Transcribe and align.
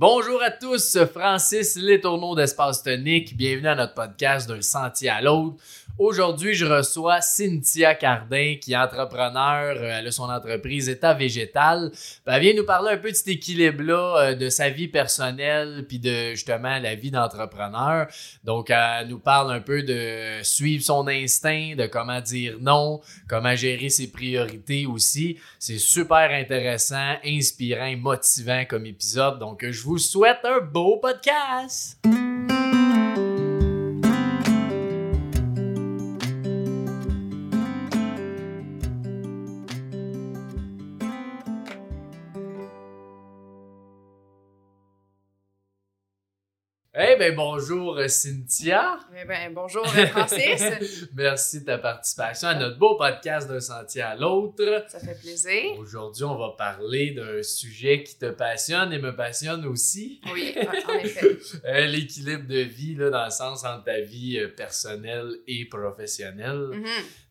Bonjour 0.00 0.42
à 0.42 0.50
tous, 0.50 0.96
Francis 1.12 1.76
Letourneau 1.76 2.34
d'Espace 2.34 2.82
Tonique. 2.82 3.36
Bienvenue 3.36 3.68
à 3.68 3.74
notre 3.74 3.92
podcast 3.92 4.48
d'un 4.48 4.62
sentier 4.62 5.10
à 5.10 5.20
l'autre. 5.20 5.56
Aujourd'hui, 5.98 6.54
je 6.54 6.64
reçois 6.64 7.20
Cynthia 7.20 7.94
Cardin, 7.94 8.56
qui 8.60 8.72
est 8.72 8.76
entrepreneur. 8.76 9.76
Euh, 9.76 9.98
Elle 9.98 10.06
a 10.06 10.10
son 10.10 10.30
entreprise 10.30 10.88
État 10.88 11.12
Végétal. 11.12 11.92
Ben, 12.24 12.34
Elle 12.34 12.42
vient 12.42 12.54
nous 12.54 12.64
parler 12.64 12.92
un 12.92 12.96
peu 12.96 13.10
de 13.10 13.16
cet 13.16 13.28
équilibre-là, 13.28 14.16
euh, 14.18 14.34
de 14.34 14.48
sa 14.48 14.70
vie 14.70 14.88
personnelle, 14.88 15.84
puis 15.86 15.98
de 15.98 16.30
justement 16.30 16.78
la 16.78 16.94
vie 16.94 17.10
d'entrepreneur. 17.10 18.06
Donc, 18.44 18.70
elle 18.70 19.08
nous 19.08 19.18
parle 19.18 19.52
un 19.52 19.60
peu 19.60 19.82
de 19.82 20.42
suivre 20.42 20.82
son 20.82 21.06
instinct, 21.06 21.74
de 21.76 21.86
comment 21.86 22.20
dire 22.20 22.56
non, 22.60 23.00
comment 23.28 23.54
gérer 23.54 23.90
ses 23.90 24.10
priorités 24.10 24.86
aussi. 24.86 25.38
C'est 25.58 25.78
super 25.78 26.30
intéressant, 26.30 27.16
inspirant 27.24 27.94
motivant 27.96 28.64
comme 28.68 28.86
épisode. 28.86 29.38
Donc, 29.38 29.64
je 29.68 29.82
vous 29.82 29.98
souhaite 29.98 30.40
un 30.44 30.60
beau 30.60 30.96
podcast! 30.96 31.98
Ben 47.20 47.36
bonjour 47.36 47.98
euh, 47.98 48.08
Cynthia. 48.08 48.98
Eh 49.14 49.26
ben, 49.26 49.52
bonjour 49.52 49.86
euh, 49.86 50.06
Francis, 50.06 50.62
Merci 51.14 51.60
de 51.60 51.66
ta 51.66 51.76
participation 51.76 52.48
à 52.48 52.54
notre 52.54 52.78
beau 52.78 52.96
podcast 52.96 53.46
d'un 53.46 53.60
sentier 53.60 54.00
à 54.00 54.16
l'autre. 54.16 54.86
ça 54.88 54.98
fait 55.00 55.20
plaisir. 55.20 55.78
Aujourd'hui, 55.78 56.24
on 56.24 56.38
va 56.38 56.54
parler 56.56 57.10
d'un 57.10 57.42
sujet 57.42 58.04
qui 58.04 58.16
te 58.16 58.30
passionne 58.30 58.94
et 58.94 58.98
me 58.98 59.14
passionne 59.14 59.66
aussi. 59.66 60.22
Oui, 60.32 60.54
en 60.56 60.94
effet. 61.04 61.36
Euh, 61.66 61.86
L'équilibre 61.88 62.46
de 62.48 62.60
vie, 62.60 62.94
là, 62.94 63.10
dans 63.10 63.26
le 63.26 63.30
sens 63.30 63.66
entre 63.66 63.84
ta 63.84 64.00
vie 64.00 64.40
personnelle 64.56 65.30
et 65.46 65.66
professionnelle. 65.66 66.70
Mhm. 66.72 66.86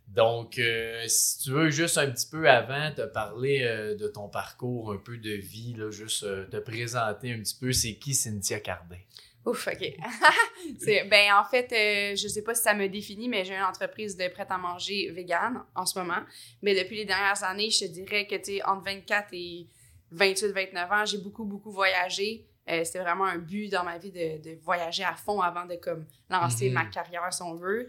Donc, 0.10 0.58
euh, 0.58 1.04
si 1.08 1.40
tu 1.40 1.52
veux, 1.52 1.70
juste 1.70 1.98
un 2.00 2.10
petit 2.10 2.28
peu 2.28 2.50
avant, 2.50 2.92
te 2.92 3.04
parler 3.04 3.62
euh, 3.62 3.96
de 3.96 4.08
ton 4.08 4.28
parcours, 4.28 4.92
un 4.92 4.98
peu 4.98 5.18
de 5.18 5.34
vie, 5.34 5.76
là, 5.78 5.92
juste 5.92 6.24
euh, 6.24 6.46
te 6.48 6.58
présenter 6.58 7.32
un 7.32 7.40
petit 7.40 7.56
peu, 7.60 7.72
c'est 7.72 7.94
qui 7.94 8.16
Cynthia 8.16 8.60
Cardin? 8.60 8.98
Ouf, 9.46 9.68
ok. 9.68 9.94
Ben, 11.10 11.34
en 11.34 11.44
fait, 11.46 11.72
euh, 11.72 12.16
je 12.16 12.28
sais 12.28 12.44
pas 12.44 12.54
si 12.54 12.64
ça 12.64 12.74
me 12.74 12.88
définit, 12.88 13.30
mais 13.30 13.46
j'ai 13.46 13.56
une 13.56 13.64
entreprise 13.64 14.16
de 14.18 14.28
prêt-à-manger 14.28 15.10
vegan 15.12 15.64
en 15.76 15.86
ce 15.86 15.98
moment. 15.98 16.22
Mais 16.62 16.76
depuis 16.76 16.98
les 16.98 17.06
dernières 17.06 17.42
années, 17.44 17.70
je 17.70 17.86
te 17.86 17.92
dirais 17.92 18.28
que, 18.28 18.36
tu 18.36 18.62
entre 18.64 18.84
24 18.84 19.30
et 19.34 19.68
28, 20.12 20.48
29 20.52 20.92
ans, 20.92 21.06
j'ai 21.06 21.18
beaucoup, 21.20 21.46
beaucoup 21.46 21.72
voyagé. 21.72 22.46
Euh, 22.70 22.84
C'était 22.84 23.00
vraiment 23.00 23.26
un 23.26 23.38
but 23.38 23.70
dans 23.70 23.84
ma 23.84 23.98
vie 23.98 24.12
de, 24.12 24.42
de 24.44 24.58
voyager 24.62 25.04
à 25.04 25.16
fond 25.16 25.40
avant 25.42 25.66
de 25.66 25.76
comme 25.76 26.06
lancer 26.30 26.68
Mhm. 26.68 26.74
ma 26.74 26.86
carrière, 26.86 27.34
si 27.34 27.42
on 27.42 27.56
veut. 27.56 27.88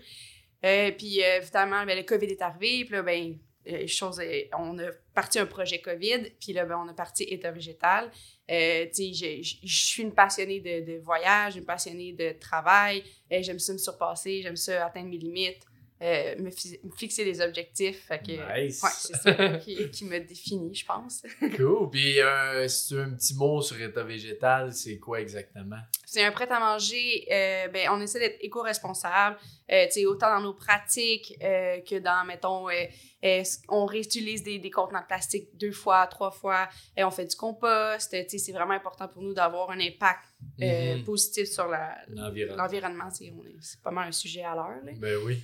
Euh, 0.64 0.90
puis, 0.92 1.22
euh, 1.22 1.38
évidemment, 1.38 1.84
ben, 1.84 1.96
le 1.98 2.04
COVID 2.04 2.26
est 2.26 2.42
arrivé. 2.42 2.84
Puis 2.84 2.94
là, 2.94 3.02
ben, 3.02 3.36
euh, 3.68 3.86
chose, 3.86 4.20
euh, 4.20 4.42
on 4.56 4.78
a 4.78 4.90
parti 5.20 5.38
un 5.38 5.46
projet 5.46 5.80
COVID. 5.80 6.22
Puis 6.40 6.52
là, 6.52 6.64
ben, 6.64 6.76
on 6.84 6.88
a 6.88 6.94
parti 6.94 7.24
État 7.24 7.50
végétal. 7.50 8.10
Euh, 8.50 8.86
je, 8.96 9.40
je- 9.42 9.56
je 9.62 9.86
suis 9.86 10.02
une 10.02 10.12
passionnée 10.14 10.60
de, 10.60 10.84
de 10.92 10.98
voyage, 10.98 11.56
une 11.56 11.64
passionnée 11.64 12.12
de 12.12 12.32
travail. 12.40 13.02
Euh, 13.32 13.38
j'aime 13.42 13.58
ça 13.58 13.72
me 13.72 13.78
surpasser, 13.78 14.42
j'aime 14.42 14.56
ça 14.56 14.86
atteindre 14.86 15.08
mes 15.08 15.18
limites, 15.18 15.62
euh, 16.02 16.34
me, 16.38 16.50
fi- 16.50 16.80
me 16.82 16.90
fixer 16.96 17.24
des 17.24 17.40
objectifs. 17.40 18.06
Fait 18.08 18.18
que, 18.18 18.32
Nice. 18.62 18.82
ouais, 18.82 18.90
c'est 18.94 19.16
ça 19.16 19.48
qui, 19.64 19.90
qui 19.90 20.04
me 20.04 20.18
définit, 20.18 20.74
je 20.74 20.84
pense. 20.86 21.22
Cool. 21.56 21.90
Puis, 21.90 22.20
euh, 22.20 22.66
si 22.68 22.88
tu 22.88 22.98
as 22.98 23.02
un 23.04 23.10
petit 23.10 23.34
mot 23.34 23.60
sur 23.62 23.80
État 23.80 24.02
végétal, 24.02 24.72
c'est 24.72 24.98
quoi 24.98 25.20
exactement? 25.20 25.80
C'est 26.12 26.24
un 26.24 26.32
prêt 26.32 26.48
à 26.50 26.58
manger. 26.58 27.26
euh, 27.30 27.68
ben, 27.68 27.88
on 27.92 28.00
essaie 28.00 28.18
d'être 28.18 28.38
éco-responsable, 28.40 29.36
euh, 29.70 29.86
autant 30.08 30.28
dans 30.34 30.40
nos 30.40 30.54
pratiques 30.54 31.36
euh, 31.42 31.78
que 31.88 31.98
dans, 32.00 32.24
mettons, 32.26 32.68
euh, 32.68 33.42
on 33.68 33.86
réutilise 33.86 34.42
des, 34.42 34.58
des 34.58 34.70
contenants 34.70 35.02
de 35.02 35.06
plastique 35.06 35.56
deux 35.56 35.70
fois, 35.72 36.06
trois 36.08 36.30
fois, 36.32 36.68
et 36.96 37.04
on 37.04 37.10
fait 37.12 37.26
du 37.26 37.36
compost. 37.36 38.10
C'est 38.28 38.52
vraiment 38.52 38.72
important 38.74 39.06
pour 39.06 39.22
nous 39.22 39.34
d'avoir 39.34 39.70
un 39.70 39.78
impact 39.80 40.24
Mhm. 40.58 41.04
positif 41.04 41.46
sur 41.48 41.66
L'environnement. 42.08 42.62
l'environnement. 42.62 43.08
C'est 43.10 43.82
pas 43.82 43.90
mal 43.90 44.08
un 44.08 44.12
sujet 44.12 44.42
à 44.42 44.54
l'heure. 44.54 44.78
Ben 44.96 45.16
oui. 45.24 45.38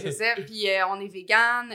C'est 0.00 0.10
ça. 0.12 0.34
Puis 0.46 0.64
on 0.88 1.00
est 1.00 1.08
vegan. 1.08 1.68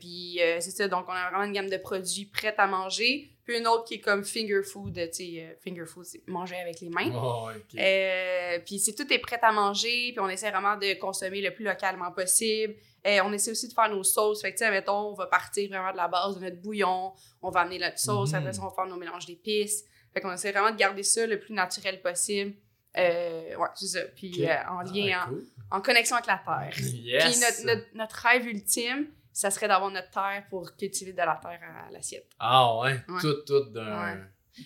puis 0.00 0.40
c'est 0.58 0.70
ça. 0.72 0.88
Donc 0.88 1.06
on 1.08 1.12
a 1.12 1.30
vraiment 1.30 1.44
une 1.44 1.52
gamme 1.52 1.70
de 1.70 1.76
produits 1.76 2.26
prêts 2.26 2.54
à 2.58 2.66
manger. 2.66 3.30
Puis 3.44 3.58
une 3.58 3.66
autre 3.66 3.84
qui 3.84 3.94
est 3.94 4.00
comme 4.00 4.24
finger 4.24 4.62
food. 4.62 4.94
Tu 4.94 5.12
sais, 5.12 5.32
euh, 5.42 5.54
finger 5.64 5.86
food, 5.86 6.04
c'est 6.04 6.22
manger 6.28 6.56
avec 6.56 6.80
les 6.80 6.88
mains. 6.90 7.10
Oh. 7.14 7.48
Euh, 7.78 8.58
puis 8.64 8.78
c'est 8.78 8.94
tout 8.94 9.10
est 9.12 9.18
prêt 9.18 9.38
à 9.42 9.50
manger, 9.52 10.10
puis 10.12 10.20
on 10.20 10.28
essaie 10.28 10.50
vraiment 10.50 10.76
de 10.76 10.94
consommer 10.98 11.40
le 11.40 11.52
plus 11.52 11.64
localement 11.64 12.12
possible. 12.12 12.74
Euh, 13.06 13.20
on 13.24 13.32
essaie 13.32 13.50
aussi 13.50 13.66
de 13.68 13.72
faire 13.72 13.88
nos 13.88 14.04
sauces. 14.04 14.42
Fait 14.42 14.52
que, 14.52 14.58
tu 14.58 14.64
sais, 14.64 14.70
mettons, 14.70 15.10
on 15.10 15.14
va 15.14 15.26
partir 15.26 15.68
vraiment 15.70 15.90
de 15.92 15.96
la 15.96 16.08
base 16.08 16.36
de 16.38 16.44
notre 16.44 16.60
bouillon, 16.60 17.12
on 17.42 17.50
va 17.50 17.60
amener 17.60 17.78
notre 17.78 17.98
sauce, 17.98 18.30
Mhm. 18.32 18.38
après 18.38 18.52
ça, 18.52 18.62
on 18.62 18.68
va 18.68 18.74
faire 18.74 18.86
nos 18.86 18.96
mélanges 18.96 19.26
d'épices. 19.26 19.84
Fait 20.12 20.20
qu'on 20.20 20.32
essaie 20.32 20.52
vraiment 20.52 20.70
de 20.70 20.76
garder 20.76 21.02
ça 21.02 21.26
le 21.26 21.38
plus 21.40 21.54
naturel 21.54 22.00
possible. 22.02 22.54
Euh, 22.98 23.54
ouais, 23.56 23.68
c'est 23.74 23.86
ça. 23.86 24.00
Puis 24.16 24.44
euh, 24.46 24.54
en 24.68 24.82
lien, 24.82 25.26
Ah, 25.70 25.76
en- 25.76 25.80
connexion 25.80 26.16
avec 26.16 26.26
la 26.26 26.42
terre. 26.44 26.74
Yes. 26.92 27.24
Puis 27.24 27.40
notre, 27.40 27.64
notre, 27.64 27.86
notre 27.94 28.16
rêve 28.16 28.46
ultime, 28.46 29.06
ça 29.32 29.50
serait 29.50 29.68
d'avoir 29.68 29.90
notre 29.90 30.10
terre 30.10 30.44
pour 30.50 30.74
cultiver 30.76 31.12
de 31.12 31.18
la 31.18 31.38
terre 31.42 31.60
à 31.86 31.90
l'assiette. 31.90 32.28
Ah 32.38 32.78
ouais, 32.80 32.92
Ouais. 33.08 33.20
tout, 33.20 33.34
tout 33.46 33.64
d'un... 33.70 34.14
Ouais. 34.14 34.20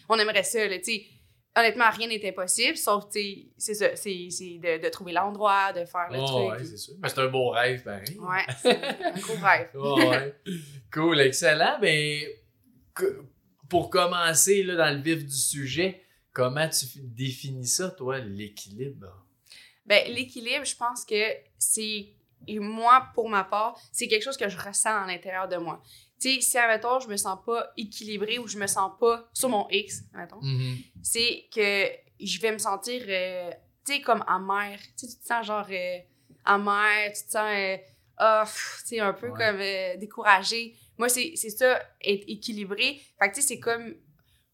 On 0.08 0.18
aimerait 0.18 0.42
ça, 0.44 0.66
là, 0.66 0.78
tu 0.78 0.84
sais. 0.84 1.06
Honnêtement, 1.56 1.88
rien 1.90 2.08
n'est 2.08 2.28
impossible, 2.28 2.76
sauf, 2.76 3.04
tu 3.12 3.20
sais, 3.20 3.46
c'est 3.56 3.74
ça, 3.74 3.94
c'est 3.94 4.10
de, 4.12 4.82
de 4.82 4.88
trouver 4.88 5.12
l'endroit, 5.12 5.72
de 5.72 5.84
faire 5.84 6.08
le 6.10 6.18
Oh, 6.20 6.26
truc. 6.26 6.50
ouais, 6.58 6.64
c'est 6.64 6.76
sûr. 6.76 6.94
Mais 7.00 7.08
c'est 7.08 7.20
un 7.20 7.28
beau 7.28 7.50
rêve, 7.50 7.80
pareil. 7.84 8.18
Ouais, 8.18 8.44
c'est 8.60 8.82
un 8.82 9.20
gros 9.20 9.36
rêve. 9.40 9.70
Oh, 9.76 10.00
ouais. 10.10 10.34
Cool, 10.92 11.20
excellent. 11.20 11.78
Ben, 11.80 12.22
que- 12.92 13.22
pour 13.68 13.88
commencer 13.88 14.64
là, 14.64 14.74
dans 14.74 14.96
le 14.96 15.00
vif 15.00 15.24
du 15.24 15.36
sujet, 15.36 16.02
comment 16.32 16.68
tu 16.68 16.86
définis 17.02 17.68
ça, 17.68 17.88
toi, 17.90 18.18
l'équilibre? 18.18 19.24
Ben, 19.86 20.12
l'équilibre, 20.12 20.64
je 20.64 20.74
pense 20.74 21.04
que 21.04 21.22
c'est, 21.56 22.13
et 22.46 22.58
moi, 22.58 23.08
pour 23.14 23.28
ma 23.28 23.44
part, 23.44 23.78
c'est 23.92 24.08
quelque 24.08 24.22
chose 24.22 24.36
que 24.36 24.48
je 24.48 24.56
ressens 24.58 25.02
à 25.02 25.06
l'intérieur 25.06 25.48
de 25.48 25.56
moi. 25.56 25.82
Tu 26.20 26.34
sais, 26.36 26.40
si, 26.40 26.58
admettons, 26.58 27.00
je 27.00 27.08
me 27.08 27.16
sens 27.16 27.38
pas 27.44 27.70
équilibrée 27.76 28.38
ou 28.38 28.46
je 28.46 28.56
me 28.58 28.66
sens 28.66 28.92
pas 28.98 29.28
sur 29.32 29.48
mon 29.48 29.68
X, 29.70 30.02
admettons, 30.14 30.40
Mhm. 30.42 30.76
c'est 31.02 31.46
que 31.54 31.88
je 32.20 32.40
vais 32.40 32.52
me 32.52 32.58
sentir, 32.58 33.02
euh, 33.08 33.50
tu 33.84 33.94
sais, 33.94 34.00
comme 34.00 34.24
amère. 34.26 34.78
Tu 34.98 35.06
te 35.06 35.26
sens 35.26 35.44
genre 35.46 35.66
euh, 35.70 35.98
amère, 36.44 37.12
tu 37.12 37.24
te 37.24 37.30
sens, 37.30 37.42
euh, 38.20 38.44
tu 38.44 38.86
sais, 38.86 39.00
un 39.00 39.12
peu 39.12 39.28
Ouais. 39.30 39.36
comme 39.36 39.60
euh, 39.60 39.96
découragé. 39.96 40.74
Moi, 40.96 41.08
c'est 41.08 41.32
c'est 41.36 41.50
ça, 41.50 41.80
être 42.02 42.24
équilibré. 42.28 43.00
Fait 43.18 43.28
que, 43.30 43.34
tu 43.34 43.42
sais, 43.42 43.48
c'est 43.48 43.60
comme, 43.60 43.94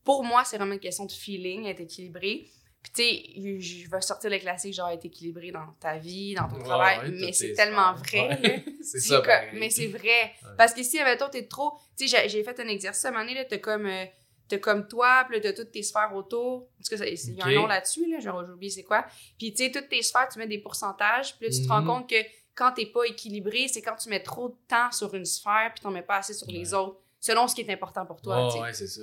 pour 0.04 0.24
moi, 0.24 0.44
c'est 0.44 0.56
vraiment 0.56 0.72
une 0.72 0.80
question 0.80 1.04
de 1.04 1.12
feeling, 1.12 1.66
être 1.66 1.80
équilibré. 1.80 2.48
Puis, 2.82 2.92
tu 2.92 3.02
sais, 3.02 3.60
je 3.84 3.90
vais 3.90 4.00
sortir 4.00 4.30
le 4.30 4.38
classique, 4.38 4.72
genre, 4.74 4.88
être 4.88 5.04
équilibré 5.04 5.50
dans 5.50 5.66
ta 5.78 5.98
vie, 5.98 6.34
dans 6.34 6.48
ton 6.48 6.56
Ouais, 6.56 6.62
travail, 6.64 6.98
ouais, 7.10 7.10
mais 7.20 7.32
c'est 7.32 7.52
tellement 7.52 7.92
vrai. 7.94 8.28
Ouais. 8.42 8.64
c'est 8.82 9.00
ça, 9.00 9.22
mais 9.52 9.68
c'est 9.70 9.86
vrai. 9.88 10.32
Parce 10.56 10.72
que 10.72 10.82
si, 10.82 10.98
admettons, 10.98 11.28
t'es 11.28 11.46
trop. 11.46 11.78
Tu 11.96 12.08
sais, 12.08 12.28
j'ai- 12.28 12.42
fait 12.42 12.58
un 12.60 12.68
exercice 12.68 13.04
à 13.04 13.08
un 13.08 13.10
moment 13.12 13.24
donné, 13.24 13.34
là, 13.34 13.44
t'as 13.44 13.58
comme. 13.58 13.86
euh, 13.86 14.04
t'as 14.48 14.58
comme 14.58 14.88
toi, 14.88 15.24
puis 15.30 15.40
t'as 15.40 15.52
toutes 15.52 15.70
tes 15.70 15.82
sphères 15.84 16.12
autour. 16.12 16.68
Parce 16.78 16.88
que 16.88 17.08
il 17.08 17.34
y 17.36 17.40
a 17.40 17.46
un 17.46 17.54
nom 17.54 17.66
là-dessus, 17.66 18.10
là, 18.10 18.18
genre, 18.18 18.44
j'ai 18.44 18.52
oublié 18.52 18.70
c'est 18.72 18.82
quoi. 18.82 19.06
Puis, 19.38 19.52
tu 19.54 19.62
sais, 19.64 19.70
toutes 19.70 19.88
tes 19.88 20.02
sphères, 20.02 20.28
tu 20.32 20.38
mets 20.40 20.48
des 20.48 20.58
pourcentages, 20.58 21.36
puis 21.36 21.46
là, 21.46 21.52
tu 21.54 21.62
te 21.62 21.68
rends 21.68 21.82
Mhm. 21.82 21.86
compte 21.86 22.10
que 22.10 22.16
quand 22.56 22.72
t'es 22.72 22.86
pas 22.86 23.04
équilibré, 23.04 23.68
c'est 23.68 23.80
quand 23.80 23.94
tu 23.94 24.08
mets 24.08 24.22
trop 24.22 24.48
de 24.48 24.56
temps 24.66 24.90
sur 24.90 25.14
une 25.14 25.24
sphère, 25.24 25.70
puis 25.72 25.82
t'en 25.82 25.90
mets 25.92 26.02
pas 26.02 26.16
assez 26.16 26.34
sur 26.34 26.50
les 26.50 26.74
autres, 26.74 26.98
selon 27.20 27.46
ce 27.46 27.54
qui 27.54 27.60
est 27.60 27.70
important 27.72 28.04
pour 28.04 28.20
toi, 28.20 28.48
Oh, 28.52 28.60
ouais, 28.62 28.72
c'est 28.72 28.88
ça. 28.88 29.02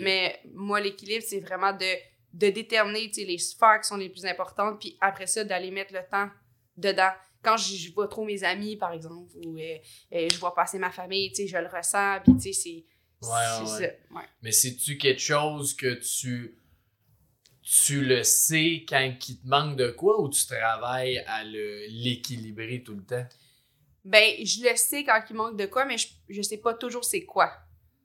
Mais 0.00 0.40
moi, 0.52 0.80
l'équilibre, 0.80 1.24
c'est 1.26 1.40
vraiment 1.40 1.72
de, 1.72 1.86
de 2.38 2.50
déterminer 2.50 3.10
les 3.16 3.38
sphères 3.38 3.80
qui 3.82 3.88
sont 3.88 3.96
les 3.96 4.08
plus 4.08 4.24
importantes, 4.24 4.78
puis 4.78 4.96
après 5.00 5.26
ça, 5.26 5.42
d'aller 5.42 5.72
mettre 5.72 5.92
le 5.92 6.00
temps 6.08 6.30
dedans. 6.76 7.10
Quand 7.42 7.56
je, 7.56 7.74
je 7.74 7.92
vois 7.92 8.06
trop 8.06 8.24
mes 8.24 8.44
amis, 8.44 8.76
par 8.76 8.92
exemple, 8.92 9.32
ou 9.44 9.58
euh, 9.58 9.76
euh, 10.12 10.28
je 10.30 10.38
vois 10.38 10.54
passer 10.54 10.78
ma 10.78 10.90
famille, 10.90 11.32
je 11.34 11.56
le 11.56 11.66
ressens, 11.66 12.20
puis 12.22 12.34
tu 12.34 12.52
sais, 12.52 12.52
c'est 12.52 12.84
Ouais. 13.20 14.22
Mais 14.42 14.52
c'est-tu 14.52 14.96
quelque 14.96 15.20
chose 15.20 15.74
que 15.74 15.94
tu 15.94 16.56
tu 17.62 18.02
le 18.02 18.22
sais 18.22 18.86
quand 18.88 19.12
il 19.28 19.40
te 19.40 19.46
manque 19.46 19.76
de 19.76 19.90
quoi 19.90 20.22
ou 20.22 20.30
tu 20.30 20.46
travailles 20.46 21.18
à 21.26 21.42
l'équilibrer 21.44 22.82
tout 22.82 22.94
le 22.94 23.04
temps? 23.04 23.26
Ben, 24.04 24.36
je 24.42 24.62
le 24.62 24.76
sais 24.76 25.04
quand 25.04 25.20
il 25.28 25.34
manque 25.36 25.58
de 25.58 25.66
quoi, 25.66 25.84
mais 25.84 25.98
je, 25.98 26.06
je 26.28 26.42
sais 26.42 26.58
pas 26.58 26.74
toujours 26.74 27.04
c'est 27.04 27.24
quoi. 27.24 27.52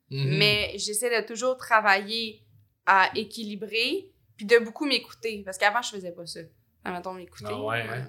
Mhm. 0.10 0.38
Mais 0.38 0.74
j'essaie 0.78 1.22
de 1.22 1.26
toujours 1.26 1.56
travailler 1.56 2.42
à 2.86 3.10
équilibrer, 3.16 4.12
puis 4.38 4.46
de 4.46 4.58
beaucoup 4.60 4.86
m'écouter. 4.86 5.42
Parce 5.46 5.58
qu'avant, 5.58 5.82
je 5.82 5.90
faisais 5.92 6.12
pas 6.12 6.26
ça. 6.26 6.40
Mettons, 6.86 7.14
m'écouter. 7.14 7.46
Ah 7.50 7.62
ouais, 7.64 7.82
hein? 7.82 8.08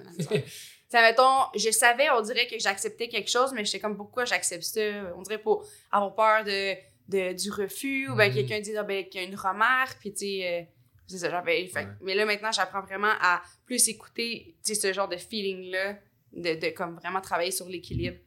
Ça, 0.89 1.01
mettons, 1.01 1.45
je 1.55 1.71
savais, 1.71 2.09
on 2.11 2.21
dirait 2.21 2.47
que 2.47 2.59
j'acceptais 2.59 3.07
quelque 3.07 3.29
chose, 3.29 3.51
mais 3.53 3.65
j'étais 3.65 3.79
comme, 3.79 3.95
pourquoi 3.97 4.25
j'accepte 4.25 4.63
ça? 4.63 4.81
On 5.17 5.21
dirait 5.23 5.39
pour 5.41 5.65
avoir 5.91 6.13
peur 6.15 6.43
de, 6.43 6.75
de- 7.07 7.33
du 7.33 7.51
refus, 7.51 8.09
ou 8.09 8.15
ben 8.15 8.29
Mhm. 8.29 8.35
quelqu'un 8.35 8.59
dit, 8.59 8.75
ah, 8.77 8.83
ben, 8.83 9.03
qu'il 9.07 9.21
y 9.21 9.23
a 9.23 9.27
une 9.27 9.35
remarque, 9.35 9.97
puis 9.99 10.11
tu 10.13 10.19
sais, 10.19 10.47
euh, 10.61 10.63
C'est 11.07 11.17
ça, 11.19 11.29
j'avais. 11.29 11.71
Ouais. 11.75 11.87
Mais 12.01 12.15
là, 12.15 12.25
maintenant, 12.25 12.51
j'apprends 12.51 12.81
vraiment 12.81 13.13
à 13.21 13.41
plus 13.65 13.87
écouter, 13.89 14.55
tu 14.65 14.73
sais, 14.73 14.79
ce 14.81 14.91
genre 14.93 15.07
de 15.07 15.17
feeling-là, 15.17 15.97
de, 16.33 16.55
de 16.55 16.69
comme 16.69 16.95
vraiment 16.95 17.21
travailler 17.21 17.51
sur 17.51 17.67
l'équilibre 17.69 18.17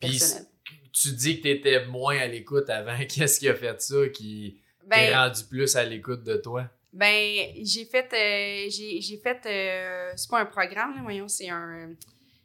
personnel. 0.00 0.46
tu 0.92 1.12
dis 1.12 1.38
que 1.38 1.42
t'étais 1.42 1.86
moins 1.86 2.18
à 2.18 2.26
l'écoute 2.26 2.70
avant. 2.70 2.96
Qu'est-ce 3.08 3.38
qui 3.40 3.48
a 3.48 3.54
fait 3.54 3.80
ça 3.80 4.08
qui 4.08 4.60
t'est 4.80 4.86
Ben, 5.10 5.14
rendu 5.14 5.44
plus 5.44 5.74
à 5.76 5.84
l'écoute 5.84 6.22
de 6.24 6.36
toi? 6.36 6.68
Ben 6.92 7.46
j'ai 7.62 7.84
fait. 7.84 8.08
euh, 8.12 8.70
j'ai 8.70 9.18
fait. 9.22 9.40
euh, 9.46 10.12
c'est 10.16 10.30
pas 10.30 10.40
un 10.40 10.46
programme, 10.46 10.94
là, 10.96 11.02
voyons, 11.02 11.28
c'est 11.28 11.48
un. 11.48 11.94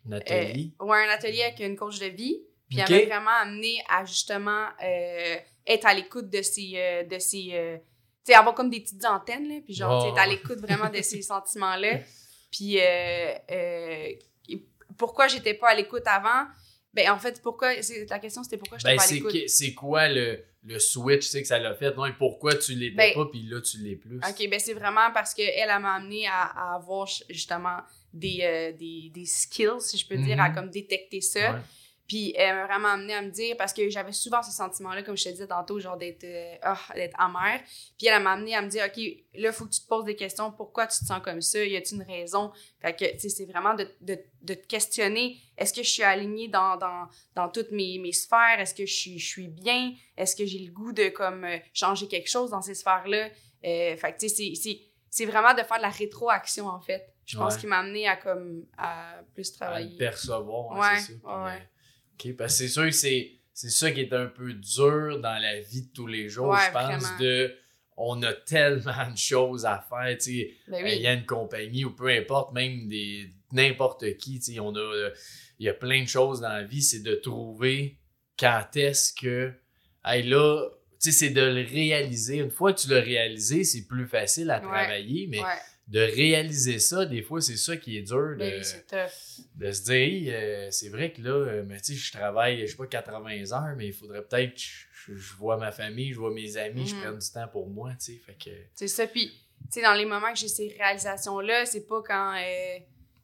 Nathalie? 0.05 0.73
Ouais, 0.79 1.05
un 1.05 1.09
atelier 1.09 1.43
avec 1.43 1.59
une 1.59 1.75
coach 1.75 1.99
de 1.99 2.07
vie. 2.07 2.41
Puis 2.69 2.79
elle 2.79 2.89
m'a 3.07 3.15
vraiment 3.15 3.37
amené 3.41 3.75
à 3.89 4.03
justement 4.05 4.67
euh, 4.83 5.35
être 5.67 5.85
à 5.85 5.93
l'écoute 5.93 6.29
de 6.29 6.41
ces. 6.41 6.71
euh, 6.75 7.03
de 7.03 7.15
euh, 7.15 7.77
tu 8.25 8.31
sais, 8.31 8.33
avoir 8.35 8.55
comme 8.55 8.69
des 8.69 8.79
petites 8.81 9.05
antennes, 9.05 9.47
là. 9.49 9.55
Puis 9.63 9.73
genre, 9.73 9.97
tu 9.97 10.05
sais, 10.05 10.09
être 10.11 10.19
à 10.19 10.25
Oh. 10.27 10.29
l'écoute 10.31 10.59
vraiment 10.59 10.89
de 10.89 11.01
ces 11.01 11.21
sentiments-là. 11.33 11.99
Puis 12.51 12.79
euh, 12.79 13.33
euh, 13.51 14.07
pourquoi 14.97 15.27
j'étais 15.27 15.53
pas 15.53 15.69
à 15.69 15.75
l'écoute 15.75 16.03
avant? 16.05 16.45
Ben, 16.93 17.09
en 17.11 17.17
fait, 17.17 17.41
pourquoi. 17.41 17.81
c'est- 17.81 18.09
La 18.09 18.19
question, 18.19 18.43
c'était 18.43 18.57
pourquoi 18.57 18.77
j'étais 18.77 18.91
Ben, 18.91 18.97
pas 18.97 19.03
c'est, 19.03 19.15
l'écoute. 19.15 19.47
c'est 19.47 19.73
quoi 19.73 20.07
le, 20.09 20.43
le 20.65 20.79
switch 20.79 21.21
tu 21.25 21.27
sais, 21.31 21.41
que 21.41 21.47
ça 21.47 21.57
l'a 21.57 21.73
fait? 21.73 21.95
Non, 21.95 22.05
et 22.05 22.13
pourquoi 22.13 22.55
tu 22.55 22.73
l'étais 22.75 22.95
Ben, 22.95 23.13
pas, 23.15 23.25
puis 23.25 23.41
là, 23.43 23.61
tu 23.61 23.77
l'es 23.79 23.95
plus? 23.95 24.17
OK, 24.17 24.49
ben 24.49 24.59
c'est 24.59 24.73
vraiment 24.73 25.11
parce 25.13 25.33
qu'elle, 25.33 25.51
elle 25.55 25.81
m'a 25.81 25.95
amené 25.95 26.27
à, 26.27 26.43
à 26.43 26.75
avoir 26.75 27.07
justement 27.29 27.77
des, 28.13 28.39
euh, 28.43 28.71
des, 28.73 29.09
des 29.11 29.25
skills, 29.25 29.79
si 29.81 29.97
je 29.97 30.07
peux 30.07 30.17
dire, 30.17 30.39
à 30.39 30.49
Mhm. 30.49 30.55
comme 30.55 30.69
détecter 30.69 31.19
ça. 31.21 31.53
Ouais. 31.53 31.59
Puis 32.07 32.33
elle 32.35 32.55
m'a 32.55 32.65
vraiment 32.67 32.89
amené 32.89 33.13
à 33.13 33.21
me 33.21 33.29
dire, 33.31 33.55
parce 33.57 33.71
que 33.73 33.89
j'avais 33.89 34.11
souvent 34.11 34.44
ce 34.44 34.51
sentiment-là, 34.51 35.03
comme 35.03 35.15
je 35.17 35.23
te 35.23 35.29
disais 35.29 35.47
tantôt, 35.47 35.79
genre 35.79 35.95
d'être 35.97 36.23
euh, 36.25 36.55
ah, 36.61 36.77
d'être 36.95 37.17
amère. 37.19 37.61
Puis 37.97 38.07
elle 38.07 38.21
m'a 38.21 38.33
amené 38.33 38.55
à 38.55 38.61
me 38.61 38.67
dire, 38.67 38.83
OK, 38.85 38.97
là, 38.97 39.50
il 39.50 39.51
faut 39.53 39.65
que 39.65 39.71
tu 39.71 39.81
te 39.81 39.88
poses 39.88 40.03
des 40.03 40.15
questions. 40.15 40.51
Pourquoi 40.51 40.85
tu 40.88 41.00
te 41.00 41.05
sens 41.05 41.21
comme 41.23 41.41
ça? 41.41 41.63
Y 41.63 41.77
a-t-il 41.77 41.95
une 42.01 42.03
raison? 42.07 42.51
Fait 42.81 42.94
que, 42.94 43.05
tu 43.13 43.19
sais, 43.19 43.29
c'est 43.29 43.45
vraiment 43.45 43.73
de, 43.73 43.88
de, 44.01 44.19
de 44.41 44.53
te 44.53 44.67
questionner. 44.67 45.38
Est-ce 45.57 45.73
que 45.73 45.81
je 45.81 45.89
suis 45.89 46.03
alignée 46.03 46.50
dans, 46.50 46.75
dans, 46.75 47.07
dans 47.35 47.47
toutes 47.50 47.71
mes, 47.71 47.97
mes 48.00 48.11
sphères? 48.11 48.59
Est-ce 48.59 48.75
que 48.75 48.85
je 48.85 48.94
suis, 48.94 49.17
je 49.17 49.25
suis 49.27 49.47
bien? 49.47 49.94
Est-ce 50.17 50.35
que 50.35 50.45
j'ai 50.45 50.59
le 50.59 50.71
goût 50.71 50.91
de, 50.91 51.07
comme, 51.09 51.45
euh, 51.45 51.57
changer 51.73 52.07
quelque 52.09 52.29
chose 52.29 52.50
dans 52.51 52.61
ces 52.61 52.75
sphères-là? 52.75 53.29
Euh, 53.65 53.95
fait 53.95 54.13
que, 54.13 54.19
tu 54.19 54.29
sais, 54.29 54.79
c'est- 55.09 55.25
vraiment 55.25 55.53
de 55.53 55.63
faire 55.63 55.77
de 55.77 55.83
la 55.83 55.89
rétroaction, 55.89 56.67
en 56.67 56.81
fait. 56.81 57.07
Je 57.25 57.38
pense 57.38 57.53
Ouais. 57.53 57.59
qu'il 57.61 57.69
m'a 57.69 57.79
amené 57.79 58.07
à, 58.09 58.17
comme, 58.17 58.65
à 58.77 59.21
plus 59.33 59.47
à 59.47 59.51
le 59.53 59.57
travailler. 59.57 59.97
percevoir, 59.97 60.73
hein, 60.73 60.79
Ouais, 60.81 61.00
c'est 61.00 61.21
ça. 61.21 61.44
Ouais, 61.45 61.69
ouais. 62.24 62.30
euh, 62.30 62.31
OK, 62.31 62.38
parce 62.38 62.54
que 62.54 62.57
c'est 62.60 62.68
sûr 62.69 62.86
que 62.86 62.92
c'est, 62.92 63.31
c'est 63.54 63.69
ça 63.69 63.92
qui 63.92 64.01
est 64.01 64.13
un 64.13 64.27
peu 64.27 64.54
dur 64.54 65.19
dans 65.21 65.42
la 65.42 65.60
vie 65.62 65.83
de 65.83 65.92
tous 65.94 66.07
les 66.07 66.30
jours, 66.30 66.50
Ouais, 66.50 66.57
je 66.68 66.71
pense, 66.71 67.04
vraiment. 67.04 67.19
de... 67.19 67.56
On 67.95 68.24
a 68.24 68.33
tellement 68.33 69.12
de 69.12 69.18
choses 69.18 69.65
à 69.65 69.86
faire, 69.88 70.18
tu 70.18 70.24
sais. 70.24 70.54
Ben 70.68 70.80
Il 70.80 70.83
oui. 70.95 70.98
y 71.01 71.07
a 71.07 71.13
une 71.13 71.27
compagnie 71.27 71.86
ou 71.86 71.92
peu 71.92 72.07
importe, 72.07 72.51
même 72.54 72.88
des 72.89 73.30
n'importe 73.51 74.18
qui, 74.18 74.39
tu 74.39 74.54
sais, 74.54 74.60
on 74.60 74.75
a 74.75 75.10
il 75.60 75.68
y 75.68 75.69
a 75.69 75.75
plein 75.75 76.01
de 76.01 76.07
choses 76.07 76.42
dans 76.42 76.50
la 76.50 76.63
vie, 76.63 76.81
c'est 76.81 77.01
de 77.04 77.13
trouver 77.13 78.00
quand 78.39 78.65
est-ce 78.75 79.13
que 79.13 79.54
hey 80.04 80.24
là, 80.24 80.69
tu 81.00 81.12
sais 81.12 81.12
c'est 81.12 81.30
de 81.30 81.42
le 81.42 81.62
réaliser. 81.62 82.38
Une 82.38 82.50
fois 82.50 82.74
que 82.74 82.81
tu 82.81 82.88
l'as 82.89 83.00
réalisé, 83.00 83.63
c'est 83.63 83.86
plus 83.86 84.07
facile 84.07 84.50
à 84.50 84.56
Ouais. 84.56 84.62
travailler, 84.63 85.27
mais 85.27 85.39
Ouais. 85.42 85.45
De 85.88 86.00
réaliser 86.00 86.80
ça, 86.80 87.06
des 87.06 87.21
fois 87.21 87.41
c'est 87.41 87.57
ça 87.57 87.75
qui 87.77 87.97
est 87.97 88.01
dur 88.03 88.35
de, 88.38 88.44
oui, 88.44 88.63
c'est 88.63 88.88
tough. 88.88 89.45
de 89.56 89.71
se 89.71 89.83
dire 89.83 89.94
Hey, 89.94 90.30
euh, 90.31 90.71
c'est 90.71 90.89
vrai 90.89 91.12
que 91.12 91.21
là 91.21 91.31
euh, 91.31 91.63
mais 91.68 91.77
je 91.83 92.12
travaille 92.12 92.62
je 92.62 92.68
sais 92.71 92.77
pas 92.77 92.88
80 92.88 93.51
heures 93.51 93.75
mais 93.75 93.88
il 93.88 93.94
faudrait 93.94 94.24
peut-être 94.24 94.53
que 94.56 94.59
je, 94.62 95.15
je 95.15 95.33
vois 95.35 95.57
ma 95.57 95.71
famille, 95.74 96.13
je 96.13 96.19
vois 96.19 96.31
mes 96.33 96.56
amis, 96.57 96.88
je 96.88 96.95
Mhm. 96.95 97.01
prenne 97.01 97.19
du 97.19 97.30
temps 97.30 97.47
pour 97.51 97.68
moi, 97.69 97.91
tu 98.00 98.13
sais, 98.13 98.21
fait 98.25 98.35
que 98.41 98.50
C'est 98.74 98.88
ça. 98.88 99.06
Puis, 99.07 99.27
tu 99.63 99.65
sais, 99.71 99.81
dans 99.81 99.94
les 99.94 100.06
moments 100.06 100.31
que 100.31 100.39
j'ai 100.39 100.47
ces 100.47 100.69
réalisations-là, 100.80 101.65
c'est 101.65 101.86
pas 101.86 102.01
quand, 102.01 102.36
euh, 102.38 102.79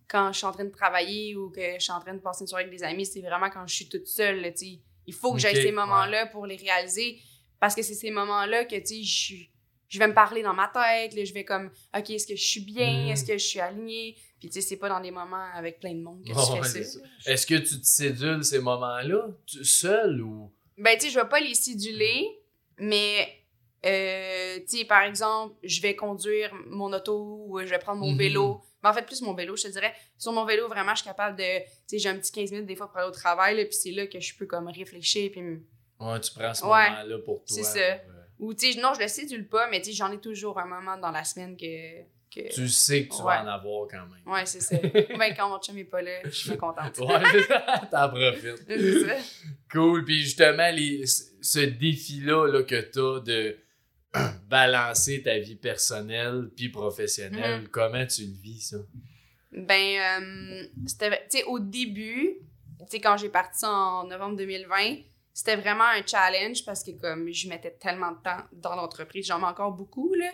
quand 0.10 0.34
je 0.34 0.38
suis 0.40 0.46
en 0.46 0.52
train 0.52 0.66
de 0.66 0.72
travailler 0.72 1.38
ou 1.38 1.50
que 1.50 1.62
je 1.76 1.80
suis 1.80 1.94
en 1.94 2.02
train 2.02 2.14
de 2.14 2.20
passer 2.20 2.42
une 2.44 2.48
soirée 2.48 2.66
avec 2.66 2.78
des 2.78 2.84
amis, 2.84 3.06
c'est 3.06 3.22
vraiment 3.22 3.50
quand 3.50 3.66
je 3.66 3.74
suis 3.76 3.88
toute 3.88 4.08
seule, 4.08 4.42
là, 4.42 4.52
tu 4.52 4.58
sais. 4.58 4.80
Il 5.08 5.14
faut 5.14 5.34
que 5.34 5.40
j'aille 5.40 5.56
ces 5.56 5.72
moments-là 5.72 6.26
pour 6.28 6.46
les 6.46 6.58
réaliser 6.58 7.20
parce 7.62 7.74
que 7.76 7.82
c'est 7.82 7.94
ces 7.96 8.12
moments-là 8.12 8.66
que, 8.66 8.76
tu 8.76 8.86
sais, 8.86 9.04
je 9.04 9.16
suis- 9.18 9.50
je 9.90 10.00
vais 10.00 10.08
me 10.08 10.14
parler 10.14 10.42
dans 10.44 10.54
ma 10.54 10.68
tête, 10.68 11.14
là, 11.16 11.26
je 11.26 11.34
vais 11.34 11.44
comme, 11.44 11.72
OK, 11.98 12.10
est-ce 12.12 12.28
que 12.28 12.36
je 12.36 12.44
suis 12.44 12.62
bien? 12.62 13.06
Mhm. 13.06 13.10
Est-ce 13.10 13.26
que 13.26 13.34
je 13.34 13.44
suis 13.46 13.60
alignée? 13.60 14.16
Puis, 14.40 14.50
tu 14.50 14.62
sais, 14.62 14.68
c'est 14.68 14.78
pas 14.78 14.88
dans 14.88 15.02
des 15.02 15.12
moments 15.12 15.50
avec 15.54 15.80
plein 15.80 15.94
de 15.94 16.02
monde 16.02 16.22
que 16.24 16.30
tu 16.30 16.34
fais 16.64 16.84
ça. 16.84 17.00
ça. 17.00 17.32
Est-ce 17.32 17.46
que 17.46 17.56
tu 17.56 17.80
te 17.82 17.86
sédules 17.86 18.44
ces 18.46 18.60
moments-là, 18.60 19.28
seul 19.64 20.22
ou? 20.22 20.52
Ben, 20.78 20.98
tu 20.98 21.06
sais, 21.08 21.10
je 21.12 21.20
vais 21.20 21.28
pas 21.28 21.40
les 21.42 21.56
siduler, 21.56 22.26
mais, 22.78 23.28
euh, 23.86 24.60
tu 24.70 24.78
sais, 24.78 24.86
par 24.86 25.04
exemple, 25.04 25.56
je 25.64 25.82
vais 25.82 25.96
conduire 25.96 26.54
mon 26.68 26.94
auto 26.94 27.46
ou 27.48 27.60
je 27.60 27.66
vais 27.66 27.80
prendre 27.80 28.00
mon 28.02 28.12
Mhm. 28.12 28.18
vélo. 28.18 28.62
Mais 28.82 28.90
en 28.90 28.94
fait, 28.94 29.06
plus 29.06 29.22
mon 29.22 29.34
vélo, 29.34 29.58
je 29.58 29.64
te 29.64 29.68
dirais. 29.70 29.94
Sur 30.18 30.32
mon 30.32 30.46
vélo, 30.46 30.68
vraiment, 30.70 30.92
je 30.96 31.00
suis 31.02 31.08
capable 31.08 31.36
de. 31.38 31.60
Tu 31.60 31.66
sais, 31.88 32.00
j'ai 32.00 32.10
un 32.10 32.18
petit 32.18 32.32
15 32.32 32.52
minutes 32.52 32.66
des 32.68 32.76
fois 32.78 32.88
pour 32.88 32.98
aller 32.98 33.10
au 33.10 33.12
travail, 33.12 33.58
là, 33.58 33.66
puis 33.66 33.74
c'est 33.74 33.92
là 33.92 34.08
que 34.08 34.20
je 34.22 34.34
peux 34.38 34.46
comme 34.46 34.68
réfléchir. 34.70 35.32
Puis, 35.32 35.42
Ouais, 36.00 36.20
tu 36.22 36.32
prends 36.34 36.54
ce 36.54 36.64
Ouais, 36.64 36.90
moment-là 36.90 37.18
pour 37.26 37.40
toi. 37.44 37.46
c'est 37.48 37.64
ça. 37.64 37.78
euh, 37.80 37.98
ou, 38.40 38.54
tu 38.54 38.72
sais, 38.74 38.80
non, 38.80 38.94
je 38.96 39.02
le 39.02 39.08
sédule 39.08 39.48
pas, 39.48 39.70
mais 39.70 39.80
tu 39.82 39.88
sais, 39.92 39.94
j'en 39.94 40.12
ai 40.12 40.20
toujours 40.20 40.58
un 40.60 40.66
moment 40.66 40.98
dans 40.98 41.12
la 41.12 41.24
semaine 41.24 41.56
que. 41.58 42.02
que... 42.34 42.54
Tu 42.54 42.68
sais 42.70 43.06
que 43.06 43.14
tu 43.16 43.22
Ouais. 43.22 43.36
vas 43.36 43.44
en 43.44 43.48
avoir 43.48 43.88
quand 43.90 44.06
même. 44.08 44.22
Ouais, 44.26 44.46
c'est 44.46 44.62
ça. 44.62 44.78
ben, 44.84 45.34
quand 45.36 45.50
mon 45.50 45.60
chum 45.60 45.78
est 45.78 45.84
pas 45.84 46.02
là, 46.02 46.20
je 46.24 46.30
suis 46.30 46.58
contente. 46.58 46.98
Ouais, 47.00 47.08
t'en 47.92 48.10
profites. 48.10 48.64
c'est 48.68 49.06
ça. 49.08 49.16
Cool. 49.72 50.06
Puis 50.06 50.22
justement, 50.22 50.70
les, 50.72 51.06
ce 51.06 51.60
défi-là 51.60 52.48
là, 52.48 52.64
que 52.64 52.80
t'as 52.82 53.20
de 53.22 53.58
balancer 54.50 55.22
ta 55.22 55.38
vie 55.38 55.56
personnelle 55.56 56.50
puis 56.56 56.70
professionnelle, 56.70 57.62
Mhm. 57.62 57.68
comment 57.70 58.06
tu 58.06 58.24
le 58.26 58.34
vis, 58.42 58.62
ça? 58.70 58.78
Ben, 59.52 60.22
euh, 60.24 60.64
c'était, 60.86 61.10
tu 61.30 61.40
sais, 61.40 61.44
au 61.46 61.60
début, 61.60 62.38
tu 62.80 62.86
sais, 62.90 63.00
quand 63.02 63.18
j'ai 63.18 63.30
parti 63.30 63.66
en 63.66 64.06
novembre 64.06 64.38
2020, 64.38 64.98
c'était 65.34 65.56
vraiment 65.56 65.86
un 65.86 66.06
challenge 66.06 66.66
parce 66.66 66.84
que 66.84 66.92
comme 66.92 67.32
je 67.32 67.48
mettais 67.48 67.72
tellement 67.72 68.12
de 68.12 68.18
temps 68.18 68.44
dans 68.52 68.76
l'entreprise, 68.76 69.26
j'en 69.26 69.40
mets 69.40 69.46
encore 69.46 69.72
beaucoup, 69.72 70.14
là, 70.14 70.32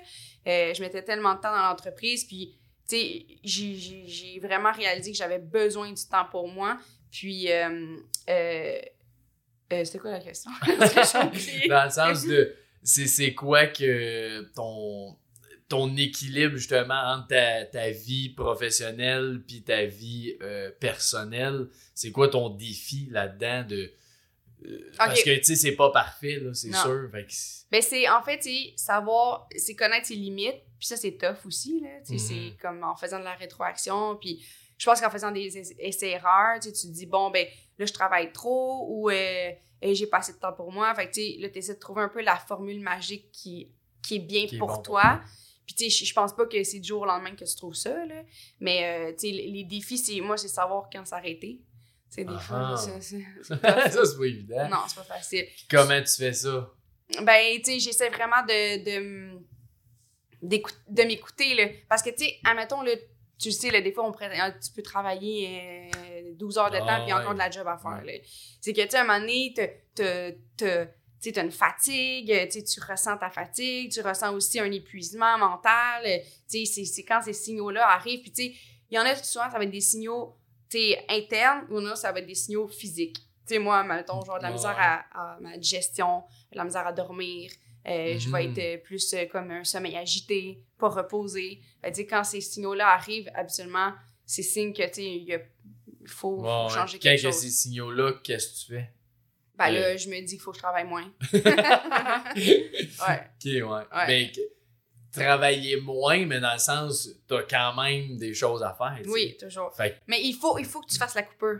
euh, 0.48 0.74
je 0.74 0.82
mettais 0.82 1.04
tellement 1.04 1.36
de 1.36 1.42
temps 1.42 1.52
dans 1.52 1.70
l'entreprise, 1.70 2.26
puis, 2.26 2.58
tu 2.88 2.96
sais, 2.98 3.26
j'ai, 3.44 4.40
vraiment 4.40 4.72
réalisé 4.72 5.12
que 5.12 5.18
j'avais 5.18 5.40
besoin 5.40 5.92
du 5.92 6.04
temps 6.08 6.26
pour 6.32 6.48
moi, 6.48 6.78
puis, 7.16 7.50
euh, 7.50 7.96
euh, 8.30 8.82
euh, 9.72 9.86
c'était 9.86 10.00
quoi 10.00 10.12
la 10.12 10.20
question? 10.20 10.52
Dans 11.70 11.86
le 11.86 11.90
sens 11.90 12.26
de, 12.26 12.54
c'est, 12.84 13.34
quoi 13.34 13.68
que 13.68 14.42
ton, 14.54 15.16
ton 15.70 15.96
équilibre 15.96 16.58
justement 16.58 17.02
entre 17.14 17.28
ta, 17.28 17.66
ta 17.66 17.90
vie 17.90 18.30
professionnelle 18.30 19.42
puis 19.48 19.64
ta 19.64 19.86
vie 19.86 20.38
personnelle, 20.80 21.68
c'est 21.94 22.12
quoi 22.12 22.28
ton 22.28 22.50
défi 22.50 23.08
là-dedans 23.12 23.64
de... 23.64 23.94
euh, 24.66 24.92
Parce 24.98 25.22
que, 25.24 25.36
tu 25.38 25.44
sais, 25.44 25.56
c'est 25.56 25.76
pas 25.76 25.92
parfait, 25.92 26.40
là, 26.40 26.54
c'est 26.54 26.72
sûr. 26.84 27.10
Fait 27.12 27.26
que 27.26 27.32
c'est- 27.34 27.66
Ben, 27.72 27.82
c'est 27.82 28.08
en 28.10 28.22
fait, 28.22 28.42
savoir, 28.78 29.48
c'est 29.56 29.76
connaître 29.76 30.08
ses 30.08 30.16
limites. 30.16 30.62
Puis 30.78 30.88
ça, 30.88 30.98
c'est 30.98 31.18
tough 31.18 31.46
aussi, 31.46 31.82
là. 31.82 31.90
Sais, 32.04 32.14
Mhm. 32.14 32.20
c'est 32.20 32.58
comme 32.62 32.84
en 32.84 32.96
faisant 32.96 33.20
de 33.20 33.24
la 33.24 33.34
rétroaction. 33.36 34.16
Puis 34.18 34.44
je 34.78 34.86
pense 34.86 35.00
qu'en 35.02 35.10
faisant 35.10 35.32
des 35.32 35.58
ess- 35.58 35.76
essais-erreurs, 35.80 36.60
tu 36.62 36.72
te 36.72 36.88
dis, 36.88 37.06
bon, 37.06 37.30
ben, 37.32 37.48
là, 37.78 37.86
je 37.86 37.94
travaille 37.94 38.32
trop 38.32 38.86
ou 38.90 39.10
euh, 39.10 39.52
j'ai 39.82 40.08
pas 40.08 40.18
assez 40.18 40.34
de 40.34 40.38
temps 40.40 40.54
pour 40.54 40.72
moi. 40.72 40.94
Fait 40.96 41.08
que, 41.08 41.14
tu 41.14 41.22
sais, 41.22 41.38
là, 41.40 41.50
tu 41.50 41.60
essaies 41.60 41.76
de 41.76 41.80
trouver 41.80 42.02
un 42.02 42.10
peu 42.10 42.22
la 42.22 42.36
formule 42.38 42.80
magique 42.82 43.32
qui, 43.32 43.72
qui 44.04 44.16
est 44.16 44.20
bien 44.20 44.46
Qui 44.48 44.56
est 44.56 44.60
pour 44.60 44.82
toi. 44.82 45.22
Puis, 45.66 45.74
tu 45.76 45.90
sais, 45.90 46.06
je- 46.06 46.14
pense 46.14 46.36
pas 46.36 46.46
que 46.46 46.64
c'est 46.64 46.80
du 46.80 46.88
jour 46.88 47.02
au 47.02 47.06
lendemain 47.06 47.36
que 47.36 47.44
tu 47.44 47.56
trouves 47.56 47.74
ça, 47.74 48.06
là. 48.06 48.22
Mais, 48.60 49.10
euh, 49.10 49.12
tu 49.14 49.28
sais, 49.28 49.32
les 49.32 49.48
les 49.48 49.64
défis, 49.64 49.98
c'est, 49.98 50.20
moi, 50.22 50.38
c'est 50.38 50.48
savoir 50.48 50.90
quand 50.92 51.04
s'arrêter. 51.06 51.60
Sais, 52.16 52.24
des 52.24 52.38
fois, 52.40 52.70
Ah. 52.74 52.78
ça, 52.78 53.02
c'est- 53.02 53.26
c'est 53.44 53.44
ça, 53.44 53.58
tough. 53.58 54.06
c'est 54.06 54.18
pas 54.18 54.26
évident. 54.26 54.70
non, 54.70 54.78
c'est 54.88 54.96
pas 54.96 55.04
facile. 55.04 55.46
Comment 55.70 56.02
tu 56.02 56.12
fais 56.18 56.34
ça? 56.34 56.70
Ben, 57.22 57.58
tu 57.58 57.72
sais, 57.74 57.80
j'essaie 57.80 58.10
vraiment 58.10 58.42
de, 58.48 58.84
de, 60.42 60.58
de 60.90 61.04
m'écouter, 61.04 61.56
là. 61.56 61.68
Parce 61.90 62.02
que, 62.02 62.10
tu 62.12 62.26
sais, 62.26 62.36
admettons, 62.46 62.82
là, 62.82 62.92
tu 63.40 63.52
sais, 63.52 63.70
là, 63.70 63.82
des 63.82 63.92
fois, 63.92 64.06
on 64.08 64.12
euh, 64.24 64.52
tu 64.64 64.72
peux 64.74 64.82
travailler 64.82 65.90
euh, 65.96 66.34
12 66.36 66.58
heures 66.58 66.72
de 66.72 66.78
Ah, 66.78 66.80
temps, 66.80 66.96
puis 66.98 67.06
il 67.06 67.10
y 67.10 67.12
a 67.12 67.18
ouais. 67.18 67.22
encore 67.22 67.34
de 67.34 67.40
la 67.40 67.52
job 67.52 67.68
à 67.68 67.78
faire. 67.78 68.02
C'est 68.62 68.74
que, 68.74 68.82
tu 68.82 68.90
sais, 68.90 68.98
à 68.98 69.02
un 69.02 69.04
moment 69.06 69.20
donné, 69.20 69.54
tu 69.56 71.32
t'as 71.34 71.44
une 71.44 71.52
fatigue, 71.52 72.32
tu 72.50 72.80
ressens 72.88 73.18
ta 73.18 73.30
fatigue, 73.30 73.92
tu 73.92 74.02
ressens 74.02 74.34
aussi 74.34 74.60
un 74.60 74.72
épuisement 74.72 75.38
mental, 75.40 76.04
euh, 76.06 76.18
tu 76.50 76.60
sais, 76.60 76.66
c'est- 76.66 76.86
c'est 76.86 77.04
quand 77.04 77.22
ces 77.24 77.34
signaux-là 77.34 77.88
arrivent, 77.90 78.22
puis 78.22 78.32
tu 78.32 78.44
sais, 78.44 78.54
il 78.92 78.96
y 78.96 79.00
en 79.00 79.06
a 79.06 79.16
souvent, 79.16 79.50
ça 79.52 79.58
va 79.58 79.64
être 79.64 79.72
des 79.72 79.82
signaux, 79.82 80.36
tu 80.70 80.78
sais, 80.78 81.06
internes, 81.10 81.66
ou 81.70 81.80
non, 81.82 81.96
ça 81.96 82.12
va 82.12 82.20
être 82.20 82.28
des 82.28 82.36
signaux 82.36 82.68
physiques. 82.68 83.18
Tu 83.48 83.54
sais, 83.54 83.60
moi, 83.60 83.84
mettons, 83.84 84.24
genre 84.26 84.38
de 84.40 84.44
la 84.44 84.52
misère 84.52 84.76
à, 84.78 85.36
à 85.36 85.40
ma 85.40 85.58
digestion, 85.58 86.24
de 86.52 86.58
la 86.58 86.64
misère 86.64 86.88
à 86.88 86.92
dormir, 86.94 87.52
euh, 87.88 88.18
je 88.18 88.30
vais 88.32 88.48
Mhm. 88.48 88.52
être 88.52 88.60
euh, 88.60 88.78
plus 88.84 89.14
euh, 89.14 89.26
comme 89.28 89.52
un 89.52 89.64
sommeil 89.64 89.96
agité, 89.96 90.60
pas 90.80 90.90
reposé. 90.90 91.62
Fait, 91.84 91.94
sais, 91.94 92.06
quand 92.08 92.24
ces 92.24 92.42
signaux-là 92.42 92.90
arrivent, 92.90 93.30
absolument, 93.36 93.94
c'est 94.26 94.42
signe 94.42 94.74
que, 94.74 94.90
tu 94.92 95.02
il 95.02 95.40
faut, 96.08 96.44
changer 96.70 96.98
Quand 96.98 97.04
quelque 97.04 97.20
il 97.20 97.24
y 97.24 97.28
a 97.28 97.32
chose. 97.32 97.42
ces 97.42 97.50
signaux-là, 97.52 98.14
qu'est-ce 98.24 98.50
que 98.50 98.66
tu 98.66 98.74
fais? 98.80 98.90
Ben 99.58 99.70
là, 99.70 99.96
je 99.96 100.10
me 100.10 100.20
dis 100.22 100.34
qu'il 100.34 100.40
faut 100.40 100.52
que 100.52 100.58
je 100.58 100.64
travaille 100.64 100.84
moins. 100.86 101.10
ouais. 101.34 103.22
Ok, 103.36 103.46
ouais. 103.46 103.62
Ouais. 103.64 104.08
Mais 104.08 104.32
que- 104.32 104.42
travailler 105.16 105.80
moins, 105.82 106.26
mais 106.26 106.40
dans 106.40 106.54
le 106.54 106.60
sens, 106.60 107.10
t'as 107.28 107.44
quand 107.44 107.82
même 107.82 108.18
des 108.18 108.34
choses 108.34 108.62
à 108.64 108.74
faire. 108.74 109.00
Oui, 109.08 109.36
toujours. 109.40 109.74
Fait 109.76 110.00
Mais 110.08 110.22
il 110.22 110.34
faut, 110.34 110.58
il 110.58 110.66
faut 110.66 110.82
que 110.82 110.88
tu 110.92 110.98
fasses 110.98 111.16
la 111.16 111.24
coupure. 111.24 111.60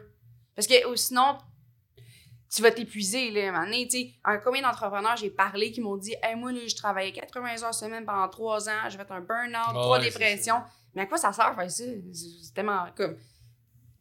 Parce 0.56 0.68
que 0.68 0.76
sinon, 0.96 1.38
tu 2.54 2.62
vas 2.62 2.72
t'épuiser, 2.72 3.32
là, 3.32 3.46
à 3.46 3.50
un 3.50 3.52
moment 3.52 3.66
donné. 3.66 4.14
À 4.24 4.38
combien 4.38 4.62
d'entrepreneurs 4.62 5.18
j'ai 5.18 5.30
parlé 5.30 5.72
qui 5.72 5.82
m'ont 5.82 5.98
dit, 5.98 6.16
hey, 6.24 6.36
moi, 6.36 6.52
là, 6.52 6.60
je 6.66 6.76
travaillais 6.76 7.12
80 7.12 7.64
heures 7.64 7.74
semaine 7.74 8.06
pendant 8.06 8.30
3 8.30 8.70
ans, 8.70 8.90
j'ai 8.90 8.98
fait 8.98 9.12
un 9.12 9.20
burn-out, 9.22 9.92
ouais, 9.92 10.00
c'est 10.10 10.20
dépressions. 10.20 10.62
Mais 10.94 11.02
à 11.02 11.06
quoi 11.08 11.18
ça 11.18 11.34
sert 11.34 11.54
faire 11.56 11.70
ça? 11.72 11.84
C'est 12.14 12.54
tellement 12.54 12.86
comme. 12.96 13.18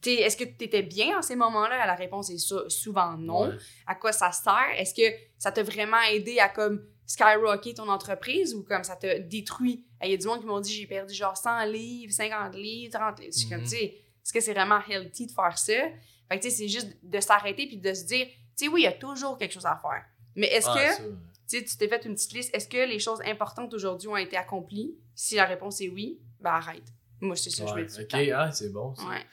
Est-ce 0.07 0.37
que 0.37 0.45
tu 0.45 0.65
étais 0.65 0.83
bien 0.83 1.19
en 1.19 1.23
ces 1.23 1.35
moments-là? 1.35 1.87
La 1.87 1.95
réponse 1.95 2.29
est 2.31 2.37
sou- 2.39 2.69
souvent 2.69 3.17
non. 3.17 3.49
Ouais. 3.49 3.57
À 3.87 3.95
quoi 3.95 4.13
ça 4.13 4.31
sert? 4.33 4.69
Est-ce 4.77 4.93
que 4.95 5.17
ça 5.39 5.51
t'a 5.51 5.63
vraiment 5.63 6.01
aidé 6.13 6.39
à 6.39 6.51
comme 6.51 6.85
skyrocket 7.07 7.77
ton 7.77 7.89
entreprise 7.89 8.55
ou 8.55 8.63
comme 8.65 8.85
ça 8.85 8.97
t'a 8.97 9.19
détruit? 9.19 9.85
Il 10.03 10.11
y 10.11 10.15
a 10.15 10.17
du 10.17 10.27
monde 10.27 10.41
qui 10.41 10.47
m'ont 10.47 10.61
dit 10.61 10.73
j'ai 10.75 10.87
perdu 10.87 11.15
genre 11.15 11.37
100 11.37 11.65
livres, 11.67 12.13
50 12.13 12.55
livres, 12.55 12.93
30 12.99 13.21
livres. 13.21 13.33
Je 13.33 13.39
suis 13.41 13.49
comme, 13.49 13.59
Mhm. 13.61 13.65
tu 13.65 13.71
sais, 13.71 13.85
est-ce 13.85 14.33
que 14.33 14.41
c'est 14.41 14.53
vraiment 14.55 14.81
healthy 14.89 15.27
de 15.27 15.33
faire 15.33 15.57
ça? 15.59 15.73
Fait 15.73 16.39
que 16.39 16.43
tu 16.43 16.51
sais, 16.51 16.57
c'est 16.57 16.69
juste 16.69 16.97
de 17.03 17.21
s'arrêter 17.21 17.67
puis 17.67 17.77
de 17.79 17.93
se 17.95 18.05
dire, 18.05 18.27
tu 18.27 18.33
sais, 18.67 18.69
oui, 18.69 18.83
il 18.83 18.85
y 18.85 18.89
a 18.89 18.93
toujours 18.93 19.37
quelque 19.39 19.53
chose 19.53 19.67
à 19.67 19.79
faire. 19.83 20.05
Mais 20.37 20.47
est-ce 20.49 20.69
Ah, 20.71 20.75
que, 20.97 21.03
tu 21.03 21.15
sais, 21.47 21.65
tu 21.65 21.77
t'es 21.77 21.89
fait 21.89 22.05
une 22.07 22.15
petite 22.15 22.33
liste, 22.33 22.55
est-ce 22.55 22.67
que 22.69 22.89
les 22.89 22.99
choses 22.99 23.21
importantes 23.25 23.73
aujourd'hui 23.75 24.09
ont 24.09 24.17
été 24.17 24.37
accomplies? 24.37 24.95
Si 25.15 25.37
la 25.37 25.45
réponse 25.45 25.81
est 25.81 25.89
oui, 25.89 26.21
ben 26.41 26.51
arrête. 26.51 26.83
Moi, 27.21 27.37
c'est 27.37 27.51
ça 27.51 27.65
que 27.65 27.71
je 27.71 27.75
Ouais, 27.75 27.83
me 27.83 27.87
dis. 27.87 28.01
ok, 28.01 28.33
ah, 28.35 28.51
c'est 28.53 28.73
bon. 28.73 28.95
ça. 28.95 29.05
Ouais. 29.07 29.25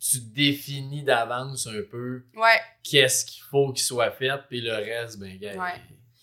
Tu 0.00 0.18
définis 0.20 1.02
d'avance 1.02 1.66
un 1.66 1.82
peu 1.90 2.24
Ouais. 2.34 2.60
qu'est-ce 2.82 3.24
qu'il 3.24 3.42
faut 3.44 3.72
qu'il 3.72 3.82
soit 3.84 4.10
fait, 4.10 4.30
puis 4.48 4.60
le 4.60 4.72
reste, 4.72 5.18
ben, 5.18 5.36
gars. 5.38 5.54
Ouais. 5.56 5.80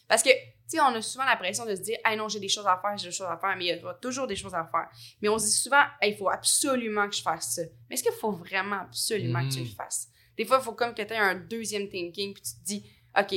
Parce 0.07 0.23
que, 0.23 0.29
sais, 0.71 0.79
on 0.81 0.87
a 0.95 1.01
souvent 1.01 1.25
la 1.25 1.35
pression 1.37 1.65
de 1.65 1.75
se 1.75 1.81
dire, 1.81 1.97
ah 2.03 2.15
non, 2.15 2.27
j'ai 2.29 2.39
des 2.39 2.49
choses 2.49 2.67
à 2.67 2.79
faire, 2.81 2.97
j'ai 2.97 3.09
des 3.09 3.15
choses 3.15 3.27
à 3.27 3.37
faire, 3.37 3.55
mais 3.57 3.65
il 3.65 3.77
y 3.79 3.83
aura 3.83 3.93
toujours 3.95 4.27
des 4.27 4.35
choses 4.35 4.53
à 4.53 4.65
faire. 4.71 4.87
Mais 5.21 5.29
on 5.29 5.37
se 5.39 5.45
dit 5.45 5.51
souvent, 5.51 5.83
Hey, 6.01 6.13
il 6.13 6.17
faut 6.17 6.29
absolument 6.29 7.07
que 7.09 7.15
je 7.15 7.21
fasse 7.21 7.55
ça. 7.55 7.61
Mais 7.89 7.95
est-ce 7.95 8.03
qu'il 8.03 8.11
faut 8.13 8.31
vraiment 8.31 8.81
absolument 8.81 9.47
que 9.47 9.53
tu 9.53 9.59
le 9.59 9.65
Mhm. 9.65 9.71
fasses? 9.71 10.07
Des 10.37 10.45
fois, 10.45 10.59
il 10.61 10.63
faut 10.63 10.73
comme 10.73 10.93
que 10.93 11.01
tu 11.01 11.13
aies 11.13 11.17
un 11.17 11.35
deuxième 11.35 11.89
thinking, 11.89 12.33
puis 12.33 12.43
tu 12.43 12.51
te 12.53 12.63
dis, 12.65 12.89
OK, 13.17 13.35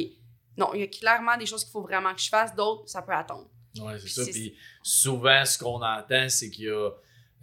non, 0.57 0.73
il 0.75 0.81
y 0.81 0.83
a 0.85 0.87
clairement 0.87 1.37
des 1.37 1.47
choses 1.47 1.65
qu'il 1.65 1.73
faut 1.73 1.83
vraiment 1.83 2.15
que 2.15 2.21
je 2.21 2.29
fasse, 2.29 2.55
d'autres, 2.55 2.89
ça 2.89 3.03
peut 3.03 3.13
attendre. 3.13 3.49
Ouais, 3.81 3.99
c'est 3.99 4.09
ça. 4.09 4.31
Puis 4.31 4.55
souvent, 4.83 5.45
ce 5.47 5.57
qu'on 5.59 5.83
entend, 5.83 6.29
c'est 6.29 6.51
qu'il 6.51 6.65
y 6.67 6.69
a. 6.71 6.91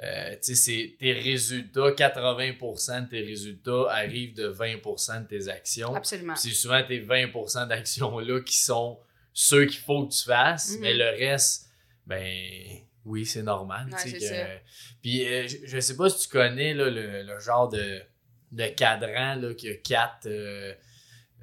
euh, 0.02 0.32
tu 0.36 0.54
sais, 0.54 0.56
c'est 0.56 0.96
tes 1.00 1.12
résultats, 1.12 1.92
80% 1.92 3.02
de 3.06 3.10
tes 3.10 3.22
résultats 3.22 3.88
arrivent 3.90 4.34
de 4.36 4.48
20% 4.48 5.22
de 5.24 5.28
tes 5.28 5.48
actions. 5.50 5.94
Absolument. 5.96 6.36
C'est 6.36 6.52
souvent 6.52 6.82
tes 6.88 7.00
20% 7.02 7.68
d'actions-là 7.68 8.40
qui 8.42 8.56
sont 8.56 8.98
ceux 9.42 9.66
qu'il 9.68 9.80
faut 9.80 10.06
que 10.06 10.12
tu 10.14 10.24
fasses, 10.26 10.72
Mhm. 10.76 10.82
mais 10.82 10.94
le 10.96 11.06
reste, 11.12 11.70
ben 12.06 12.30
oui, 13.06 13.26
c'est 13.26 13.42
normal. 13.42 13.88
Ouais, 13.90 14.12
que- 14.12 14.20
ça. 14.20 14.36
Puis 15.02 15.26
euh, 15.26 15.48
je, 15.48 15.58
je 15.66 15.80
sais 15.80 15.96
pas 15.96 16.10
si 16.10 16.28
tu 16.28 16.34
connais 16.38 16.74
là, 16.74 16.90
le, 16.90 17.24
le 17.24 17.40
genre 17.40 17.70
de, 17.70 18.02
de 18.52 18.68
cadran 18.68 19.36
là, 19.36 19.54
qui 19.54 19.70
a 19.70 19.76
quatre, 19.76 20.26
euh, 20.28 20.74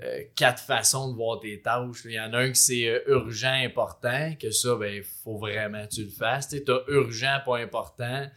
euh, 0.02 0.22
quatre 0.34 0.62
façons 0.62 1.10
de 1.10 1.16
voir 1.16 1.40
tes 1.40 1.62
tâches. 1.62 2.02
Il 2.04 2.10
y 2.12 2.20
en 2.20 2.34
a 2.34 2.38
un 2.40 2.50
qui 2.50 2.60
c'est 2.60 3.02
urgent, 3.06 3.54
important, 3.64 4.34
que 4.38 4.50
ça, 4.50 4.74
ben, 4.76 5.02
faut 5.24 5.38
vraiment 5.38 5.86
que 5.86 5.94
tu 5.94 6.04
le 6.04 6.10
fasses. 6.10 6.48
Tu 6.50 6.62
as 6.70 6.82
urgent, 6.88 7.38
pas 7.46 7.56
important. 7.56 8.30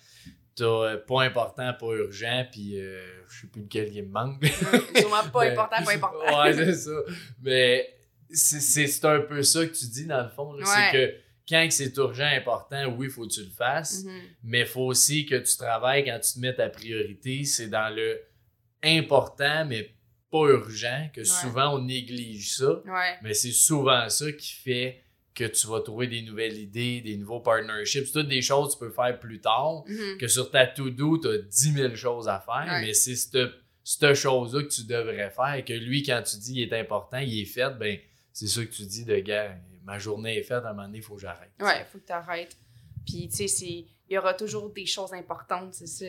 T'as 0.55 0.97
pas 0.97 1.21
important, 1.23 1.73
pas 1.73 1.93
urgent, 1.95 2.45
puis 2.49 2.75
je 2.77 3.41
sais 3.41 3.47
plus 3.47 3.63
lequel 3.63 3.93
il 3.93 4.03
me 4.03 4.09
manque. 4.09 4.45
Sûrement 4.95 5.27
pas 5.33 5.39
Ben, 5.49 5.51
important, 5.51 5.83
pas 5.83 5.93
important. 5.95 6.39
ouais, 6.43 6.53
c'est 6.53 6.73
ça. 6.75 6.91
Mais 7.41 7.93
c'est- 8.31 9.05
un 9.05 9.21
peu 9.21 9.41
ça 9.43 9.65
que 9.65 9.73
tu 9.73 9.85
dis 9.87 10.05
dans 10.05 10.23
le 10.23 10.29
fond. 10.29 10.53
Ouais. 10.55 10.63
C'est 10.65 10.91
que 10.91 11.13
quand 11.47 11.67
c'est 11.71 11.95
urgent, 11.97 12.29
important, 12.35 12.85
oui, 12.97 13.07
il 13.07 13.11
faut 13.11 13.25
que 13.27 13.33
tu 13.33 13.43
le 13.43 13.49
fasses. 13.49 14.03
Mhm. 14.03 14.21
Mais 14.43 14.59
il 14.61 14.65
faut 14.67 14.85
aussi 14.85 15.25
que 15.25 15.35
tu 15.35 15.57
travailles 15.57 16.05
quand 16.05 16.19
tu 16.19 16.33
te 16.33 16.39
mets 16.39 16.53
ta 16.53 16.69
priorité. 16.69 17.43
C'est 17.43 17.67
dans 17.67 17.93
le 17.93 18.19
important, 18.83 19.65
mais 19.65 19.93
pas 20.31 20.47
urgent, 20.47 21.09
que 21.13 21.23
souvent 21.23 21.75
on 21.75 21.81
néglige 21.83 22.55
ça. 22.57 22.71
Ouais. 22.85 23.17
Mais 23.23 23.33
c'est 23.33 23.51
souvent 23.51 24.07
ça 24.09 24.31
qui 24.31 24.53
fait 24.53 25.01
que 25.33 25.45
tu 25.45 25.67
vas 25.67 25.79
trouver 25.81 26.07
des 26.07 26.21
nouvelles 26.21 26.57
idées, 26.57 27.01
des 27.01 27.17
nouveaux 27.17 27.39
partnerships. 27.39 28.05
C'est 28.07 28.11
toutes 28.11 28.27
des 28.27 28.41
choses 28.41 28.75
que 28.75 28.79
tu 28.79 28.85
peux 28.85 28.91
faire 28.93 29.17
plus 29.19 29.39
tard. 29.41 29.83
Mhm. 29.87 30.17
Que 30.19 30.27
sur 30.27 30.51
ta 30.51 30.67
to-do, 30.67 31.17
tu 31.19 31.27
as 31.29 31.37
10 31.39 31.73
000 31.73 31.95
choses 31.95 32.27
à 32.27 32.39
faire, 32.39 32.71
Ouais. 32.71 32.81
mais 32.81 32.93
c'est 32.93 33.15
cette, 33.15 33.37
cette 33.83 34.13
chose-là 34.13 34.63
que 34.63 34.67
tu 34.69 34.83
devrais 34.83 35.31
faire. 35.31 35.55
Et 35.55 35.63
que 35.65 35.73
lui, 35.73 36.03
quand 36.03 36.21
tu 36.21 36.37
dis 36.37 36.53
il 36.55 36.61
est 36.63 36.73
important, 36.79 37.17
il 37.17 37.41
est 37.41 37.45
fait, 37.45 37.69
ben 37.79 37.97
c'est 38.39 38.47
ça 38.47 38.65
que 38.65 38.71
tu 38.71 38.83
dis 38.83 39.03
de 39.03 39.17
gars, 39.19 39.57
ma 39.83 39.99
journée 39.99 40.37
est 40.37 40.43
faite, 40.43 40.63
à 40.63 40.69
un 40.69 40.73
moment 40.73 40.85
donné, 40.87 40.99
il 40.99 41.03
faut 41.03 41.15
que 41.15 41.21
j'arrête. 41.21 41.51
Ouais, 41.59 41.81
il 41.81 41.85
faut 41.85 41.97
que 41.97 42.05
tu 42.05 42.13
arrêtes. 42.13 42.55
Puis, 43.05 43.27
tu 43.27 43.49
sais, 43.49 43.65
il 43.65 43.87
y 44.09 44.17
aura 44.17 44.33
toujours 44.33 44.69
des 44.69 44.85
choses 44.85 45.11
importantes, 45.11 45.73
c'est 45.73 45.87
ça. 45.87 46.05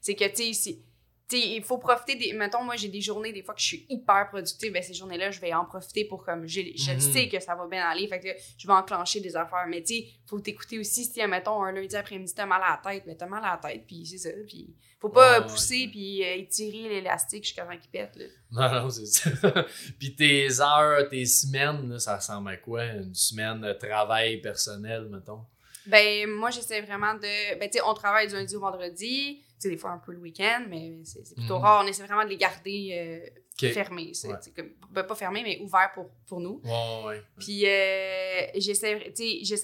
C'est 0.00 0.14
que, 0.16 0.34
tu 0.34 0.52
sais, 0.52 0.78
c'est- 1.28 1.36
tu 1.36 1.42
sais, 1.42 1.48
il 1.56 1.62
faut 1.62 1.78
profiter 1.78 2.14
des. 2.16 2.32
Mettons, 2.32 2.62
moi, 2.62 2.76
j'ai 2.76 2.88
des 2.88 3.00
journées, 3.00 3.32
des 3.32 3.42
fois, 3.42 3.54
que 3.54 3.60
je 3.60 3.66
suis 3.66 3.86
hyper 3.88 4.28
productive. 4.28 4.72
Ben, 4.72 4.82
ces 4.82 4.94
journées-là, 4.94 5.30
je 5.30 5.40
vais 5.40 5.52
en 5.52 5.64
profiter 5.64 6.04
pour, 6.04 6.24
comme, 6.24 6.46
j'ai- 6.46 6.76
je 6.76 6.92
Mhm. 6.92 7.00
sais 7.00 7.28
que 7.28 7.40
ça 7.40 7.54
va 7.54 7.66
bien 7.66 7.84
aller. 7.88 8.06
Fait 8.08 8.20
que 8.20 8.28
je 8.58 8.66
vais 8.66 8.72
enclencher 8.72 9.20
des 9.20 9.36
affaires. 9.36 9.66
Mais, 9.68 9.82
tu 9.82 9.94
sais, 9.96 10.06
faut 10.26 10.40
t'écouter 10.40 10.78
aussi. 10.78 11.04
Si, 11.04 11.26
mettons, 11.26 11.62
un 11.62 11.72
lundi 11.72 11.96
après-midi, 11.96 12.32
t'as 12.34 12.46
mal 12.46 12.62
à 12.62 12.80
la 12.82 12.92
tête, 12.92 13.04
mais 13.06 13.16
t'as 13.16 13.26
mal 13.26 13.42
à 13.44 13.58
la 13.62 13.70
tête, 13.70 13.84
puis 13.86 14.06
c'est 14.06 14.18
ça. 14.18 14.30
Puis, 14.46 14.74
faut 15.00 15.08
pas 15.10 15.40
ouais, 15.40 15.46
pousser, 15.46 15.84
ouais. 15.84 15.88
puis 15.90 16.24
euh, 16.24 16.34
étirer 16.36 16.88
l'élastique 16.88 17.44
jusqu'à 17.44 17.64
temps 17.64 17.76
qu'il 17.76 17.90
pète, 17.90 18.16
là. 18.16 18.24
Non, 18.52 18.82
non, 18.82 18.90
c'est 18.90 19.06
ça. 19.06 19.30
Puis 19.98 20.14
tes 20.16 20.60
heures, 20.60 21.08
tes 21.08 21.26
semaines, 21.26 21.88
là, 21.90 21.98
ça 21.98 22.16
ressemble 22.16 22.48
à 22.50 22.56
quoi? 22.56 22.84
Une 22.84 23.14
semaine 23.14 23.60
de 23.60 23.72
travail 23.74 24.40
personnel, 24.40 25.08
mettons? 25.10 25.40
Ben, 25.86 26.26
moi, 26.30 26.50
j'essaie 26.50 26.80
vraiment 26.80 27.14
de. 27.14 27.58
Ben, 27.58 27.68
tu 27.70 27.78
sais, 27.78 27.84
on 27.86 27.94
travaille 27.94 28.26
du 28.26 28.34
lundi 28.34 28.56
au 28.56 28.60
vendredi. 28.60 29.42
Sais, 29.58 29.70
des 29.70 29.76
fois 29.78 29.90
un 29.92 29.98
peu 29.98 30.12
le 30.12 30.18
week-end, 30.18 30.64
mais 30.68 30.98
c'est 31.04 31.34
plutôt 31.34 31.56
Mhm. 31.56 31.62
rare. 31.62 31.82
On 31.84 31.88
essaie 31.88 32.04
vraiment 32.04 32.24
de 32.24 32.28
les 32.28 32.36
garder 32.36 33.30
euh, 33.32 33.70
fermés. 33.72 34.12
Ouais. 34.24 34.34
comme- 34.54 34.70
ben, 34.90 35.02
pas 35.04 35.14
fermés, 35.14 35.42
mais 35.42 35.58
ouverts 35.62 35.92
pour, 35.94 36.10
pour 36.26 36.40
nous. 36.40 36.60
Ouais, 36.62 37.04
ouais. 37.06 37.22
Puis, 37.38 37.64
euh, 37.66 38.46
j'essaie 38.56 38.94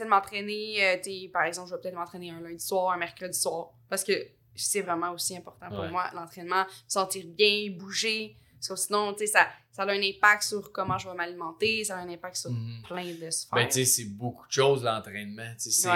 de 0.04 0.08
m'entraîner. 0.08 0.82
euh, 0.84 1.28
par 1.32 1.44
exemple, 1.44 1.68
je 1.70 1.74
vais 1.74 1.80
peut-être 1.82 1.94
m'entraîner 1.94 2.30
un 2.30 2.40
lundi 2.40 2.64
soir, 2.64 2.92
un 2.92 2.96
mercredi 2.96 3.38
soir. 3.38 3.70
Parce 3.90 4.02
que 4.04 4.12
c'est 4.54 4.80
vraiment 4.82 5.10
aussi 5.12 5.36
important 5.36 5.68
pour 5.68 5.84
moi, 5.90 6.10
l'entraînement. 6.14 6.62
Me 6.64 6.70
sentir 6.88 7.24
bien, 7.26 7.70
bouger. 7.70 8.36
Parce 8.54 8.68
que 8.68 8.86
sinon, 8.86 9.12
tu 9.12 9.20
sais, 9.20 9.26
ça, 9.26 9.48
ça 9.72 9.82
a 9.82 9.90
un 9.90 10.00
impact 10.02 10.44
sur 10.44 10.70
comment 10.72 10.96
je 10.96 11.08
vais 11.08 11.14
m'alimenter. 11.14 11.84
Ça 11.84 11.96
a 11.96 12.00
un 12.00 12.08
impact 12.08 12.36
sur 12.36 12.50
Mhm. 12.50 12.82
plein 12.86 13.12
de 13.14 13.30
sphères. 13.30 13.58
Ben, 13.58 13.66
tu 13.66 13.72
sais, 13.74 13.84
c'est 13.84 14.04
beaucoup 14.04 14.46
de 14.46 14.52
choses, 14.52 14.84
l'entraînement. 14.84 15.52
Tu 15.60 15.70
sais, 15.70 15.88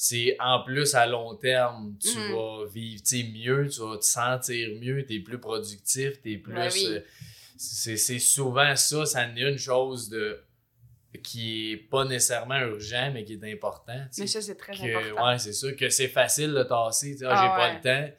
c'est- 0.00 0.36
en 0.38 0.62
plus 0.62 0.94
à 0.94 1.06
long 1.06 1.34
terme, 1.34 1.96
tu 2.00 2.16
Mhm. 2.16 2.32
vas 2.32 2.64
vivre 2.72 3.02
mieux, 3.34 3.68
tu 3.68 3.80
vas 3.80 3.96
te 3.98 4.04
sentir 4.04 4.68
mieux, 4.80 5.04
tu 5.04 5.16
es 5.16 5.18
plus 5.20 5.40
productif, 5.40 6.22
tu 6.22 6.32
es 6.34 6.36
plus. 6.38 6.54
Ben 6.54 6.70
oui. 6.72 6.86
euh, 6.86 7.00
c'est 7.56 7.96
souvent 8.20 8.76
ça, 8.76 9.04
ça 9.06 9.26
en 9.26 9.34
est 9.36 9.40
une 9.40 9.58
chose 9.58 10.08
de 10.08 10.40
qui 11.24 11.72
est 11.72 11.76
pas 11.78 12.04
nécessairement 12.04 12.60
urgent, 12.60 13.10
mais 13.12 13.24
qui 13.24 13.32
est 13.32 13.52
important. 13.52 14.00
Mais 14.18 14.26
ça, 14.28 14.40
c'est 14.40 14.54
très 14.54 14.74
Que- 14.74 14.82
important. 14.96 15.26
ouais, 15.26 15.38
c'est 15.38 15.52
sûr 15.52 15.74
que 15.74 15.88
c'est 15.90 16.06
facile 16.08 16.52
de 16.52 16.62
tasser. 16.62 17.16
ah, 17.24 17.28
Ah 17.30 17.42
j'ai 17.42 17.48
pas 17.48 17.68
ouais. 17.68 17.74
le 17.74 17.80
temps. 17.80 18.14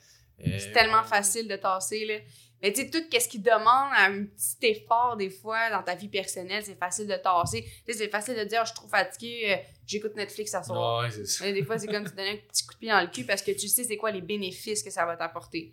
Euh, 0.47 0.57
C'est 0.59 0.71
tellement 0.73 1.01
ouais. 1.03 1.07
facile 1.07 1.47
de 1.47 1.55
tasser, 1.55 2.03
là. 2.05 2.15
Mais 2.61 2.73
tu 2.73 2.81
sais, 2.81 2.89
tout 2.89 2.99
ce 3.11 3.27
qui 3.27 3.39
demande 3.39 3.91
un 3.97 4.25
petit 4.25 4.57
effort, 4.67 5.15
des 5.17 5.29
fois, 5.29 5.69
dans 5.69 5.81
ta 5.81 5.95
vie 5.95 6.09
personnelle, 6.09 6.63
c'est 6.63 6.77
facile 6.77 7.07
de 7.07 7.15
tasser. 7.15 7.63
Tu 7.85 7.93
sais, 7.93 7.99
c'est 7.99 8.09
facile 8.09 8.35
de 8.35 8.43
dire, 8.43 8.59
Ah, 8.61 8.65
je 8.65 8.69
suis 8.71 8.75
trop 8.75 8.87
fatiguée, 8.89 9.53
euh, 9.53 9.55
j'écoute 9.87 10.15
Netflix 10.15 10.53
à 10.55 10.63
soir. 10.63 11.03
Ouais, 11.03 11.09
c'est 11.11 11.25
ça. 11.25 11.45
Mais 11.45 11.53
des 11.53 11.63
fois, 11.63 11.77
c'est 11.77 11.87
comme 11.87 12.03
te 12.03 12.09
donner 12.15 12.31
un 12.31 12.47
petit 12.49 12.65
coup 12.65 12.73
de 12.73 12.79
pied 12.79 12.89
dans 12.89 13.01
le 13.01 13.07
cul 13.07 13.23
parce 13.23 13.41
que 13.41 13.51
tu 13.51 13.67
sais 13.69 13.83
c'est 13.85 13.97
quoi 13.97 14.11
les 14.11 14.21
bénéfices 14.21 14.83
que 14.83 14.89
ça 14.89 15.05
va 15.05 15.15
t'apporter. 15.15 15.71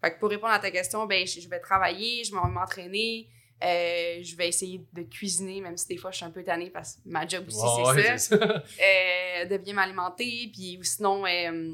Fait 0.00 0.12
que 0.14 0.18
pour 0.20 0.30
répondre 0.30 0.52
à 0.52 0.58
ta 0.58 0.70
question, 0.70 1.04
ben, 1.06 1.26
je 1.26 1.48
vais 1.48 1.60
travailler, 1.60 2.24
je 2.24 2.30
vais 2.32 2.38
m'entraîner, 2.48 3.28
euh, 3.62 4.20
je 4.22 4.34
vais 4.36 4.48
essayer 4.48 4.82
de 4.94 5.02
cuisiner, 5.02 5.60
même 5.60 5.76
si 5.76 5.86
des 5.88 5.98
fois 5.98 6.10
je 6.10 6.16
suis 6.16 6.24
un 6.24 6.30
peu 6.30 6.42
tannée 6.42 6.70
parce 6.70 6.94
que 6.94 7.00
ma 7.04 7.26
job 7.28 7.44
aussi, 7.48 7.58
Ouais, 7.58 8.02
c'est 8.02 8.16
ça. 8.16 8.16
c'est 8.18 8.38
ça. 8.38 8.64
Euh, 8.82 9.44
de 9.44 9.56
bien 9.58 9.74
m'alimenter, 9.74 10.50
puis 10.54 10.78
ou 10.78 10.82
sinon 10.84 11.26
euh, 11.26 11.72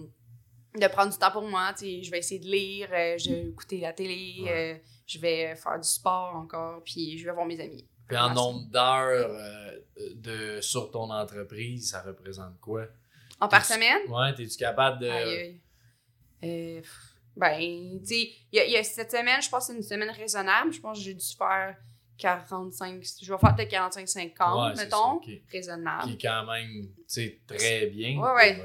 de 0.81 0.87
prendre 0.89 1.13
du 1.13 1.19
temps 1.19 1.31
pour 1.31 1.43
moi. 1.49 1.73
tu 1.73 1.85
sais, 1.85 2.03
Je 2.03 2.11
vais 2.11 2.19
essayer 2.19 2.41
de 2.41 2.47
lire, 2.47 2.89
euh, 2.93 3.17
je 3.19 3.31
vais 3.31 3.43
écouter 3.49 3.81
la 3.81 3.93
télé, 3.93 4.43
Ouais. 4.43 4.51
euh, 4.75 4.79
je 5.07 5.19
vais 5.19 5.55
faire 5.57 5.79
du 5.81 5.89
sport 5.89 6.35
encore, 6.37 6.83
puis 6.85 7.19
je 7.19 7.25
vais 7.27 7.33
voir 7.33 7.47
mes 7.47 7.61
amis. 7.61 7.87
Puis 8.09 8.17
en 8.17 8.33
nombre 8.33 8.67
d'heures 8.71 9.31
euh, 9.31 9.79
de, 10.15 10.61
sur 10.61 10.91
ton 10.91 11.11
entreprise, 11.11 11.91
ça 11.91 12.03
représente 12.03 12.61
quoi? 12.61 12.87
En 13.41 13.49
par 13.49 13.65
semaine? 13.65 14.03
Ouais, 14.09 14.31
es-tu 14.31 14.57
capable 14.57 15.01
de. 15.01 15.09
Aïe, 15.09 15.61
aïe. 16.43 16.81
Pff, 16.83 17.15
ben, 17.37 17.99
tu 18.01 18.07
sais, 18.07 18.31
il 18.53 18.57
y, 18.57 18.61
a- 18.61 18.67
y 18.67 18.77
a 18.77 18.85
cette 18.85 19.11
semaine, 19.11 19.43
je 19.43 19.49
pense 19.49 19.67
que 19.67 19.73
c'est 19.73 19.79
une 19.79 19.83
semaine 19.83 20.11
raisonnable. 20.11 20.73
Je 20.73 20.81
pense 20.81 20.99
que 20.99 21.05
j'ai 21.05 21.15
dû 21.15 21.25
faire 21.37 21.77
45, 22.19 23.03
je 23.23 23.31
vais 23.33 23.39
faire 23.39 23.55
peut-être 23.55 23.71
45-50, 23.71 24.69
Ouais, 24.71 24.75
mettons. 24.77 25.21
ça. 25.23 25.31
Raisonnable. 25.53 26.07
qui 26.07 26.13
est 26.15 26.29
quand 26.31 26.45
même 26.47 26.89
tu 26.97 27.05
sais, 27.09 27.41
très 27.47 27.87
bien. 27.87 28.19
Ouais, 28.19 28.33
ouais. 28.35 28.55
pour, 28.57 28.65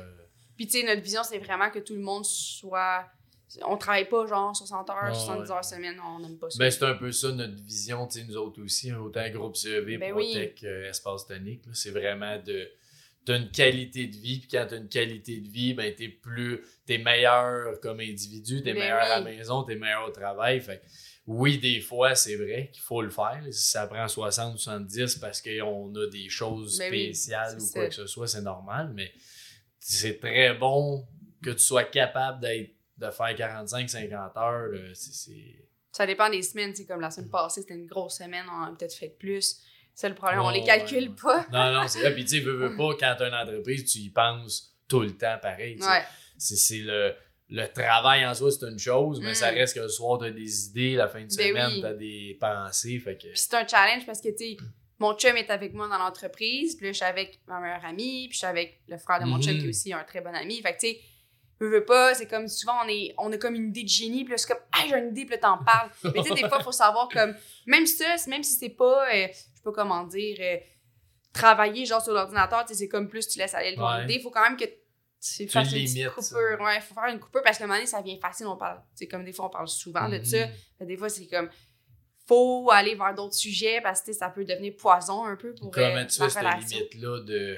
Puis, 0.58 0.68
tu 0.68 0.80
sais, 0.80 0.86
notre 0.86 1.02
vision, 1.02 1.22
c'est 1.24 1.40
vraiment 1.40 1.70
que 1.70 1.80
tout 1.80 1.94
le 1.96 2.02
monde 2.02 2.26
soit. 2.26 3.06
On 3.66 3.76
travaille 3.76 4.08
pas 4.08 4.26
genre 4.28 4.56
60 4.56 4.90
heures, 4.90 5.04
Ouais, 5.10 5.14
70 5.14 5.42
ouais. 5.50 5.52
heures 5.52 5.66
semaine, 5.66 6.00
on 6.00 6.20
n'aime 6.20 6.38
pas 6.38 6.50
ça. 6.50 6.58
Ben, 6.58 6.72
c'est 6.72 6.84
un 6.86 6.94
peu 6.94 7.12
ça 7.12 7.32
notre 7.34 7.62
vision, 7.64 8.08
tu 8.08 8.20
sais, 8.20 8.26
nous 8.26 8.38
autres 8.38 8.62
aussi, 8.64 8.92
hein, 8.92 9.00
autant 9.00 9.28
groupe 9.30 9.58
CEV, 9.58 9.98
Ben 9.98 10.12
Protec, 10.14 10.60
oui. 10.62 10.68
euh, 10.70 10.90
Espace 10.90 11.28
Tonique. 11.28 11.64
C'est 11.74 11.92
vraiment 11.92 12.38
de, 12.46 12.70
tu 13.26 13.32
as 13.34 13.36
une 13.36 13.52
qualité 13.52 14.08
de 14.08 14.16
vie, 14.16 14.40
puis 14.40 14.48
quand 14.50 14.68
tu 14.70 14.76
as 14.76 14.78
une 14.78 14.88
qualité 14.88 15.42
de 15.42 15.50
vie, 15.50 15.74
ben, 15.74 15.94
tu 15.94 16.06
es 16.06 16.08
plus, 16.10 16.62
t'es 16.86 16.98
meilleur 16.98 17.78
comme 17.82 18.00
individu, 18.00 18.62
tu 18.64 18.70
es 18.70 18.74
Ben 18.74 18.80
meilleur 18.80 19.00
à 19.02 19.10
la 19.20 19.22
maison, 19.22 19.64
tu 19.66 19.74
es 19.74 19.76
meilleur 19.76 20.08
au 20.08 20.12
travail. 20.12 20.62
Fait 20.62 20.78
que 20.78 20.84
oui, 21.28 21.58
des 21.58 21.82
fois, 21.82 22.16
c'est 22.16 22.38
vrai 22.38 22.70
qu'il 22.72 22.82
faut 22.82 23.02
le 23.02 23.10
faire. 23.10 23.44
Si 23.52 23.70
ça 23.72 23.86
prend 23.86 24.08
60 24.08 24.56
ou 24.56 24.58
70 24.58 25.16
parce 25.18 25.42
qu'on 25.42 25.94
a 25.96 26.08
des 26.08 26.30
choses 26.30 26.78
Ben 26.80 26.88
spéciales 26.88 27.58
ou 27.60 27.68
quoi 27.70 27.82
ça. 27.84 27.88
que 27.90 27.94
ce 27.96 28.08
soit, 28.08 28.28
c'est 28.30 28.42
normal, 28.42 28.94
mais 28.96 29.12
c'est 29.84 30.20
très 30.20 30.54
bon 30.54 31.06
que 31.44 31.50
tu 31.50 31.60
sois 31.60 31.84
capable 31.86 32.40
d'être 32.42 32.72
de 32.98 33.10
faire 33.10 33.34
45-50 33.36 34.38
heures. 34.38 34.68
là, 34.68 34.80
Ça 35.92 36.06
dépend 36.06 36.30
des 36.30 36.44
semaines. 36.44 36.76
C'est 36.76 36.86
comme 36.86 37.02
la 37.02 37.10
semaine 37.10 37.30
passée, 37.32 37.62
c'était 37.62 37.74
une 37.74 37.88
grosse 37.88 38.18
semaine, 38.20 38.46
on 38.48 38.64
a 38.66 38.76
peut-être 38.78 38.94
fait 38.94 39.10
plus. 39.18 39.60
C'est 39.96 40.08
le 40.08 40.14
problème, 40.16 40.40
on 40.42 40.48
Ouais, 40.48 40.60
les 40.60 40.64
calcule 40.64 41.10
ouais, 41.10 41.16
pas. 41.22 41.46
Non, 41.52 41.82
non, 41.82 41.88
c'est 41.88 42.00
vrai. 42.00 42.14
Puis 42.14 42.24
tu 42.26 42.38
sais, 42.38 42.40
veux, 42.42 42.54
veux 42.56 42.78
pas, 42.78 42.92
quand 43.00 43.16
tu 43.18 43.24
as 43.24 43.28
une 43.28 43.34
entreprise, 43.34 43.92
tu 43.92 44.00
y 44.00 44.10
penses 44.12 44.78
tout 44.88 45.02
le 45.02 45.18
temps 45.18 45.38
pareil. 45.42 45.78
Ouais. 45.82 46.04
C'est 46.38 46.56
c'est 46.56 46.78
le, 46.80 47.14
le 47.50 47.66
travail 47.68 48.26
en 48.26 48.34
soi, 48.36 48.52
c'est 48.52 48.66
une 48.68 48.80
chose, 48.80 49.20
mais 49.20 49.32
Mm. 49.32 49.36
ça 49.36 49.50
reste 49.50 49.74
que 49.76 49.80
le 49.82 49.90
soir, 49.90 50.20
tu 50.20 50.26
as 50.26 50.32
des 50.32 50.68
idées, 50.68 50.94
la 50.96 51.08
fin 51.08 51.22
de 51.22 51.26
Ben 51.36 51.48
semaine, 51.50 51.72
oui. 51.74 51.80
tu 51.82 51.86
as 51.88 51.94
des 51.94 52.38
pensées. 52.40 53.00
Fait 53.00 53.16
que. 53.18 53.28
Puis 53.28 53.32
c'est 53.36 53.56
un 53.56 53.68
challenge 53.68 54.06
parce 54.06 54.22
que, 54.22 54.30
tu 54.30 54.38
sais, 54.38 54.58
mon 55.02 55.14
chum 55.18 55.36
est 55.36 55.50
avec 55.50 55.74
moi 55.74 55.88
dans 55.88 55.98
l'entreprise, 55.98 56.76
puis 56.76 56.86
là, 56.86 56.92
je 56.94 56.98
suis 56.98 57.06
avec 57.06 57.40
ma 57.48 57.60
meilleure 57.60 57.84
amie, 57.86 58.28
puis 58.28 58.34
je 58.34 58.38
suis 58.38 58.48
avec 58.48 58.82
le 58.88 58.98
frère 58.98 59.20
de 59.20 59.26
mon 59.26 59.42
chum 59.42 59.54
Mhm. 59.54 59.60
qui 59.60 59.66
est 59.66 59.70
aussi 59.70 59.94
un 59.94 60.04
très 60.04 60.22
bon 60.22 60.34
ami. 60.34 60.62
Fait 60.62 60.74
que, 60.76 60.80
tu 60.80 60.88
sais, 60.88 61.00
veux, 61.60 61.70
veux 61.70 61.86
pas, 61.86 62.14
c'est 62.16 62.28
comme 62.28 62.48
souvent, 62.48 62.74
on, 62.86 62.88
est, 62.88 63.14
on 63.18 63.32
a 63.32 63.38
comme 63.38 63.56
une 63.56 63.70
idée 63.70 63.84
de 63.84 63.90
génie, 63.90 64.24
puis 64.24 64.32
là, 64.32 64.38
c'est 64.38 64.48
comme, 64.48 64.64
ah, 64.72 64.84
j'ai 64.88 64.96
une 64.98 65.10
idée, 65.10 65.26
puis 65.26 65.32
là, 65.36 65.38
t'en 65.40 65.58
parles. 65.64 65.90
Mais 66.16 66.22
tu 66.22 66.30
sais, 66.30 66.34
des 66.36 66.48
fois, 66.48 66.58
il 66.60 66.64
faut 66.64 66.72
savoir, 66.72 67.10
comme, 67.10 67.36
même 67.66 67.86
ça, 67.86 68.16
même 68.28 68.44
si 68.44 68.56
c'est 68.56 68.70
pas, 68.70 69.08
euh, 69.14 69.28
je 69.32 69.38
sais 69.38 69.64
pas 69.64 69.72
comment 69.72 70.04
dire, 70.06 70.38
euh, 70.40 70.58
travailler 71.34 71.86
genre 71.86 72.02
sur 72.02 72.14
l'ordinateur, 72.14 72.66
tu 72.66 72.74
sais, 72.74 72.80
c'est 72.80 72.88
comme 72.90 73.08
plus 73.08 73.28
tu 73.28 73.40
laisses 73.40 73.54
aller 73.54 73.76
ton 73.76 73.88
Ouais. 73.88 74.04
idée, 74.04 74.16
il 74.16 74.22
faut 74.22 74.32
quand 74.32 74.44
même 74.44 74.58
que 74.58 74.66
tu 74.66 75.48
fasses 75.48 75.72
une 75.72 75.84
petite 75.84 76.04
ça. 76.04 76.10
coupure. 76.10 76.60
Ouais, 76.66 76.76
il 76.78 76.82
faut 76.82 76.94
faire 76.96 77.06
une 77.14 77.20
coupure 77.20 77.42
parce 77.44 77.58
que 77.58 77.64
un 77.64 77.68
moment 77.68 77.78
donné, 77.78 77.88
ça 77.88 78.02
vient 78.02 78.18
facile, 78.20 78.48
on 78.48 78.58
parle. 78.58 78.82
C'est 78.96 79.08
comme 79.08 79.24
des 79.24 79.32
fois, 79.34 79.46
on 79.46 79.50
parle 79.50 79.68
souvent 79.68 80.10
de 80.10 80.22
ça. 80.24 80.46
Mhm. 80.48 80.52
Fait 80.80 80.86
Des 80.86 80.98
fois, 80.98 81.10
c'est 81.10 81.28
comme 81.28 81.50
faut 82.28 82.70
aller 82.72 82.96
vers 82.96 83.14
d'autres 83.14 83.34
sujets 83.36 83.82
parce 83.82 84.02
que 84.02 84.12
tu 84.12 84.14
ça 84.18 84.30
peut 84.30 84.46
devenir 84.46 84.74
poison 84.78 85.26
un 85.26 85.36
peu 85.36 85.54
pour 85.56 85.68
euh, 85.68 85.72
Comment 85.74 86.06
tu 86.06 86.20
la 86.22 86.30
fais 86.30 86.62
cette 86.62 86.72
limite-là 86.72 87.20
de. 87.22 87.58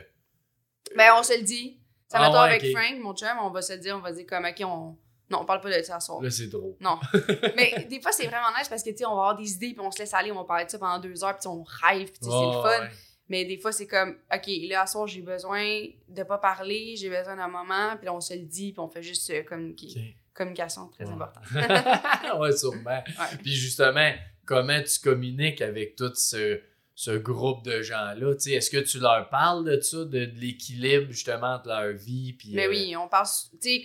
Ben, 0.96 1.12
on 1.18 1.24
se 1.24 1.38
le 1.38 1.44
dit. 1.44 1.80
Ça 2.08 2.20
Ah 2.22 2.32
ouais, 2.32 2.56
avec. 2.56 2.72
Frank, 2.76 3.00
mon 3.00 3.14
chum, 3.16 3.30
on 3.42 3.50
va 3.50 3.62
se 3.62 3.74
le 3.74 3.80
dire, 3.80 3.96
on 3.96 4.00
va 4.02 4.12
dire 4.12 4.26
comme, 4.28 4.46
OK, 4.46 4.62
on... 4.66 4.98
Non, 5.30 5.40
on 5.42 5.46
parle 5.46 5.62
pas 5.62 5.76
de 5.76 5.82
ça 5.82 6.00
ce 6.00 6.06
soir. 6.08 6.22
Là, 6.22 6.30
c'est 6.30 6.50
trop. 6.50 6.78
Non. 6.80 7.00
Mais 7.56 7.88
des 7.90 8.00
fois, 8.02 8.12
c'est 8.12 8.28
vraiment 8.28 8.50
nice 8.58 8.68
parce 8.70 8.84
que, 8.84 8.92
tu 8.92 8.98
sais, 8.98 9.06
on 9.06 9.16
va 9.16 9.22
avoir 9.22 9.36
des 9.38 9.52
idées, 9.54 9.70
puis 9.74 9.80
on 9.80 9.90
se 9.90 9.98
laisse 10.00 10.14
aller, 10.14 10.32
on 10.32 10.36
va 10.36 10.44
parler 10.44 10.66
de 10.66 10.70
ça 10.70 10.78
pendant 10.78 11.00
deux 11.00 11.24
heures, 11.24 11.36
puis 11.38 11.48
on 11.48 11.64
rêve, 11.64 12.12
puis 12.12 12.20
tu 12.22 12.26
c'est 12.30 12.30
le 12.30 12.52
fun. 12.62 12.82
ouais. 12.84 12.90
Mais 13.30 13.46
des 13.46 13.58
fois, 13.58 13.72
c'est 13.72 13.88
comme, 13.88 14.18
OK, 14.32 14.48
là, 14.70 14.82
à 14.82 14.86
soir, 14.86 15.08
j'ai 15.08 15.22
besoin 15.22 15.64
de 16.10 16.24
pas 16.24 16.38
parler, 16.38 16.96
j'ai 16.98 17.10
besoin 17.10 17.36
d'un 17.36 17.48
moment, 17.48 17.96
puis 17.98 18.06
là, 18.06 18.14
on 18.14 18.22
se 18.22 18.34
le 18.34 18.42
dit, 18.42 18.74
puis 18.74 18.80
on 18.80 18.90
fait 18.90 19.02
juste 19.02 19.28
euh, 19.32 19.42
communiquer. 19.44 20.16
Communication, 20.36 20.90
très 20.90 21.06
Ouais. 21.06 21.14
important. 21.14 21.40
Ok. 21.56 22.40
ouais, 22.42 22.52
sûrement. 22.58 23.04
Puis 23.42 23.54
justement, 23.56 24.12
comment 24.46 24.82
tu 24.82 25.00
communiques 25.00 25.62
avec 25.62 25.96
tout 25.96 26.12
ce, 26.16 26.60
ce 26.96 27.12
groupe 27.12 27.64
de 27.64 27.82
gens-là? 27.82 28.34
Est-ce 28.46 28.70
que 28.70 28.78
tu 28.78 29.00
leur 29.00 29.30
parles 29.30 29.66
de 29.66 29.80
ça, 29.82 29.98
de, 29.98 30.26
de 30.26 30.40
l'équilibre 30.40 31.12
justement 31.12 31.56
entre 31.56 31.68
leur 31.70 31.94
vie? 31.94 32.34
Puis, 32.34 32.52
Mais 32.54 32.68
euh, 32.68 32.70
oui, 32.70 32.96
on 32.96 33.08
parle, 33.08 33.28
tu 33.62 33.82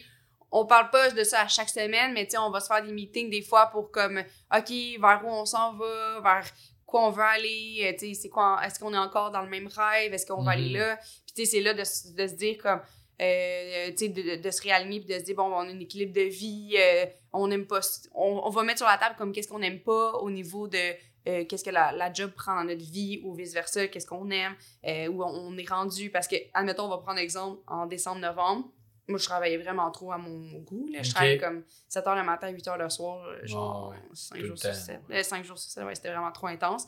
on 0.50 0.64
parle 0.66 0.90
pas 0.90 1.10
de 1.10 1.24
ça 1.24 1.42
à 1.42 1.48
chaque 1.48 1.68
semaine, 1.68 2.12
mais 2.14 2.26
on 2.38 2.50
va 2.50 2.60
se 2.60 2.66
faire 2.68 2.82
des 2.82 2.92
meetings 2.92 3.28
des 3.30 3.42
fois 3.42 3.66
pour 3.66 3.90
comme, 3.90 4.18
OK, 4.18 4.70
vers 4.70 5.20
où 5.24 5.28
on 5.28 5.44
s'en 5.44 5.74
va, 5.74 6.20
vers 6.22 6.46
quoi 6.86 7.06
on 7.06 7.10
veut 7.10 7.22
aller, 7.22 7.80
euh, 7.84 7.92
tu 7.98 8.08
sais, 8.08 8.14
c'est 8.14 8.28
quoi, 8.30 8.58
est-ce 8.64 8.80
qu'on 8.80 8.94
est 8.94 8.98
encore 8.98 9.30
dans 9.30 9.42
le 9.42 9.50
même 9.50 9.66
rêve, 9.68 10.14
est-ce 10.14 10.24
qu'on 10.26 10.42
va 10.42 10.52
aller 10.52 10.70
Mhm. 10.70 10.76
là? 10.78 10.96
Puis 10.96 11.34
tu 11.36 11.44
sais, 11.44 11.50
c'est 11.50 11.60
là 11.60 11.74
de, 11.74 11.80
de 11.80 12.26
se 12.26 12.34
dire 12.34 12.56
comme, 12.56 12.80
euh, 13.20 13.90
sais, 13.96 14.08
de, 14.08 14.50
se 14.50 14.62
réaligner 14.62 15.00
puis 15.00 15.08
de 15.12 15.18
se 15.18 15.24
dire, 15.24 15.34
bon, 15.36 15.44
on 15.44 15.58
a 15.58 15.64
un 15.64 15.80
équilibre 15.80 16.12
de 16.12 16.22
vie, 16.22 16.74
euh, 16.78 17.06
on 17.32 17.48
n'aime 17.48 17.66
pas, 17.66 17.80
on, 18.14 18.42
on 18.44 18.50
va 18.50 18.62
mettre 18.62 18.78
sur 18.78 18.86
la 18.86 18.98
table 18.98 19.16
comme 19.18 19.32
qu'est-ce 19.32 19.48
qu'on 19.48 19.58
n'aime 19.58 19.80
pas 19.80 20.12
au 20.18 20.30
niveau 20.30 20.68
de 20.68 20.78
euh, 21.26 21.44
qu'est-ce 21.44 21.64
que 21.64 21.70
la, 21.70 21.92
la 21.92 22.10
job 22.12 22.30
prend 22.30 22.54
dans 22.54 22.64
notre 22.64 22.84
vie 22.84 23.20
ou 23.24 23.34
vice-versa, 23.34 23.88
qu'est-ce 23.88 24.06
qu'on 24.06 24.30
aime, 24.30 24.54
euh, 24.86 25.08
où 25.08 25.22
on, 25.22 25.26
on 25.28 25.58
est 25.58 25.68
rendu. 25.68 26.10
Parce 26.10 26.26
que, 26.26 26.36
admettons, 26.54 26.84
on 26.84 26.88
va 26.88 26.98
prendre 26.98 27.18
exemple 27.18 27.60
en 27.66 27.86
décembre-novembre. 27.86 28.66
Moi, 29.08 29.18
je 29.18 29.24
travaillais 29.26 29.58
vraiment 29.58 29.90
trop 29.90 30.12
à 30.12 30.18
mon 30.18 30.58
goût. 30.60 30.86
Là. 30.90 31.02
Je 31.02 31.08
Ok. 31.08 31.14
travaillais 31.14 31.38
comme 31.38 31.64
7 31.88 32.04
h 32.04 32.16
le 32.18 32.24
matin, 32.24 32.48
8 32.48 32.66
h 32.66 32.78
le 32.78 32.88
soir, 32.88 33.24
euh, 33.26 33.38
genre 33.46 33.88
Ouais, 33.90 33.96
ouais. 33.96 34.02
5 34.14 34.36
Tout 34.36 34.42
le 34.42 34.48
jours 34.48 34.58
sur 34.58 34.70
temps. 34.70 34.76
7. 35.08 35.24
5 35.24 35.44
jours 35.44 35.58
sur 35.58 35.70
7, 35.70 35.84
ouais, 35.84 35.94
c'était 35.94 36.08
vraiment 36.12 36.32
trop 36.32 36.46
intense. 36.46 36.86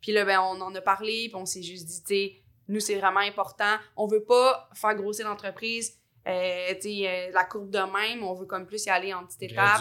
Puis 0.00 0.12
là, 0.12 0.24
ben, 0.24 0.40
on 0.40 0.60
en 0.60 0.74
a 0.74 0.80
parlé, 0.80 1.26
puis 1.28 1.36
on 1.36 1.46
s'est 1.46 1.62
juste 1.62 1.86
dit, 1.86 2.02
tu 2.02 2.06
sais, 2.14 2.42
nous, 2.70 2.80
c'est 2.80 2.96
vraiment 2.96 3.20
important. 3.20 3.76
On 3.96 4.06
veut 4.06 4.24
pas 4.24 4.68
faire 4.74 4.94
grossir 4.94 5.26
l'entreprise, 5.28 5.96
euh, 6.28 6.74
euh, 6.84 7.30
la 7.32 7.44
courbe 7.44 7.70
de 7.70 7.78
même. 7.78 8.22
On 8.22 8.34
veut 8.34 8.46
comme 8.46 8.66
plus 8.66 8.84
y 8.84 8.90
aller 8.90 9.12
en 9.14 9.24
petites 9.24 9.44
étapes 9.44 9.80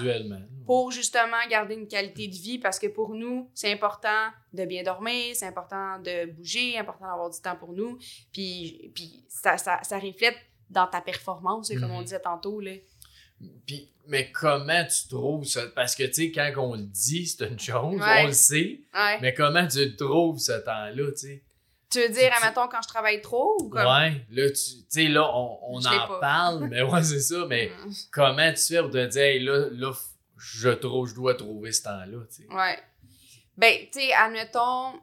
pour 0.65 0.91
justement 0.91 1.37
garder 1.49 1.75
une 1.75 1.87
qualité 1.87 2.27
de 2.27 2.35
vie 2.35 2.59
parce 2.59 2.79
que 2.79 2.87
pour 2.87 3.13
nous, 3.13 3.49
c'est 3.53 3.71
important 3.71 4.29
de 4.53 4.65
bien 4.65 4.83
dormir, 4.83 5.35
c'est 5.35 5.47
important 5.47 5.99
de 5.99 6.31
bouger, 6.31 6.77
important 6.77 7.05
d'avoir 7.07 7.29
du 7.29 7.39
temps 7.41 7.55
pour 7.55 7.73
nous. 7.73 7.97
Puis, 8.31 8.91
puis 8.95 9.25
ça, 9.27 9.57
ça, 9.57 9.79
ça 9.83 9.99
reflète 9.99 10.37
dans 10.69 10.87
ta 10.87 11.01
performance, 11.01 11.69
comme 11.79 11.91
on 11.91 11.97
Mhm. 11.99 12.03
disait 12.03 12.19
tantôt. 12.21 12.59
Là. 12.61 12.71
Puis, 13.65 13.89
mais 14.07 14.31
comment 14.31 14.83
tu 14.85 15.07
trouves 15.07 15.45
ça? 15.45 15.61
Parce 15.75 15.95
que, 15.95 16.03
tu 16.03 16.13
sais, 16.13 16.31
quand 16.31 16.51
on 16.57 16.75
le 16.75 16.83
dit, 16.83 17.25
c'est 17.25 17.47
une 17.47 17.59
chose, 17.59 17.99
Ouais. 17.99 18.23
on 18.23 18.27
le 18.27 18.33
sait, 18.33 18.81
Ouais. 18.93 19.19
mais 19.21 19.33
comment 19.33 19.65
tu 19.67 19.95
trouves 19.95 20.39
ce 20.39 20.51
temps-là, 20.53 21.11
tu 21.11 21.17
sais? 21.17 21.43
Tu 21.91 21.99
veux 21.99 22.09
dire, 22.09 22.31
admettons, 22.39 22.67
quand 22.67 22.81
je 22.83 22.87
travaille 22.87 23.19
trop 23.21 23.57
ou 23.61 23.69
comme? 23.69 23.81
Ouais, 23.85 24.23
là, 24.29 24.49
tu 24.51 24.55
sais, 24.87 25.07
là, 25.07 25.27
on, 25.35 25.59
on 25.63 25.79
en 25.79 26.07
pas. 26.07 26.19
parle, 26.19 26.67
mais 26.69 26.81
ouais, 26.83 27.03
c'est 27.03 27.19
ça, 27.19 27.45
mais 27.47 27.71
Mm. 27.85 27.91
comment 28.11 28.53
tu 28.53 28.61
fais 28.61 28.81
pour 28.81 28.91
te 28.91 29.05
dire, 29.07 29.21
hey, 29.21 29.39
là, 29.39 29.67
là, 29.71 29.91
je 30.37 30.69
trouve, 30.69 31.07
je 31.09 31.15
dois 31.15 31.33
trouver 31.33 31.71
ce 31.71 31.83
temps-là, 31.83 32.17
tu 32.29 32.43
sais? 32.43 32.47
Ouais. 32.53 32.79
Ben, 33.57 33.75
tu 33.91 33.99
sais, 33.99 34.13
admettons, 34.13 34.99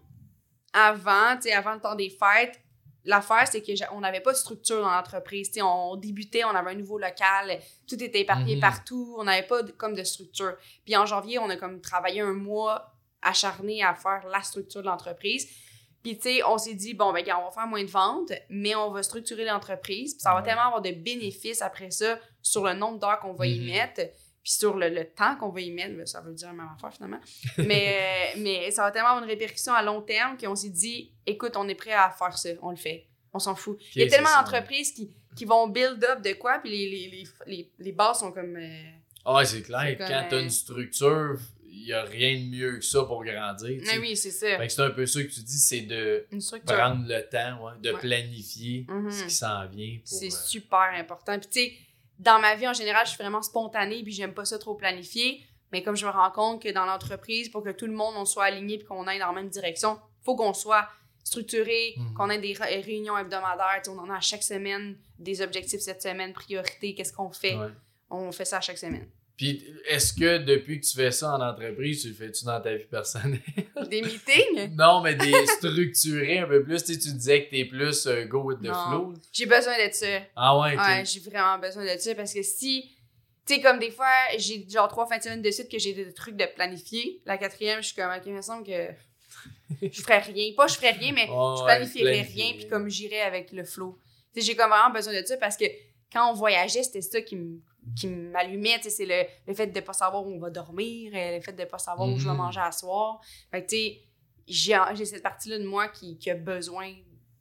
avant, 0.73 1.37
tu 1.37 1.43
sais, 1.43 1.53
avant 1.53 1.75
le 1.75 1.81
temps 1.81 1.95
des 1.95 2.11
fêtes, 2.11 2.61
l'affaire, 3.05 3.47
c'est 3.49 3.63
qu'on 3.63 4.01
n'avait 4.01 4.21
pas 4.21 4.33
de 4.33 4.37
structure 4.39 4.81
dans 4.81 4.91
l'entreprise. 4.91 5.49
Tu 5.49 5.55
sais, 5.55 5.63
on 5.63 5.97
débutait, 5.97 6.45
on 6.45 6.51
avait 6.51 6.71
un 6.71 6.75
nouveau 6.75 6.99
local, 6.99 7.59
tout 7.89 8.03
était 8.03 8.21
éparpillé 8.21 8.57
Mhm. 8.57 8.61
partout, 8.61 9.15
on 9.19 9.25
n'avait 9.25 9.47
pas 9.47 9.63
de- 9.63 9.73
comme 9.73 9.95
de 9.95 10.05
structure. 10.05 10.57
Puis 10.85 10.97
en 10.97 11.05
janvier, 11.07 11.39
on 11.39 11.49
a 11.51 11.57
comme 11.57 11.81
travaillé 11.81 12.21
un 12.21 12.33
mois 12.33 12.93
acharné 13.23 13.83
à 13.83 13.95
faire 13.95 14.27
la 14.31 14.43
structure 14.43 14.83
de 14.83 14.87
l'entreprise. 14.87 15.49
Puis, 16.07 16.17
tu 16.19 16.23
sais, 16.37 16.45
on 16.45 16.57
s'est 16.57 16.75
dit, 16.75 16.95
bon, 16.95 17.13
ben, 17.13 17.25
on 17.37 17.45
va 17.47 17.51
faire 17.51 17.67
moins 17.67 17.83
de 17.83 17.91
ventes, 17.91 18.31
mais 18.49 18.77
on 18.77 18.93
va 18.93 19.03
structurer 19.03 19.45
l'entreprise. 19.45 20.15
Puis, 20.15 20.21
ça 20.23 20.31
va 20.31 20.37
Ouais. 20.37 20.43
tellement 20.45 20.67
avoir 20.67 20.81
de 20.81 20.93
bénéfices 20.93 21.63
après 21.63 21.91
ça 21.91 22.21
sur 22.43 22.63
le 22.65 22.75
nombre 22.75 23.01
d'heures 23.01 23.19
qu'on 23.19 23.33
va 23.33 23.47
y 23.49 23.59
Mhm. 23.59 23.67
mettre, 23.67 23.95
puis 24.43 24.53
sur 24.53 24.77
le, 24.77 24.89
le 24.89 25.05
temps 25.05 25.35
qu'on 25.35 25.49
va 25.49 25.61
y 25.63 25.73
mettre. 25.73 25.97
Ben, 25.97 26.07
Ça 26.07 26.21
veut 26.21 26.33
dire 26.33 26.47
la 26.47 26.55
même 26.55 26.69
affaire, 26.77 26.93
finalement. 26.95 27.19
mais, 27.59 27.89
euh, 28.37 28.39
mais 28.41 28.71
ça 28.71 28.83
va 28.83 28.93
tellement 28.93 29.09
avoir 29.09 29.25
une 29.25 29.29
répercussion 29.29 29.73
à 29.75 29.83
long 29.83 30.01
terme 30.01 30.37
qu'on 30.39 30.55
s'est 30.55 30.69
dit, 30.69 31.11
écoute, 31.27 31.57
on 31.57 31.67
est 31.69 31.75
prêt 31.75 31.93
à 31.93 32.09
faire 32.11 32.39
ça, 32.39 32.51
on 32.63 32.71
le 32.71 32.77
fait. 32.77 33.07
On 33.35 33.41
s'en 33.41 33.57
fout. 33.57 33.77
Il 33.97 34.03
y 34.03 34.05
a 34.05 34.09
tellement 34.09 34.31
d'entreprises 34.39 34.93
qui, 34.93 35.11
qui 35.35 35.45
vont 35.45 35.67
build 35.67 36.03
up 36.05 36.23
de 36.23 36.35
quoi, 36.35 36.61
puis 36.61 36.71
les, 36.71 36.89
les, 36.89 37.09
les, 37.09 37.25
les, 37.47 37.71
les 37.81 37.93
bases 37.93 38.21
sont 38.21 38.31
comme. 38.31 38.57
euh, 38.57 38.83
Ah, 39.25 39.45
c'est 39.45 39.63
clair, 39.63 39.97
quand 39.99 40.07
comme, 40.07 40.29
t'as 40.31 40.37
euh, 40.37 40.43
une 40.43 40.51
structure, 40.51 41.37
n'y 41.85 41.93
a 41.93 42.03
rien 42.03 42.35
de 42.41 42.45
mieux 42.51 42.77
que 42.79 42.85
ça 42.85 43.05
pour 43.05 43.25
grandir. 43.25 43.83
Mais 43.87 43.99
oui, 43.99 44.17
c'est 44.17 44.31
ça. 44.31 44.57
Fait 44.57 44.67
que 44.67 44.73
c'est 44.73 44.83
un 44.83 44.91
peu 44.91 45.07
ça 45.07 45.23
que 45.23 45.29
tu 45.29 45.41
dis, 45.41 45.59
c'est 45.59 45.83
de 45.83 46.27
prendre 46.67 47.05
le 47.07 47.21
temps, 47.29 47.65
ouais, 47.65 47.73
de 47.81 47.93
Ouais. 47.93 48.01
planifier 48.01 48.87
Mhm. 48.89 49.11
ce 49.11 49.25
qui 49.25 49.31
s'en 49.35 49.67
vient. 49.69 49.99
C'est 50.05 50.27
euh, 50.27 50.31
super 50.31 50.91
important. 50.95 51.39
Puis 51.39 51.49
tu 51.49 51.61
sais, 51.61 51.73
dans 52.19 52.39
ma 52.41 52.55
vie 52.55 52.67
en 52.69 52.73
général, 52.73 53.05
je 53.07 53.11
suis 53.11 53.19
vraiment 53.23 53.43
spontanée, 53.43 54.03
puis 54.03 54.13
j'aime 54.13 54.33
pas 54.35 54.45
ça 54.45 54.59
trop 54.59 54.75
planifier. 54.75 55.43
Mais 55.73 55.83
comme 55.83 55.97
je 55.97 56.07
me 56.07 56.11
rends 56.11 56.31
compte 56.31 56.63
que 56.63 56.71
dans 56.73 56.87
l'entreprise, 56.87 57.49
pour 57.51 57.63
que 57.65 57.71
tout 57.71 57.87
le 57.87 57.93
monde 57.93 58.15
on 58.17 58.25
soit 58.25 58.45
aligné 58.45 58.79
puis 58.79 58.87
qu'on 58.87 59.07
aille 59.07 59.19
dans 59.19 59.27
la 59.27 59.33
même 59.33 59.49
direction, 59.49 59.99
faut 60.25 60.37
qu'on 60.37 60.55
soit 60.55 60.89
structuré, 61.25 61.95
Mhm. 61.97 62.15
qu'on 62.15 62.31
ait 62.31 62.39
des 62.39 62.53
ré- 62.53 62.81
réunions 62.81 63.19
hebdomadaires. 63.19 63.83
On 63.89 63.99
en 63.99 64.09
a 64.11 64.17
à 64.17 64.21
chaque 64.21 64.45
semaine 64.45 64.97
des 65.19 65.43
objectifs 65.43 65.81
cette 65.81 66.01
semaine, 66.03 66.33
priorité, 66.33 66.95
qu'est-ce 66.95 67.13
qu'on 67.13 67.33
fait? 67.33 67.57
ouais. 67.57 67.69
On 68.11 68.31
fait 68.31 68.45
ça 68.45 68.59
à 68.59 68.61
chaque 68.61 68.79
semaine. 68.79 69.09
Puis, 69.37 69.65
est-ce 69.89 70.15
que 70.15 70.39
depuis 70.39 70.81
que 70.81 70.87
tu 70.87 70.97
fais 70.97 71.11
ça 71.11 71.35
en 71.35 71.41
entreprise, 71.43 72.01
tu 72.03 72.09
le 72.09 72.15
fais-tu 72.15 72.45
dans 72.47 72.59
ta 72.61 72.75
vie 72.75 72.85
personnelle? 72.87 73.41
Des 73.91 74.01
meetings, 74.01 74.75
non, 74.77 75.03
mais 75.03 75.15
des 75.15 75.47
structurés 75.47 76.39
un 76.39 76.47
peu 76.47 76.63
plus. 76.65 76.83
Tu 76.85 76.95
sais, 76.95 76.99
tu 76.99 77.13
disais 77.13 77.45
que 77.45 77.51
t'es 77.51 77.65
plus 77.67 78.07
euh, 78.07 78.25
go 78.25 78.45
with 78.45 78.61
the 78.61 78.65
Non. 78.69 78.89
flow. 78.89 79.15
j'ai 79.33 79.45
besoin 79.47 79.75
de 79.87 79.93
ça. 79.93 80.07
Ah 80.35 80.59
ouais. 80.59 80.77
Ouais, 80.77 81.05
j'ai 81.05 81.21
vraiment 81.21 81.59
besoin 81.59 81.85
de 81.85 81.99
ça 81.99 82.15
parce 82.15 82.33
que 82.33 82.43
si. 82.43 82.93
Tu 83.47 83.55
sais, 83.55 83.61
comme 83.61 83.79
des 83.79 83.91
fois, 83.91 84.07
j'ai 84.39 84.67
genre 84.69 84.89
trois 84.89 85.07
fins 85.07 85.19
de 85.19 85.23
semaine 85.23 85.43
de 85.43 85.51
suite 85.51 85.71
que 85.71 85.79
j'ai 85.79 85.93
des 85.93 86.13
trucs 86.15 86.37
de 86.37 86.47
planifier. 86.47 87.21
La 87.27 87.37
quatrième, 87.39 87.81
je 87.83 87.89
suis 87.89 87.95
comme, 87.97 88.11
ok, 88.11 88.23
il 88.27 88.33
me 88.33 88.43
semble 88.43 88.67
que 88.67 88.89
je 89.83 90.01
ferais 90.01 90.19
rien. 90.21 90.53
Pas 90.57 90.67
je 90.67 90.75
ferais 90.75 90.91
rien, 90.93 91.13
mais 91.13 91.27
je 91.27 91.63
planifierais 91.65 92.13
planifier. 92.13 92.43
rien, 92.45 92.53
puis 92.57 92.69
comme 92.69 92.89
j'irais 92.89 93.21
avec 93.21 93.53
le 93.53 93.65
flow. 93.65 93.99
Tu 94.35 94.41
sais, 94.41 94.47
j'ai 94.49 94.57
comme 94.57 94.71
vraiment 94.71 94.91
besoin 94.93 95.13
de 95.21 95.25
ça 95.27 95.37
parce 95.37 95.57
que 95.57 95.65
quand 96.13 96.31
on 96.31 96.35
voyageait, 96.35 96.83
c'était 96.83 97.03
ça 97.03 97.21
qui 97.21 97.37
me 97.37 97.61
qui 97.95 98.09
m'allumait, 98.09 98.81
c'est 98.83 99.07
le, 99.07 99.23
le 99.47 99.55
fait 99.55 99.69
de 99.69 99.81
pas 99.81 99.93
savoir 99.93 100.27
où 100.27 100.31
on 100.33 100.39
va 100.39 100.51
dormir, 100.51 101.13
euh, 101.15 101.37
le 101.37 101.41
fait 101.41 101.53
de 101.53 101.65
pas 101.65 101.79
savoir 101.79 102.09
où 102.09 102.19
je 102.19 102.25
vais 102.25 102.31
Mhm. 102.33 102.37
manger 102.39 102.61
à 102.61 102.73
soir. 102.73 103.21
Fait 103.51 103.63
que, 103.65 103.69
tu 103.69 103.77
sais, 103.77 104.01
j'ai 104.49 104.77
j'ai 104.95 105.05
cette 105.05 105.23
partie-là 105.23 105.59
de 105.59 105.65
moi 105.67 105.89
qui, 105.89 106.19
qui 106.19 106.31
a 106.31 106.35
besoin 106.35 106.93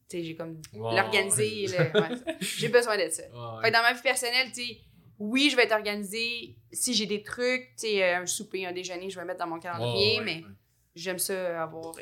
Tu 0.07 0.17
sais, 0.17 0.23
j'ai 0.23 0.35
comme 0.35 0.61
l'organiser. 0.73 1.67
ouais. 1.67 1.91
le- 1.93 1.99
ouais, 2.01 2.37
j'ai 2.41 2.69
besoin 2.69 2.95
de 2.97 3.09
ça. 3.09 3.23
Ouais. 3.23 3.61
Fait 3.63 3.69
que 3.69 3.73
dans 3.75 3.81
ma 3.81 3.93
vie 3.93 4.01
personnelle, 4.01 4.47
tu 4.53 4.63
sais, 4.65 4.77
oui, 5.17 5.49
je 5.49 5.55
vais 5.55 5.63
être 5.63 5.71
organisée. 5.71 6.55
Si 6.71 6.93
j'ai 6.93 7.05
des 7.05 7.23
trucs, 7.23 7.67
tu 7.77 7.87
sais, 7.87 8.13
un 8.13 8.25
souper, 8.25 8.65
un 8.65 8.71
déjeuner, 8.71 9.09
je 9.09 9.17
vais 9.19 9.25
mettre 9.25 9.39
dans 9.39 9.47
mon 9.47 9.59
calendrier, 9.59 10.19
ouais, 10.19 10.25
mais 10.25 10.35
ouais. 10.37 10.51
j'aime 10.95 11.17
ça 11.19 11.63
avoir. 11.63 11.95
euh, 11.97 12.01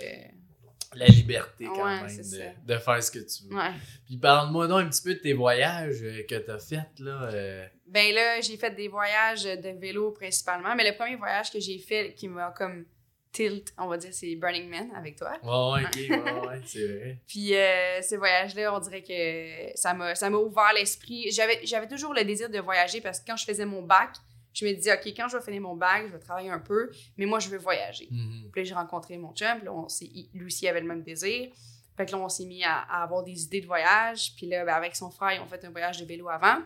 La 0.95 1.07
liberté, 1.07 1.65
quand 1.65 1.83
Ouais, 1.85 2.01
même, 2.03 2.17
de, 2.17 2.73
de 2.73 2.77
faire 2.79 3.03
ce 3.03 3.11
que 3.11 3.19
tu 3.19 3.43
veux. 3.49 3.55
Ouais. 3.57 3.71
Puis 4.05 4.17
parle-moi 4.17 4.67
donc 4.67 4.81
un 4.81 4.89
petit 4.89 5.01
peu 5.03 5.13
de 5.15 5.19
tes 5.19 5.33
voyages 5.33 6.01
euh, 6.03 6.23
que 6.29 6.35
t'as 6.35 6.59
fait, 6.59 6.87
là. 6.99 7.29
euh. 7.33 7.65
Ben 7.87 8.13
là, 8.13 8.41
j'ai 8.41 8.57
fait 8.57 8.71
des 8.71 8.87
voyages 8.87 9.43
de 9.43 9.79
vélo 9.79 10.11
principalement, 10.11 10.75
mais 10.75 10.89
le 10.89 10.95
premier 10.95 11.15
voyage 11.15 11.51
que 11.51 11.59
j'ai 11.59 11.77
fait 11.79 12.13
qui 12.15 12.27
m'a 12.27 12.51
comme 12.57 12.85
tilt, 13.31 13.73
on 13.79 13.87
va 13.87 13.97
dire, 13.97 14.13
c'est 14.13 14.35
Burning 14.35 14.69
Man 14.69 14.91
avec 14.95 15.15
toi. 15.15 15.31
Ouais, 15.43 15.81
ouais, 15.83 15.87
ok, 15.87 16.23
ouais, 16.25 16.47
ouais, 16.47 16.61
c'est 16.65 16.87
vrai. 16.87 17.17
Puis 17.27 17.55
euh, 17.55 18.01
ce 18.01 18.15
voyage-là, 18.15 18.75
on 18.75 18.79
dirait 18.79 19.01
que 19.01 19.75
ça 19.77 19.93
m'a 19.93 20.37
ouvert 20.37 20.71
l'esprit. 20.75 21.31
J'avais 21.31 21.59
j'avais 21.65 21.87
toujours 21.87 22.13
le 22.13 22.23
désir 22.23 22.49
de 22.49 22.59
voyager 22.59 23.01
parce 23.01 23.19
que 23.19 23.25
quand 23.27 23.37
je 23.37 23.45
faisais 23.45 23.65
mon 23.65 23.81
bac, 23.81 24.11
je 24.53 24.65
me 24.65 24.73
disais, 24.73 24.93
OK, 24.93 25.07
quand 25.07 25.27
je 25.27 25.37
vais 25.37 25.43
finir 25.43 25.61
mon 25.61 25.75
bac, 25.75 26.03
je 26.07 26.13
vais 26.13 26.19
travailler 26.19 26.49
un 26.49 26.59
peu, 26.59 26.91
mais 27.17 27.25
moi, 27.25 27.39
je 27.39 27.49
veux 27.49 27.57
voyager. 27.57 28.07
Mhm. 28.11 28.49
Puis 28.51 28.61
là, 28.61 28.63
j'ai 28.65 28.75
rencontré 28.75 29.17
mon 29.17 29.33
chum, 29.33 29.57
puis 29.57 29.65
là, 29.65 29.73
on 29.73 29.87
lui 30.33 30.45
aussi 30.45 30.67
avait 30.67 30.81
le 30.81 30.87
même 30.87 31.03
désir. 31.03 31.51
Fait 31.95 32.05
que 32.05 32.11
là, 32.11 32.17
on 32.17 32.29
s'est 32.29 32.45
mis 32.45 32.63
à, 32.63 32.79
à 32.79 33.03
avoir 33.03 33.23
des 33.23 33.43
idées 33.43 33.61
de 33.61 33.67
voyage. 33.67 34.33
Puis 34.35 34.47
là, 34.47 34.65
ben, 34.65 34.73
avec 34.73 34.95
son 34.95 35.11
frère, 35.11 35.33
ils 35.33 35.39
ont 35.39 35.47
fait 35.47 35.63
un 35.65 35.69
voyage 35.69 35.99
de 35.99 36.05
vélo 36.05 36.27
avant. 36.29 36.57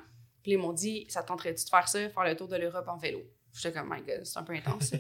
Puis 0.41 0.53
ils 0.53 0.57
m'ont 0.57 0.73
dit, 0.73 1.05
ça 1.09 1.21
te 1.21 1.27
tenterait-tu 1.27 1.65
de 1.65 1.69
faire 1.69 1.87
ça, 1.87 2.09
faire 2.09 2.23
le 2.23 2.35
tour 2.35 2.47
de 2.47 2.55
l'Europe 2.55 2.87
en 2.87 2.97
vélo? 2.97 3.21
J'étais 3.53 3.77
comme, 3.77 3.89
my 3.89 4.01
god, 4.01 4.23
c'est 4.23 4.37
un 4.37 4.43
peu 4.43 4.53
intense. 4.53 4.91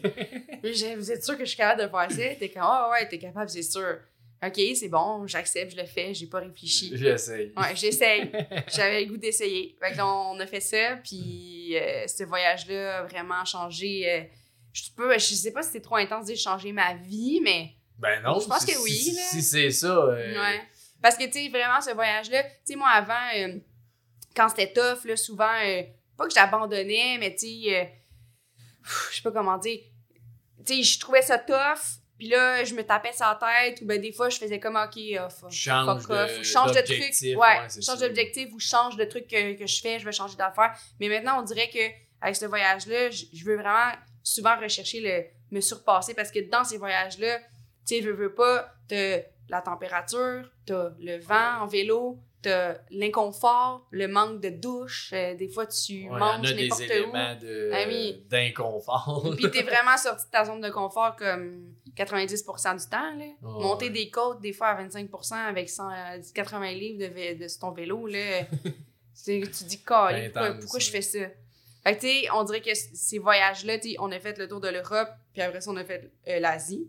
Puis 0.61 0.73
j'ai, 0.75 0.95
vous 0.95 1.11
êtes 1.11 1.23
sûr 1.23 1.37
que 1.37 1.45
je 1.45 1.49
suis 1.49 1.57
capable 1.57 1.83
de 1.83 1.87
faire 1.87 2.11
ça? 2.11 2.35
T'es 2.35 2.49
comme, 2.49 2.63
ah 2.65 2.89
ouais, 2.91 3.07
t'es 3.07 3.19
capable, 3.19 3.49
c'est 3.49 3.61
sûr. 3.61 3.99
OK, 4.45 4.61
c'est 4.75 4.87
bon, 4.89 5.25
j'accepte, 5.25 5.71
je 5.71 5.77
le 5.77 5.85
fais, 5.87 6.13
j'ai 6.13 6.27
pas 6.27 6.39
réfléchi. 6.39 6.91
J'essaye. 6.95 7.51
Ouais, 7.57 7.75
j'essaye. 7.75 8.31
J'avais 8.67 9.01
le 9.03 9.07
goût 9.09 9.17
d'essayer. 9.17 9.75
Fait 9.81 9.91
que 9.93 9.97
là, 9.97 10.05
on 10.07 10.39
a 10.39 10.45
fait 10.45 10.59
ça, 10.59 10.97
puis 11.03 11.75
euh, 11.75 12.05
ce 12.07 12.23
voyage-là 12.23 12.99
a 12.99 13.03
vraiment 13.03 13.43
changé. 13.45 14.07
euh, 14.11 14.23
je, 14.73 14.83
peux, 14.95 15.11
je 15.13 15.33
sais 15.33 15.51
pas 15.51 15.63
si 15.63 15.69
c'était 15.69 15.81
trop 15.81 15.95
intense 15.95 16.27
de 16.27 16.35
changer 16.35 16.71
ma 16.71 16.93
vie, 16.93 17.39
mais 17.43 17.71
Ben 17.97 18.21
non. 18.21 18.39
Je 18.39 18.45
pense 18.47 18.63
si- 18.63 18.73
que 18.73 18.77
oui, 18.83 18.91
Si, 18.91 19.41
c'est 19.41 19.71
ça. 19.71 19.87
euh, 19.95 20.39
Ouais. 20.39 20.61
Parce 21.01 21.17
que, 21.17 21.25
tu 21.25 21.31
sais, 21.31 21.49
vraiment, 21.49 21.81
ce 21.81 21.91
voyage-là, 21.95 22.43
tu 22.43 22.49
sais, 22.65 22.75
moi, 22.75 22.89
avant, 22.89 23.59
quand 24.35 24.49
c'était 24.49 24.71
tough, 24.71 25.03
là, 25.05 25.15
souvent, 25.15 25.51
pas 26.15 26.27
que 26.27 26.33
j'abandonnais, 26.33 27.17
mais, 27.19 27.33
tu 27.33 27.47
sais, 27.47 27.91
je 29.09 29.15
sais 29.15 29.21
pas 29.23 29.31
comment 29.31 29.57
dire, 29.57 29.79
tu 30.65 30.75
sais, 30.75 30.83
je 30.83 30.99
trouvais 30.99 31.21
ça 31.23 31.37
tough, 31.39 31.99
puis 32.17 32.27
là, 32.29 32.63
je 32.63 32.73
me 32.73 32.83
tapais 32.83 33.11
sa 33.13 33.39
tête, 33.39 33.81
ou 33.81 33.85
ben 33.85 33.99
des 34.01 34.11
fois, 34.11 34.29
je 34.29 34.37
faisais 34.37 34.59
comme, 34.59 34.75
OK, 34.75 34.97
Change 35.51 35.85
fuck 36.01 36.09
off, 36.09 36.35
de- 36.35 36.39
ou 36.39 36.43
change 36.43 36.71
de 36.71 36.81
truc. 36.81 37.37
Ouais, 37.37 37.57
change 37.81 37.99
d'objectif, 37.99 38.49
ou 38.53 38.59
change 38.59 38.95
de 38.97 39.03
truc 39.05 39.27
que, 39.27 39.53
que 39.53 39.67
je 39.67 39.81
fais, 39.81 39.99
je 39.99 40.05
vais 40.05 40.11
changer 40.11 40.35
d'affaires. 40.35 40.75
Mais 40.99 41.09
maintenant, 41.09 41.39
on 41.39 41.43
dirait 41.43 41.69
que 41.69 41.79
avec 42.21 42.35
ce 42.35 42.45
voyage-là, 42.45 43.09
je 43.11 43.25
je 43.33 43.45
veux 43.45 43.55
vraiment 43.55 43.91
souvent 44.23 44.57
rechercher 44.59 44.99
le 45.01 45.23
me 45.55 45.61
surpasser, 45.61 46.13
parce 46.13 46.31
que 46.31 46.39
dans 46.49 46.63
ces 46.63 46.77
voyages-là, 46.77 47.37
tu 47.39 47.95
sais, 47.95 48.01
je 48.01 48.09
veux 48.09 48.33
pas, 48.33 48.73
t'as 48.89 49.19
la 49.49 49.61
température, 49.61 50.49
t'as 50.65 50.89
le 50.99 51.19
vent 51.19 51.61
en 51.61 51.67
vélo, 51.67 52.19
t'as 52.49 52.77
l'inconfort, 52.91 53.87
le 53.91 54.07
manque 54.07 54.41
de 54.41 54.49
douche, 54.49 55.11
euh, 55.13 55.35
des 55.35 55.47
fois 55.47 55.65
tu 55.67 56.09
Ouais, 56.09 56.19
manges 56.19 56.53
n'importe 56.53 56.81
où. 56.81 57.11
Ah 57.13 57.83
oui. 57.87 58.23
d'inconfort. 58.29 59.33
Puis 59.35 59.51
t'es 59.51 59.63
vraiment 59.63 59.97
sorti 59.97 60.25
de 60.25 60.31
ta 60.31 60.45
zone 60.45 60.61
de 60.61 60.69
confort 60.69 61.15
comme 61.15 61.73
90% 61.95 62.79
du 62.79 62.89
temps. 62.89 63.15
Là. 63.15 63.25
Oh, 63.43 63.59
Monter 63.61 63.85
ouais. 63.85 63.91
des 63.91 64.09
côtes 64.09 64.39
des 64.41 64.53
fois 64.53 64.67
à 64.67 64.83
25% 64.83 65.33
avec 65.33 65.69
100, 65.69 65.89
euh, 65.89 65.93
80 66.33 66.71
livres 66.73 66.99
de, 66.99 67.59
ton 67.59 67.71
vélo, 67.71 68.07
là, 68.07 68.43
tu 69.25 69.41
te 69.41 69.63
dis, 69.63 69.83
Calé, 69.83 70.29
pourquoi, 70.29 70.79
je 70.79 70.89
fais 70.89 71.01
ça? 71.01 71.19
Fait 71.83 71.97
que, 71.97 72.33
on 72.35 72.43
dirait 72.43 72.61
que 72.61 72.73
ces 72.73 73.17
voyages-là, 73.17 73.77
on 73.99 74.11
a 74.11 74.19
fait 74.19 74.37
le 74.37 74.47
tour 74.47 74.59
de 74.59 74.67
l'Europe, 74.67 75.09
puis 75.33 75.41
après 75.41 75.61
ça, 75.61 75.71
on 75.71 75.77
a 75.77 75.85
fait 75.85 76.11
euh, 76.27 76.39
l'Asie. 76.39 76.87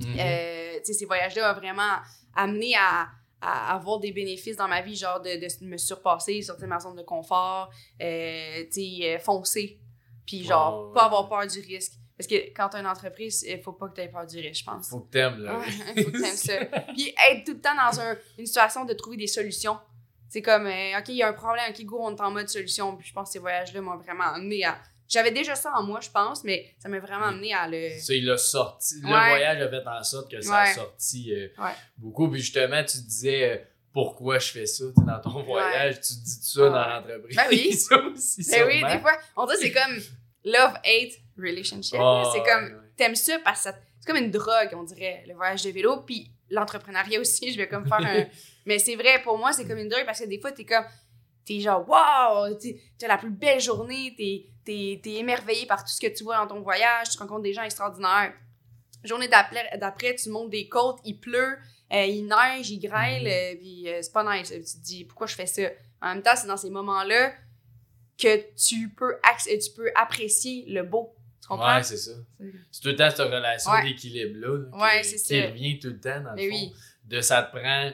Mhm. 0.00 0.16
Euh, 0.18 0.62
sais, 0.82 0.92
ces 0.92 1.04
voyages-là 1.04 1.52
ont 1.52 1.58
vraiment 1.58 1.98
amené 2.34 2.74
à, 2.76 3.08
à 3.42 3.74
avoir 3.74 3.98
des 3.98 4.12
bénéfices 4.12 4.56
dans 4.56 4.68
ma 4.68 4.80
vie, 4.80 4.94
genre 4.96 5.20
de, 5.20 5.30
de 5.30 5.64
me 5.66 5.76
surpasser, 5.76 6.40
sortir 6.42 6.64
de 6.64 6.68
ma 6.70 6.78
zone 6.80 6.96
de 6.96 7.02
confort, 7.02 7.70
euh, 8.00 8.64
tu 8.72 8.80
euh, 9.04 9.18
foncer, 9.18 9.78
puis 10.26 10.44
genre, 10.44 10.92
pas 10.92 11.06
avoir 11.06 11.28
peur 11.28 11.46
du 11.46 11.60
risque. 11.60 11.92
Parce 12.16 12.28
que 12.28 12.36
quand 12.54 12.68
t'as 12.68 12.78
une 12.80 12.86
entreprise, 12.86 13.44
il 13.48 13.60
faut 13.60 13.72
pas 13.72 13.88
que 13.88 13.94
tu 13.94 14.00
aies 14.02 14.08
peur 14.08 14.26
du 14.26 14.38
risque, 14.38 14.60
je 14.60 14.64
pense. 14.64 14.88
Faut 14.90 15.00
que 15.00 15.10
t'aimes, 15.10 15.38
là. 15.42 15.58
Ouais, 15.58 16.02
faut 16.04 16.10
que 16.10 16.20
t'aimes 16.22 16.36
ça. 16.36 16.64
Puis 16.94 17.12
être 17.30 17.44
tout 17.44 17.52
le 17.54 17.60
temps 17.60 17.74
dans 17.74 18.00
un- 18.00 18.16
une 18.38 18.46
situation 18.46 18.84
de 18.84 18.92
trouver 18.92 19.16
des 19.16 19.26
solutions. 19.26 19.78
C'est 20.28 20.40
comme, 20.42 20.66
euh, 20.66 20.98
OK, 20.98 21.08
il 21.08 21.16
y 21.16 21.22
a 21.22 21.28
un 21.28 21.32
problème, 21.32 21.64
OK, 21.70 21.84
go, 21.84 21.98
on 22.00 22.14
est 22.14 22.20
en 22.20 22.30
mode 22.30 22.48
solution. 22.48 22.96
Puis 22.96 23.08
je 23.08 23.12
pense 23.12 23.28
que 23.28 23.32
ces 23.32 23.38
voyages-là 23.40 23.80
m'ont 23.80 23.96
vraiment 23.96 24.24
amené 24.24 24.64
à... 24.64 24.78
J'avais 25.12 25.30
déjà 25.30 25.54
ça 25.54 25.70
en 25.76 25.82
moi, 25.82 26.00
je 26.00 26.08
pense, 26.08 26.42
mais 26.42 26.74
ça 26.78 26.88
m'a 26.88 26.98
vraiment 26.98 27.26
amené 27.26 27.52
à 27.52 27.68
le... 27.68 27.90
Ça, 27.98 28.14
il 28.14 28.30
a 28.30 28.38
sorti. 28.38 28.94
Le 29.02 29.06
Ouais. 29.08 29.28
voyage 29.28 29.60
a 29.60 29.68
fait 29.68 29.86
en 29.86 30.02
sorte 30.02 30.30
que 30.30 30.40
ça 30.40 30.54
a 30.56 30.64
Ouais. 30.64 30.72
sorti 30.74 31.34
euh, 31.34 31.48
Ouais. 31.58 31.72
beaucoup. 31.98 32.30
Puis 32.30 32.40
justement, 32.40 32.82
tu 32.82 32.96
disais 32.98 33.50
euh, 33.50 33.56
pourquoi 33.92 34.38
je 34.38 34.50
fais 34.52 34.64
ça 34.64 34.84
dans 34.96 35.20
ton 35.20 35.42
voyage? 35.42 35.96
Tu 35.96 36.14
te 36.14 36.24
dis 36.24 36.38
ça 36.40 36.60
dans 36.70 36.88
l'entreprise. 36.88 37.36
Ben 37.36 37.46
oui. 37.50 37.72
ça 37.74 37.96
aussi, 38.06 38.50
Ben 38.50 38.66
oui, 38.66 38.82
des 38.90 39.00
fois, 39.00 39.12
on 39.36 39.46
que 39.46 39.56
c'est 39.58 39.70
comme 39.72 39.98
love-hate 40.46 41.12
relationship. 41.38 41.96
Ah, 42.00 42.30
c'est 42.32 42.42
comme, 42.42 42.82
t'aimes 42.96 43.14
ça 43.14 43.38
parce 43.44 43.64
que 43.64 43.70
c'est 44.00 44.06
comme 44.06 44.16
une 44.16 44.30
drogue, 44.30 44.70
on 44.72 44.82
dirait, 44.82 45.24
le 45.28 45.34
voyage 45.34 45.62
de 45.62 45.70
vélo. 45.70 45.98
Puis 46.06 46.30
l'entrepreneuriat 46.50 47.20
aussi, 47.20 47.52
je 47.52 47.58
vais 47.58 47.68
comme 47.68 47.86
faire 47.86 48.00
un. 48.00 48.24
Mais 48.66 48.78
c'est 48.78 48.94
vrai, 48.96 49.20
pour 49.22 49.36
moi, 49.36 49.52
c'est 49.52 49.66
comme 49.66 49.78
une 49.78 49.88
drogue 49.88 50.06
parce 50.06 50.20
que 50.20 50.26
des 50.26 50.40
fois, 50.40 50.52
t'es 50.52 50.64
comme. 50.64 50.84
T'es 51.44 51.58
genre, 51.58 51.86
wow! 51.88 52.56
T'as 52.98 53.08
la 53.08 53.18
plus 53.18 53.30
belle 53.30 53.60
journée, 53.60 54.14
t'es 54.16 54.46
t'es- 54.64 55.00
t'es 55.02 55.14
émerveillé 55.14 55.66
par 55.66 55.82
tout 55.84 55.90
ce 55.90 56.00
que 56.00 56.06
tu 56.14 56.24
vois 56.24 56.36
dans 56.36 56.46
ton 56.46 56.60
voyage, 56.60 57.10
tu 57.10 57.18
rencontres 57.18 57.42
des 57.42 57.52
gens 57.52 57.62
extraordinaires. 57.62 58.32
Journée 59.04 59.28
d'après, 59.28 60.14
tu 60.14 60.30
montes 60.30 60.50
des 60.50 60.68
côtes, 60.68 60.98
il 61.04 61.18
pleut, 61.18 61.58
euh, 61.92 62.04
il 62.04 62.26
neige, 62.26 62.70
il 62.70 62.78
grêle, 62.78 63.22
Mhm. 63.24 63.28
euh, 63.28 63.56
puis 63.60 63.88
euh, 63.88 63.98
c'est 64.00 64.12
pas 64.12 64.38
nice. 64.38 64.48
Tu 64.50 64.60
te 64.62 64.84
dis, 64.84 65.04
pourquoi 65.04 65.26
je 65.26 65.34
fais 65.34 65.46
ça? 65.46 65.62
En 66.00 66.14
même 66.14 66.22
temps, 66.22 66.36
c'est 66.36 66.46
dans 66.46 66.56
ces 66.56 66.70
moments-là 66.70 67.32
que 68.18 68.36
tu 68.54 68.88
peux, 68.90 69.16
tu 69.44 69.70
peux 69.74 69.90
apprécier 69.96 70.64
le 70.68 70.82
beau. 70.84 71.14
Tu 71.40 71.48
comprends? 71.48 71.74
Ouais, 71.76 71.82
c'est 71.82 71.96
ça. 71.96 72.12
C'est 72.70 72.80
tout 72.82 72.88
le 72.88 72.96
temps 72.96 73.10
cette 73.10 73.18
relation 73.18 73.72
Ouais. 73.72 73.82
d'équilibre-là 73.82 74.58
là, 74.70 74.78
Ouais, 74.78 75.02
qui, 75.02 75.18
c'est 75.18 75.40
qui 75.40 75.42
revient 75.46 75.78
tout 75.80 75.88
le 75.88 75.98
temps 76.00 76.20
dans 76.20 76.30
le 76.30 76.36
Mais 76.36 76.48
fond. 76.48 76.54
oui. 76.54 76.72
De 77.04 77.20
ça 77.20 77.42
te 77.42 77.56
prend 77.56 77.90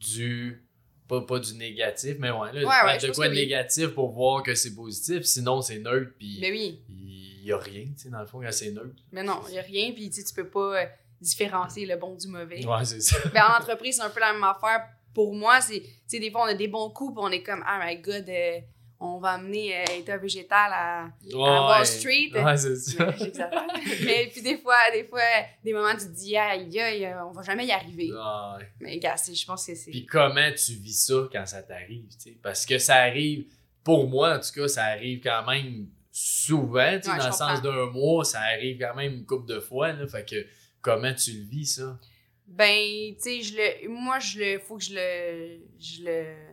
du. 0.00 0.64
Pas, 1.10 1.20
pas 1.22 1.38
du 1.40 1.54
négatif, 1.54 2.16
mais 2.20 2.30
ouais, 2.30 2.52
là, 2.52 2.60
Ouais, 2.60 2.92
ouais, 2.92 3.00
je 3.00 3.08
de 3.08 3.12
quoi 3.12 3.26
de 3.26 3.32
oui. 3.32 3.40
négatif 3.40 3.88
pour 3.88 4.12
voir 4.12 4.42
que 4.44 4.54
c'est 4.54 4.74
positif, 4.74 5.24
sinon 5.24 5.60
c'est 5.60 5.80
neutre, 5.80 6.12
puis 6.16 6.38
Mais 6.40 6.50
oui. 6.52 6.80
il 6.88 7.44
y 7.46 7.52
a 7.52 7.58
rien, 7.58 7.86
tu 7.86 8.04
sais, 8.04 8.08
dans 8.10 8.20
le 8.20 8.26
fond, 8.26 8.40
quand 8.40 8.52
c'est 8.52 8.70
neutre. 8.70 8.94
Mais 9.10 9.22
non, 9.24 9.40
il 9.48 9.52
n'y 9.52 9.58
a 9.58 9.62
rien, 9.62 9.90
puis 9.92 10.08
tu 10.08 10.22
peux 10.34 10.48
pas 10.48 10.82
euh, 10.82 10.86
différencier 11.20 11.84
le 11.84 11.96
bon 11.96 12.14
du 12.14 12.28
mauvais. 12.28 12.64
Ouais, 12.64 12.84
c'est 12.84 13.00
ça. 13.00 13.16
Ben, 13.34 13.42
en 13.42 13.58
entreprise, 13.60 13.96
c'est 13.96 14.02
un 14.02 14.10
peu 14.10 14.20
la 14.20 14.32
même 14.32 14.44
affaire. 14.44 14.86
Pour 15.12 15.34
moi, 15.34 15.60
c'est, 15.60 15.80
tu 15.80 15.88
sais, 16.06 16.20
des 16.20 16.30
fois, 16.30 16.42
on 16.42 16.48
a 16.48 16.54
des 16.54 16.68
bons 16.68 16.90
coups, 16.90 17.12
puis 17.14 17.24
on 17.26 17.30
est 17.32 17.42
comme, 17.42 17.62
ah, 17.66 17.80
my 17.84 17.96
god, 17.96 18.28
euh, 18.28 18.58
on 19.02 19.18
va 19.18 19.30
amener 19.30 19.74
euh, 19.76 19.98
État 19.98 20.18
végétal 20.18 20.70
à, 20.72 21.04
à 21.04 21.10
Wall 21.32 21.86
Street. 21.86 22.30
Ouais, 22.34 22.56
c'est 22.56 22.76
ça. 22.76 23.10
Mais 24.04 24.28
puis 24.30 24.42
des 24.42 24.58
fois, 24.58 24.76
des 24.92 25.04
fois, 25.04 25.20
des 25.64 25.72
moments, 25.72 25.94
tu 25.94 26.06
te 26.06 26.12
dis, 26.12 26.36
aïe, 26.36 26.78
aïe, 26.78 27.06
euh, 27.06 27.24
on 27.24 27.32
va 27.32 27.42
jamais 27.42 27.66
y 27.66 27.72
arriver. 27.72 28.12
Ouais. 28.12 28.66
Mais 28.78 28.98
gars, 28.98 29.16
je 29.16 29.44
pense 29.46 29.66
que 29.66 29.74
c'est. 29.74 29.90
Puis 29.90 30.04
comment 30.04 30.50
tu 30.50 30.72
vis 30.74 31.06
ça 31.06 31.28
quand 31.32 31.46
ça 31.46 31.62
t'arrive, 31.62 32.08
tu 32.10 32.30
sais? 32.30 32.38
Parce 32.42 32.66
que 32.66 32.76
ça 32.78 32.96
arrive, 32.96 33.46
pour 33.82 34.06
moi 34.06 34.36
en 34.36 34.40
tout 34.40 34.52
cas, 34.54 34.68
ça 34.68 34.84
arrive 34.84 35.20
quand 35.22 35.46
même 35.46 35.86
souvent, 36.12 36.96
tu 36.96 37.04
sais, 37.04 37.10
Ouais, 37.10 37.18
dans 37.18 37.26
le 37.26 37.32
sens 37.32 37.62
d'un 37.62 37.86
mois, 37.86 38.24
ça 38.24 38.40
arrive 38.40 38.78
quand 38.78 38.94
même 38.94 39.14
une 39.14 39.26
couple 39.26 39.48
de 39.48 39.60
fois, 39.60 39.92
là. 39.92 40.06
Fait 40.06 40.28
que 40.28 40.46
comment 40.82 41.14
tu 41.14 41.32
le 41.32 41.44
vis, 41.44 41.76
ça? 41.76 41.98
Ben, 42.46 43.14
tu 43.14 43.20
sais, 43.20 43.42
je 43.42 43.54
le, 43.56 43.88
moi, 43.88 44.18
je 44.18 44.40
le, 44.40 44.58
faut 44.58 44.76
que 44.76 44.84
je 44.84 44.94
le, 44.94 45.60
je 45.78 46.04
le 46.04 46.49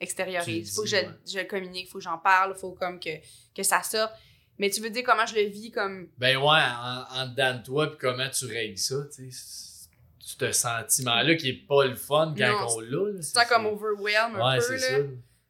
extériorise. 0.00 0.74
Faut 0.74 0.82
que 0.82 0.88
je, 0.88 0.96
ouais. 0.96 1.08
je 1.30 1.38
le 1.38 1.44
communique, 1.44 1.88
faut 1.88 1.98
que 1.98 2.04
j'en 2.04 2.18
parle, 2.18 2.54
faut 2.56 2.72
comme 2.72 2.98
que, 3.00 3.10
que 3.54 3.62
ça 3.62 3.82
sorte. 3.82 4.12
Mais 4.58 4.70
tu 4.70 4.80
veux 4.80 4.90
dire 4.90 5.04
comment 5.04 5.26
je 5.26 5.34
le 5.36 5.42
vis 5.42 5.70
comme. 5.70 6.08
Ben 6.18 6.36
ouais, 6.36 6.42
en, 6.44 7.04
en 7.22 7.26
dedans 7.28 7.58
de 7.58 7.62
toi, 7.64 7.86
puis 7.88 7.98
comment 8.00 8.28
tu 8.28 8.46
règles 8.46 8.78
ça, 8.78 8.96
tu 9.14 9.30
sais? 9.30 9.74
Ce 10.20 10.52
sentiment-là 10.52 11.34
qui 11.36 11.48
est 11.48 11.66
pas 11.66 11.86
le 11.86 11.96
fun 11.96 12.34
quand 12.36 12.46
Non, 12.60 12.66
on 12.76 12.80
l'a. 12.80 13.16
Tu 13.16 13.22
sens 13.22 13.44
comme 13.46 13.66
overwhelm 13.66 14.36
un 14.36 14.50
Ouais, 14.52 14.58
peu, 14.58 14.62
c'est 14.78 14.92
là. 14.92 14.98
ça. 14.98 15.04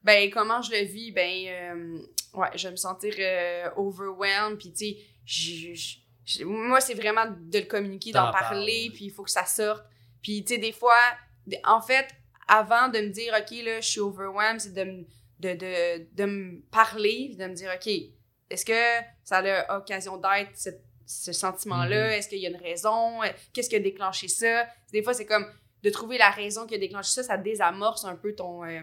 Ben, 0.04 0.30
comment 0.30 0.62
je 0.62 0.70
le 0.70 0.84
vis? 0.84 1.10
Ben, 1.10 1.46
euh, 1.48 1.98
ouais, 2.34 2.48
je 2.54 2.68
vais 2.68 2.70
me 2.72 2.76
sentir 2.76 3.12
euh, 3.18 3.68
overwhelmed, 3.76 4.56
puis 4.58 4.72
tu 4.72 4.94
sais, 5.26 6.44
moi, 6.44 6.80
c'est 6.80 6.94
vraiment 6.94 7.26
de 7.26 7.58
le 7.58 7.64
communiquer, 7.64 8.12
d'en 8.12 8.30
parler, 8.30 8.90
puis 8.94 9.06
il 9.06 9.10
faut 9.10 9.24
que 9.24 9.30
ça 9.30 9.44
sorte. 9.46 9.84
Puis, 10.22 10.44
tu 10.44 10.54
sais, 10.54 10.60
des 10.60 10.72
fois, 10.72 10.94
en 11.64 11.80
fait, 11.80 12.06
avant 12.48 12.88
de 12.88 12.98
me 12.98 13.08
dire, 13.10 13.32
OK, 13.38 13.50
là, 13.64 13.80
je 13.80 13.86
suis 13.88 14.00
overwhelmed, 14.00 14.60
c'est 14.60 14.72
de, 14.74 14.84
me- 14.84 15.06
de, 15.40 15.54
de, 15.54 16.06
de 16.14 16.24
me 16.24 16.60
parler, 16.70 17.36
de 17.38 17.44
me 17.46 17.54
dire, 17.54 17.70
OK, 17.74 17.88
est-ce 18.50 18.64
que 18.64 19.06
ça 19.22 19.38
a 19.38 19.74
l'occasion 19.78 20.16
d'être 20.16 20.50
ce 21.06 21.32
sentiment-là? 21.32 22.06
Mhm. 22.06 22.12
Est-ce 22.12 22.28
qu'il 22.28 22.38
y 22.38 22.46
a 22.46 22.50
une 22.50 22.56
raison? 22.56 23.20
Qu'est-ce 23.52 23.68
qui 23.68 23.76
a 23.76 23.80
déclenché 23.80 24.28
ça? 24.28 24.66
Des 24.92 25.02
fois, 25.02 25.14
c'est 25.14 25.26
comme, 25.26 25.46
de 25.82 25.90
trouver 25.90 26.18
la 26.18 26.30
raison 26.30 26.66
qui 26.66 26.74
a 26.74 26.78
déclenché 26.78 27.10
ça, 27.10 27.22
ça 27.22 27.36
désamorce 27.36 28.04
un 28.04 28.16
peu 28.16 28.34
ton. 28.34 28.64
euh, 28.64 28.80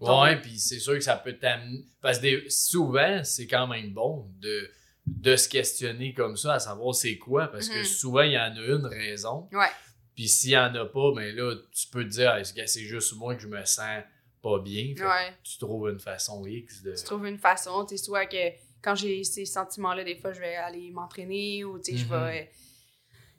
Ouais, 0.00 0.36
puis 0.40 0.58
c'est 0.58 0.78
sûr 0.78 0.92
que 0.94 1.00
ça 1.00 1.16
peut 1.16 1.34
t'amener. 1.38 1.86
Parce 2.02 2.18
que 2.18 2.22
des- 2.22 2.50
souvent, 2.50 3.22
c'est 3.24 3.46
quand 3.46 3.66
même 3.66 3.92
bon 3.94 4.28
de, 4.40 4.70
de 5.06 5.36
se 5.36 5.48
questionner 5.48 6.12
comme 6.12 6.36
ça, 6.36 6.54
à 6.54 6.58
savoir 6.60 6.94
c'est 6.94 7.16
quoi, 7.16 7.46
parce 7.48 7.68
que 7.68 7.78
Mhm. 7.78 7.84
souvent, 7.84 8.20
il 8.22 8.32
y 8.32 8.38
en 8.38 8.54
a 8.54 8.60
une 8.60 8.86
raison. 8.86 9.48
Ouais. 9.52 9.70
Puis 10.16 10.28
s'il 10.28 10.50
y 10.50 10.56
en 10.58 10.74
a 10.74 10.86
pas, 10.86 11.12
ben 11.14 11.36
là, 11.36 11.54
tu 11.72 11.86
peux 11.88 12.02
te 12.02 12.08
dire, 12.08 12.34
que 12.56 12.66
c'est 12.66 12.80
juste 12.80 13.14
moi 13.16 13.34
que 13.36 13.42
je 13.42 13.48
me 13.48 13.62
sens 13.66 14.02
pas 14.42 14.58
bien? 14.58 14.88
Fait 14.88 14.94
que 14.94 15.06
Ouais. 15.06 15.34
Tu 15.44 15.58
trouves 15.58 15.90
une 15.90 16.00
façon 16.00 16.44
X 16.46 16.82
de. 16.82 16.94
tu 16.94 17.04
trouves 17.04 17.26
une 17.26 17.38
façon, 17.38 17.84
tu 17.84 17.96
sais, 17.98 18.02
soit 18.04 18.24
que 18.26 18.36
quand 18.82 18.94
j'ai 18.94 19.22
ces 19.24 19.44
sentiments-là, 19.44 20.04
des 20.04 20.16
fois, 20.16 20.32
je 20.32 20.40
vais 20.40 20.56
aller 20.56 20.90
m'entraîner 20.90 21.64
ou, 21.64 21.78
tu 21.78 21.92
sais, 21.92 21.98
je 21.98 22.04
Mhm. 22.06 22.10
vais 22.10 22.42
euh, 22.42 22.44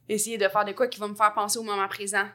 essayer 0.10 0.38
de 0.38 0.48
faire 0.48 0.66
de 0.66 0.74
quoi 0.74 0.88
qui 0.88 1.00
va 1.00 1.08
me 1.08 1.16
faire 1.16 1.34
penser 1.34 1.58
au 1.60 1.63
moment 1.63 1.88
présent. 1.88 2.26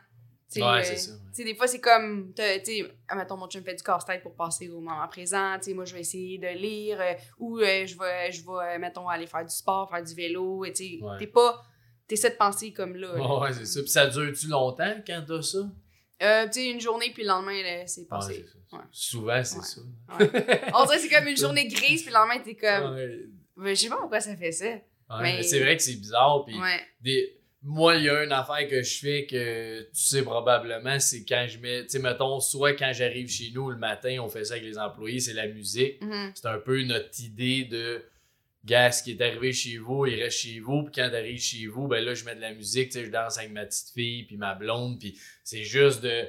Tu 0.50 0.60
sais, 0.60 0.62
Ouais, 0.62 0.80
euh, 0.80 0.82
c'est 0.84 0.96
ça, 0.96 1.12
ouais. 1.12 1.44
Des 1.44 1.54
fois, 1.54 1.66
c'est 1.66 1.80
comme, 1.80 2.32
tu 2.34 2.42
sais, 2.42 2.84
admettons, 3.08 3.36
mon 3.36 3.48
chum 3.48 3.62
fait 3.64 3.74
du 3.74 3.82
casse-tête 3.82 4.22
pour 4.22 4.34
passer 4.34 4.68
au 4.68 4.80
moment 4.80 5.06
présent, 5.08 5.56
tu 5.58 5.66
sais, 5.70 5.74
moi, 5.74 5.84
je 5.86 5.94
vais 5.94 6.00
essayer 6.00 6.36
de 6.38 6.48
lire 6.48 7.00
euh, 7.00 7.14
ou 7.38 7.58
euh, 7.58 7.86
je 7.86 7.96
vais, 7.98 8.30
je 8.32 8.42
vais, 8.44 8.78
mettons, 8.78 9.08
aller 9.08 9.26
faire 9.26 9.44
du 9.44 9.54
sport, 9.54 9.88
faire 9.88 10.02
du 10.02 10.14
vélo, 10.14 10.64
tu 10.66 10.74
sais, 10.74 10.98
Ouais. 11.00 11.16
t'es 11.18 11.26
pas, 11.28 11.64
t'essaies 12.14 12.30
de 12.30 12.36
penser 12.36 12.72
comme 12.72 12.96
là. 12.96 13.14
là. 13.16 13.38
Ouais, 13.40 13.52
c'est 13.52 13.66
ça. 13.66 13.80
Puis 13.80 13.90
ça 13.90 14.06
dure-tu 14.06 14.48
longtemps 14.48 14.94
quand 15.06 15.22
t'as 15.26 15.42
ça? 15.42 15.58
Euh, 16.22 16.46
tu 16.46 16.52
sais, 16.52 16.70
une 16.70 16.80
journée, 16.80 17.10
puis 17.12 17.22
le 17.24 17.28
lendemain, 17.28 17.82
c'est 17.86 18.06
passé. 18.08 18.44
Ouais. 18.72 18.78
Souvent, 18.92 19.42
c'est 19.42 19.60
ça. 19.62 19.80
On 20.74 20.84
dirait 20.84 20.96
que 20.96 21.02
c'est 21.02 21.08
comme 21.08 21.26
une 21.26 21.36
journée 21.36 21.66
grise, 21.66 22.02
puis 22.02 22.10
le 22.12 22.18
lendemain, 22.18 22.38
t'es 22.38 22.54
comme. 22.54 22.94
Ben, 23.56 23.74
je 23.74 23.80
sais 23.80 23.88
pas 23.88 23.96
pourquoi 23.96 24.20
ça 24.20 24.36
fait 24.36 24.52
ça. 24.52 24.66
Mais- 25.20 25.36
mais 25.36 25.42
c'est 25.42 25.60
vrai 25.60 25.76
que 25.76 25.82
c'est 25.82 25.96
bizarre. 25.96 26.44
Puis 26.46 26.56
des... 27.00 27.38
Moi, 27.64 27.94
il 27.96 28.04
y 28.04 28.08
a 28.10 28.24
une 28.24 28.32
affaire 28.32 28.66
que 28.68 28.82
je 28.82 28.98
fais 28.98 29.24
que 29.26 29.82
tu 29.82 29.88
sais 29.92 30.22
probablement, 30.22 30.98
c'est 30.98 31.24
quand 31.24 31.46
je 31.48 31.58
mets, 31.58 31.82
tu 31.84 31.90
sais, 31.90 31.98
mettons, 32.00 32.40
soit 32.40 32.72
quand 32.72 32.90
j'arrive 32.92 33.28
chez 33.28 33.52
nous 33.54 33.70
le 33.70 33.76
matin, 33.76 34.16
on 34.20 34.28
fait 34.28 34.44
ça 34.44 34.54
avec 34.54 34.64
les 34.64 34.78
employés, 34.78 35.20
c'est 35.20 35.32
la 35.32 35.46
musique. 35.46 36.02
Mhm. 36.02 36.32
C'est 36.34 36.46
un 36.48 36.58
peu 36.58 36.82
notre 36.82 37.20
idée 37.20 37.64
de, 37.64 38.02
gars, 38.64 38.92
ce 38.92 39.02
qui 39.02 39.12
est 39.12 39.20
arrivé 39.22 39.52
chez 39.52 39.78
vous, 39.78 40.06
il 40.06 40.22
reste 40.22 40.38
chez 40.38 40.60
vous. 40.60 40.82
Puis 40.84 40.92
quand 40.94 41.10
t'arrives 41.10 41.40
chez 41.40 41.66
vous, 41.66 41.88
ben 41.88 42.04
là, 42.04 42.14
je 42.14 42.24
mets 42.24 42.34
de 42.36 42.40
la 42.40 42.52
musique, 42.54 42.90
tu 42.90 42.98
sais, 42.98 43.04
je 43.06 43.10
danse 43.10 43.38
avec 43.38 43.50
ma 43.52 43.64
petite 43.66 43.90
fille, 43.94 44.22
puis 44.24 44.36
ma 44.36 44.54
blonde, 44.54 44.98
puis 45.00 45.18
c'est 45.44 45.64
juste 45.64 46.02
de, 46.02 46.26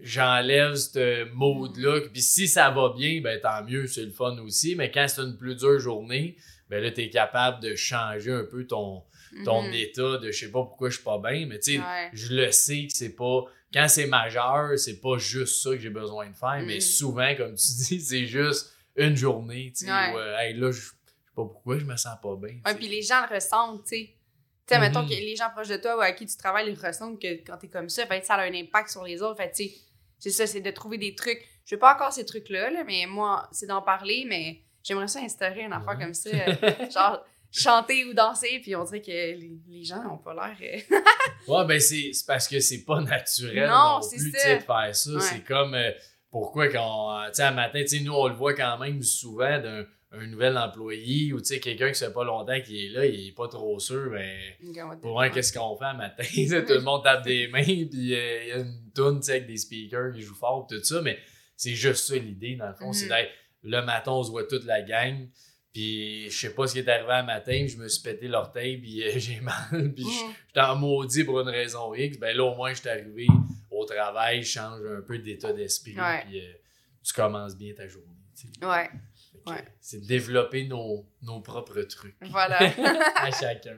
j'enlève 0.00 0.74
ce 0.74 1.24
mood-là. 1.32 2.00
Puis 2.12 2.22
si 2.22 2.48
ça 2.48 2.70
va 2.70 2.92
bien, 2.96 3.20
ben 3.20 3.40
tant 3.40 3.62
mieux, 3.64 3.86
c'est 3.86 4.04
le 4.04 4.10
fun 4.10 4.36
aussi. 4.38 4.74
Mais 4.74 4.90
quand 4.90 5.06
c'est 5.08 5.22
une 5.22 5.36
plus 5.36 5.56
dure 5.56 5.78
journée, 5.78 6.36
ben 6.70 6.82
là, 6.82 6.90
t'es 6.90 7.10
capable 7.10 7.62
de 7.62 7.74
changer 7.74 8.32
un 8.32 8.44
peu 8.44 8.66
ton, 8.66 9.02
ton 9.44 9.62
Mhm. 9.62 9.74
état 9.74 10.18
de 10.18 10.30
je 10.30 10.38
sais 10.38 10.50
pas 10.50 10.62
pourquoi 10.62 10.90
je 10.90 10.96
suis 10.96 11.04
pas 11.04 11.18
bien, 11.18 11.46
mais 11.46 11.58
tu 11.58 11.74
sais, 11.74 11.78
Ouais. 11.78 12.10
je 12.12 12.34
le 12.34 12.52
sais 12.52 12.86
que 12.86 12.92
c'est 12.96 13.14
pas. 13.14 13.44
Quand 13.72 13.88
c'est 13.88 14.06
majeur, 14.06 14.78
c'est 14.78 15.00
pas 15.00 15.18
juste 15.18 15.62
ça 15.62 15.70
que 15.70 15.78
j'ai 15.80 15.90
besoin 15.90 16.28
de 16.30 16.34
faire, 16.36 16.62
mais 16.64 16.76
Mhm. 16.76 16.80
souvent, 16.80 17.34
comme 17.36 17.54
tu 17.54 17.66
dis, 17.88 18.00
c'est 18.00 18.26
juste 18.26 18.72
une 18.96 19.16
journée, 19.16 19.72
tu 19.76 19.86
sais, 19.86 19.90
Ouais. 19.92 20.12
où, 20.14 20.18
euh, 20.18 20.38
hey, 20.38 20.54
là, 20.54 20.70
je 20.70 20.80
pas 21.34 21.42
pourquoi 21.44 21.78
je 21.78 21.84
me 21.84 21.96
sens 21.96 22.16
pas 22.22 22.36
bien. 22.36 22.56
Ouais, 22.64 22.74
puis 22.74 22.88
les 22.88 23.02
gens 23.02 23.20
le 23.28 23.34
ressentent, 23.34 23.82
tu 23.84 23.88
sais. 23.96 24.14
Tu 24.66 24.74
sais, 24.74 24.80
mettons 24.80 25.04
que 25.04 25.10
les 25.10 25.36
gens 25.36 25.50
proches 25.50 25.68
de 25.68 25.76
toi 25.76 25.96
ou 25.96 26.00
à 26.00 26.12
qui 26.12 26.24
tu 26.24 26.36
travailles, 26.38 26.70
ils 26.70 26.86
ressentent 26.86 27.20
que 27.20 27.44
quand 27.46 27.58
t'es 27.58 27.68
comme 27.68 27.88
ça, 27.90 28.06
fait 28.06 28.24
ça 28.24 28.34
a 28.34 28.42
un 28.44 28.54
impact 28.54 28.88
sur 28.88 29.04
les 29.04 29.20
autres. 29.20 29.36
Fait 29.36 29.50
tu 29.50 29.64
sais, 29.68 29.74
c'est 30.18 30.30
ça, 30.30 30.46
c'est 30.46 30.60
de 30.62 30.70
trouver 30.70 30.96
des 30.96 31.14
trucs. 31.14 31.42
Je 31.66 31.74
veux 31.74 31.78
pas 31.78 31.94
encore 31.94 32.12
ces 32.12 32.24
trucs-là, 32.24 32.70
là, 32.70 32.82
mais 32.84 33.04
moi, 33.06 33.46
c'est 33.52 33.66
d'en 33.66 33.82
parler, 33.82 34.24
mais 34.26 34.62
j'aimerais 34.82 35.08
ça 35.08 35.20
instaurer 35.20 35.62
une 35.62 35.72
affaire 35.74 35.96
Ouais. 35.98 36.04
comme 36.04 36.14
ça. 36.14 36.30
euh, 36.30 36.90
genre, 36.90 37.22
chanter 37.50 38.04
ou 38.06 38.14
danser, 38.14 38.58
puis 38.62 38.74
on 38.74 38.84
dirait 38.84 39.02
que 39.02 39.10
les, 39.10 39.52
les 39.68 39.84
gens 39.84 40.02
ont 40.10 40.16
pas 40.18 40.32
l'air. 40.34 40.56
euh, 40.90 41.00
Ouais, 41.46 41.64
ben 41.66 41.78
c'est 41.78 42.10
parce 42.26 42.48
que 42.48 42.58
c'est 42.60 42.84
pas 42.84 43.00
naturel 43.02 43.68
Non, 43.68 43.96
non, 43.96 44.02
c'est 44.02 44.16
plus, 44.16 44.32
de 44.32 44.38
faire 44.38 44.96
ça. 44.96 45.10
Ouais. 45.10 45.20
C'est 45.20 45.44
comme, 45.44 45.74
euh, 45.74 45.90
pourquoi 46.30 46.68
quand, 46.68 47.22
tu 47.28 47.34
sais, 47.34 47.42
à 47.42 47.50
matin, 47.52 47.80
tu 47.82 47.88
sais, 47.88 48.00
nous, 48.00 48.12
on 48.14 48.28
le 48.28 48.34
voit 48.34 48.54
quand 48.54 48.78
même 48.78 49.02
souvent 49.02 49.58
d'un 49.60 49.84
un 50.18 50.26
nouvel 50.26 50.56
employé 50.58 51.32
ou, 51.32 51.40
quelqu'un 51.40 51.90
qui 51.92 51.98
fait 51.98 52.12
pas 52.12 52.24
longtemps 52.24 52.60
qui 52.60 52.86
est 52.86 52.88
là, 52.90 53.04
il 53.06 53.28
est 53.28 53.32
pas 53.32 53.48
trop 53.48 53.78
sûr, 53.78 54.10
ben... 54.10 54.52
Pour 55.00 55.12
voir 55.12 55.30
qu'est-ce 55.30 55.52
qu'on 55.52 55.76
fait 55.76 55.84
à 55.84 55.94
matin. 55.94 56.22
Tout 56.66 56.72
le 56.74 56.80
monde 56.80 57.02
tape 57.04 57.24
des 57.24 57.48
mains, 57.48 57.62
puis 57.64 58.14
euh, 58.14 58.42
il 58.42 58.48
y 58.48 58.52
a 58.52 58.56
une 58.58 58.90
toune 58.94 59.20
avec 59.28 59.46
des 59.46 59.56
speakers 59.56 60.12
qui 60.14 60.22
jouent 60.22 60.34
fort, 60.34 60.66
tout 60.68 60.82
ça, 60.82 61.00
mais 61.02 61.18
c'est 61.56 61.74
juste 61.74 62.06
ça 62.06 62.16
l'idée, 62.16 62.56
dans 62.56 62.68
le 62.68 62.74
fond. 62.74 62.92
C'est 62.92 63.04
Mhm. 63.06 63.10
d'être 63.10 63.30
le 63.62 63.80
matin, 63.82 64.12
on 64.12 64.22
se 64.22 64.30
voit 64.30 64.44
toute 64.44 64.64
la 64.64 64.82
gang, 64.82 65.26
puis 65.72 66.30
je 66.30 66.36
sais 66.38 66.54
pas 66.54 66.66
ce 66.66 66.74
qui 66.74 66.78
est 66.80 66.88
arrivé 66.88 67.10
à 67.10 67.22
matin, 67.22 67.66
je 67.68 67.76
me 67.76 67.88
suis 67.88 68.02
pété 68.02 68.28
l'orteil, 68.28 68.76
puis 68.78 69.02
euh, 69.02 69.12
j'ai 69.16 69.40
mal, 69.40 69.92
puis 69.94 70.04
je- 70.04 70.24
Mhm. 70.26 70.32
j'étais 70.48 70.60
en 70.60 70.76
maudit 70.76 71.24
pour 71.24 71.40
une 71.40 71.48
raison 71.48 71.94
X. 71.94 72.18
Ben 72.18 72.36
là, 72.36 72.44
au 72.44 72.54
moins, 72.54 72.72
je 72.72 72.80
suis 72.80 72.88
arrivé 72.88 73.26
au 73.70 73.84
travail, 73.84 74.42
je 74.42 74.50
change 74.52 74.80
un 74.86 75.00
peu 75.02 75.18
d'état 75.18 75.52
d'esprit, 75.52 75.94
puis 76.26 76.40
euh, 76.40 76.52
tu 77.02 77.12
commences 77.12 77.56
bien 77.56 77.72
ta 77.74 77.88
journée. 77.88 78.08
Ouais, 78.62 78.90
Ouais. 79.46 79.64
C'est 79.80 80.00
de 80.00 80.06
développer 80.06 80.64
nos, 80.66 81.04
nos 81.22 81.40
propres 81.40 81.82
trucs 81.82 82.16
voilà. 82.30 82.58
à 83.16 83.30
chacun. 83.30 83.76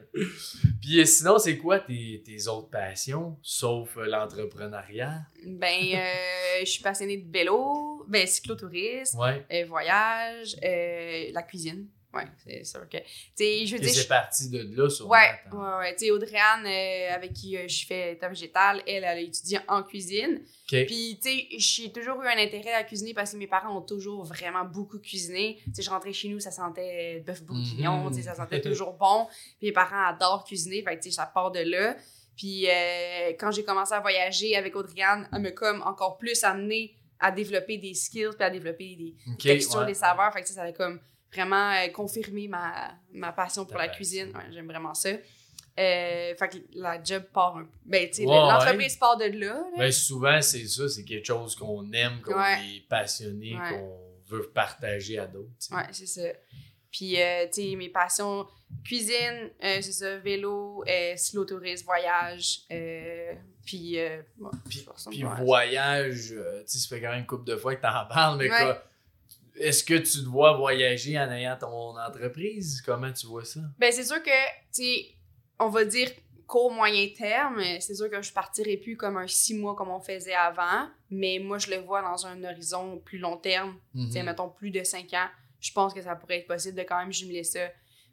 Puis 0.81 1.01
euh, 1.01 1.05
sinon, 1.05 1.39
c'est 1.39 1.59
quoi 1.59 1.81
tes, 1.81 2.23
tes 2.25 2.47
autres 2.47 2.71
passions, 2.71 3.37
sauf 3.43 3.97
euh, 3.97 4.07
l'entrepreneuriat? 4.07 5.23
ben, 5.47 5.83
euh, 5.95 6.61
je 6.61 6.65
suis 6.71 6.83
passionnée 6.83 7.19
de 7.19 7.33
vélo, 7.33 8.05
ben, 8.09 8.27
cyclotourisme, 8.27 9.19
Ouais. 9.19 9.45
euh, 9.53 9.65
voyage, 9.67 10.57
euh, 10.65 11.31
la 11.33 11.43
cuisine. 11.43 11.87
Ouais, 12.15 12.25
c'est 12.47 12.65
sûr 12.65 12.89
que. 12.89 12.97
Tu 12.99 13.05
sais, 13.35 13.67
je 13.67 13.77
veux 13.77 13.83
Et 13.83 13.85
dire. 13.85 13.95
c'est 13.95 14.03
je- 14.03 14.09
parti 14.09 14.49
de 14.49 14.75
là, 14.77 14.89
sur 14.89 15.07
Ouais, 15.09 15.19
ouais, 15.53 15.77
ouais. 15.79 15.97
Tu 15.97 16.07
sais, 16.07 16.11
Audrey-Anne, 16.11 16.65
euh, 16.67 17.15
avec 17.15 17.33
qui 17.35 17.57
euh, 17.59 17.69
je 17.69 17.85
fais 17.87 18.13
état 18.13 18.29
végétal, 18.29 18.83
elle, 18.87 18.97
elle 18.97 19.05
a 19.05 19.21
étudié 19.21 19.59
en 19.69 19.83
cuisine. 19.83 20.41
OK. 20.73 20.87
Puis, 20.87 21.19
tu 21.23 21.29
sais, 21.29 21.47
j'ai 21.59 21.93
toujours 21.93 22.23
eu 22.23 22.27
un 22.27 22.39
intérêt 22.39 22.73
à 22.73 22.85
cuisiner 22.85 23.13
parce 23.13 23.33
que 23.33 23.37
mes 23.37 23.47
parents 23.47 23.77
ont 23.77 23.83
toujours 23.83 24.25
vraiment 24.25 24.65
beaucoup 24.65 24.99
cuisiné. 24.99 25.59
Tu 25.67 25.75
sais, 25.75 25.83
je 25.83 25.91
rentrais 25.91 26.13
chez 26.15 26.29
nous, 26.29 26.41
ça 26.41 26.51
sentait 26.51 27.21
bœuf 27.27 27.43
bourguignon, 27.43 28.05
Mhm. 28.05 28.11
tu 28.11 28.17
sais, 28.17 28.23
ça 28.23 28.35
sentait 28.35 28.61
toujours 28.63 28.95
bon. 28.95 29.27
Puis 29.59 29.69
mes 29.69 29.73
parents 29.73 30.07
adorent 30.07 30.45
cuisiner, 30.45 30.83
fait 30.83 30.97
que, 30.97 31.03
tu 31.03 31.11
sais, 31.11 31.17
ça 31.17 31.27
part 31.27 31.51
de 31.51 31.61
là. 31.61 31.97
Puis, 32.37 32.67
euh, 32.69 33.33
quand 33.39 33.51
j'ai 33.51 33.65
commencé 33.65 33.93
à 33.93 34.01
voyager 34.01 34.57
avec 34.57 34.75
Audrey-Anne, 34.77 35.29
elle 35.33 35.41
m'a 35.43 35.51
comme 35.51 35.83
encore 35.83 36.17
plus 36.19 36.43
amené 36.45 36.95
à 37.19 37.31
développer 37.33 37.79
des 37.79 37.95
skills, 37.95 38.31
puis 38.37 38.45
à 38.45 38.51
développer 38.51 38.95
des 38.97 39.15
OK, 39.33 39.39
textures, 39.39 39.81
ouais. 39.81 39.87
des 39.87 39.95
saveurs. 39.95 40.33
Fait 40.33 40.41
que, 40.43 40.47
tu 40.47 40.53
sais, 40.53 40.59
ça 40.59 40.65
a 40.65 40.73
comme 40.73 41.01
vraiment 41.37 41.71
euh, 41.73 41.89
confirmé 41.89 42.49
ma, 42.49 42.95
ma 43.13 43.33
passion 43.33 43.65
pour 43.65 43.79
la 43.79 43.89
cuisine. 43.89 44.29
Ouais, 44.35 44.45
J'aime 44.53 44.67
vraiment 44.67 44.95
ça. 44.95 45.11
Euh, 45.11 46.35
fait 46.35 46.49
que 46.49 46.57
la 46.73 47.03
job 47.03 47.25
part 47.35 47.57
un 47.59 47.65
peu. 47.65 47.71
Ben, 47.85 48.09
tu 48.09 48.15
sais, 48.17 48.25
Ouais, 48.25 48.35
l'entreprise 48.35 48.97
part 48.97 49.19
de 49.19 49.25
là. 49.27 49.55
là. 49.55 49.65
Ben, 49.77 49.93
souvent, 49.93 50.41
c'est 50.41 50.67
ça, 50.67 50.89
c'est 50.89 51.05
quelque 51.05 51.27
chose 51.27 51.55
qu'on 51.55 51.91
aime, 51.93 52.21
qu'on 52.23 52.41
est 52.41 52.87
passionné, 52.89 53.57
qu'on 53.71 53.99
veut 54.27 54.49
partager 54.55 55.19
à 55.19 55.27
d'autres. 55.27 55.51
Ouais, 55.73 55.85
c'est 55.93 56.07
ça. 56.07 56.23
Puis, 56.91 57.21
euh, 57.21 57.45
tu 57.53 57.63
sais, 57.71 57.77
mes 57.77 57.91
passions, 57.91 58.47
cuisine, 58.83 59.51
euh, 59.63 59.79
c'est 59.83 59.93
ça, 59.93 60.17
vélo, 60.17 60.83
euh, 60.89 61.15
slow 61.17 61.45
tourisme, 61.45 61.85
voyage, 61.85 62.61
euh, 62.73 63.35
puis... 63.67 63.99
ouais, 63.99 64.25
Puis, 64.71 64.87
puis 65.11 65.23
voyage, 65.43 66.29
tu 66.29 66.35
sais, 66.67 66.79
ça 66.79 66.89
fait 66.89 67.03
quand 67.03 67.11
même 67.11 67.21
une 67.21 67.27
couple 67.27 67.45
de 67.45 67.57
fois 67.57 67.77
que 67.77 67.83
t'en 67.83 68.07
parles, 68.07 68.39
mais 68.39 68.49
quoi, 68.49 68.83
est-ce 69.59 69.83
que 69.85 69.95
tu 69.95 70.25
te 70.25 70.29
vois 70.29 70.57
voyager 70.57 71.19
en 71.19 71.31
ayant 71.31 71.57
ton 71.59 71.97
entreprise? 71.99 72.83
Comment 72.85 73.13
tu 73.13 73.27
vois 73.27 73.45
ça? 73.45 73.61
Ben, 73.79 73.93
c'est 73.93 74.05
sûr 74.05 74.23
que, 74.23 74.31
tu 74.75 75.15
on 75.59 75.69
va 75.69 75.85
dire 75.85 76.11
court, 76.47 76.71
moyen 76.71 77.09
terme, 77.17 77.61
c'est 77.81 77.95
sûr 77.95 78.09
que 78.11 78.23
je 78.23 78.33
partirai 78.33 78.77
plus 78.77 78.97
comme 78.97 79.17
un 79.17 79.27
six 79.27 79.55
mois 79.55 79.75
comme 79.75 79.89
on 79.91 79.99
faisait 80.01 80.35
avant, 80.35 80.89
mais 81.11 81.39
moi, 81.41 81.59
je 81.59 81.71
le 81.71 81.79
vois 81.79 82.03
dans 82.03 82.25
un 82.27 82.43
horizon 82.45 82.99
plus 82.99 83.19
long 83.19 83.37
terme, 83.37 83.79
tu 83.95 84.11
sais, 84.13 84.21
Mhm. 84.21 84.27
mettons 84.27 84.49
plus 84.51 84.71
de 84.71 84.83
cinq 84.85 85.13
ans. 85.15 85.29
Je 85.61 85.73
pense 85.73 85.93
que 85.93 86.01
ça 86.03 86.15
pourrait 86.15 86.39
être 86.39 86.47
possible 86.47 86.77
de 86.79 86.83
quand 86.83 86.99
même 86.99 87.13
jumeler 87.13 87.43
ça. 87.43 87.61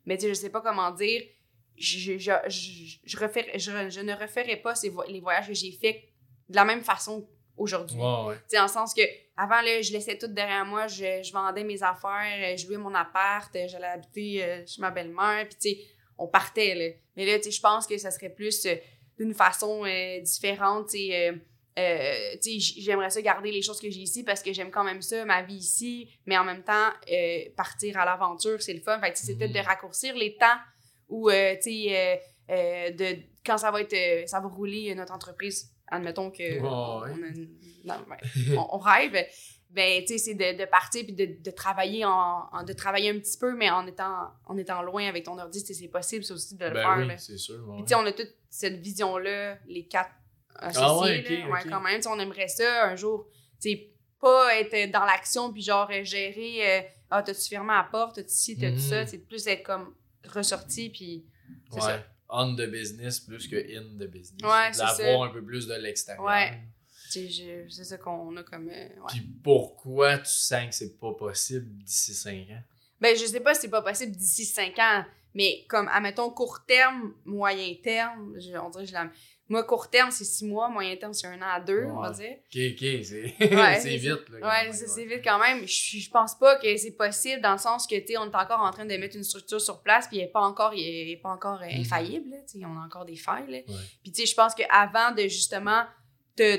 Mais 0.06 0.17
tu 0.17 0.23
sais, 0.23 0.29
je 0.29 0.34
sais 0.34 0.49
pas 0.49 0.62
comment 0.62 0.89
dire. 0.91 1.21
Je, 1.77 1.97
je, 1.97 2.17
je, 2.19 2.32
je, 3.03 3.17
referai- 3.17 3.58
je- 3.60 3.89
je 3.89 3.99
ne 4.01 4.13
referai 4.13 4.58
pas 4.58 4.75
ces 4.75 4.89
vo- 4.89 5.03
les 5.08 5.19
voyages 5.19 5.47
que 5.47 5.53
j'ai 5.53 5.71
faits 5.71 5.97
de 6.49 6.56
la 6.56 6.65
même 6.65 6.82
façon 6.84 7.27
aujourd'hui. 7.57 7.99
Ouais, 7.99 8.25
ouais. 8.27 8.35
Tu 8.35 8.41
sais, 8.49 8.59
en 8.59 8.63
le 8.63 8.69
sens 8.69 8.93
que 8.93 9.01
avant, 9.37 9.61
là, 9.61 9.81
je 9.81 9.91
laissais 9.93 10.17
tout 10.17 10.27
derrière 10.27 10.65
moi, 10.65 10.87
je, 10.87 11.21
je 11.23 11.31
vendais 11.33 11.63
mes 11.63 11.81
affaires, 11.83 12.53
euh, 12.53 12.57
je 12.57 12.67
louais 12.67 12.77
mon 12.77 12.93
appart, 12.93 13.53
euh, 13.55 13.67
j'allais 13.67 13.87
habiter 13.87 14.43
euh, 14.43 14.65
chez 14.65 14.81
ma 14.81 14.91
belle-mère, 14.91 15.47
puis 15.49 15.57
tu 15.59 15.69
sais, 15.81 15.85
on 16.17 16.27
partait, 16.27 16.75
là. 16.75 16.89
Mais 17.15 17.25
là, 17.25 17.37
tu 17.37 17.45
sais, 17.45 17.51
je 17.51 17.61
pense 17.61 17.87
que 17.87 17.97
ça 17.97 18.11
serait 18.11 18.29
plus 18.29 18.65
euh, 18.65 18.75
d'une 19.17 19.33
façon 19.33 19.83
euh, 19.85 20.19
différente, 20.21 20.89
tu 20.89 20.97
sais. 20.97 22.59
j'aimerais 22.79 23.09
ça 23.09 23.21
garder 23.21 23.51
les 23.51 23.61
choses 23.63 23.79
que 23.81 23.89
j'ai 23.89 24.01
ici 24.01 24.23
parce 24.23 24.43
que 24.43 24.53
j'aime 24.53 24.69
quand 24.69 24.83
même 24.83 25.01
ça, 25.01 25.25
ma 25.25 25.41
vie 25.41 25.55
ici, 25.55 26.09
mais 26.27 26.37
en 26.37 26.43
même 26.43 26.63
temps, 26.63 26.89
partir 27.57 27.97
à 27.97 28.05
l'aventure, 28.05 28.61
c'est 28.61 28.73
le 28.73 28.81
fun. 28.81 28.99
Fait 28.99 29.15
c'est 29.17 29.35
peut-être 29.35 29.51
de 29.53 29.59
Mhm. 29.59 29.65
raccourcir 29.65 30.15
les 30.15 30.35
temps 30.37 30.57
où, 31.09 31.31
tu 31.31 31.35
sais, 31.61 32.21
de, 32.49 33.17
quand 33.43 33.57
ça 33.57 33.71
va 33.71 33.81
être, 33.81 34.27
ça 34.29 34.39
va 34.39 34.47
rouler 34.47 34.93
notre 34.93 35.13
entreprise, 35.13 35.71
admettons 35.95 36.32
que 36.32 36.62
on, 36.62 37.01
ouais. 37.01 37.10
a 37.12 37.27
une- 37.27 37.49
non, 37.86 37.95
ouais, 38.10 38.56
on, 38.58 38.75
on 38.75 38.77
rêve, 38.77 39.25
ben, 39.69 40.01
tu 40.01 40.08
sais, 40.13 40.17
c'est 40.19 40.34
de, 40.36 40.58
de 40.60 40.65
partir 40.65 41.03
puis 41.03 41.13
de, 41.13 41.41
de 41.43 41.51
travailler 41.51 42.06
en, 42.06 42.47
en- 42.51 42.63
de 42.63 42.73
travailler 42.73 43.10
un 43.10 43.17
petit 43.19 43.38
peu, 43.38 43.56
mais 43.56 43.69
en 43.69 43.86
étant, 43.88 44.29
en 44.45 44.58
étant 44.58 44.82
loin 44.84 45.08
avec 45.08 45.23
ton 45.25 45.38
ordi, 45.39 45.60
c'est 45.62 45.88
possible 45.88 46.23
ça 46.23 46.34
aussi 46.34 46.56
de 46.56 46.65
le 46.65 46.73
Ben 46.73 46.82
faire, 46.84 47.08
oui, 47.08 47.13
c'est 47.17 47.38
sûr. 47.38 47.67
ouais. 47.67 47.75
Puis, 47.77 47.86
tu 47.86 47.89
sais, 47.89 47.95
on 47.95 48.06
a 48.06 48.12
toute 48.12 48.34
cette 48.49 48.79
vision-là, 48.79 49.58
les 49.67 49.88
quatre 49.88 50.12
associés. 50.56 50.86
Ah 50.88 50.99
ouais, 50.99 51.21
là. 51.23 51.63
quand 51.69 51.82
même. 51.82 51.99
On 52.08 52.19
aimerait 52.19 52.47
ça 52.47 52.86
un 52.88 52.95
jour. 52.95 53.27
Tu 53.62 53.71
sais, 53.71 53.89
pas 54.21 54.56
être 54.60 54.91
dans 54.91 55.03
l'action 55.06 55.51
puis 55.51 55.62
genre 55.63 55.89
euh, 55.91 56.03
gérer. 56.03 56.77
euh, 56.79 56.82
ah, 57.10 57.21
t'as-tu 57.23 57.49
fermé 57.49 57.73
la 57.73 57.88
porte, 57.91 58.15
t'as-tu 58.15 58.29
ci, 58.29 58.58
t'as-tu 58.58 58.79
ça. 58.79 59.06
C'est 59.06 59.17
plus 59.27 59.45
être 59.47 59.63
comme 59.63 59.95
ressorti 60.34 60.89
puis. 60.91 61.25
C'est 61.71 61.82
ça. 61.82 62.03
On 62.36 62.56
the 62.56 62.65
business 62.67 63.19
plus 63.19 63.48
que 63.48 63.56
in 63.56 63.98
the 64.00 64.08
business. 64.10 64.41
Ouais. 64.41 64.72
D'avoir 64.76 65.30
un 65.30 65.30
peu 65.30 65.43
plus 65.43 65.67
de 65.67 65.76
l'extérieur. 65.76 66.26
Ouais. 66.26 66.60
C'est 67.08 67.30
ça 67.69 67.98
qu'on 68.00 68.36
a 68.38 68.43
comme. 68.43 68.69
euh, 68.69 68.88
ouais. 68.88 69.06
Puis 69.10 69.22
pourquoi 69.43 70.17
tu 70.17 70.32
sens 70.32 70.67
que 70.69 70.74
c'est 70.74 71.00
pas 71.00 71.13
possible 71.13 71.67
d'ici 71.84 72.12
5 72.13 72.50
ans? 72.50 72.63
Ben, 73.03 73.15
je 73.17 73.25
sais 73.25 73.39
pas 73.41 73.53
si 73.53 73.61
c'est 73.61 73.69
pas 73.69 73.81
possible 73.81 74.13
d'ici 74.15 74.45
5 74.45 74.79
ans, 74.79 75.03
mais 75.35 75.65
comme, 75.67 75.87
admettons, 75.91 76.29
court 76.29 76.59
terme, 76.65 77.13
moyen 77.25 77.73
terme, 77.83 78.33
je- 78.39 78.57
on 78.57 78.69
dirait 78.69 78.85
que 78.85 78.89
je 78.89 78.93
la... 78.93 79.09
Moi, 79.49 79.61
court 79.65 79.89
terme, 79.89 80.09
c'est 80.09 80.23
6 80.23 80.45
mois, 80.45 80.69
moyen 80.69 80.95
terme, 80.95 81.13
c'est 81.13 81.27
un 81.27 81.37
an 81.41 81.49
à 81.55 81.59
deux, 81.59 81.83
on 81.93 81.99
va 82.01 82.11
Ouais. 82.11 82.15
dire. 82.15 82.37
Ok, 82.71 82.81
ok, 82.81 83.03
c'est 83.03 83.45
Ouais, 83.93 83.97
vite. 83.97 84.29
Là, 84.39 84.47
Ouais, 84.47 84.71
c'est 84.71 85.03
vite 85.05 85.21
quand 85.21 85.37
même. 85.37 85.67
Je, 85.67 85.97
je 85.99 86.09
pense 86.09 86.33
pas 86.39 86.55
que 86.55 86.77
c'est 86.77 86.95
possible 86.95 87.41
dans 87.41 87.51
le 87.51 87.57
sens 87.57 87.85
que, 87.85 87.95
tu 87.99 88.07
sais, 88.13 88.17
on 88.17 88.23
est 88.31 88.35
encore 88.35 88.61
en 88.61 88.71
train 88.71 88.85
de 88.85 88.95
mettre 88.95 89.17
une 89.17 89.23
structure 89.25 89.59
sur 89.59 89.81
place, 89.83 90.07
puis 90.07 90.19
elle 90.19 90.29
est 90.29 90.31
pas 90.31 90.39
encore, 90.41 90.73
il 90.73 91.11
est 91.11 91.17
pas 91.21 91.29
encore 91.29 91.61
euh, 91.61 91.65
Mhm. 91.65 91.81
infaillible, 91.81 92.29
tu 92.49 92.59
sais, 92.59 92.65
on 92.65 92.77
a 92.81 92.85
encore 92.85 93.03
des 93.05 93.17
failles, 93.17 93.51
là. 93.51 93.57
Ouais. 93.57 93.81
Puis, 94.01 94.11
tu 94.13 94.21
sais, 94.21 94.27
je 94.27 94.33
pense 94.35 94.55
qu'avant 94.55 95.11
de 95.11 95.23
justement 95.23 95.83
te, 96.37 96.57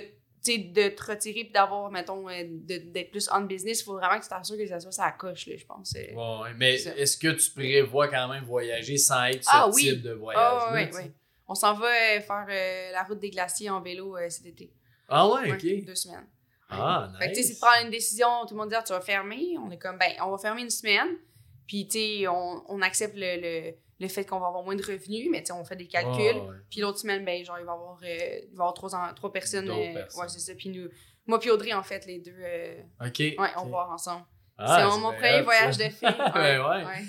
sais, 0.52 0.58
de 0.58 0.88
te 0.94 1.04
retirer 1.04 1.44
puis 1.44 1.52
d'avoir, 1.52 1.90
mettons, 1.90 2.28
euh, 2.28 2.42
d'être 2.46 3.10
plus 3.10 3.28
on 3.32 3.42
business, 3.42 3.80
il 3.80 3.84
faut 3.84 3.94
vraiment 3.96 4.18
que 4.18 4.24
tu 4.24 4.28
t'assures 4.28 4.56
que 4.56 4.66
ça 4.66 4.80
soit 4.80 4.92
ça 4.92 5.10
coche, 5.12 5.46
là, 5.46 5.56
je 5.56 5.64
pense. 5.66 5.94
euh. 5.96 6.14
Ouais, 6.14 6.42
ouais, 6.44 6.54
mais 6.56 6.74
est-ce 6.74 7.16
que 7.16 7.28
tu 7.28 7.50
prévois 7.52 8.08
quand 8.08 8.28
même 8.28 8.44
voyager 8.44 8.96
sans 8.96 9.24
être 9.24 9.44
ce 9.44 9.50
Ah 9.52 9.68
oui. 9.72 9.82
type 9.82 10.02
de 10.02 10.12
voyage? 10.12 10.42
Ah, 10.66 10.72
ouais, 10.72 10.92
ouais. 10.94 11.12
On 11.46 11.54
s'en 11.54 11.74
va 11.74 11.86
euh, 11.86 12.20
faire 12.20 12.46
euh, 12.48 12.92
la 12.92 13.02
route 13.02 13.18
des 13.18 13.30
glaciers 13.30 13.68
en 13.70 13.80
vélo 13.80 14.16
euh, 14.16 14.28
cet 14.30 14.46
été. 14.46 14.72
Ah 15.08 15.28
ouais, 15.28 15.50
Ouais, 15.50 15.52
ok. 15.80 15.84
Deux 15.86 15.94
semaines. 15.94 16.26
Ah, 16.70 17.12
Fait 17.20 17.26
que, 17.30 17.34
tu 17.34 17.34
sais, 17.36 17.40
nice. 17.42 17.48
c'est 17.48 17.54
de 17.54 17.58
prendre 17.60 17.84
une 17.84 17.90
décision, 17.90 18.26
tout 18.48 18.54
le 18.54 18.60
monde 18.60 18.70
dit, 18.70 18.74
ah, 18.74 18.82
tu 18.82 18.92
vas 18.94 19.00
fermer? 19.02 19.56
On 19.58 19.70
est 19.70 19.78
comme, 19.78 19.98
ben, 19.98 20.12
on 20.22 20.30
va 20.30 20.38
fermer 20.38 20.62
une 20.62 20.70
semaine. 20.70 21.08
Puis, 21.66 21.86
tu 21.86 21.98
sais, 21.98 22.28
on, 22.28 22.64
on 22.68 22.80
accepte 22.82 23.14
le, 23.16 23.40
le, 23.40 23.74
le 24.04 24.10
fait 24.10 24.24
qu'on 24.24 24.38
va 24.40 24.46
avoir 24.48 24.62
moins 24.62 24.76
de 24.76 24.82
revenus, 24.82 25.28
mais 25.30 25.40
tu 25.40 25.46
sais, 25.46 25.52
on 25.52 25.64
fait 25.64 25.76
des 25.76 25.86
calculs. 25.88 26.12
Ouais, 26.18 26.32
ouais. 26.40 26.56
Puis 26.70 26.80
l'autre 26.80 26.98
semaine, 26.98 27.24
ben, 27.24 27.44
genre, 27.44 27.58
il 27.58 27.64
va 27.66 27.72
y 27.72 27.74
avoir, 27.74 27.98
euh, 28.02 28.06
il 28.06 28.48
va 28.48 28.52
y 28.52 28.54
avoir 28.54 28.74
trois, 28.74 28.94
en- 28.94 29.12
trois 29.14 29.32
personnes. 29.32 29.70
Euh, 29.70 29.94
personnes. 29.94 30.20
Ouais, 30.22 30.28
c'est 30.28 30.38
ça. 30.40 30.54
Puis 30.54 30.68
nous, 30.70 30.88
moi 31.26 31.38
puis 31.40 31.50
Audrey, 31.50 31.72
en 31.72 31.82
fait, 31.82 32.06
les 32.06 32.20
deux, 32.20 32.36
euh, 32.38 32.80
Ok. 33.04 33.18
ouais, 33.18 33.36
on 33.56 33.62
va 33.64 33.68
voir 33.68 33.90
ensemble. 33.90 34.24
Ah, 34.56 34.88
c'est 34.92 34.98
mon, 35.00 35.12
premier 35.12 35.42
voyage 35.42 35.76
de 35.78 35.84
filles. 35.90 36.08
Ouais, 36.34 36.58
ouais. 36.58 37.04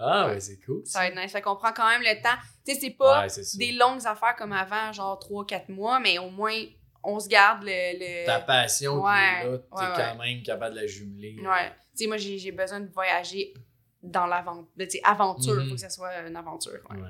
Ah, 0.00 0.28
ouais, 0.28 0.40
c'est 0.40 0.58
cool. 0.60 0.82
Ça 0.84 1.00
va 1.00 1.06
être 1.08 1.16
nice. 1.16 1.32
Fait 1.32 1.40
qu'on 1.42 1.56
prend 1.56 1.72
quand 1.72 1.88
même 1.88 2.02
le 2.02 2.22
temps. 2.22 2.36
Tu 2.64 2.74
sais, 2.74 2.80
c'est 2.80 2.90
pas 2.90 3.26
des 3.56 3.72
longues 3.72 4.06
affaires 4.06 4.36
comme 4.36 4.52
avant, 4.52 4.92
genre 4.92 5.18
3-4 5.18 5.70
mois, 5.70 5.98
mais 6.00 6.18
au 6.18 6.30
moins, 6.30 6.54
on 7.02 7.18
se 7.20 7.28
garde 7.28 7.62
le. 7.64 7.98
le... 7.98 8.26
Ta 8.26 8.40
passion, 8.40 9.02
Ouais, 9.02 9.44
là, 9.44 9.58
t'es 9.58 10.02
quand 10.02 10.16
même 10.22 10.42
capable 10.42 10.76
de 10.76 10.80
la 10.80 10.86
jumeler. 10.86 11.36
Ouais. 11.40 11.70
Tu 11.96 12.04
sais, 12.04 12.06
moi, 12.06 12.16
j'ai 12.16 12.52
besoin 12.52 12.80
de 12.80 12.88
voyager 12.90 13.54
dans 14.02 14.26
l'aventure. 14.26 14.68
Tu 14.78 14.90
sais, 14.90 15.00
aventure. 15.04 15.54
Il 15.60 15.64
Mhm. 15.64 15.68
faut 15.68 15.74
que 15.74 15.80
ça 15.80 15.90
soit 15.90 16.20
une 16.26 16.36
aventure. 16.36 16.72
Ouais. 16.90 16.96
Ouais. 16.96 17.08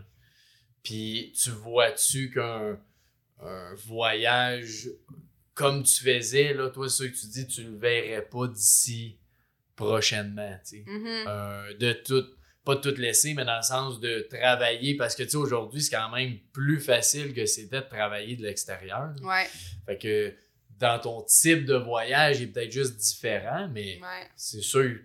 Puis 0.83 1.33
tu 1.41 1.51
vois-tu 1.51 2.31
qu'un 2.31 2.79
un 3.41 3.75
voyage 3.87 4.89
comme 5.55 5.83
tu 5.83 6.03
faisais, 6.05 6.55
là, 6.55 6.71
toi, 6.71 6.89
ce 6.89 7.03
que 7.05 7.09
tu 7.21 7.27
dis, 7.27 7.47
tu 7.47 7.63
le 7.65 7.77
verrais 7.77 8.23
pas 8.23 8.47
d'ici 8.47 9.19
prochainement. 9.77 10.57
Mhm. 10.73 11.07
Euh, 11.27 11.75
de 11.79 11.93
tout, 11.93 12.25
pas 12.65 12.77
de 12.77 12.81
tout 12.91 13.01
laisser, 13.01 13.35
mais 13.35 13.45
dans 13.45 13.57
le 13.57 13.63
sens 13.63 14.01
de 14.01 14.27
travailler, 14.31 14.97
parce 14.97 15.15
que, 15.15 15.23
tu 15.25 15.31
sais, 15.31 15.37
aujourd'hui, 15.37 15.81
c'est 15.83 15.95
quand 15.97 16.11
même 16.11 16.39
plus 16.53 16.81
facile 16.81 17.33
que 17.35 17.45
c'était 17.47 17.81
de 17.81 17.87
travailler 17.89 18.37
de 18.37 18.43
l'extérieur. 18.43 19.15
Ouais. 19.23 19.47
Fait 19.87 19.99
que 19.99 20.35
dans 20.79 20.99
ton 21.01 21.23
type 21.23 21.65
de 21.65 21.75
voyage, 21.75 22.39
il 22.41 22.45
est 22.45 22.47
peut-être 22.53 22.73
juste 22.73 22.97
différent, 22.97 23.69
mais 23.73 23.99
Ouais. 24.01 24.29
c'est 24.37 24.61
sûr, 24.63 24.99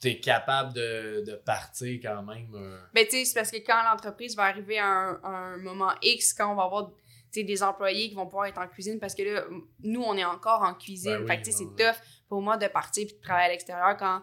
tu 0.00 0.08
es 0.08 0.20
capable 0.20 0.72
de, 0.74 1.24
de 1.26 1.34
partir 1.36 1.98
quand 2.02 2.22
même. 2.22 2.54
euh, 2.54 2.78
Mais 2.94 3.04
tu 3.04 3.12
sais, 3.12 3.24
c'est 3.24 3.34
parce 3.34 3.50
que 3.50 3.56
quand 3.58 3.82
l'entreprise 3.82 4.36
va 4.36 4.44
arriver 4.44 4.78
à 4.78 4.86
un, 4.86 5.20
un 5.24 5.56
moment 5.58 5.92
X, 6.02 6.32
quand 6.34 6.52
on 6.52 6.54
va 6.54 6.64
avoir 6.64 6.90
des 7.34 7.62
employés 7.62 8.08
qui 8.08 8.14
vont 8.14 8.26
pouvoir 8.26 8.46
être 8.46 8.58
en 8.58 8.66
cuisine, 8.66 8.98
parce 8.98 9.14
que 9.14 9.22
là, 9.22 9.44
nous, 9.82 10.02
on 10.02 10.16
est 10.16 10.24
encore 10.24 10.62
en 10.62 10.74
cuisine. 10.74 11.12
Ben 11.12 11.20
oui, 11.22 11.26
fait 11.28 11.38
que 11.38 11.44
tu 11.44 11.52
sais, 11.52 11.64
ouais, 11.64 11.70
c'est 11.76 11.84
tough 11.92 12.02
pour 12.28 12.42
moi 12.42 12.56
de 12.56 12.66
partir 12.68 13.06
puis 13.06 13.16
de 13.16 13.20
travailler 13.20 13.46
à 13.46 13.50
l'extérieur 13.50 13.96
quand 13.96 14.22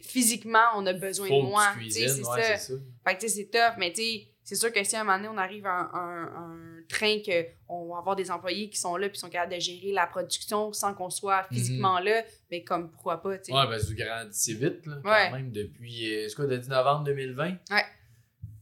physiquement, 0.00 0.64
on 0.76 0.86
a 0.86 0.92
besoin 0.92 1.28
faut 1.28 1.42
de 1.42 1.48
moi. 1.48 1.72
tu 1.82 1.90
sais, 1.90 2.08
c'est 2.08 2.22
ouais, 2.22 2.42
ça. 2.42 2.56
c'est 2.58 2.72
ça. 2.74 2.78
Fait 3.06 3.14
que 3.16 3.20
tu 3.20 3.28
sais, 3.28 3.34
c'est 3.36 3.50
tough, 3.50 3.76
mais 3.78 3.92
tu 3.92 4.02
sais, 4.02 4.28
c'est 4.42 4.54
sûr 4.56 4.72
que 4.72 4.84
si 4.84 4.96
à 4.96 5.00
un 5.00 5.04
moment 5.04 5.16
donné, 5.16 5.28
on 5.28 5.38
arrive 5.38 5.66
à 5.66 5.90
un, 5.92 6.24
un- 6.24 6.73
un 6.84 6.96
train 6.96 7.18
que 7.24 7.46
on 7.68 7.86
va 7.88 7.98
avoir 7.98 8.16
des 8.16 8.30
employés 8.30 8.68
qui 8.70 8.78
sont 8.78 8.96
là 8.96 9.08
puis 9.08 9.18
sont 9.18 9.28
capables 9.30 9.54
de 9.54 9.60
gérer 9.60 9.92
la 9.92 10.06
production 10.06 10.72
sans 10.72 10.94
qu'on 10.94 11.10
soit 11.10 11.44
physiquement 11.44 11.98
là, 12.00 12.22
mais 12.50 12.62
comme 12.64 12.90
pourquoi 12.90 13.20
pas, 13.22 13.38
tu 13.38 13.44
sais. 13.46 13.52
Mhm. 13.52 13.58
Ouais, 13.58 13.66
parce 13.68 13.82
que 13.84 13.88
vous 13.88 13.94
grandissez 13.96 14.54
vite, 14.54 14.86
là, 14.86 14.96
quand 15.02 15.10
Ouais. 15.10 15.30
même, 15.32 15.50
depuis, 15.52 16.14
euh, 16.14 16.28
c'est 16.28 16.34
quoi, 16.34 16.46
dit 16.46 16.68
novembre 16.68 17.04
2020? 17.04 17.56
Ouais. 17.70 17.84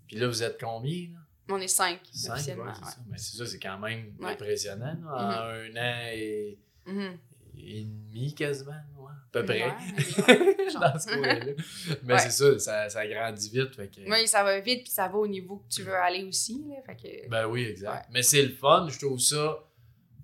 Puis 0.07 0.17
là, 0.17 0.29
vous 0.29 0.43
êtes 0.43 0.61
combien, 0.61 1.09
là? 1.13 1.19
On 1.49 1.59
est 1.61 1.69
cinq, 1.69 2.01
Cinq, 2.13 2.33
officiellement. 2.35 2.65
ouais, 2.65 2.71
c'est 2.79 2.85
ouais. 2.85 2.91
ça. 2.91 2.97
Mais 3.11 3.19
c'est 3.19 3.37
ça, 3.37 3.47
c'est 3.47 3.59
quand 3.59 3.79
même 3.79 4.15
impressionnant, 4.23 4.97
là, 5.05 5.11
en 5.11 5.31
un 5.31 5.77
an 5.77 6.01
et, 6.15 6.59
Mhm. 6.87 7.19
et 7.59 7.85
demi, 7.85 8.35
quasiment, 8.35 8.73
à 9.09 9.15
peu 9.33 9.45
près. 9.45 9.59
Mais- 9.61 10.73
Dans 10.75 10.99
ce 10.99 11.07
coin-là. 11.07 11.53
Mais 12.05 12.15
Ouais. 12.15 12.19
c'est 12.21 12.31
ça, 12.31 12.59
ça, 12.59 12.89
ça 12.89 13.07
grandit 13.07 13.51
vite, 13.51 13.75
fait 13.77 13.89
que... 13.89 14.01
Oui, 14.11 14.27
ça 14.27 14.43
va 14.43 14.59
vite, 14.61 14.83
puis 14.85 14.93
ça 14.93 15.09
va 15.09 15.19
au 15.19 15.27
niveau 15.27 15.59
que 15.59 15.75
tu 15.75 15.83
veux 15.83 15.95
aller 15.95 16.25
aussi. 16.25 16.65
Là, 16.69 16.77
fait 16.87 16.97
que... 16.97 17.29
Ben 17.29 17.47
oui, 17.47 17.65
exact. 17.65 17.93
Ouais. 17.93 18.07
Mais 18.13 18.23
c'est 18.23 18.43
le 18.43 18.55
fun, 18.55 18.89
je 18.91 18.99
trouve 18.99 19.19
ça 19.21 19.59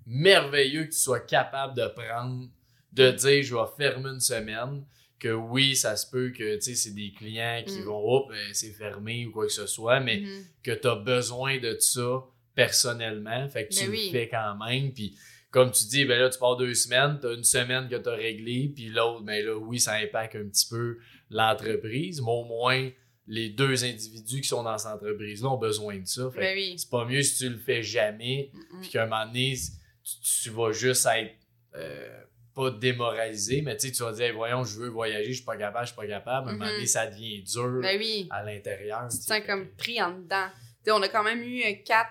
merveilleux 0.05 0.85
que 0.85 0.91
tu 0.91 0.97
sois 0.99 1.19
capable 1.19 1.75
de 1.75 1.87
prendre, 1.87 2.47
de 2.93 3.11
dire 3.11 3.43
je 3.43 3.55
vais 3.55 3.61
fermer 3.77 4.09
une 4.09 4.19
semaine, 4.19 4.83
que 5.19 5.29
oui, 5.33 5.75
ça 5.75 5.95
se 5.97 6.09
peut 6.09 6.29
que 6.31 6.55
tu 6.55 6.61
sais, 6.61 6.75
c'est 6.75 6.95
des 6.95 7.11
clients 7.11 7.61
qui 7.65 7.79
Mm. 7.81 7.83
vont, 7.85 8.01
oh, 8.03 8.25
ben, 8.29 8.53
c'est 8.53 8.71
fermé 8.71 9.25
ou 9.25 9.31
quoi 9.31 9.45
que 9.47 9.51
ce 9.51 9.67
soit, 9.67 9.99
mais 9.99 10.21
Mhm. 10.21 10.45
que 10.63 10.71
tu 10.71 10.87
as 10.87 10.95
besoin 10.95 11.59
de 11.59 11.77
ça 11.79 12.23
personnellement, 12.55 13.47
fait 13.49 13.67
que 13.67 13.73
tu 13.73 13.81
Ben 13.81 13.85
le 13.87 13.91
oui. 13.91 14.09
fais 14.11 14.29
quand 14.29 14.55
même, 14.65 14.91
puis 14.93 15.15
comme 15.51 15.71
tu 15.71 15.85
dis, 15.85 16.05
ben 16.05 16.19
là, 16.19 16.29
tu 16.29 16.37
pars 16.39 16.55
deux 16.57 16.73
semaines, 16.73 17.17
tu 17.19 17.27
as 17.27 17.33
une 17.33 17.43
semaine 17.43 17.87
que 17.89 17.95
tu 17.95 18.07
as 18.09 18.13
réglé, 18.13 18.71
puis 18.73 18.87
l'autre, 18.89 19.21
ben 19.23 19.43
là, 19.45 19.55
oui, 19.57 19.79
ça 19.79 19.93
impacte 19.95 20.35
un 20.35 20.47
petit 20.47 20.67
peu 20.69 20.97
l'entreprise, 21.29 22.21
mais 22.21 22.31
au 22.31 22.43
moins, 22.45 22.89
les 23.27 23.49
deux 23.49 23.83
individus 23.85 24.41
qui 24.41 24.47
sont 24.47 24.63
dans 24.63 24.77
cette 24.77 24.91
entreprise-là 24.91 25.49
ont 25.49 25.57
besoin 25.57 25.97
de 25.97 26.05
ça. 26.07 26.29
Fait 26.31 26.39
Ben 26.39 26.55
oui. 26.57 26.73
c'est 26.77 26.89
pas 26.89 27.05
mieux 27.05 27.21
si 27.21 27.37
tu 27.37 27.49
le 27.49 27.57
fais 27.57 27.83
jamais, 27.83 28.51
puis 28.81 28.89
qu'à 28.89 29.03
un 29.03 29.07
moment 29.07 29.25
donné, 29.25 29.55
tu, 30.03 30.41
tu 30.43 30.49
vas 30.49 30.71
juste 30.71 31.07
être 31.15 31.33
euh, 31.75 32.21
pas 32.55 32.71
démoralisé, 32.71 33.61
mais 33.61 33.77
tu 33.77 33.87
sais, 33.87 33.93
tu 33.93 34.03
vas 34.03 34.11
dire, 34.11 34.25
Hey, 34.25 34.31
voyons, 34.31 34.63
je 34.63 34.79
veux 34.79 34.89
voyager, 34.89 35.29
je 35.29 35.37
suis 35.37 35.45
pas 35.45 35.57
capable, 35.57 35.85
je 35.85 35.91
suis 35.93 35.95
pas 35.95 36.07
capable. 36.07 36.49
À 36.49 36.51
un 36.51 36.55
moment 36.57 36.71
donné, 36.71 36.87
ça 36.87 37.05
devient 37.07 37.41
dur 37.43 37.79
Ben 37.81 37.97
oui. 37.99 38.27
à 38.31 38.43
l'intérieur. 38.43 39.07
Tu 39.11 39.17
te 39.19 39.23
sens 39.23 39.41
comme 39.45 39.67
pris 39.77 40.01
en 40.01 40.11
dedans. 40.17 40.47
On 40.87 41.01
a 41.03 41.07
quand 41.09 41.23
même 41.23 41.43
eu 41.43 41.61
4, 41.85 42.09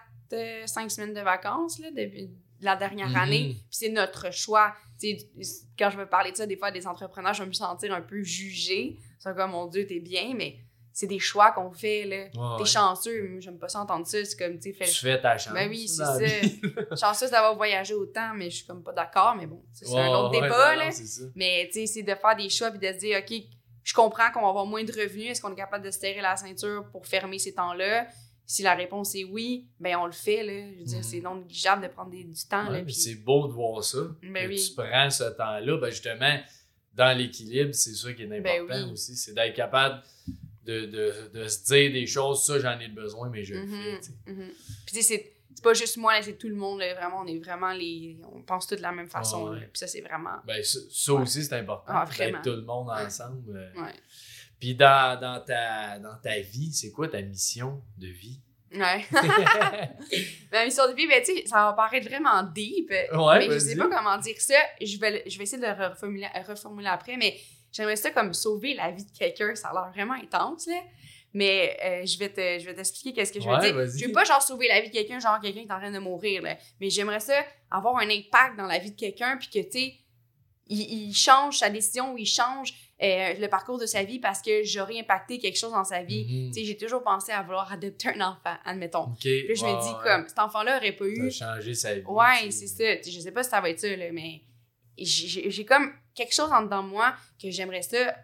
5 0.66 0.90
semaines 0.90 1.14
de 1.14 1.20
vacances 1.20 1.80
là, 1.80 1.90
depuis 1.90 2.30
la 2.60 2.76
dernière 2.76 3.08
Mhm. 3.08 3.16
année. 3.16 3.44
Puis 3.54 3.66
c'est 3.70 3.88
notre 3.90 4.32
choix. 4.32 4.74
Tu 5.00 5.16
sais, 5.18 5.58
quand 5.78 5.90
je 5.90 5.96
veux 5.98 6.06
parler 6.08 6.32
de 6.32 6.36
ça, 6.36 6.46
des 6.46 6.56
fois, 6.56 6.70
des 6.70 6.86
entrepreneurs, 6.86 7.34
je 7.34 7.42
vais 7.42 7.48
me 7.48 7.52
sentir 7.52 7.92
un 7.94 8.02
peu 8.02 8.22
jugée. 8.22 8.96
C'est 9.18 9.34
comme, 9.36 9.50
mon 9.52 9.66
Dieu, 9.66 9.86
t'es 9.86 10.00
bien, 10.00 10.34
mais 10.36 10.56
c'est 10.92 11.06
des 11.06 11.20
choix 11.20 11.52
qu'on 11.52 11.70
fait. 11.70 12.04
là. 12.04 12.16
Ouais, 12.16 12.56
T'es 12.56 12.62
ouais. 12.62 12.68
chanceux. 12.68 13.36
J'aime 13.40 13.58
pas 13.58 13.68
ça 13.68 13.80
entendre 13.80 14.06
ça. 14.06 14.24
C'est 14.24 14.36
comme, 14.36 14.58
tu 14.58 14.72
fais 14.74 14.86
fais 14.86 15.20
ta 15.20 15.38
chance. 15.38 15.52
Ben 15.54 15.68
oui, 15.68 15.86
c'est 15.86 16.02
ça. 16.04 16.18
Chanceuse 16.96 17.30
d'avoir 17.30 17.54
voyagé 17.54 17.94
autant, 17.94 18.32
mais 18.34 18.50
je 18.50 18.56
suis 18.56 18.66
comme 18.66 18.82
pas 18.82 18.92
d'accord. 18.92 19.36
Mais 19.36 19.46
bon, 19.46 19.62
c'est 19.72 19.86
Ouais, 19.88 20.00
un 20.00 20.08
autre 20.10 20.30
débat. 20.30 20.74
là. 20.76 20.86
non. 20.90 21.30
Mais 21.36 21.68
tu 21.72 21.80
sais, 21.80 21.86
c'est 21.86 22.02
de 22.02 22.14
faire 22.14 22.36
des 22.36 22.48
choix 22.48 22.70
puis 22.72 22.80
de 22.80 22.92
se 22.92 22.98
dire, 22.98 23.18
OK, 23.18 23.38
je 23.84 23.94
comprends 23.94 24.30
qu'on 24.32 24.42
va 24.42 24.48
avoir 24.48 24.66
moins 24.66 24.82
de 24.84 24.92
revenus. 24.92 25.30
Est-ce 25.30 25.40
qu'on 25.40 25.52
est 25.52 25.56
capable 25.56 25.84
de 25.84 25.90
se 25.90 26.00
serrer 26.00 26.20
la 26.20 26.36
ceinture 26.36 26.84
pour 26.90 27.06
fermer 27.06 27.38
ces 27.38 27.54
temps-là? 27.54 28.06
Si 28.50 28.62
la 28.62 28.74
réponse 28.74 29.14
est 29.14 29.24
oui, 29.24 29.66
ben 29.78 29.96
on 29.96 30.06
le 30.06 30.12
fait. 30.12 30.42
Là. 30.42 30.72
Je 30.72 30.78
veux 30.78 30.84
dire, 30.84 30.96
Mhm. 30.98 31.02
c'est 31.02 31.20
non 31.20 31.36
négligeable 31.36 31.82
de 31.82 31.88
prendre 31.88 32.10
des- 32.10 32.24
du 32.24 32.44
temps. 32.48 32.70
Ouais, 32.72 32.82
puis- 32.82 32.94
c'est 32.94 33.16
beau 33.16 33.46
de 33.46 33.52
voir 33.52 33.84
ça. 33.84 33.98
Ben 34.22 34.48
oui. 34.48 34.56
Tu 34.56 34.74
prends 34.74 35.10
ce 35.10 35.24
temps-là, 35.24 35.76
ben 35.76 35.90
justement, 35.90 36.40
dans 36.94 37.16
l'équilibre, 37.16 37.74
c'est 37.74 37.94
ça 37.94 38.10
qui 38.14 38.22
est 38.22 38.24
important 38.24 38.66
Ben 38.66 38.84
oui. 38.86 38.92
aussi. 38.92 39.14
C'est 39.16 39.34
d'être 39.34 39.54
capable 39.54 40.02
de, 40.64 40.86
de, 40.86 41.12
de 41.34 41.46
se 41.46 41.62
dire 41.64 41.92
des 41.92 42.06
choses, 42.06 42.42
ça 42.46 42.58
j'en 42.58 42.80
ai 42.80 42.88
besoin, 42.88 43.28
mais 43.28 43.44
je 43.44 43.52
le 43.54 43.66
Mhm, 43.66 44.00
fais. 44.24 44.32
mhm. 44.32 44.48
Puis 44.86 45.02
c'est 45.02 45.32
c'est 45.54 45.62
pas 45.64 45.74
juste 45.74 45.96
moi, 45.96 46.12
c'est 46.22 46.38
tout 46.38 46.48
le 46.48 46.54
monde. 46.54 46.78
là. 46.78 46.94
vraiment, 46.94 47.22
on 47.22 47.26
est 47.26 47.38
vraiment 47.38 47.72
les. 47.72 48.16
On 48.32 48.40
pense 48.42 48.66
tous 48.66 48.76
de 48.76 48.80
la 48.82 48.92
même 48.92 49.08
façon. 49.08 49.44
Ouais, 49.44 49.50
ouais. 49.50 49.60
là. 49.60 49.66
Puis 49.72 49.78
ça, 49.80 49.86
c'est 49.88 50.00
vraiment. 50.02 50.36
Ben, 50.46 50.62
ça, 50.62 50.78
ça 50.90 51.12
Ouais. 51.14 51.22
aussi, 51.22 51.44
c'est 51.44 51.52
important. 51.54 51.92
Ah, 51.94 52.04
vraiment. 52.06 52.40
tout 52.42 52.50
le 52.50 52.62
monde 52.62 52.88
ensemble. 52.90 53.56
euh. 53.58 53.82
Puis 54.60 54.74
dans, 54.74 55.18
dans, 55.20 55.40
ta, 55.40 55.98
dans 55.98 56.16
ta 56.16 56.38
vie, 56.40 56.72
c'est 56.72 56.90
quoi 56.90 57.08
ta 57.08 57.22
mission 57.22 57.82
de 57.96 58.08
vie? 58.08 58.40
Ouais. 58.72 59.04
Ma 60.52 60.64
mission 60.64 60.88
de 60.88 60.94
vie, 60.94 61.06
ben, 61.06 61.22
tu 61.22 61.34
sais, 61.34 61.46
ça 61.46 61.66
va 61.66 61.72
paraître 61.72 62.08
vraiment 62.08 62.42
deep. 62.42 62.90
Ouais, 62.90 63.38
mais 63.38 63.54
je 63.54 63.58
sais 63.58 63.76
pas 63.76 63.88
comment 63.88 64.18
dire 64.18 64.40
ça. 64.40 64.54
Je 64.80 64.98
vais, 64.98 65.22
je 65.26 65.38
vais 65.38 65.44
essayer 65.44 65.62
de 65.62 65.66
le 65.66 65.88
reformuler, 65.88 66.28
reformuler 66.46 66.88
après, 66.88 67.16
mais 67.16 67.38
j'aimerais 67.72 67.96
ça 67.96 68.10
comme 68.10 68.34
sauver 68.34 68.74
la 68.74 68.90
vie 68.90 69.04
de 69.04 69.16
quelqu'un. 69.16 69.54
Ça 69.54 69.68
a 69.68 69.72
l'air 69.72 69.90
vraiment 69.92 70.14
intense, 70.14 70.66
là. 70.66 70.80
Mais 71.34 71.78
euh, 71.84 72.06
je 72.06 72.18
vais 72.18 72.30
te, 72.30 72.58
je 72.58 72.64
vais 72.64 72.74
t'expliquer 72.74 73.12
qu'est-ce 73.12 73.32
que 73.32 73.40
je 73.40 73.48
veux 73.48 73.58
dire. 73.58 73.98
Je 73.98 74.06
veux 74.06 74.12
pas 74.12 74.24
genre 74.24 74.42
sauver 74.42 74.66
la 74.66 74.80
vie 74.80 74.88
de 74.88 74.92
quelqu'un, 74.94 75.20
genre 75.20 75.38
quelqu'un 75.40 75.60
qui 75.60 75.68
est 75.68 75.72
en 75.72 75.78
train 75.78 75.90
de 75.90 75.98
mourir, 75.98 76.42
là. 76.42 76.56
Mais 76.80 76.90
j'aimerais 76.90 77.20
ça 77.20 77.44
avoir 77.70 77.96
un 77.98 78.08
impact 78.08 78.56
dans 78.56 78.66
la 78.66 78.78
vie 78.78 78.90
de 78.90 78.98
quelqu'un, 78.98 79.36
puis 79.36 79.48
que, 79.48 79.58
tu 79.60 79.78
sais, 79.78 79.94
il, 80.66 81.08
il 81.08 81.14
change 81.14 81.58
sa 81.58 81.70
décision 81.70 82.14
ou 82.14 82.18
il 82.18 82.26
change 82.26 82.74
euh, 83.00 83.34
le 83.34 83.46
parcours 83.48 83.78
de 83.78 83.86
sa 83.86 84.02
vie 84.02 84.18
parce 84.18 84.42
que 84.42 84.64
j'aurais 84.64 84.98
impacté 84.98 85.38
quelque 85.38 85.56
chose 85.58 85.72
dans 85.72 85.84
sa 85.84 86.02
vie. 86.02 86.50
Tu 86.52 86.60
sais, 86.60 86.64
j'ai 86.66 86.76
toujours 86.76 87.02
pensé 87.02 87.30
à 87.32 87.42
vouloir 87.42 87.70
adopter 87.72 88.08
un 88.08 88.20
enfant, 88.20 88.56
admettons. 88.64 89.12
Puis 89.20 89.46
là, 89.46 89.54
je 89.54 89.64
me 89.64 89.82
dis, 89.82 90.02
comme, 90.02 90.26
cet 90.28 90.38
enfant-là 90.38 90.78
aurait 90.78 90.92
pas 90.92 91.06
eu 91.06 91.28
T'as 91.28 91.54
changé 91.54 91.74
sa 91.74 91.94
vie. 91.94 92.02
Ouais, 92.06 92.50
c'est 92.50 92.66
ça. 92.66 93.10
Je 93.10 93.20
sais 93.20 93.30
pas 93.32 93.42
si 93.44 93.50
ça 93.50 93.60
va 93.60 93.70
être 93.70 93.78
ça, 93.80 93.94
là, 93.94 94.10
mais 94.12 94.42
j'ai 94.96 95.64
comme 95.64 95.92
quelque 96.14 96.34
chose 96.34 96.50
en 96.52 96.62
dedans 96.62 96.82
de 96.82 96.88
moi 96.88 97.14
que 97.40 97.50
j'aimerais 97.50 97.82
ça 97.82 98.16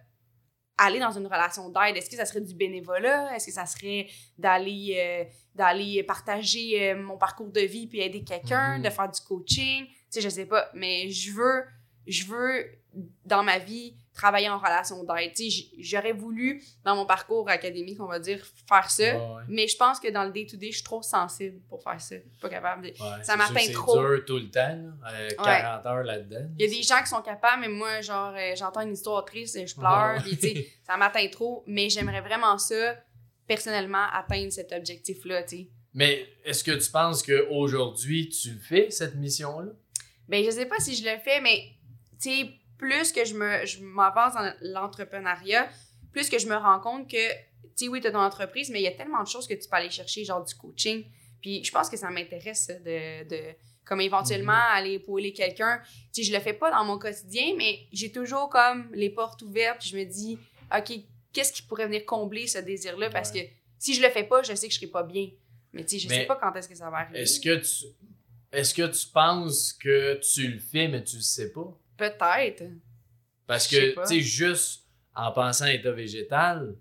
aller 0.76 0.98
dans 0.98 1.12
une 1.12 1.26
relation 1.26 1.68
d'aide. 1.70 1.96
Est-ce 1.96 2.10
que 2.10 2.16
ça 2.16 2.24
serait 2.26 2.40
du 2.40 2.52
bénévolat? 2.54 3.36
Est-ce 3.36 3.46
que 3.46 3.52
ça 3.52 3.64
serait 3.66 4.08
d'aller 4.36 4.96
euh, 4.98 5.24
d'aller 5.54 6.02
partager 6.02 6.90
euh, 6.90 7.00
mon 7.00 7.16
parcours 7.16 7.52
de 7.52 7.60
vie 7.60 7.86
puis 7.86 8.00
aider 8.00 8.24
quelqu'un, 8.24 8.78
Mhm. 8.78 8.82
de 8.82 8.90
faire 8.90 9.08
du 9.08 9.20
coaching? 9.20 9.86
Tu 9.86 9.94
sais, 10.10 10.20
je 10.20 10.28
sais 10.28 10.46
pas, 10.46 10.68
mais 10.74 11.08
je 11.10 11.30
veux 11.30 11.64
je 12.08 12.24
veux 12.24 12.66
dans 13.24 13.44
ma 13.44 13.58
vie 13.60 13.96
travailler 14.14 14.48
en 14.48 14.58
relation 14.58 15.02
d'aide. 15.02 15.32
J'aurais 15.78 16.12
voulu 16.12 16.62
dans 16.84 16.94
mon 16.94 17.04
parcours 17.04 17.48
académique, 17.48 18.00
on 18.00 18.06
va 18.06 18.20
dire, 18.20 18.44
faire 18.68 18.90
ça. 18.90 19.02
Ouais, 19.02 19.12
ouais. 19.14 19.42
Mais 19.48 19.68
je 19.68 19.76
pense 19.76 19.98
que 19.98 20.08
dans 20.08 20.24
le 20.24 20.30
day-to-day, 20.30 20.68
je 20.68 20.76
suis 20.76 20.84
trop 20.84 21.02
sensible 21.02 21.60
pour 21.68 21.82
faire 21.82 22.00
ça. 22.00 22.14
Pas 22.40 22.48
capable 22.48 22.82
de... 22.82 22.88
Ouais, 22.88 23.22
Ça 23.22 23.36
m'atteint 23.36 23.72
trop. 23.72 23.94
C'est 23.94 24.00
dur 24.00 24.24
tout 24.24 24.38
le 24.38 24.50
temps, 24.50 24.78
euh, 25.12 25.28
40 25.36 25.86
heures 25.86 26.04
là-dedans. 26.04 26.48
Il 26.58 26.64
y 26.64 26.68
a 26.68 26.76
des 26.76 26.82
gens 26.82 27.00
qui 27.02 27.08
sont 27.08 27.22
capables, 27.22 27.62
mais 27.62 27.68
moi, 27.68 28.00
genre, 28.00 28.32
euh, 28.36 28.54
j'entends 28.56 28.82
une 28.82 28.92
histoire 28.92 29.24
triste 29.24 29.56
et 29.56 29.66
je 29.66 29.74
pleure, 29.74 30.22
sais, 30.40 30.68
ça 30.86 30.96
m'atteint 30.96 31.28
trop. 31.28 31.64
Mais 31.66 31.90
j'aimerais 31.90 32.20
vraiment 32.20 32.56
ça, 32.56 32.94
personnellement, 33.48 34.06
atteindre 34.12 34.52
cet 34.52 34.72
objectif-là. 34.72 35.42
Mais 35.92 36.26
est-ce 36.44 36.62
que 36.62 36.72
tu 36.72 36.90
penses 36.90 37.22
qu'aujourd'hui, 37.22 38.28
tu 38.28 38.50
fais, 38.60 38.90
cette 38.90 39.16
mission-là? 39.16 39.72
Ben, 40.28 40.44
je 40.44 40.50
sais 40.50 40.66
pas 40.66 40.78
si 40.78 40.94
je 40.94 41.04
le 41.04 41.18
fais, 41.18 41.40
mais, 41.40 41.72
tu 42.20 42.30
sais, 42.30 42.50
plus 42.84 43.12
que 43.12 43.24
je 43.24 43.34
me 43.34 43.64
je 43.66 43.82
m'avance 43.82 44.34
dans 44.34 44.52
l'entrepreneuriat, 44.60 45.68
plus 46.12 46.28
que 46.28 46.38
je 46.38 46.46
me 46.46 46.54
rends 46.56 46.80
compte 46.80 47.10
que, 47.10 47.32
tu 47.32 47.36
sais, 47.76 47.88
oui, 47.88 48.00
tu 48.00 48.06
as 48.06 48.12
ton 48.12 48.18
entreprise, 48.20 48.70
mais 48.70 48.80
il 48.80 48.84
y 48.84 48.88
a 48.88 48.92
tellement 48.92 49.22
de 49.22 49.28
choses 49.28 49.46
que 49.48 49.54
tu 49.54 49.68
peux 49.68 49.76
aller 49.76 49.90
chercher, 49.90 50.24
genre 50.24 50.44
du 50.44 50.54
coaching. 50.54 51.04
Puis 51.40 51.64
je 51.64 51.72
pense 51.72 51.88
que 51.90 51.96
ça 51.96 52.10
m'intéresse 52.10 52.68
de, 52.68 53.28
de, 53.28 53.40
comme 53.84 54.00
éventuellement 54.00 54.52
Mhm. 54.52 54.76
aller 54.76 54.92
épauler 54.94 55.32
quelqu'un. 55.32 55.80
Tu 56.12 56.22
sais, 56.22 56.30
je 56.30 56.32
le 56.36 56.40
fais 56.40 56.52
pas 56.54 56.70
dans 56.70 56.84
mon 56.84 56.98
quotidien, 56.98 57.54
mais 57.56 57.80
j'ai 57.92 58.10
toujours 58.12 58.48
comme 58.48 58.88
les 58.94 59.10
portes 59.10 59.42
ouvertes, 59.42 59.78
puis 59.80 59.88
je 59.90 59.96
me 59.96 60.04
dis, 60.04 60.38
OK, 60.76 60.92
qu'est-ce 61.32 61.52
qui 61.52 61.62
pourrait 61.62 61.86
venir 61.86 62.04
combler 62.06 62.46
ce 62.46 62.58
désir-là? 62.58 63.10
Parce 63.10 63.30
que 63.30 63.40
si 63.78 63.94
je 63.94 64.02
le 64.02 64.10
fais 64.10 64.24
pas, 64.24 64.42
je 64.42 64.54
sais 64.54 64.68
que 64.68 64.72
je 64.74 64.78
serai 64.78 64.90
pas 64.90 65.02
bien. 65.02 65.28
Mais 65.72 65.82
tu 65.84 65.90
sais, 65.90 65.98
je 65.98 66.08
Mais 66.08 66.20
sais 66.20 66.26
pas 66.26 66.36
quand 66.36 66.54
est-ce 66.54 66.68
que 66.68 66.74
ça 66.76 66.88
va 66.90 66.98
arriver. 66.98 67.20
Est-ce 67.20 67.40
que 67.40 67.56
tu. 67.56 67.86
Est-ce 68.52 68.72
que 68.72 68.86
tu 68.86 69.06
penses 69.08 69.72
que 69.72 70.14
tu 70.32 70.46
le 70.46 70.60
fais, 70.60 70.86
mais 70.86 71.02
tu 71.02 71.16
le 71.16 71.22
sais 71.22 71.50
pas? 71.50 71.76
Peut-être. 71.96 72.64
Parce 73.46 73.66
que, 73.68 73.94
tu 74.00 74.06
sais, 74.06 74.20
juste 74.20 74.84
en 75.14 75.30
pensant 75.32 75.66
à 75.66 75.72
état 75.72 75.92
végétal, 75.92 76.74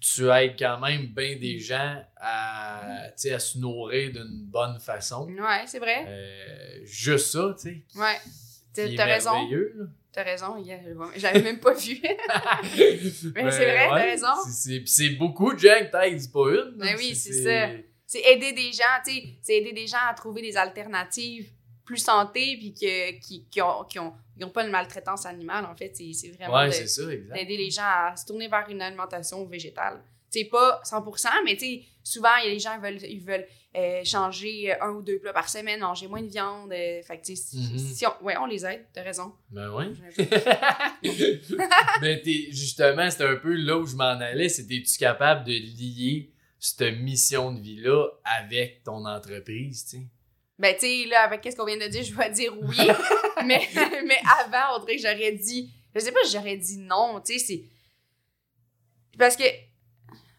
tu 0.00 0.28
aides 0.30 0.56
quand 0.58 0.80
même 0.80 1.06
bien 1.06 1.36
des 1.36 1.58
gens 1.60 2.02
à, 2.16 3.04
à 3.06 3.38
se 3.38 3.58
nourrir 3.58 4.10
d'une 4.12 4.46
bonne 4.46 4.80
façon. 4.80 5.28
Ouais, 5.28 5.62
c'est 5.66 5.78
vrai. 5.78 6.04
Euh, 6.08 6.80
juste 6.84 7.32
ça, 7.32 7.54
tu 7.60 7.84
sais. 7.94 7.98
Ouais. 7.98 8.16
T'as 8.96 9.04
raison. 9.04 9.30
T'as 10.10 10.24
raison. 10.24 10.56
J'avais 11.16 11.42
même 11.42 11.60
pas 11.60 11.74
vu. 11.74 12.00
Mais 12.02 13.50
c'est 13.50 13.64
vrai, 13.64 13.86
t'as 13.88 13.94
raison. 13.94 14.26
c'est- 14.84 15.10
beaucoup 15.10 15.52
de 15.54 15.58
gens 15.58 15.78
que 15.80 15.90
t'aides, 15.90 16.20
c'est 16.20 16.32
pas 16.32 16.48
une. 16.50 16.74
Ben 16.76 16.86
là. 16.86 16.94
oui, 16.98 17.14
c'est 17.14 17.32
ça. 17.32 17.70
c'est 18.06 18.20
aider 18.20 18.52
des 18.52 18.72
gens, 18.72 18.84
tu 19.06 19.12
sais, 19.12 19.24
c'est 19.40 19.56
aider 19.58 19.72
des 19.72 19.86
gens 19.86 19.98
à 20.08 20.14
trouver 20.14 20.42
des 20.42 20.56
alternatives 20.56 21.50
plus 21.84 21.98
santé 21.98 22.56
puis 22.58 22.72
que, 22.72 23.18
qui, 23.20 23.44
qui, 23.50 23.60
ont, 23.62 23.84
qui, 23.84 23.98
ont, 23.98 24.12
qui 24.38 24.44
ont 24.44 24.50
pas 24.50 24.64
de 24.64 24.70
maltraitance 24.70 25.26
animale, 25.26 25.64
en 25.66 25.74
fait. 25.74 25.90
C'est 25.94 26.12
c'est 26.12 26.30
vraiment 26.30 26.54
Ouais, 26.54 26.70
c'est 26.72 27.06
d'aider 27.34 27.56
les 27.56 27.70
gens 27.70 27.82
à 27.84 28.14
se 28.16 28.24
tourner 28.26 28.48
vers 28.48 28.66
une 28.68 28.80
alimentation 28.82 29.44
végétale. 29.46 30.00
Sais, 30.30 30.44
pas 30.46 30.80
100%, 30.82 31.28
mais 31.44 31.56
tu 31.56 31.66
sais, 31.66 31.82
souvent, 32.02 32.34
il 32.42 32.46
y 32.46 32.50
a 32.50 32.54
les 32.54 32.58
gens 32.58 32.74
qui 32.76 32.80
veulent, 32.80 33.04
ils 33.04 33.20
veulent 33.20 33.46
euh, 33.76 34.00
changer 34.02 34.72
un 34.80 34.88
ou 34.92 35.02
deux 35.02 35.18
plats 35.18 35.34
par 35.34 35.46
semaine, 35.46 35.80
manger 35.80 36.06
moins 36.08 36.22
de 36.22 36.28
viande. 36.28 36.72
euh, 36.72 37.02
fait 37.02 37.18
que, 37.18 37.26
tu 37.26 37.36
sais, 37.36 37.42
si, 37.58 37.78
si 37.78 38.06
on, 38.06 38.24
ouais, 38.24 38.36
on 38.38 38.46
les 38.46 38.64
aide, 38.64 38.86
t'as 38.94 39.02
raison. 39.02 39.34
Ben 39.50 39.70
oui. 39.74 39.94
ben 42.00 42.20
t'es- 42.22 42.48
justement, 42.50 43.10
c'est 43.10 43.24
un 43.24 43.36
peu 43.36 43.52
là 43.54 43.76
où 43.78 43.86
je 43.86 43.94
m'en 43.96 44.04
allais. 44.20 44.48
C'était 44.48 44.82
tu 44.82 44.96
capable 44.98 45.44
de 45.44 45.52
lier 45.52 46.30
cette 46.58 46.98
mission 46.98 47.52
de 47.52 47.60
vie-là 47.60 48.06
avec 48.24 48.82
ton 48.84 49.04
entreprise, 49.04 49.84
tu 49.84 49.96
sais? 49.98 50.02
Ben, 50.62 50.74
tu 50.78 50.86
sais, 50.86 51.08
là, 51.08 51.22
avec 51.24 51.40
qu'est-ce 51.40 51.56
qu'on 51.56 51.64
vient 51.64 51.76
de 51.76 51.88
dire, 51.88 52.04
je 52.04 52.14
vais 52.14 52.30
dire 52.30 52.54
oui. 52.62 52.76
mais, 53.44 53.68
mais 54.06 54.18
avant, 54.40 54.76
on 54.76 54.84
dirait 54.84 54.94
que 54.96 55.02
j'aurais 55.02 55.32
dit. 55.32 55.68
Je 55.92 55.98
sais 56.00 56.12
pas 56.12 56.20
j'aurais 56.32 56.56
dit 56.56 56.78
non, 56.78 57.20
tu 57.20 57.36
sais, 57.36 57.38
c'est. 57.44 57.64
Parce 59.18 59.36
que. 59.36 59.44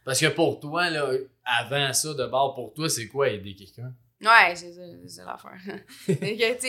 Parce 0.06 0.20
que 0.22 0.28
pour 0.28 0.60
toi, 0.62 0.90
là, 0.90 1.12
avant 1.44 1.92
ça, 1.94 2.14
de 2.14 2.26
bord, 2.26 2.56
pour 2.56 2.74
toi, 2.74 2.90
c'est 2.90 3.08
quoi 3.08 3.30
aider 3.30 3.54
quelqu'un? 3.54 3.94
Ouais, 4.22 4.56
c'est 4.56 4.72
ça, 4.74 4.82
c'est 5.08 5.26
l'affaire. 5.26 5.60
Tu 6.06 6.16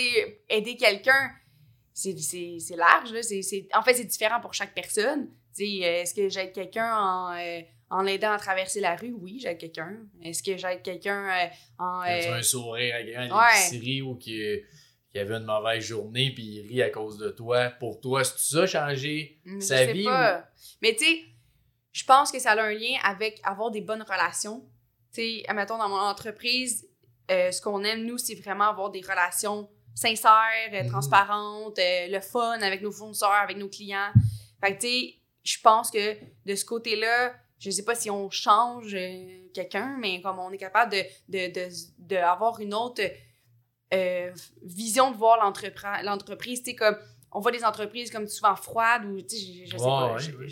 sais, 0.01 0.41
aider 0.49 0.77
quelqu'un, 0.77 1.31
c'est 1.93 2.19
c'est- 2.19 2.59
c'est 2.59 2.77
large, 2.77 3.13
là. 3.13 3.23
c'est- 3.23 3.43
c'est- 3.43 3.69
en 3.73 3.83
fait, 3.83 3.95
c'est 3.95 4.05
différent 4.05 4.41
pour 4.41 4.53
chaque 4.53 4.75
personne. 4.75 5.29
Tu 5.57 5.65
sais, 5.65 5.85
euh, 5.87 6.03
est-ce 6.03 6.13
que 6.15 6.29
j'aide 6.29 6.53
quelqu'un 6.53 6.93
en, 6.97 7.33
euh, 7.37 7.61
en 7.91 8.03
l'aidant 8.03 8.33
à 8.33 8.39
traverser 8.39 8.81
la 8.81 8.97
rue? 8.97 9.15
Oui, 9.19 9.39
j'aide 9.41 9.59
quelqu'un. 9.59 9.97
Est-ce 10.23 10.43
que 10.43 10.57
j'aide 10.57 10.83
quelqu'un 10.83 11.29
euh, 11.29 11.47
en. 11.79 12.01
As 12.01 12.27
euh, 12.27 12.39
un 12.39 12.43
sourire 12.43 12.95
à 12.97 13.03
quelqu'un 13.03 13.31
à 13.31 13.39
ouais. 13.39 13.65
l'épicerie 13.71 14.03
ou 14.03 14.17
qui, 14.17 14.41
qui 15.13 15.19
avait 15.19 15.35
une 15.35 15.45
mauvaise 15.45 15.85
journée 15.85 16.33
puis 16.35 16.43
il 16.45 16.69
rit 16.69 16.83
à 16.83 16.91
cause 16.91 17.19
de 17.19 17.31
toi. 17.31 17.71
Pour 17.71 18.01
toi, 18.01 18.25
c'est 18.25 18.39
ça 18.39 18.67
changer 18.67 19.39
Je 19.45 19.61
sa 19.61 19.77
sais 19.79 19.93
vie? 19.93 20.05
pas. 20.05 20.49
Mais 20.83 20.95
tu 20.95 21.05
sais, 21.05 21.23
je 21.93 22.05
pense 22.05 22.33
que 22.33 22.39
ça 22.39 22.53
a 22.53 22.63
un 22.63 22.73
lien 22.73 22.97
avec 23.05 23.41
avoir 23.45 23.71
des 23.71 23.81
bonnes 23.81 24.03
relations. 24.03 24.61
Tu 25.13 25.21
sais, 25.41 25.45
admettons, 25.47 25.79
dans 25.79 25.89
mon 25.89 26.01
entreprise, 26.01 26.89
euh, 27.31 27.53
ce 27.53 27.61
qu'on 27.63 27.85
aime, 27.85 28.05
nous, 28.05 28.19
c'est 28.19 28.35
vraiment 28.35 28.65
avoir 28.71 28.91
des 28.91 29.01
relations 29.01 29.71
sincères, 29.95 30.33
euh, 30.73 30.83
Mhm. 30.83 30.91
transparentes, 30.91 31.79
le 31.79 32.21
fun 32.21 32.61
avec 32.61 32.83
nos 32.83 32.91
fournisseurs, 32.91 33.31
avec 33.31 33.57
nos 33.57 33.69
clients. 33.69 34.11
Fait 34.61 34.75
que, 34.77 34.81
tu 34.81 34.89
sais, 34.89 35.15
je 35.45 35.57
pense 35.63 35.91
que 35.93 36.17
de 36.47 36.55
ce 36.57 36.65
côté-là, 36.65 37.33
je 37.59 37.71
sais 37.71 37.85
pas 37.85 37.95
si 37.95 38.11
on 38.11 38.31
change 38.31 38.95
euh, 38.95 39.49
quelqu'un, 39.55 39.97
mais 39.99 40.21
comme 40.21 40.39
on 40.39 40.51
est 40.51 40.59
capable 40.59 40.93
de, 40.93 41.03
de, 41.29 41.53
de, 41.53 41.69
de 41.99 42.17
avoir 42.17 42.61
une 42.61 42.75
autre 42.75 43.03
euh, 43.93 44.33
vision 44.63 45.11
de 45.11 45.17
voir 45.17 45.39
l'entreprise, 45.39 46.63
tu 46.63 46.71
sais, 46.71 46.75
comme 46.77 46.97
on 47.33 47.41
voit 47.41 47.53
des 47.53 47.65
entreprises 47.65 48.11
comme 48.11 48.29
souvent 48.29 48.55
froides 48.57 49.05
ou, 49.07 49.21
tu 49.23 49.37
sais, 49.37 49.65
je, 49.65 49.65
je 49.73 49.77
sais 49.77 49.85
pas, 49.85 50.15
ouais, 50.15 50.49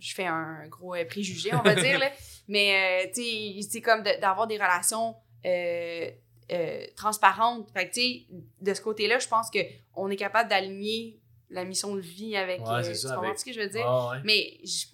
je, 0.00 0.14
fais 0.14 0.26
un 0.26 0.66
gros 0.68 0.94
euh, 0.94 1.04
préjugé, 1.04 1.54
on 1.54 1.62
va 1.62 1.74
dire, 1.74 1.98
là. 1.98 2.10
mais, 2.48 3.10
tu 3.14 3.22
sais, 3.22 3.68
c'est 3.70 3.80
comme 3.80 4.02
d'avoir 4.02 4.46
des 4.46 4.56
relations 4.56 5.14
euh, 5.44 6.10
euh, 6.52 6.86
transparentes. 6.96 7.70
Fait 7.72 7.88
que, 7.88 7.94
tu 7.94 8.00
sais, 8.00 8.26
de 8.60 8.74
ce 8.74 8.80
côté-là, 8.80 9.18
je 9.18 9.28
pense 9.28 9.48
qu'on 9.50 10.10
est 10.10 10.16
capable 10.16 10.48
d'aligner 10.48 11.20
la 11.50 11.64
mission 11.64 11.94
de 11.94 12.00
vie 12.00 12.36
avec. 12.36 12.60
Ouais, 12.60 12.84
euh, 12.86 12.88
tu 12.88 12.94
ça, 12.94 13.08
comprends 13.10 13.26
avec- 13.26 13.38
ce 13.38 13.44
que 13.44 13.52
je 13.52 13.60
veux 13.60 13.68
dire? 13.68 13.86
Ouais. 13.86 14.18
Mais 14.24 14.58
je, 14.64 14.86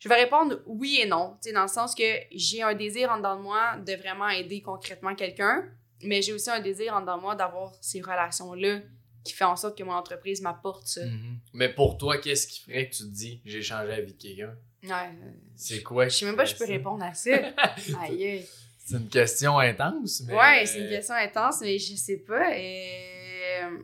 je 0.00 0.08
vais 0.08 0.16
répondre 0.16 0.60
oui 0.66 0.98
et 1.02 1.06
non, 1.06 1.36
tu 1.42 1.48
sais, 1.50 1.54
dans 1.54 1.62
le 1.62 1.68
sens 1.68 1.94
que 1.94 2.02
j'ai 2.32 2.62
un 2.62 2.74
désir 2.74 3.10
en 3.10 3.18
dedans 3.18 3.36
de 3.36 3.42
moi 3.42 3.76
de 3.76 3.92
vraiment 3.94 4.28
aider 4.28 4.60
concrètement 4.62 5.14
quelqu'un, 5.14 5.64
mais 6.02 6.20
j'ai 6.22 6.32
aussi 6.32 6.50
un 6.50 6.60
désir 6.60 6.94
en 6.94 7.00
dedans 7.00 7.16
de 7.18 7.22
moi 7.22 7.34
d'avoir 7.36 7.72
ces 7.80 8.00
relations-là 8.00 8.80
qui 9.22 9.34
fait 9.34 9.44
en 9.44 9.54
sorte 9.56 9.76
que 9.76 9.82
mon 9.84 9.92
entreprise 9.92 10.40
m'apporte 10.40 10.86
ça. 10.86 11.04
Mhm. 11.04 11.38
Mais 11.52 11.68
pour 11.68 11.98
toi, 11.98 12.16
qu'est-ce 12.18 12.46
qui 12.48 12.60
ferait 12.62 12.88
que 12.88 12.94
tu 12.96 13.02
te 13.04 13.08
dis 13.08 13.40
j'ai 13.44 13.62
changé 13.62 13.88
la 13.88 14.00
vie 14.00 14.14
de 14.14 14.20
quelqu'un? 14.20 14.56
Ouais, 14.82 14.90
euh, 15.22 15.30
C'est 15.56 15.82
quoi? 15.82 16.08
je 16.08 16.16
sais 16.16 16.24
même 16.24 16.36
pas 16.36 16.46
si 16.46 16.54
je 16.54 16.58
peux 16.58 16.64
répondre 16.64 17.04
à 17.04 17.12
ça. 17.12 17.30
Aïe. 18.00 18.46
C'est 18.78 18.96
une 18.96 19.08
question 19.10 19.58
intense, 19.58 20.22
mais. 20.26 20.34
Ouais, 20.34 20.64
c'est 20.66 20.80
une 20.80 20.88
question 20.88 21.14
intense, 21.14 21.60
mais 21.60 21.78
je 21.78 21.94
sais 21.94 22.16
pas. 22.16 22.50
euh, 22.54 23.78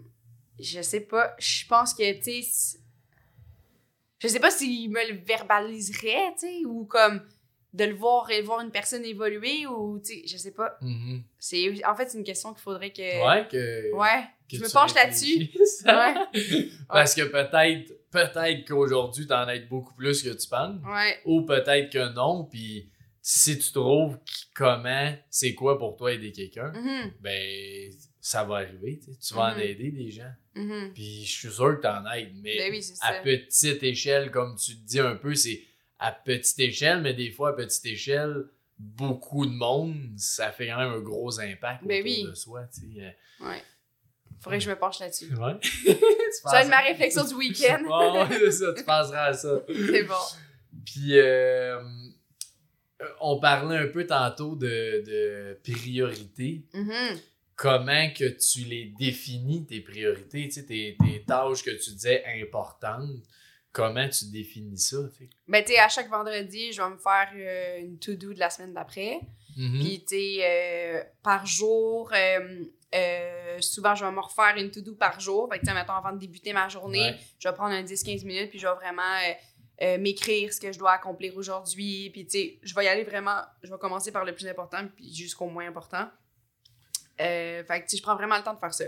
je 0.59 0.81
sais 0.81 1.01
pas. 1.01 1.35
Je 1.39 1.67
pense 1.67 1.93
que, 1.93 2.11
tu 2.15 2.43
sais, 2.43 2.79
je 4.27 4.33
sais 4.33 4.41
pas 4.41 4.51
s'il 4.51 4.91
me 4.91 5.09
le 5.11 5.19
verbaliserait, 5.25 6.33
tu 6.39 6.47
sais, 6.47 6.65
ou 6.65 6.85
comme 6.85 7.23
de 7.73 7.85
le 7.85 7.95
voir 7.95 8.31
et 8.31 8.41
voir 8.41 8.61
une 8.63 8.71
personne 8.71 9.05
évoluer, 9.05 9.67
ou, 9.67 9.99
tu 9.99 10.15
sais, 10.15 10.23
je 10.27 10.37
sais 10.39 10.53
pas. 10.55 10.79
Mhm. 10.81 11.23
C'est, 11.39 11.85
en 11.85 11.95
fait, 11.95 12.09
c'est 12.09 12.17
une 12.19 12.25
question 12.25 12.53
qu'il 12.55 12.63
faudrait 12.63 12.91
que. 12.91 13.03
Ouais, 13.03 13.47
que. 13.49 13.93
Ouais. 13.95 14.25
que 14.51 14.57
je 14.57 14.63
me 14.63 14.73
penche 14.73 14.95
là-dessus. 14.95 15.51
Ouais. 15.85 16.15
Parce 16.89 17.15
que 17.15 17.23
peut-être 17.23 17.93
peut-être 18.11 18.67
qu'aujourd'hui, 18.67 19.27
t'en 19.27 19.47
aides 19.49 19.69
beaucoup 19.69 19.95
plus 19.95 20.23
que 20.23 20.31
tu 20.31 20.49
penses. 20.49 20.81
Ouais. 20.87 21.19
Ou 21.27 21.43
peut-être 21.43 21.93
que 21.93 22.15
non. 22.15 22.45
Puis 22.45 22.89
si 23.21 23.59
tu 23.59 23.73
trouves 23.73 24.19
comment, 24.55 25.13
c'est 25.29 25.55
quoi 25.55 25.79
pour 25.79 25.97
toi 25.97 26.13
aider 26.13 26.33
quelqu'un, 26.33 26.73
Mhm. 26.73 27.13
ben 27.21 27.91
ça 28.29 28.43
va 28.45 28.57
arriver. 28.57 28.99
tu 28.99 29.13
sais. 29.13 29.19
Tu 29.21 29.35
vas 29.35 29.53
en 29.53 29.55
Mhm. 29.55 29.61
aider 29.61 29.91
des 29.93 30.11
gens. 30.11 30.33
Mhm. 30.57 30.93
Puis 30.95 31.25
je 31.25 31.31
suis 31.39 31.51
sûr 31.53 31.77
que 31.77 31.83
t'en 31.83 32.05
aides. 32.11 32.33
Mais 32.43 32.57
Ben 32.57 32.73
oui, 32.73 32.79
à 33.01 33.13
ça. 33.13 33.21
petite 33.23 33.83
échelle, 33.85 34.31
comme 34.33 34.57
tu 34.57 34.77
te 34.77 34.87
dis 34.87 34.99
un 35.01 35.15
peu, 35.15 35.35
c'est 35.35 35.63
à 35.99 36.11
petite 36.13 36.59
échelle, 36.59 37.03
mais 37.03 37.15
des 37.15 37.31
fois, 37.31 37.51
à 37.51 37.53
petite 37.53 37.87
échelle, 37.87 38.45
beaucoup 38.79 39.47
de 39.47 39.53
monde, 39.53 39.97
ça 40.17 40.51
fait 40.51 40.67
quand 40.69 40.79
même 40.79 40.91
un 40.93 41.01
gros 41.01 41.39
impact 41.41 41.85
Ben 41.87 42.01
autour 42.03 42.13
oui. 42.19 42.25
de 42.29 42.35
soi. 42.35 42.65
tu 42.75 42.81
sais. 42.81 43.01
Euh, 43.05 43.47
Ouais. 43.47 43.63
Faudrait 44.41 44.59
que 44.59 44.65
je 44.65 44.71
me 44.71 44.77
penche 44.79 44.99
là-dessus. 45.01 45.33
Ouais. 45.35 45.55
Ça 46.43 46.51
va 46.51 46.63
être 46.63 46.69
ma 46.69 46.81
réflexion 46.83 47.25
du 47.25 47.35
week-end. 47.35 47.83
C'est 48.31 48.51
ça, 48.51 48.73
tu 48.77 48.85
penseras 48.85 49.25
à 49.27 49.33
ça. 49.33 49.61
C'est 49.69 50.03
bon. 50.05 50.15
Puis, 50.85 51.17
euh, 51.19 51.81
on 53.21 53.39
parlait 53.41 53.77
un 53.79 53.87
peu 53.89 54.07
tantôt 54.07 54.57
de, 54.57 55.03
de 55.07 55.61
priorités. 55.63 56.65
Mhm. 56.75 57.19
Comment 57.57 58.11
que 58.11 58.25
tu 58.25 58.61
les 58.67 58.93
définis, 58.99 59.65
tes 59.67 59.81
priorités, 59.81 60.45
tu 60.45 60.51
sais, 60.51 60.67
tes, 60.67 60.97
tes 61.03 61.25
tâches 61.25 61.63
que 61.65 61.71
tu 61.71 61.91
disais 61.93 62.23
importantes, 62.43 63.09
comment 63.73 64.07
tu 64.09 64.27
définis 64.31 64.79
ça? 64.79 64.99
Ben, 65.49 65.65
tu 65.65 65.73
sais, 65.73 65.79
à 65.79 65.89
chaque 65.89 66.11
vendredi, 66.11 66.73
je 66.73 66.83
vais 66.83 66.91
me 66.91 66.99
faire 66.99 67.31
euh, 67.35 67.79
une 67.81 67.99
to-do 67.99 68.35
de 68.35 68.39
la 68.39 68.51
semaine 68.51 68.75
d'après. 68.75 69.21
Mhm. 69.57 69.81
Puis, 69.81 70.01
tu 70.07 70.17
sais, 70.17 70.39
euh, 70.43 71.03
par 71.23 71.47
jour, 71.47 72.13
euh, 72.15 73.59
souvent, 73.61 73.95
je 73.95 74.05
vais 74.05 74.13
me 74.13 74.21
refaire 74.21 74.55
une 74.59 74.71
to-do 74.71 74.95
par 74.95 75.19
jour. 75.19 75.49
Fait 75.51 75.59
que, 75.59 75.65
tu 75.65 75.71
sais, 75.71 75.75
mettons, 75.75 75.95
avant 75.95 76.13
de 76.13 76.19
débuter 76.19 76.53
ma 76.53 76.69
journée, 76.69 77.01
Ouais. 77.01 77.17
je 77.39 77.49
vais 77.49 77.55
prendre 77.55 77.75
un 77.75 77.83
10-15 77.83 78.25
minutes, 78.27 78.51
puis 78.51 78.59
je 78.59 78.67
vais 78.67 78.75
vraiment 78.75 79.03
m'écrire 79.99 80.53
ce 80.53 80.61
que 80.61 80.73
je 80.73 80.79
dois 80.79 80.93
accomplir 80.93 81.35
aujourd'hui. 81.37 82.11
Puis, 82.11 82.27
tu 82.27 82.39
sais, 82.39 82.59
je 82.63 82.75
vais 82.75 82.85
y 82.85 82.89
aller 82.89 83.05
vraiment, 83.05 83.41
je 83.63 83.71
vais 83.71 83.79
commencer 83.79 84.13
par 84.13 84.27
le 84.27 84.35
plus 84.35 84.47
important, 84.47 84.87
puis 84.95 85.15
jusqu'au 85.15 85.47
moins 85.47 85.67
important. 85.67 86.07
Euh, 87.21 87.65
fait 87.65 87.83
que, 87.85 87.97
je 87.97 88.03
prends 88.03 88.15
vraiment 88.17 88.37
le 88.37 88.43
temps 88.43 88.55
de 88.55 88.59
faire 88.59 88.75
ça. 88.75 88.85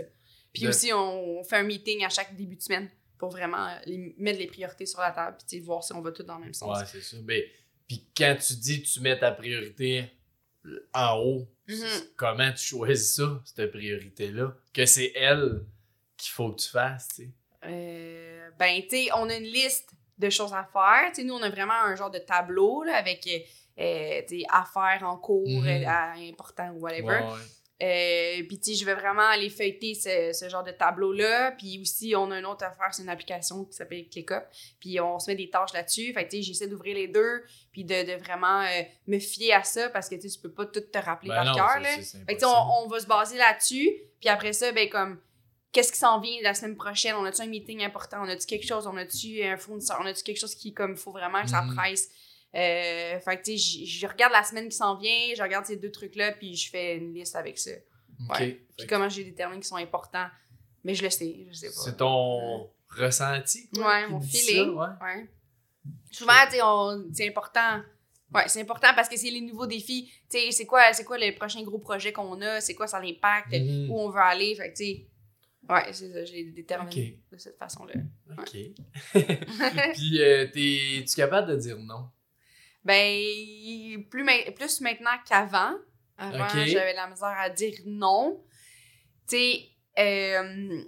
Puis 0.53 0.63
De- 0.63 0.69
aussi, 0.69 0.91
on, 0.93 1.39
on 1.39 1.43
fait 1.43 1.57
un 1.57 1.63
meeting 1.63 2.03
à 2.05 2.09
chaque 2.09 2.35
début 2.35 2.55
de 2.55 2.61
semaine 2.61 2.89
pour 3.17 3.29
vraiment 3.29 3.67
euh, 3.67 3.75
les- 3.85 4.15
mettre 4.17 4.39
les 4.39 4.47
priorités 4.47 4.85
sur 4.85 4.99
la 5.01 5.11
table, 5.11 5.37
puis, 5.47 5.59
voir 5.59 5.83
si 5.83 5.93
on 5.93 6.01
va 6.01 6.11
tous 6.11 6.23
dans 6.23 6.37
le 6.37 6.45
même 6.45 6.53
sens. 6.53 6.77
Ouais, 6.77 6.85
c'est 6.85 7.01
ça. 7.01 7.17
Mais, 7.23 7.45
puis 7.87 8.07
quand 8.15 8.35
tu 8.39 8.53
dis 8.55 8.81
tu 8.83 8.99
mets 9.01 9.17
ta 9.19 9.31
priorité 9.31 10.05
en 10.93 11.17
haut, 11.17 11.47
Mhm. 11.67 11.85
comment 12.15 12.51
tu 12.51 12.63
choisis 12.63 13.15
ça, 13.15 13.41
cette 13.45 13.71
priorité-là? 13.71 14.53
Que 14.73 14.85
c'est 14.85 15.11
elle 15.15 15.65
qu'il 16.17 16.31
faut 16.31 16.51
que 16.51 16.61
tu 16.61 16.69
fasses, 16.69 17.07
tu 17.09 17.23
sais? 17.23 17.29
Euh, 17.65 18.49
ben, 18.57 18.81
tu 18.83 18.89
sais, 18.89 19.09
on 19.15 19.29
a 19.29 19.35
une 19.35 19.43
liste 19.43 19.91
de 20.17 20.29
choses 20.29 20.53
à 20.53 20.67
faire. 20.71 21.09
Tu 21.13 21.21
sais, 21.21 21.23
nous, 21.23 21.33
on 21.35 21.41
a 21.41 21.49
vraiment 21.49 21.73
un 21.73 21.95
genre 21.95 22.11
de 22.11 22.19
tableau 22.19 22.83
là, 22.83 22.95
avec 22.97 23.27
euh, 23.79 24.21
affaires 24.49 25.01
en 25.03 25.17
cours, 25.17 25.63
à- 25.65 26.13
important 26.17 26.71
ou 26.71 26.79
whatever. 26.81 27.03
Ouais, 27.03 27.19
ouais. 27.21 27.39
Euh, 27.81 28.43
puis, 28.47 28.59
tu 28.59 28.73
je 28.75 28.83
vais 28.83 28.93
vraiment 28.93 29.25
aller 29.27 29.49
feuilleter 29.49 29.93
ce, 29.93 30.31
ce 30.33 30.49
genre 30.49 30.63
de 30.63 30.71
tableau-là. 30.71 31.53
Puis 31.53 31.79
aussi, 31.81 32.13
on 32.15 32.29
a 32.31 32.39
une 32.39 32.45
autre 32.45 32.65
affaire, 32.65 32.93
c'est 32.93 33.03
une 33.03 33.09
application 33.09 33.63
qui 33.63 33.73
s'appelle 33.73 34.07
ClickUp. 34.09 34.43
Puis, 34.79 34.99
on 34.99 35.17
se 35.19 35.31
met 35.31 35.35
des 35.35 35.49
tâches 35.49 35.73
là-dessus. 35.73 36.11
Fait 36.13 36.27
tu 36.27 36.37
sais, 36.37 36.41
j'essaie 36.41 36.67
d'ouvrir 36.67 36.95
les 36.95 37.07
deux, 37.07 37.43
puis 37.71 37.85
de, 37.85 38.03
de 38.05 38.21
vraiment 38.21 38.61
euh, 38.63 38.81
me 39.07 39.17
fier 39.19 39.53
à 39.53 39.63
ça 39.63 39.89
parce 39.89 40.09
que, 40.09 40.15
tu 40.15 40.29
sais, 40.29 40.35
tu 40.35 40.41
peux 40.41 40.51
pas 40.51 40.65
tout 40.65 40.81
te 40.81 40.97
rappeler 40.97 41.29
Ben 41.29 41.43
par 41.45 41.55
cœur, 41.55 41.81
Fait 42.27 42.35
que, 42.35 42.45
on, 42.45 42.83
on 42.83 42.87
va 42.87 42.99
se 42.99 43.07
baser 43.07 43.37
là-dessus. 43.37 43.89
Puis 44.19 44.27
après 44.29 44.51
ça, 44.51 44.71
ben, 44.73 44.89
comme, 44.89 45.19
qu'est-ce 45.71 45.93
qui 45.93 45.99
s'en 45.99 46.19
vient 46.19 46.37
la 46.41 46.53
semaine 46.53 46.75
prochaine? 46.75 47.15
On 47.15 47.23
a-tu 47.23 47.41
un 47.41 47.47
meeting 47.47 47.81
important? 47.83 48.17
On 48.23 48.27
a-tu 48.27 48.45
quelque 48.45 48.67
chose? 48.67 48.87
On 48.87 48.97
a-tu 48.97 49.41
un 49.43 49.55
fournisseur? 49.55 49.97
On 50.01 50.05
a-tu 50.05 50.23
quelque 50.23 50.39
chose 50.39 50.55
qui, 50.55 50.73
comme, 50.73 50.97
faut 50.97 51.11
vraiment 51.11 51.41
que 51.43 51.49
ça 51.49 51.61
Mhm. 51.61 51.75
presse? 51.75 52.09
Euh, 52.55 53.19
fait 53.19 53.37
que, 53.37 53.43
tu 53.43 53.57
sais, 53.59 53.85
je 53.85 54.07
regarde 54.07 54.33
la 54.33 54.43
semaine 54.43 54.69
qui 54.69 54.75
s'en 54.75 54.95
vient, 54.97 55.33
je 55.37 55.41
regarde 55.41 55.65
ces 55.65 55.75
deux 55.77 55.91
trucs-là, 55.91 56.31
puis 56.31 56.55
je 56.55 56.69
fais 56.69 56.97
une 56.97 57.13
liste 57.13 57.35
avec 57.35 57.57
ça. 57.59 57.71
Ok. 58.29 58.39
Ouais. 58.39 58.59
Puis 58.77 58.87
comment 58.87 59.07
j'ai 59.09 59.23
déterminé 59.23 59.59
qu'ils 59.61 59.67
sont 59.67 59.75
importants. 59.75 60.27
Mais 60.83 60.95
je 60.95 61.03
le 61.03 61.09
sais, 61.09 61.45
je 61.49 61.53
sais 61.53 61.67
pas. 61.67 61.73
C'est 61.73 61.97
ton 61.97 62.69
ressenti? 62.89 63.69
quoi, 63.69 63.85
Ouais, 63.87 64.07
mon 64.07 64.19
feeling. 64.21 64.65
ça, 64.65 64.71
ouais. 64.71 64.87
Ouais. 65.15 65.27
Souvent, 66.11 66.33
tu 66.49 66.55
sais, 66.57 67.13
c'est 67.13 67.27
important. 67.29 67.81
Ouais, 68.33 68.43
c'est 68.47 68.61
important 68.61 68.89
parce 68.95 69.09
que 69.09 69.17
c'est 69.17 69.29
les 69.31 69.41
nouveaux 69.41 69.65
défis. 69.67 70.11
Tu 70.29 70.37
sais, 70.39 70.51
c'est 70.51 70.65
quoi, 70.65 70.91
c'est 70.93 71.03
quoi 71.03 71.17
le 71.17 71.33
prochain 71.35 71.61
gros 71.63 71.79
projet 71.79 72.11
qu'on 72.13 72.39
a? 72.41 72.61
C'est 72.61 72.75
quoi 72.75 72.87
ça 72.87 72.99
l'impact? 73.01 73.51
Mhm. 73.53 73.89
Où 73.91 73.99
on 73.99 74.09
veut 74.09 74.19
aller? 74.19 74.55
Fait 74.55 74.71
que, 74.71 74.77
tu 74.77 74.85
sais, 74.85 75.05
ouais, 75.69 75.93
c'est 75.93 76.11
ça, 76.11 76.25
j'ai 76.25 76.43
déterminé 76.45 77.17
Ok. 77.23 77.31
de 77.33 77.37
cette 77.37 77.57
façon-là. 77.57 77.93
Ok. 78.37 78.55
Puis, 79.93 80.21
euh, 80.21 80.47
t'es- 80.53 81.05
tu 81.07 81.15
capable 81.15 81.51
de 81.51 81.55
dire 81.57 81.77
non? 81.77 82.09
Ben, 82.83 84.03
plus, 84.09 84.23
ma- 84.23 84.51
plus 84.51 84.81
maintenant 84.81 85.17
qu'avant. 85.27 85.73
Avant, 86.17 86.47
j'avais 86.49 86.93
la 86.93 87.07
misère 87.07 87.35
à 87.37 87.49
dire 87.49 87.75
non. 87.85 88.43
Tu 89.27 89.37
sais, 89.37 89.69
euh, 89.97 90.83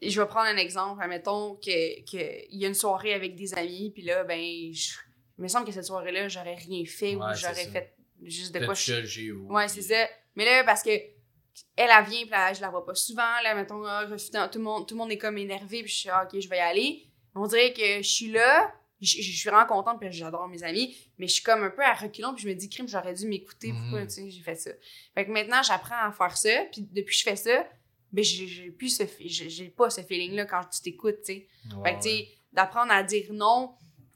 je 0.00 0.20
vais 0.20 0.26
prendre 0.26 0.48
un 0.48 0.56
exemple. 0.56 1.00
Admettons 1.02 1.54
qu'il 1.56 2.04
que 2.04 2.54
y 2.54 2.64
a 2.64 2.68
une 2.68 2.74
soirée 2.74 3.14
avec 3.14 3.36
des 3.36 3.54
amis, 3.54 3.90
puis 3.94 4.02
là, 4.02 4.24
ben, 4.24 4.40
je, 4.72 4.94
il 5.38 5.42
me 5.42 5.48
semble 5.48 5.66
que 5.66 5.72
cette 5.72 5.84
soirée-là, 5.84 6.28
j'aurais 6.28 6.56
rien 6.56 6.84
fait 6.84 7.14
Ouais, 7.14 7.24
ou 7.24 7.34
j'aurais 7.34 7.66
fait 7.66 7.94
juste 8.22 8.54
de 8.54 8.64
quoi 8.64 8.74
je 8.74 9.32
vous. 9.32 9.46
Ouais, 9.46 9.68
c'est 9.68 9.82
ça. 9.82 10.08
Mais 10.34 10.44
là, 10.44 10.64
parce 10.64 10.82
que 10.82 10.90
elle, 10.90 11.90
elle 11.90 12.04
vient, 12.04 12.22
puis 12.22 12.30
là, 12.30 12.52
je 12.52 12.60
la 12.60 12.70
vois 12.70 12.84
pas 12.84 12.94
souvent. 12.94 13.40
Là, 13.42 13.54
mettons, 13.54 13.84
ah, 13.84 14.06
tout, 14.06 14.58
le 14.58 14.64
monde, 14.64 14.88
tout 14.88 14.94
le 14.94 14.98
monde 14.98 15.12
est 15.12 15.18
comme 15.18 15.38
énervé, 15.38 15.82
puis 15.82 15.92
je 15.92 15.98
suis 15.98 16.08
ah, 16.08 16.24
OK, 16.24 16.40
je 16.40 16.48
vais 16.48 16.58
y 16.58 16.60
aller. 16.60 17.06
On 17.34 17.46
dirait 17.46 17.72
que 17.72 18.02
je 18.02 18.08
suis 18.08 18.30
là, 18.30 18.72
je, 19.02 19.20
suis 19.22 19.48
vraiment 19.50 19.66
contente, 19.66 19.98
puis 20.00 20.12
j'adore 20.12 20.46
mes 20.48 20.62
amis, 20.62 20.96
mais 21.18 21.26
je 21.26 21.34
suis 21.34 21.42
comme 21.42 21.62
un 21.64 21.70
peu 21.70 21.82
à 21.82 21.92
reculons, 21.94 22.32
puis 22.34 22.44
je 22.44 22.48
me 22.48 22.54
dis, 22.54 22.68
crime, 22.68 22.88
j'aurais 22.88 23.14
dû 23.14 23.26
m'écouter. 23.26 23.72
Pourquoi, 23.72 24.00
Mhm. 24.00 24.06
tu 24.06 24.12
sais, 24.14 24.30
j'ai 24.30 24.40
fait 24.42 24.54
ça? 24.56 24.70
Fait 25.14 25.26
que 25.26 25.30
maintenant, 25.30 25.62
j'apprends 25.62 25.96
à 26.06 26.12
faire 26.12 26.36
ça, 26.36 26.64
puis 26.72 26.82
depuis 26.90 27.12
que 27.12 27.18
je 27.18 27.22
fais 27.24 27.36
ça, 27.36 27.68
ben, 28.12 28.22
j'ai 28.24 28.70
plus 28.70 28.90
ce, 28.96 29.04
j'ai 29.26 29.68
pas 29.70 29.90
ce 29.90 30.02
feeling-là 30.02 30.44
quand 30.46 30.64
tu 30.64 30.80
t'écoutes, 30.82 31.18
tu 31.24 31.32
sais. 31.34 31.46
Fait 31.84 31.94
que, 31.96 32.02
tu 32.02 32.08
sais, 32.10 32.28
d'apprendre 32.52 32.92
à 32.92 33.02
dire 33.02 33.32
non. 33.32 33.74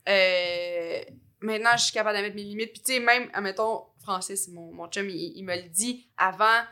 euh, 0.08 1.00
maintenant, 1.40 1.76
je 1.76 1.84
suis 1.84 1.92
capable 1.92 2.16
de 2.18 2.22
mettre 2.22 2.36
mes 2.36 2.42
limites. 2.44 2.72
Puis, 2.72 2.82
tu 2.82 2.92
sais, 2.94 3.00
même, 3.00 3.28
admettons, 3.32 3.84
Francis, 4.02 4.48
mon, 4.48 4.72
mon 4.72 4.86
chum, 4.88 5.08
il, 5.08 5.32
il 5.36 5.42
me 5.44 5.56
le 5.56 5.68
dit 5.68 6.08
avant, 6.16 6.62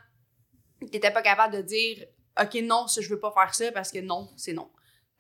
t'étais 0.90 1.10
pas 1.10 1.22
capable 1.22 1.56
de 1.56 1.62
dire, 1.62 2.04
OK, 2.40 2.54
non, 2.62 2.86
ça, 2.86 3.00
je 3.00 3.08
veux 3.08 3.18
pas 3.20 3.32
faire 3.32 3.54
ça 3.54 3.72
parce 3.72 3.90
que 3.90 3.98
non, 4.00 4.30
c'est 4.36 4.52
non. 4.52 4.70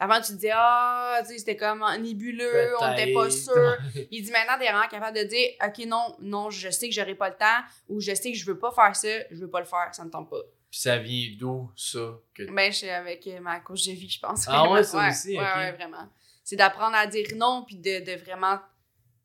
Avant, 0.04 0.20
tu 0.20 0.32
te 0.32 0.38
dis, 0.38 0.50
ah, 0.52 1.16
tu 1.22 1.28
sais, 1.28 1.38
c'était 1.38 1.56
comme 1.56 1.82
nébuleux, 1.98 2.74
on 2.78 2.92
était 2.92 3.14
pas 3.14 3.30
sûr. 3.30 3.76
Il 4.10 4.22
dit 4.22 4.30
maintenant, 4.30 4.58
t'es 4.58 4.70
vraiment 4.70 4.86
capable 4.86 5.16
de 5.16 5.24
dire, 5.24 5.48
OK, 5.64 5.86
non, 5.86 6.14
non, 6.20 6.50
je 6.50 6.68
sais 6.68 6.90
que 6.90 6.94
j'aurai 6.94 7.14
pas 7.14 7.30
le 7.30 7.36
temps 7.36 7.64
ou 7.88 8.00
je 8.00 8.14
sais 8.14 8.30
que 8.30 8.36
je 8.36 8.44
veux 8.44 8.58
pas 8.58 8.70
faire 8.70 8.94
ça, 8.94 9.08
je 9.30 9.36
veux 9.36 9.48
pas 9.48 9.60
le 9.60 9.64
faire, 9.64 9.88
ça 9.92 10.04
me 10.04 10.10
tente 10.10 10.28
pas. 10.28 10.42
Puis 10.70 10.80
ça 10.80 10.98
vient 10.98 11.34
d'où, 11.38 11.70
ça? 11.74 12.18
Que... 12.34 12.42
Ben, 12.52 12.70
je 12.70 12.76
suis 12.76 12.90
avec 12.90 13.26
euh, 13.28 13.40
ma 13.40 13.60
coach 13.60 13.86
de 13.86 13.92
vie, 13.92 14.10
je 14.10 14.20
pense. 14.20 14.44
Ah 14.46 14.70
ouais, 14.70 14.82
ça 14.82 15.08
aussi, 15.08 15.38
ouais, 15.38 15.56
ouais, 15.56 15.72
vraiment. 15.72 16.06
C'est 16.42 16.56
d'apprendre 16.56 16.96
à 16.96 17.06
dire 17.06 17.26
non, 17.36 17.64
puis 17.66 17.76
de, 17.76 18.04
de 18.04 18.22
vraiment... 18.22 18.58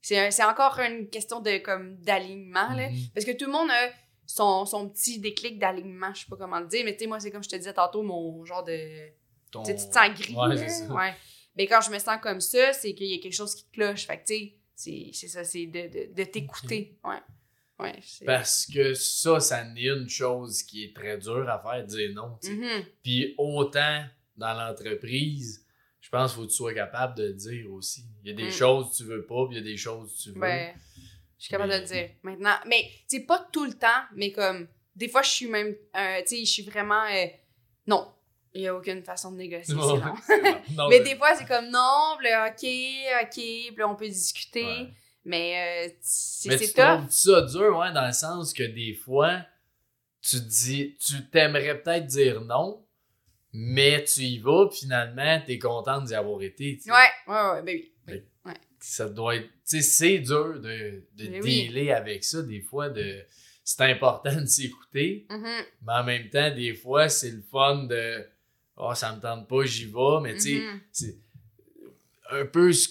C'est 0.02 0.44
encore 0.46 0.80
une 0.80 1.10
question 1.10 1.42
de 1.42 1.58
comme 1.58 1.98
d'alignement, 1.98 2.74
là. 2.74 2.90
Mhm. 2.90 3.10
Parce 3.14 3.26
que 3.26 3.32
tout 3.34 3.48
le 3.48 3.52
monde 3.52 3.70
a 3.70 3.90
son, 4.26 4.66
son 4.66 4.88
petit 4.88 5.20
déclic 5.20 5.60
d'alignement, 5.60 6.14
je 6.14 6.22
sais 6.22 6.30
pas 6.30 6.38
comment 6.38 6.62
le 6.62 6.68
dire, 6.68 6.86
mais 6.86 6.94
tu 6.94 7.00
sais, 7.00 7.08
moi, 7.08 7.20
c'est 7.20 7.32
comme 7.32 7.44
je 7.44 7.50
te 7.50 7.58
disais 7.58 7.74
tantôt, 7.74 8.02
mon 8.02 8.46
genre 8.46 8.64
de... 8.64 9.10
Ton- 9.52 9.64
Tu 9.64 9.74
te 9.74 9.80
sens 9.80 10.10
gris, 10.20 10.36
Ouais. 10.36 11.14
Mais 11.56 11.66
quand 11.68 11.82
je 11.82 11.92
me 11.92 12.00
sens 12.00 12.18
comme 12.22 12.40
ça, 12.42 12.72
c'est 12.74 12.94
qu'il 12.94 13.08
y 13.08 13.16
a 13.16 13.20
quelque 13.22 13.34
chose 13.34 13.56
qui 13.56 13.66
cloche. 13.72 14.06
Fait 14.06 14.18
que, 14.20 14.26
tu 14.26 14.56
sais, 14.76 15.12
c'est- 15.14 15.28
ça, 15.28 15.44
c'est 15.44 15.66
de, 15.66 15.82
de, 15.88 16.14
de 16.14 16.24
t'écouter. 16.24 16.98
Ouais. 17.04 17.18
Ouais. 17.80 18.00
Parce 18.26 18.66
que 18.66 18.94
ça, 18.94 19.40
ça 19.40 19.64
n'est 19.64 19.88
une 19.88 20.10
chose 20.10 20.64
qui 20.64 20.84
est 20.84 20.96
très 20.96 21.18
dure 21.18 21.50
à 21.50 21.60
faire, 21.60 21.86
dire 21.86 22.12
non. 22.14 22.38
Mhm. 22.44 22.84
Puis 23.04 23.34
autant 23.38 24.04
dans 24.38 24.54
l'entreprise, 24.54 25.66
je 26.02 26.10
pense 26.10 26.32
qu'il 26.32 26.42
faut 26.42 26.46
que 26.46 26.52
tu 26.52 26.56
sois 26.58 26.74
capable 26.74 27.16
de 27.18 27.24
le 27.28 27.34
dire 27.34 27.72
aussi. 27.72 28.04
Il 28.24 28.30
y 28.30 28.34
a 28.34 28.36
des 28.36 28.48
Mm. 28.50 28.52
choses 28.52 28.92
que 28.92 28.98
tu 28.98 29.04
veux 29.06 29.26
pas, 29.26 29.46
puis 29.48 29.56
il 29.58 29.60
y 29.60 29.62
a 29.62 29.72
des 29.72 29.78
choses 29.78 30.14
que 30.18 30.24
tu 30.24 30.30
veux. 30.32 30.40
Ben, 30.40 30.74
je 31.38 31.44
suis 31.44 31.52
capable 31.52 31.70
Mais- 31.70 31.78
de 31.78 31.82
le 31.84 31.88
dire 31.88 32.10
maintenant. 32.24 32.56
Mais, 32.68 32.84
tu 33.10 33.18
sais, 33.18 33.20
pas 33.26 33.48
tout 33.52 33.66
le 33.66 33.74
temps, 33.74 34.04
mais 34.16 34.32
comme, 34.32 34.68
des 34.96 35.08
fois, 35.08 35.22
je 35.22 35.30
suis 35.30 35.48
même, 35.48 35.76
euh, 35.96 36.20
tu 36.22 36.36
sais, 36.38 36.46
je 36.46 36.52
suis 36.52 36.64
vraiment, 36.64 37.04
euh, 37.06 37.26
non, 37.88 38.12
il 38.54 38.62
n'y 38.62 38.68
a 38.68 38.76
aucune 38.76 39.04
façon 39.04 39.32
de 39.32 39.38
négocier, 39.38 39.76
non. 39.76 40.14
mais 40.90 41.00
des 41.02 41.16
fois, 41.16 41.36
c'est 41.36 41.46
comme, 41.48 41.70
non, 41.70 42.16
puis 42.18 42.28
là, 42.30 42.48
ok, 42.48 43.24
ok, 43.24 43.34
puis 43.34 43.76
là, 43.78 43.88
on 43.90 43.96
peut 43.96 44.08
discuter, 44.08 44.64
Ouais. 44.66 44.94
mais 45.26 45.88
euh, 45.88 45.94
c'est 46.02 46.58
c'est 46.58 46.68
tu 46.68 46.74
trouves 46.74 47.10
ça 47.12 47.42
dur, 47.44 47.78
ouais, 47.78 47.92
dans 47.94 48.08
le 48.08 48.14
sens 48.14 48.54
que 48.54 48.64
des 48.64 48.94
fois, 48.94 49.42
tu 50.22 50.40
dis, 50.42 50.98
tu 51.00 51.26
t'aimerais 51.30 51.82
peut-être 51.82 52.06
dire 52.08 52.42
non, 52.42 52.84
mais 53.54 54.04
tu 54.04 54.22
y 54.22 54.40
vas, 54.40 54.68
puis 54.70 54.80
finalement, 54.82 55.42
t'es 55.46 55.58
content 55.60 56.02
d'y 56.02 56.14
avoir 56.16 56.42
été. 56.42 56.78
tu 56.78 56.84
sais. 56.84 56.92
Ouais, 56.92 56.98
ouais, 57.28 57.50
ouais, 57.52 57.62
ben 57.64 57.76
oui. 57.78 57.92
oui. 58.08 58.24
Ouais. 58.46 58.54
Ça 58.80 59.10
doit 59.10 59.36
être, 59.36 59.48
tu 59.48 59.52
sais, 59.66 59.82
c'est 59.82 60.20
dur 60.20 60.60
de, 60.60 61.04
de 61.14 61.30
Mais 61.30 61.42
oui. 61.42 61.68
dealer 61.68 61.92
avec 61.92 62.24
ça, 62.24 62.42
des 62.42 62.62
fois, 62.62 62.90
de, 62.90 63.24
c'est 63.64 63.82
important 63.82 64.36
de 64.36 64.46
s'écouter, 64.46 65.26
Mhm, 65.30 65.64
mais 65.86 65.94
en 65.94 66.04
même 66.04 66.30
temps, 66.30 66.54
des 66.54 66.74
fois, 66.74 67.08
c'est 67.10 67.32
le 67.32 67.42
fun 67.52 67.84
de, 67.84 68.26
oh, 68.80 68.94
ça 68.96 69.14
me 69.16 69.22
tente 69.22 69.48
pas, 69.48 69.64
j'y 69.66 69.86
vais, 69.86 70.20
mais 70.22 70.34
tu 70.36 70.40
sais, 70.42 70.60
mhm. 70.60 70.82
c'est 70.92 71.18
un 72.32 72.46
peu 72.46 72.72
ce, 72.74 72.90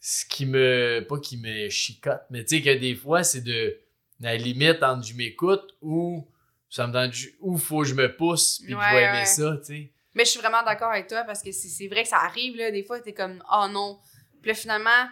ce 0.00 0.24
qui 0.24 0.46
me 0.46 1.04
pas 1.08 1.18
qui 1.18 1.36
me 1.36 1.68
chicote 1.68 2.22
mais 2.30 2.44
tu 2.44 2.56
sais 2.56 2.62
que 2.62 2.78
des 2.78 2.94
fois 2.94 3.24
c'est 3.24 3.40
de 3.40 3.76
la 4.20 4.36
limite 4.36 4.82
entre 4.82 5.04
je 5.06 5.14
m'écoute 5.14 5.74
ou 5.82 6.26
ça 6.70 6.86
me 6.86 6.92
donne 6.92 7.10
où 7.40 7.56
faut 7.58 7.80
que 7.82 7.88
je 7.88 7.94
me 7.94 8.14
pousse 8.16 8.58
puis 8.58 8.68
que 8.68 8.72
je 8.74 8.78
Ouais, 8.78 8.92
vais 8.94 9.02
aimer 9.02 9.18
ouais. 9.18 9.24
ça, 9.26 9.56
tu 9.58 9.64
sais. 9.64 9.92
Mais 10.14 10.24
je 10.24 10.30
suis 10.30 10.40
vraiment 10.40 10.62
d'accord 10.64 10.90
avec 10.90 11.06
toi 11.08 11.22
parce 11.24 11.42
que 11.42 11.50
c'est 11.52 11.86
vrai 11.88 12.02
que 12.02 12.08
ça 12.08 12.18
arrive, 12.18 12.56
là. 12.56 12.70
Des 12.72 12.82
fois, 12.82 12.98
t'es 13.00 13.12
comme, 13.12 13.42
oh 13.52 13.66
non. 13.70 13.98
Puis 14.42 14.50
là, 14.50 14.54
finalement, 14.54 15.06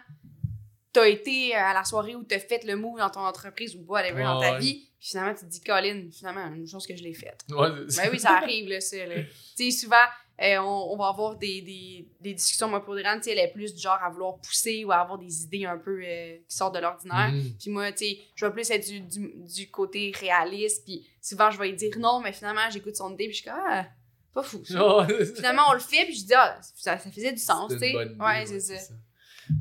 t'as 0.93 1.07
été 1.09 1.55
à 1.55 1.73
la 1.75 1.85
soirée 1.85 2.15
où 2.17 2.25
t'as 2.25 2.41
fait 2.41 2.65
le 2.65 2.75
move 2.77 2.99
dans 2.99 3.11
ton 3.11 3.21
entreprise 3.21 3.77
ou 3.77 3.85
whatever 3.87 4.23
dans 4.25 4.41
ta 4.41 4.53
Ouais. 4.55 4.59
vie. 4.59 4.89
Puis 5.07 5.11
finalement, 5.13 5.35
tu 5.35 5.45
te 5.45 5.51
dis, 5.51 5.61
Colin, 5.61 6.09
finalement, 6.11 6.53
une 6.53 6.67
chose 6.67 6.85
que 6.85 6.97
je 6.97 7.03
l'ai 7.05 7.15
faite. 7.15 7.45
Ouais, 7.49 7.69
Ben 7.97 8.09
oui, 8.11 8.19
ça 8.19 8.39
arrive, 8.39 8.69
là, 8.69 8.81
ça, 8.81 9.07
là. 9.07 9.23
Tu 9.57 9.71
sais, 9.71 9.85
souvent, 9.85 9.95
euh, 10.43 10.59
on, 10.59 10.95
on 10.95 10.97
va 10.97 11.11
avoir 11.11 11.37
des, 11.37 11.63
des, 11.63 12.09
des 12.21 12.35
discussions, 12.35 12.69
moi, 12.69 12.85
pour 12.85 12.97
sais, 12.97 13.31
elle 13.31 13.39
est 13.39 13.53
plus 13.53 13.73
du 13.73 13.81
genre 13.81 14.01
à 14.03 14.11
vouloir 14.11 14.37
pousser 14.39 14.85
ou 14.85 14.91
à 14.91 14.97
avoir 14.97 15.17
des 15.17 15.45
idées 15.45 15.65
un 15.65 15.79
peu 15.79 16.01
euh, 16.03 16.39
qui 16.49 16.57
sortent 16.57 16.75
de 16.75 16.81
l'ordinaire. 16.81 17.31
Mhm. 17.31 17.53
Puis 17.57 17.71
moi, 17.71 17.93
tu 17.93 17.99
sais, 17.99 18.19
je 18.35 18.47
vais 18.47 18.53
plus 18.53 18.69
être 18.69 18.85
du, 18.85 18.99
du, 18.99 19.33
du 19.45 19.71
côté 19.71 20.13
réaliste. 20.19 20.85
Puis 20.85 21.07
souvent, 21.23 21.53
je 21.53 21.59
vais 21.61 21.69
lui 21.69 21.77
dire 21.77 21.97
non, 22.01 22.21
mais 22.21 22.33
finalement, 22.33 22.69
j'écoute 22.73 22.97
son 22.97 23.15
idée. 23.15 23.27
Puis 23.27 23.35
je 23.35 23.43
suis 23.43 23.49
comme, 23.49 23.61
ah, 23.65 23.87
pas 24.35 24.43
fou. 24.43 24.61
ça. 24.65 25.07
Finalement, 25.37 25.71
on 25.71 25.75
le 25.75 25.79
fait. 25.79 26.05
Puis 26.07 26.17
je 26.17 26.25
dis, 26.25 26.35
ah, 26.35 26.59
ça, 26.75 26.99
ça 26.99 27.11
faisait 27.13 27.33
du 27.33 27.39
sens, 27.39 27.71
tu 27.71 27.79
sais. 27.79 27.95
Ouais, 27.95 28.45
c'est 28.45 28.59
ça. 28.59 28.93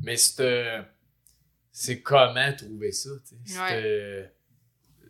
Mais 0.02 0.16
c'est 0.16 0.40
euh, 0.40 0.82
c'est 1.70 2.00
comment 2.02 2.52
trouver 2.54 2.90
ça, 2.90 3.10
tu 3.28 3.36
sais? 3.46 3.60
Ouais. 3.60 3.68
C'est, 3.68 3.84
euh, 3.84 4.26
euh, 5.04 5.05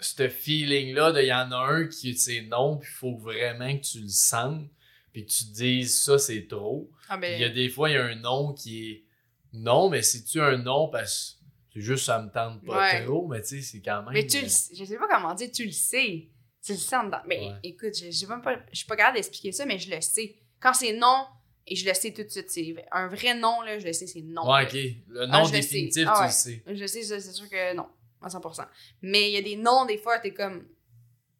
Ce 0.00 0.28
feeling-là, 0.28 1.12
de 1.12 1.20
il 1.20 1.26
y 1.28 1.32
en 1.32 1.52
a 1.52 1.56
un 1.56 1.86
qui 1.86 2.16
c'est 2.16 2.42
non, 2.42 2.78
puis 2.78 2.88
il 2.90 2.94
faut 2.96 3.16
vraiment 3.16 3.76
que 3.76 3.82
tu 3.82 4.00
le 4.00 4.08
sentes, 4.08 4.68
puis 5.12 5.24
que 5.24 5.30
tu 5.30 5.44
te 5.44 5.52
dises 5.54 6.02
ça, 6.02 6.18
c'est 6.18 6.46
trop. 6.48 6.90
Ah, 7.08 7.16
ben, 7.16 7.32
il 7.34 7.40
y 7.40 7.44
a 7.44 7.48
des 7.48 7.68
fois, 7.68 7.88
il 7.88 7.92
y 7.92 7.96
a 7.96 8.04
un 8.04 8.16
non 8.16 8.52
qui 8.52 8.90
est 8.90 9.04
non, 9.52 9.88
mais 9.90 10.02
c'est-tu 10.02 10.40
un 10.40 10.56
non 10.58 10.88
parce 10.88 11.38
que 11.40 11.74
c'est 11.74 11.80
juste 11.80 12.06
ça 12.06 12.20
me 12.20 12.30
tente 12.30 12.64
pas 12.64 12.90
Ouais. 12.90 13.04
trop, 13.04 13.28
mais 13.28 13.42
tu 13.42 13.48
sais, 13.48 13.60
c'est 13.62 13.80
quand 13.80 14.02
même. 14.02 14.12
mais 14.14 14.26
tu 14.26 14.38
le 14.40 14.46
euh, 14.46 14.48
sais, 14.48 14.74
je 14.74 14.84
sais 14.84 14.96
pas 14.96 15.06
comment 15.08 15.34
dire, 15.34 15.50
tu 15.52 15.64
le 15.64 15.70
sais. 15.72 16.28
Tu 16.64 16.72
le 16.72 16.78
dedans. 17.06 17.18
Mais 17.26 17.38
Ouais. 17.40 17.54
écoute, 17.64 17.94
je, 17.94 18.26
même 18.26 18.40
pas, 18.42 18.56
suis 18.72 18.86
pas 18.86 18.96
capable 18.96 19.16
d'expliquer 19.16 19.52
ça, 19.52 19.66
mais 19.66 19.78
je 19.78 19.90
le 19.90 20.00
sais. 20.00 20.36
Quand 20.60 20.72
c'est 20.74 20.92
non, 20.92 21.26
et 21.66 21.74
je 21.76 21.86
le 21.86 21.94
sais 21.94 22.12
tout 22.12 22.22
de 22.22 22.28
suite, 22.28 22.50
c'est 22.50 22.74
un 22.92 23.08
vrai 23.08 23.34
non, 23.34 23.62
là, 23.62 23.78
je 23.78 23.86
le 23.86 23.92
sais, 23.92 24.06
c'est 24.06 24.22
non. 24.22 24.48
Ouais, 24.50 24.64
ok. 24.64 24.72
Le 25.08 25.22
Ah, 25.22 25.26
non 25.26 25.44
le 25.44 25.50
définitif, 25.50 26.04
sais. 26.04 26.08
Ah 26.08 26.16
tu 26.18 26.24
le 26.26 26.30
sais. 26.30 26.62
Je 26.74 26.86
sais, 26.86 27.02
c'est 27.20 27.32
sûr 27.32 27.48
que 27.48 27.74
non, 27.74 27.86
à 28.24 28.28
100%. 28.28 28.66
Mais 29.02 29.30
il 29.30 29.34
y 29.34 29.36
a 29.38 29.42
des 29.42 29.56
noms, 29.56 29.84
des 29.86 29.98
fois, 29.98 30.18
t'es 30.18 30.32
comme. 30.32 30.64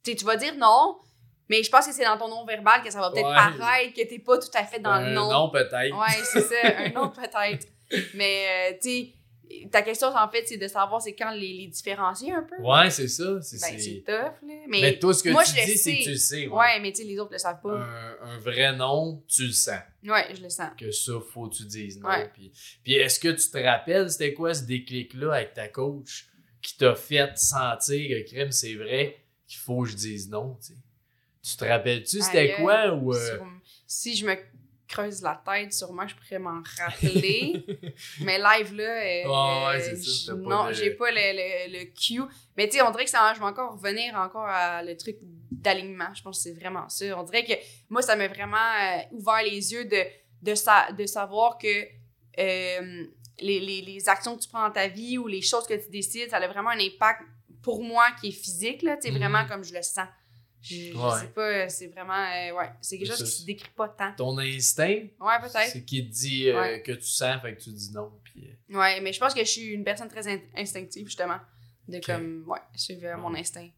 Tu 0.04 0.10
sais, 0.12 0.16
tu 0.16 0.24
vas 0.24 0.36
dire 0.36 0.54
non, 0.56 0.98
mais 1.48 1.62
je 1.62 1.70
pense 1.70 1.86
que 1.86 1.92
c'est 1.92 2.04
dans 2.04 2.18
ton 2.18 2.28
nom 2.28 2.44
verbal 2.44 2.82
que 2.82 2.90
ça 2.90 3.00
va 3.00 3.10
peut-être 3.10 3.28
Ouais. 3.28 3.34
paraître 3.58 3.94
que 3.94 4.06
t'es 4.08 4.18
pas 4.18 4.38
tout 4.38 4.48
à 4.54 4.64
fait 4.64 4.80
dans 4.80 4.90
un 4.90 5.08
le 5.08 5.14
nom. 5.14 5.30
non, 5.30 5.50
peut-être. 5.50 5.96
Ouais, 5.96 6.22
c'est 6.24 6.40
ça, 6.40 6.56
un 6.78 6.88
nom 7.00 7.10
peut-être. 7.10 7.66
Mais, 8.14 8.72
euh, 8.72 8.74
tu 8.82 8.88
sais, 8.90 9.12
ta 9.70 9.82
question, 9.82 10.08
en 10.08 10.30
fait, 10.30 10.44
c'est 10.48 10.56
de 10.56 10.66
savoir 10.66 11.02
c'est 11.02 11.14
quand 11.14 11.30
les, 11.32 11.52
les 11.52 11.66
différencier 11.66 12.32
un 12.32 12.42
peu. 12.42 12.56
Ouais, 12.62 12.88
c'est 12.88 13.06
ça. 13.06 13.40
C'est, 13.42 13.58
Ben, 13.60 14.02
tough, 14.02 14.14
là. 14.14 14.34
Mais, 14.66 14.80
Mais 14.80 14.98
toi, 14.98 15.12
ce 15.12 15.22
que 15.22 15.28
moi, 15.28 15.44
tu 15.44 15.52
dis, 15.66 15.76
c'est 15.76 15.98
que 15.98 16.02
tu 16.04 16.10
le 16.12 16.16
sais. 16.16 16.46
ouais. 16.48 16.80
mais 16.80 16.90
tu 16.90 17.02
sais, 17.02 17.04
les 17.08 17.18
autres 17.18 17.32
le 17.32 17.38
savent 17.38 17.60
pas. 17.62 17.74
Un, 17.76 18.16
un 18.30 18.38
vrai 18.38 18.74
non, 18.74 19.22
tu 19.28 19.44
le 19.44 19.52
sens. 19.52 19.76
Ouais, 20.04 20.26
je 20.34 20.42
le 20.42 20.48
sens. 20.48 20.70
Que 20.78 20.90
ça, 20.90 21.12
faut 21.34 21.48
que 21.48 21.54
tu 21.56 21.64
dises 21.66 22.00
non. 22.00 22.08
Ouais. 22.08 22.30
Puis, 22.32 22.50
puis 22.82 22.94
est-ce 22.94 23.20
que 23.20 23.28
tu 23.28 23.50
te 23.50 23.58
rappelles, 23.58 24.08
c'était 24.10 24.32
quoi 24.32 24.54
ce 24.54 24.62
déclic-là 24.64 25.34
avec 25.34 25.52
ta 25.52 25.68
coach? 25.68 26.28
Qui 26.62 26.76
t'a 26.76 26.94
fait 26.94 27.36
sentir 27.36 28.08
que 28.08 28.30
crime, 28.30 28.52
c'est 28.52 28.74
vrai 28.74 29.16
qu'il 29.46 29.58
faut 29.58 29.82
que 29.82 29.88
je 29.90 29.96
dise 29.96 30.28
non, 30.30 30.56
tu 30.60 30.68
sais? 30.68 30.78
Tu 31.42 31.56
te 31.56 31.64
rappelles-tu 31.64 32.22
c'était 32.22 32.54
quoi 32.54 32.92
ou. 32.94 33.12
euh, 33.12 33.36
Sur- 33.36 33.46
Si 33.86 34.16
je 34.16 34.24
me 34.26 34.36
creuse 34.86 35.22
la 35.22 35.42
tête, 35.44 35.72
sûrement 35.72 36.06
je 36.06 36.14
pourrais 36.14 36.38
m'en 36.38 36.62
rappeler. 36.78 37.64
mais 38.20 38.38
live 38.38 38.74
là, 38.76 38.84
euh, 38.84 39.26
Ouais, 39.28 39.66
ouais, 39.76 39.80
c'est 39.80 39.92
euh, 39.92 39.96
ça, 40.26 40.32
non, 40.34 40.68
de- 40.68 40.72
j'ai 40.74 40.90
pas 40.92 41.10
le, 41.10 41.16
le, 41.72 41.78
le 41.80 41.84
cue. 41.86 42.20
Mais 42.56 42.68
tu 42.68 42.76
sais, 42.76 42.82
on 42.82 42.90
dirait 42.92 43.04
que 43.06 43.10
ça, 43.10 43.32
je 43.34 43.40
vais 43.40 43.46
encore 43.46 43.72
revenir 43.74 44.14
encore 44.14 44.46
à 44.46 44.82
le 44.84 44.96
truc 44.96 45.16
d'alignement. 45.50 46.12
Je 46.14 46.22
pense 46.22 46.38
que 46.38 46.42
c'est 46.44 46.54
vraiment 46.58 46.88
ça. 46.88 47.04
On 47.18 47.22
dirait 47.24 47.44
que 47.44 47.54
moi, 47.88 48.02
ça 48.02 48.14
m'a 48.16 48.28
vraiment 48.28 48.56
euh, 48.56 48.98
ouvert 49.12 49.42
les 49.42 49.72
yeux 49.72 49.84
de, 49.86 50.02
de, 50.42 50.54
sa- 50.54 50.92
de 50.92 51.06
savoir 51.06 51.58
que 51.58 51.86
euh, 52.38 53.06
les, 53.42 53.60
les, 53.60 53.82
les 53.82 54.08
actions 54.08 54.36
que 54.36 54.42
tu 54.42 54.48
prends 54.48 54.66
dans 54.66 54.72
ta 54.72 54.88
vie 54.88 55.18
ou 55.18 55.26
les 55.26 55.42
choses 55.42 55.66
que 55.66 55.74
tu 55.74 55.90
décides, 55.90 56.30
ça 56.30 56.36
a 56.38 56.48
vraiment 56.48 56.70
un 56.70 56.78
impact 56.78 57.22
pour 57.62 57.82
moi 57.82 58.04
qui 58.20 58.28
est 58.28 58.32
physique, 58.32 58.82
là, 58.82 58.96
tu 58.96 59.02
sais, 59.02 59.10
Mhm. 59.12 59.18
vraiment 59.18 59.46
comme 59.46 59.62
je 59.64 59.74
le 59.74 59.82
sens. 59.82 60.08
Je, 60.60 60.92
je 60.92 60.96
Ouais. 60.96 61.20
sais 61.20 61.26
pas, 61.28 61.68
c'est 61.68 61.88
vraiment, 61.88 62.14
euh, 62.14 62.52
ouais, 62.56 62.70
c'est 62.80 62.96
quelque 62.96 63.08
chose 63.10 63.24
qui 63.24 63.40
se 63.40 63.44
décrit 63.44 63.70
pas 63.76 63.88
tant. 63.88 64.12
Ton 64.16 64.38
instinct, 64.38 65.06
Ouais, 65.20 65.38
peut-être. 65.40 65.70
c'est 65.72 65.84
qui 65.84 66.06
te 66.08 66.12
dit 66.12 66.48
euh, 66.50 66.60
Ouais. 66.60 66.82
que 66.82 66.92
tu 66.92 67.06
sens, 67.06 67.40
fait 67.42 67.54
que 67.56 67.60
tu 67.60 67.70
dis 67.70 67.90
non. 67.92 68.12
Puis, 68.22 68.48
euh, 68.70 68.78
Ouais, 68.78 69.00
mais 69.00 69.12
je 69.12 69.18
pense 69.18 69.34
que 69.34 69.40
je 69.40 69.48
suis 69.50 69.66
une 69.72 69.82
personne 69.84 70.08
très 70.08 70.26
in- 70.28 70.40
instinctive, 70.56 71.06
justement. 71.06 71.38
De 71.88 71.98
comme, 71.98 72.44
ouais, 72.46 72.60
suivre 72.76 73.16
mon 73.18 73.34
instinct. 73.34 73.68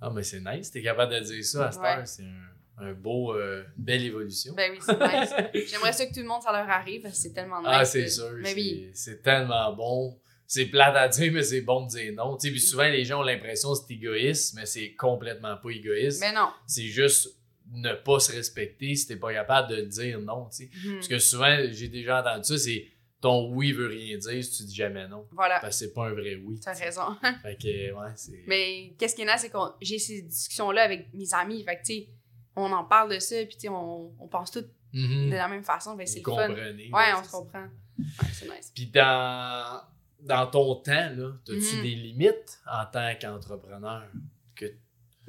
Ah, 0.00 0.10
mais 0.10 0.22
c'est 0.24 0.40
nice, 0.40 0.70
t'es 0.70 0.82
capable 0.82 1.12
de 1.14 1.20
dire 1.20 1.44
ça 1.44 1.68
à 1.68 1.72
cette 1.72 1.80
Ouais. 1.82 1.88
heure. 1.88 2.06
C'est 2.06 2.22
un, 2.24 2.51
un 2.78 2.92
beau, 2.94 3.34
euh, 3.34 3.62
une 3.78 3.84
belle 3.84 4.04
évolution. 4.04 4.54
Ben 4.54 4.72
oui, 4.72 4.78
c'est 4.80 4.98
nice. 4.98 5.68
J'aimerais 5.70 5.92
ça 5.92 6.06
que 6.06 6.12
tout 6.14 6.20
le 6.20 6.26
monde, 6.26 6.42
ça 6.42 6.52
leur 6.52 6.68
arrive, 6.68 7.02
parce 7.02 7.14
que 7.14 7.20
c'est 7.20 7.32
tellement 7.32 7.58
nice. 7.60 7.68
Ah, 7.70 7.84
c'est 7.84 8.04
que- 8.04 8.10
sûr. 8.10 8.30
Mais 8.40 8.48
c'est- 8.50 8.54
oui. 8.54 8.90
C'est 8.94 9.22
tellement 9.22 9.72
bon. 9.74 10.18
C'est 10.46 10.66
plate 10.66 10.96
à 10.96 11.08
dire, 11.08 11.32
mais 11.32 11.42
c'est 11.42 11.62
bon 11.62 11.86
de 11.86 11.90
dire 11.90 12.12
non. 12.14 12.36
Tu 12.36 12.46
sais, 12.48 12.52
puis 12.52 12.60
souvent, 12.60 12.88
les 12.88 13.04
gens 13.04 13.20
ont 13.20 13.24
l'impression 13.24 13.72
que 13.72 13.78
c'est 13.86 13.94
égoïste, 13.94 14.54
mais 14.54 14.66
c'est 14.66 14.92
complètement 14.94 15.56
pas 15.56 15.70
égoïste. 15.70 16.20
Mais 16.20 16.32
non. 16.32 16.48
C'est 16.66 16.82
juste 16.88 17.28
ne 17.72 17.94
pas 17.94 18.18
se 18.20 18.32
respecter 18.32 18.94
si 18.94 19.06
t'es 19.06 19.16
pas 19.16 19.32
capable 19.32 19.74
de 19.74 19.80
dire 19.82 20.18
non. 20.20 20.48
tu 20.50 20.64
sais. 20.64 20.70
Mhm. 20.84 20.94
Parce 20.96 21.08
que 21.08 21.18
souvent, 21.18 21.56
j'ai 21.70 21.88
déjà 21.88 22.20
entendu 22.20 22.44
ça, 22.44 22.58
c'est 22.58 22.86
ton 23.22 23.50
oui 23.54 23.72
veut 23.72 23.86
rien 23.86 24.18
dire 24.18 24.44
si 24.44 24.50
tu 24.58 24.64
dis 24.64 24.74
jamais 24.74 25.06
non. 25.08 25.26
Voilà, 25.30 25.60
Parce 25.60 25.78
que 25.78 25.86
c'est 25.86 25.92
pas 25.94 26.08
un 26.08 26.12
vrai 26.12 26.34
oui. 26.34 26.58
t'as 26.62 26.72
raison. 26.74 27.02
Fait 27.42 27.56
que, 27.56 27.92
ouais, 27.92 28.12
c'est. 28.16 28.42
mais 28.48 28.92
qu'est-ce 28.98 29.14
qui 29.14 29.22
est 29.22 29.26
nice, 29.26 29.38
c'est 29.42 29.48
que 29.50 29.56
j'ai 29.80 29.98
ces 30.00 30.22
discussions-là 30.22 30.82
avec 30.82 31.06
mes 31.14 31.32
amis. 31.32 31.62
Fait 31.64 31.76
que, 31.76 31.80
tu 31.86 31.94
sais, 31.94 32.08
on 32.56 32.70
en 32.72 32.84
parle 32.84 33.14
de 33.14 33.18
ça, 33.18 33.36
puis 33.46 33.54
tu 33.56 33.60
sais, 33.62 33.68
on, 33.68 34.12
on 34.18 34.28
pense 34.28 34.50
tous 34.50 34.64
Mhm. 34.94 35.30
de 35.30 35.34
la 35.36 35.48
même 35.48 35.64
façon. 35.64 35.96
Que 35.96 36.04
c'est 36.04 36.20
Vous 36.20 36.30
le 36.30 36.36
fun. 36.36 36.48
comprenez. 36.48 36.90
Ouais, 36.92 37.14
on 37.18 37.24
se 37.24 37.30
comprend. 37.30 37.62
Ouais, 37.98 38.04
c'est 38.32 38.44
nice. 38.46 38.70
Puis 38.74 38.86
dans, 38.86 39.80
dans 40.20 40.46
ton 40.48 40.74
temps, 40.76 41.10
là, 41.16 41.32
as-tu 41.48 41.76
Mhm. 41.76 41.82
des 41.82 41.94
limites 41.94 42.60
en 42.70 42.84
tant 42.86 43.12
qu'entrepreneur? 43.20 44.04
Que, 44.54 44.66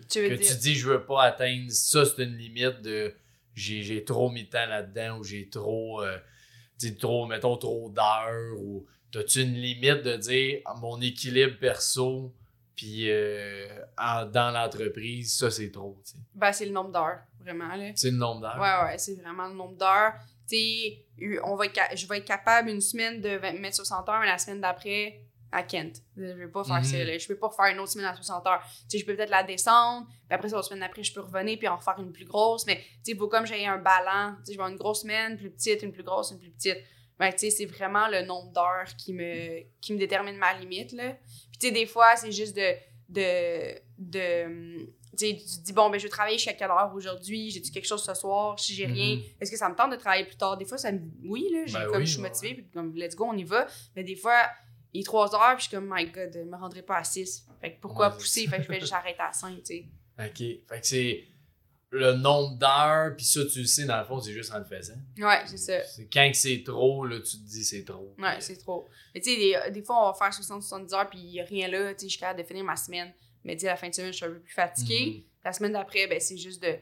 Tu 0.10 0.22
veux 0.22 0.30
que 0.30 0.34
dire? 0.34 0.48
tu 0.52 0.56
dis 0.58 0.76
je 0.76 0.90
veux 0.90 1.06
pas 1.06 1.24
atteindre 1.24 1.72
ça, 1.72 2.04
c'est 2.06 2.24
une 2.24 2.36
limite 2.36 2.82
de 2.82 3.16
j'ai, 3.56 4.04
trop 4.04 4.30
mis 4.32 4.44
de 4.46 4.50
temps 4.50 4.66
là-dedans 4.66 5.20
ou 5.20 5.24
j'ai 5.24 5.48
trop, 5.48 6.02
euh, 6.02 6.18
trop, 7.00 7.26
mettons, 7.28 7.56
trop 7.56 7.90
d'heures 7.90 8.60
ou 8.60 8.86
as-tu 9.16 9.44
une 9.44 9.54
limite 9.54 10.02
de 10.04 10.18
dire 10.18 10.60
ah, 10.66 10.74
mon 10.74 11.00
équilibre 11.00 11.58
perso 11.60 12.34
puis 12.76 13.10
euh, 13.10 13.68
dans 14.32 14.52
l'entreprise, 14.54 15.38
ça 15.38 15.50
c'est 15.52 15.72
trop. 15.72 16.02
Ben, 16.36 16.52
c'est 16.52 16.66
le 16.66 16.72
nombre 16.72 16.92
d'heures, 16.92 17.20
vraiment. 17.40 17.70
C'est 17.96 18.12
le 18.12 18.18
nombre 18.18 18.42
d'heures. 18.42 18.60
Ouais, 18.60 18.92
ouais, 18.92 18.98
c'est 18.98 19.16
vraiment 19.16 19.48
le 19.48 19.54
nombre 19.56 19.78
d'heures. 19.78 20.14
On 21.44 21.56
va 21.56 21.66
être 21.66 21.80
je 21.96 22.08
vais 22.08 22.18
être 22.18 22.26
capable 22.26 22.70
une 22.70 22.82
semaine 22.82 23.22
de 23.22 23.38
20 23.38 23.54
mettre 23.60 23.78
60 23.78 24.08
heures, 24.10 24.20
mais 24.20 24.28
la 24.28 24.38
semaine 24.38 24.62
d'après, 24.62 25.20
à 25.52 25.62
Kent. 25.64 26.02
Je 26.18 26.24
vais 26.24 26.48
pas 26.48 26.64
faire 26.64 26.78
Mhm. 26.78 26.84
ça. 26.84 27.04
là. 27.04 27.18
Je 27.18 27.28
peux 27.28 27.38
pas 27.38 27.50
faire 27.52 27.66
une 27.74 27.80
autre 27.80 27.92
semaine 27.92 28.08
à 28.08 28.16
60 28.16 28.46
heures. 28.48 28.64
Tu 28.64 28.84
sais, 28.90 28.98
je 28.98 29.06
peux 29.06 29.16
peut-être 29.16 29.30
la 29.30 29.44
descendre, 29.44 30.08
puis 30.08 30.18
après 30.32 30.50
la 30.50 30.62
semaine 30.64 30.80
d'après, 30.80 31.04
je 31.04 31.14
peux 31.14 31.22
revenir 31.22 31.58
puis 31.60 31.68
en 31.68 31.78
refaire 31.78 31.96
une 32.00 32.12
plus 32.12 32.26
grosse. 32.26 32.66
Mais 32.66 32.78
tu 32.78 32.82
sais, 33.04 33.12
il 33.12 33.18
faut 33.18 33.28
comme 33.28 33.46
j'ai 33.46 33.66
un 33.68 33.78
ballon. 33.78 34.36
Tu 34.40 34.46
sais, 34.46 34.54
je 34.54 34.58
vais 34.58 34.64
avoir 34.64 34.70
une 34.70 34.78
grosse 34.78 35.02
semaine, 35.02 35.38
plus 35.38 35.52
petite, 35.52 35.84
une 35.84 35.92
plus 35.92 36.04
grosse, 36.04 36.32
une 36.32 36.40
plus 36.40 36.50
petite. 36.52 36.78
Ben, 37.20 37.32
c'est 37.38 37.66
vraiment 37.68 38.08
le 38.08 38.24
nombre 38.26 38.52
d'heures 38.52 38.88
qui 38.98 39.14
me, 39.14 39.62
qui 39.80 39.94
me 39.94 40.00
détermine 40.00 40.36
ma 40.38 40.54
limite, 40.56 40.92
là. 40.94 41.16
Sais, 41.68 41.72
des 41.72 41.86
fois, 41.86 42.16
c'est 42.16 42.32
juste 42.32 42.56
de... 42.56 42.74
de, 43.10 43.80
de 43.98 44.88
tu 45.16 45.32
dis, 45.32 45.74
bon, 45.74 45.90
ben, 45.92 46.00
je 46.00 46.04
vais 46.06 46.10
travailler 46.10 46.38
jusqu'à 46.38 46.54
quelle 46.54 46.72
heure 46.72 46.92
aujourd'hui? 46.96 47.52
J'ai-tu 47.52 47.70
quelque 47.72 47.86
chose 47.86 48.04
ce 48.04 48.14
soir? 48.16 48.60
Si 48.60 48.74
j'ai 48.74 48.88
rien, 48.88 49.16
Mhm. 49.18 49.22
est-ce 49.40 49.52
que 49.52 49.58
ça 49.58 49.70
me 49.70 49.76
tente 49.76 49.92
de 49.92 49.96
travailler 49.96 50.26
plus 50.26 50.36
tard? 50.36 50.58
Des 50.58 50.66
fois, 50.66 50.78
ça 50.80 50.92
me. 50.92 51.00
Oui, 51.26 51.48
là, 51.52 51.66
Ben 51.72 51.86
comme 51.88 51.98
oui, 52.00 52.06
je 52.08 52.14
suis 52.14 52.22
motivée, 52.22 52.56
puis 52.56 52.66
comme, 52.74 52.96
let's 52.96 53.16
go, 53.16 53.26
on 53.32 53.38
y 53.38 53.44
va. 53.44 53.68
Mais 53.96 54.04
des 54.04 54.16
fois, 54.16 54.42
il 54.92 55.02
est 55.02 55.04
3 55.04 55.36
heures, 55.36 55.56
puis 55.56 55.66
je 55.66 55.68
suis 55.70 55.76
comme, 55.78 55.88
my 55.96 56.08
god, 56.08 56.32
je 56.34 56.40
me 56.40 56.56
rendrai 56.58 56.82
pas 56.82 56.98
à 56.98 57.04
6. 57.04 57.46
Fait 57.62 57.74
que 57.76 57.80
pourquoi 57.80 58.10
Ouais, 58.10 58.18
pousser? 58.18 58.48
Fait 58.48 58.58
que 58.58 58.64
je 58.64 58.68
vais 58.70 58.80
juste 58.80 58.94
arrêter 58.94 59.22
à 59.22 59.32
5, 59.32 59.58
tu 59.58 59.66
sais. 59.66 59.86
OK. 60.20 60.38
Fait 60.38 60.80
que 60.82 60.88
c'est 60.88 61.24
le 61.96 62.14
nombre 62.14 62.58
d'heures, 62.58 63.16
puis 63.16 63.26
ça, 63.26 63.46
tu 63.46 63.60
le 63.60 63.66
sais, 63.66 63.86
dans 63.86 64.00
le 64.00 64.06
fond, 64.06 64.20
c'est 64.20 64.34
juste 64.34 64.52
en 64.54 64.58
le 64.60 64.66
faisant. 64.66 64.96
Ouais, 65.20 65.42
c'est 65.46 65.58
ça. 65.58 65.84
C'est 65.84 66.08
quand 66.12 66.30
que 66.32 66.36
c'est 66.38 66.64
trop, 66.66 67.06
là, 67.06 67.18
tu 67.20 67.38
te 67.38 67.44
dis 67.48 67.64
c'est 67.64 67.84
trop. 67.86 68.16
Ouais, 68.18 68.38
c'est 68.40 68.58
trop. 68.58 68.88
Mais 69.14 69.22
tu 69.22 69.30
sais, 69.30 69.38
des, 69.38 69.72
des 69.72 69.84
fois, 69.84 70.08
on 70.08 70.12
va 70.12 70.18
faire 70.18 70.30
60-70 70.32 70.94
heures, 70.96 71.10
puis 71.10 71.40
rien 71.42 71.68
là, 71.68 71.94
tu 71.94 72.00
sais, 72.02 72.06
je 72.08 72.12
suis 72.12 72.20
capable 72.20 72.42
de 72.42 72.46
finir 72.48 72.64
ma 72.64 72.76
semaine. 72.76 73.14
Mais 73.44 73.56
tu 73.58 73.66
la 73.66 73.76
fin 73.76 73.90
de 73.90 73.94
semaine, 73.94 74.12
je 74.12 74.18
suis 74.18 74.26
un 74.26 74.30
peu 74.30 74.40
plus 74.40 74.54
fatiguée. 74.54 75.06
Mhm. 75.18 75.24
La 75.46 75.54
semaine 75.54 75.74
d'après, 75.74 76.08
ben, 76.08 76.20
c'est 76.20 76.38
juste 76.38 76.64
de, 76.64 76.76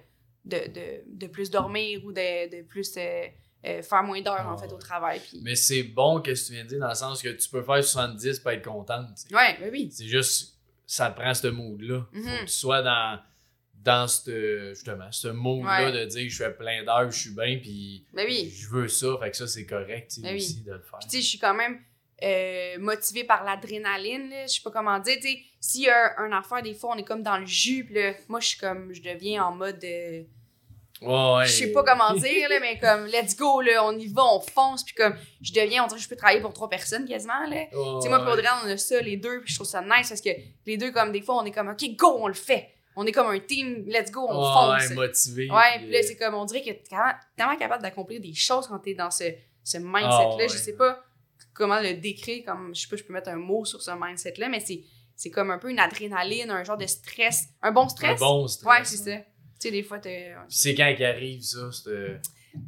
de, 0.45 0.57
de, 0.71 1.01
de 1.07 1.27
plus 1.27 1.49
dormir 1.49 1.99
ou 2.05 2.11
de, 2.13 2.49
de 2.57 2.61
plus 2.67 2.93
euh, 2.97 3.25
euh, 3.65 3.81
faire 3.81 4.03
moins 4.03 4.21
d'heures, 4.21 4.47
en 4.47 4.53
Ah 4.53 4.57
fait, 4.57 4.71
au 4.71 4.77
travail. 4.77 5.19
Mais 5.41 5.55
c'est 5.55 5.83
bon, 5.83 6.21
que 6.21 6.31
tu 6.31 6.53
viens 6.53 6.63
de 6.63 6.69
dire, 6.69 6.79
dans 6.79 6.87
le 6.89 6.95
sens 6.95 7.21
que 7.21 7.29
tu 7.29 7.49
peux 7.49 7.63
faire 7.63 7.83
70 7.83 8.39
pour 8.39 8.51
être 8.51 8.63
contente. 8.65 9.07
tu 9.15 9.27
sais. 9.27 9.35
Ouais, 9.35 9.57
ben 9.59 9.69
oui. 9.71 9.89
C'est 9.91 10.05
juste, 10.07 10.55
ça 10.85 11.09
prend 11.09 11.33
ce 11.33 11.47
mood-là. 11.47 12.05
Faut 12.13 12.17
Mhm. 12.19 12.23
que 12.25 12.41
tu 12.41 12.47
sois 12.47 12.81
dans, 12.83 13.19
dans 13.83 14.07
ce, 14.07 14.73
justement, 14.75 15.11
ce 15.11 15.27
mood-là 15.29 15.85
Ouais. 15.85 15.91
de 15.91 16.05
dire 16.05 16.29
je 16.29 16.43
fais 16.43 16.51
plein 16.53 16.83
d'heures, 16.83 17.09
je 17.11 17.19
suis 17.19 17.29
bien, 17.35 17.57
puis 17.59 18.05
Ben 18.13 18.25
oui. 18.27 18.51
je 18.55 18.67
veux 18.69 18.87
ça, 18.87 19.07
fait 19.21 19.31
que 19.31 19.37
ça, 19.37 19.47
c'est 19.47 19.65
correct 19.65 20.13
Ben 20.21 20.29
oui. 20.31 20.37
aussi 20.37 20.61
de 20.61 20.71
le 20.73 20.79
faire. 20.81 20.99
Tu 20.99 21.09
sais, 21.09 21.21
je 21.21 21.27
suis 21.27 21.39
quand 21.39 21.53
même 21.55 21.79
euh, 22.23 22.75
motivé 22.79 23.23
par 23.23 23.43
l'adrénaline, 23.43 24.29
là, 24.29 24.45
je 24.45 24.53
sais 24.53 24.61
pas 24.63 24.69
comment 24.71 24.99
dire, 24.99 25.15
tu 25.19 25.27
sais, 25.29 25.39
s'il 25.59 25.81
y 25.85 25.89
a 25.89 26.19
un, 26.19 26.31
un 26.31 26.37
affaire, 26.37 26.61
des 26.61 26.75
fois, 26.75 26.91
on 26.93 26.97
est 26.97 27.03
comme 27.03 27.23
dans 27.23 27.37
le 27.39 27.47
jus, 27.47 27.83
puis 27.85 27.95
là, 27.95 28.13
moi, 28.27 28.39
je 28.39 28.47
suis 28.49 28.59
comme, 28.59 28.93
je 28.93 29.01
deviens 29.01 29.43
en 29.45 29.55
mode, 29.55 29.83
euh, 29.83 30.21
Ouais, 31.03 31.47
je 31.47 31.51
sais 31.53 31.71
pas 31.71 31.83
comment 31.83 32.13
dire, 32.13 32.47
là, 32.47 32.59
mais 32.61 32.77
comme, 32.77 33.07
let's 33.07 33.35
go, 33.35 33.59
là, 33.61 33.83
on 33.83 33.97
y 33.97 34.05
va, 34.05 34.21
on 34.23 34.39
fonce, 34.39 34.83
puis 34.83 34.93
comme, 34.93 35.15
je 35.41 35.51
deviens, 35.51 35.83
on 35.83 35.87
dirait 35.87 35.97
que 35.97 36.03
je 36.03 36.09
peux 36.09 36.15
travailler 36.15 36.41
pour 36.41 36.53
trois 36.53 36.69
personnes 36.69 37.07
quasiment, 37.07 37.47
là. 37.49 37.65
Tu 37.71 38.03
sais, 38.03 38.09
moi, 38.09 38.19
pour 38.19 38.33
Audrey, 38.33 38.45
on 38.63 38.67
a 38.67 38.77
ça, 38.77 39.01
les 39.01 39.17
deux, 39.17 39.41
puis 39.41 39.51
je 39.51 39.55
trouve 39.57 39.65
ça 39.67 39.81
nice 39.81 40.09
parce 40.09 40.21
que 40.21 40.29
les 40.67 40.77
deux, 40.77 40.91
comme, 40.91 41.11
des 41.11 41.21
fois, 41.23 41.37
on 41.41 41.45
est 41.45 41.51
comme, 41.51 41.69
OK, 41.69 41.83
go, 41.95 42.17
on 42.19 42.27
le 42.27 42.35
fait. 42.35 42.69
On 42.95 43.05
est 43.05 43.11
comme 43.11 43.27
un 43.27 43.39
team, 43.39 43.85
let's 43.87 44.11
go, 44.11 44.25
on 44.29 44.33
fonce. 44.53 44.89
ouais, 44.89 44.95
motivé. 44.95 45.49
Ouais, 45.49 45.77
puis, 45.79 45.91
là, 45.91 45.99
euh, 45.99 46.03
c'est 46.05 46.17
comme, 46.17 46.33
on 46.35 46.45
dirait 46.45 46.61
que 46.61 46.65
t'es 46.65 46.83
tellement- 46.89 47.13
tellement 47.37 47.55
capable 47.57 47.83
d'accomplir 47.83 48.19
des 48.19 48.33
choses 48.33 48.67
quand 48.67 48.79
t'es 48.79 48.93
dans 48.93 49.11
ce, 49.11 49.23
ce 49.63 49.77
mindset-là. 49.77 50.29
Ah, 50.31 50.35
ouais. 50.35 50.49
Je 50.49 50.57
sais 50.57 50.73
pas 50.75 51.01
comment 51.53 51.79
le 51.79 51.93
décrire, 51.93 52.43
comme, 52.45 52.75
je 52.75 52.81
sais 52.81 52.87
pas, 52.89 52.95
je 52.97 53.03
peux 53.03 53.13
mettre 53.13 53.29
un 53.29 53.35
mot 53.37 53.63
sur 53.65 53.81
ce 53.81 53.91
mindset-là, 53.91 54.49
mais 54.49 54.59
c'est, 54.59 54.81
c'est 55.15 55.29
comme 55.29 55.51
un 55.51 55.57
peu 55.57 55.69
une 55.69 55.79
adrénaline, 55.79 56.49
un 56.51 56.63
genre 56.63 56.77
de 56.77 56.85
stress. 56.87 57.45
Un 57.61 57.71
bon 57.71 57.85
un 57.85 57.89
stress? 57.89 58.19
bon 58.19 58.47
stress. 58.47 58.69
ouais, 58.79 58.85
c'est 58.85 58.97
ça. 58.97 59.17
Tu 59.17 59.23
sais, 59.67 59.71
des 59.71 59.83
fois, 59.83 59.99
t'es. 59.99 60.33
C'est 60.49 60.73
quand 60.75 60.91
qu'il 60.95 61.05
arrive, 61.05 61.41
ça. 61.43 61.69
c'est, 61.71 61.89
euh, 61.89 62.17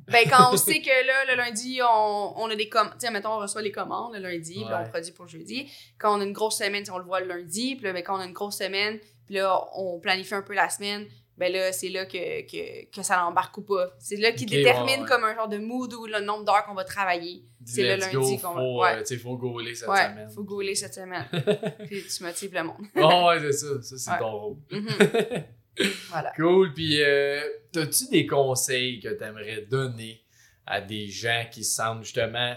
Ben, 0.08 0.24
quand 0.30 0.54
on 0.54 0.58
sait 0.58 0.80
que 0.82 0.88
là, 1.08 1.26
le 1.34 1.36
lundi, 1.38 1.80
on, 1.82 2.34
on 2.38 2.50
a 2.50 2.56
des 2.56 2.70
commandes. 2.70 2.94
Tu 3.00 3.08
sais, 3.08 3.12
mettons, 3.12 3.32
on 3.34 3.40
reçoit 3.40 3.62
les 3.64 3.72
commandes 3.72 4.14
le 4.14 4.20
lundi, 4.20 4.54
puis 4.64 4.74
on 4.74 4.90
produit 4.90 5.12
pour 5.12 5.28
jeudi. 5.28 5.70
Quand 5.98 6.16
on 6.18 6.22
a 6.22 6.24
une 6.24 6.32
grosse 6.34 6.60
semaine, 6.60 6.84
on 6.92 6.98
le 7.00 7.04
voit 7.04 7.20
le 7.20 7.28
lundi. 7.28 7.76
Puis 7.76 7.86
là, 7.86 7.94
ben, 7.94 8.04
quand 8.04 8.16
on 8.16 8.20
a 8.20 8.26
une 8.26 8.32
grosse 8.34 8.58
semaine, 8.60 9.00
puis 9.26 9.36
là, 9.36 9.60
on 9.76 10.00
planifie 10.00 10.34
un 10.36 10.42
peu 10.42 10.54
la 10.54 10.70
semaine. 10.70 11.06
Ben 11.36 11.52
là, 11.52 11.72
c'est 11.72 11.90
là 11.90 12.06
que, 12.06 12.42
que, 12.44 12.86
que 12.92 13.02
ça 13.02 13.18
l'embarque 13.18 13.58
ou 13.58 13.64
pas. 13.64 13.90
C'est 13.98 14.18
là 14.18 14.32
qui 14.34 14.44
Ok, 14.44 14.52
détermine 14.52 14.86
ouais, 14.98 15.00
ouais. 15.02 15.08
comme 15.08 15.24
un 15.24 15.34
genre 15.34 15.48
de 15.50 15.58
mood 15.58 15.92
ou 15.96 16.06
le 16.06 16.20
nombre 16.20 16.46
d'heures 16.46 16.64
qu'on 16.66 16.76
va 16.76 16.84
travailler. 16.84 17.44
C'est 17.66 17.82
le 17.82 17.96
lundi 18.00 18.38
qu'on 18.40 18.54
va- 18.54 18.62
euh, 18.62 18.96
ouais. 18.98 19.00
tu 19.04 19.08
sais, 19.08 19.18
faut 19.18 19.36
gauler 19.36 19.74
cette 19.74 19.90
ouais, 19.90 20.04
semaine. 20.10 20.30
faut 20.30 20.44
gauler 20.44 20.76
cette 20.76 20.94
semaine. 20.94 21.26
puis 21.88 22.04
tu 22.06 22.24
motives 22.24 22.54
le 22.54 22.64
monde. 22.64 22.86
Oh, 22.98 23.26
ouais, 23.30 23.40
c'est 23.40 23.52
ça. 23.54 23.82
Ça, 23.82 23.98
c'est 23.98 24.20
ton 24.20 24.32
rôle. 24.32 24.58
Mhm. 24.70 24.88
voilà. 26.10 26.32
Cool. 26.36 26.72
Puis, 26.74 27.02
euh, 27.02 27.42
as-tu 27.78 28.10
des 28.12 28.28
conseils 28.28 29.00
que 29.00 29.10
tu 29.10 29.24
aimerais 29.24 29.62
donner 29.64 30.24
à 30.68 30.82
des 30.82 31.08
gens 31.08 31.46
qui 31.52 31.64
se 31.64 31.76
sentent 31.76 32.04
justement. 32.04 32.56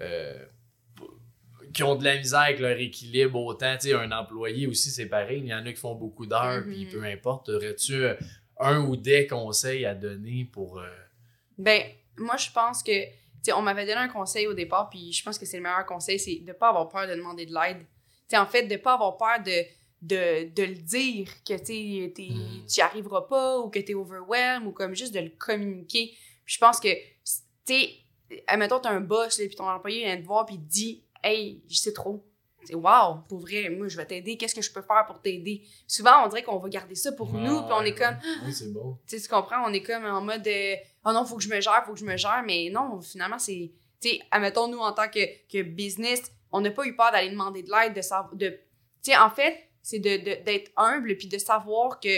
euh, 0.00 0.34
qui 1.74 1.82
ont 1.82 1.96
de 1.96 2.04
la 2.04 2.16
misère 2.16 2.40
avec 2.40 2.60
leur 2.60 2.78
équilibre 2.78 3.38
autant, 3.42 3.74
tu 3.76 3.88
sais, 3.88 3.94
un 3.94 4.10
employé 4.12 4.66
aussi, 4.66 4.90
c'est 4.90 5.06
pareil. 5.06 5.40
Il 5.40 5.48
y 5.48 5.54
en 5.54 5.64
a 5.66 5.72
qui 5.72 5.80
font 5.80 5.94
beaucoup 5.94 6.24
d'heures, 6.26 6.62
puis 6.64 6.86
peu 6.86 7.02
importe. 7.04 7.48
Aurais-tu 7.50 7.94
euh, 8.04 8.14
un 8.60 8.80
ou 8.86 8.96
des 8.96 9.26
conseils 9.26 9.84
à 9.84 9.94
donner 9.94 10.48
pour. 10.50 10.78
euh, 10.80 10.86
Ben, 11.58 11.82
moi, 12.16 12.36
je 12.36 12.50
pense 12.50 12.82
que, 12.82 13.04
tu 13.04 13.10
sais, 13.42 13.52
on 13.52 13.62
m'avait 13.62 13.84
donné 13.84 13.98
un 13.98 14.08
conseil 14.08 14.46
au 14.46 14.54
départ, 14.54 14.88
puis 14.88 15.12
je 15.12 15.22
pense 15.22 15.38
que 15.38 15.44
c'est 15.46 15.56
le 15.58 15.62
meilleur 15.64 15.84
conseil, 15.86 16.18
c'est 16.18 16.36
de 16.36 16.52
pas 16.52 16.68
avoir 16.68 16.88
peur 16.88 17.06
de 17.08 17.14
demander 17.14 17.46
de 17.46 17.52
l'aide. 17.52 17.78
Tu 17.78 17.84
sais, 18.28 18.38
en 18.38 18.46
fait, 18.46 18.62
de 18.66 18.76
pas 18.76 18.94
avoir 18.94 19.16
peur 19.16 19.42
de, 19.44 19.62
de, 20.02 20.54
de 20.54 20.62
le 20.62 20.74
dire, 20.76 21.28
que, 21.46 21.54
tu 21.54 22.12
t'es- 22.12 22.28
Mm. 22.30 22.66
tu 22.72 22.80
arriveras 22.80 23.22
pas, 23.22 23.58
ou 23.58 23.68
que 23.70 23.78
t'es 23.80 23.94
overwhelmed, 23.94 24.66
ou 24.66 24.72
comme 24.72 24.94
juste 24.94 25.14
de 25.14 25.20
le 25.20 25.30
communiquer. 25.30 26.14
Puis 26.44 26.54
je 26.54 26.58
pense 26.58 26.78
que, 26.80 26.88
tu 26.88 27.32
sais, 27.66 27.90
admettons, 28.46 28.80
t'as 28.80 28.90
un 28.90 29.00
boss, 29.00 29.38
là, 29.38 29.46
puis 29.46 29.56
ton 29.56 29.68
employé 29.68 30.04
vient 30.04 30.16
te 30.16 30.24
voir, 30.26 30.46
puis 30.46 30.58
dit, 30.58 31.03
«Hey, 31.24 31.62
je 31.68 31.76
sais 31.76 31.92
trop.» 31.92 32.24
C'est 32.66 32.74
wow, 32.74 33.16
pour 33.28 33.40
vrai, 33.40 33.68
moi 33.68 33.88
je 33.88 33.96
vais 33.98 34.06
t'aider, 34.06 34.38
qu'est-ce 34.38 34.54
que 34.54 34.62
je 34.62 34.72
peux 34.72 34.80
faire 34.80 35.04
pour 35.06 35.20
t'aider? 35.20 35.66
Souvent, 35.86 36.24
on 36.24 36.28
dirait 36.28 36.42
qu'on 36.42 36.56
va 36.58 36.68
garder 36.70 36.94
ça 36.94 37.12
pour 37.12 37.30
nous, 37.34 37.62
puis 37.62 37.72
on 37.72 37.82
est 37.82 37.94
comme. 37.94 38.16
Oui, 38.46 38.52
c'est 38.54 38.72
bon. 38.72 38.98
tu 39.06 39.16
sais, 39.18 39.22
tu 39.22 39.28
comprends, 39.28 39.62
on 39.68 39.72
est 39.74 39.82
comme 39.82 40.04
en 40.06 40.22
mode 40.22 40.46
euh, 40.46 40.76
oh 41.04 41.12
non, 41.12 41.26
faut 41.26 41.36
que 41.36 41.42
je 41.42 41.50
me 41.50 41.60
gère, 41.60 41.82
faut 41.84 41.92
que 41.92 41.98
je 41.98 42.06
me 42.06 42.16
gère, 42.16 42.42
mais 42.46 42.70
non, 42.70 43.00
finalement, 43.02 43.38
c'est, 43.38 43.70
tu 44.00 44.08
sais, 44.08 44.20
admettons, 44.30 44.66
nous, 44.68 44.78
en 44.78 44.92
tant 44.92 45.08
que, 45.08 45.20
que 45.46 45.60
business, 45.62 46.22
on 46.52 46.62
n'a 46.62 46.70
pas 46.70 46.86
eu 46.86 46.96
peur 46.96 47.12
d'aller 47.12 47.28
demander 47.30 47.62
de 47.62 47.70
l'aide, 47.70 47.92
de 47.94 48.00
savoir, 48.00 48.34
de, 48.34 48.48
tu 48.48 48.56
sais, 49.10 49.16
en 49.18 49.28
fait, 49.28 49.58
c'est 49.82 49.98
de, 49.98 50.16
de- 50.16 50.42
d'être 50.44 50.70
humble, 50.78 51.16
puis 51.18 51.28
de 51.28 51.36
savoir 51.36 52.00
que 52.00 52.08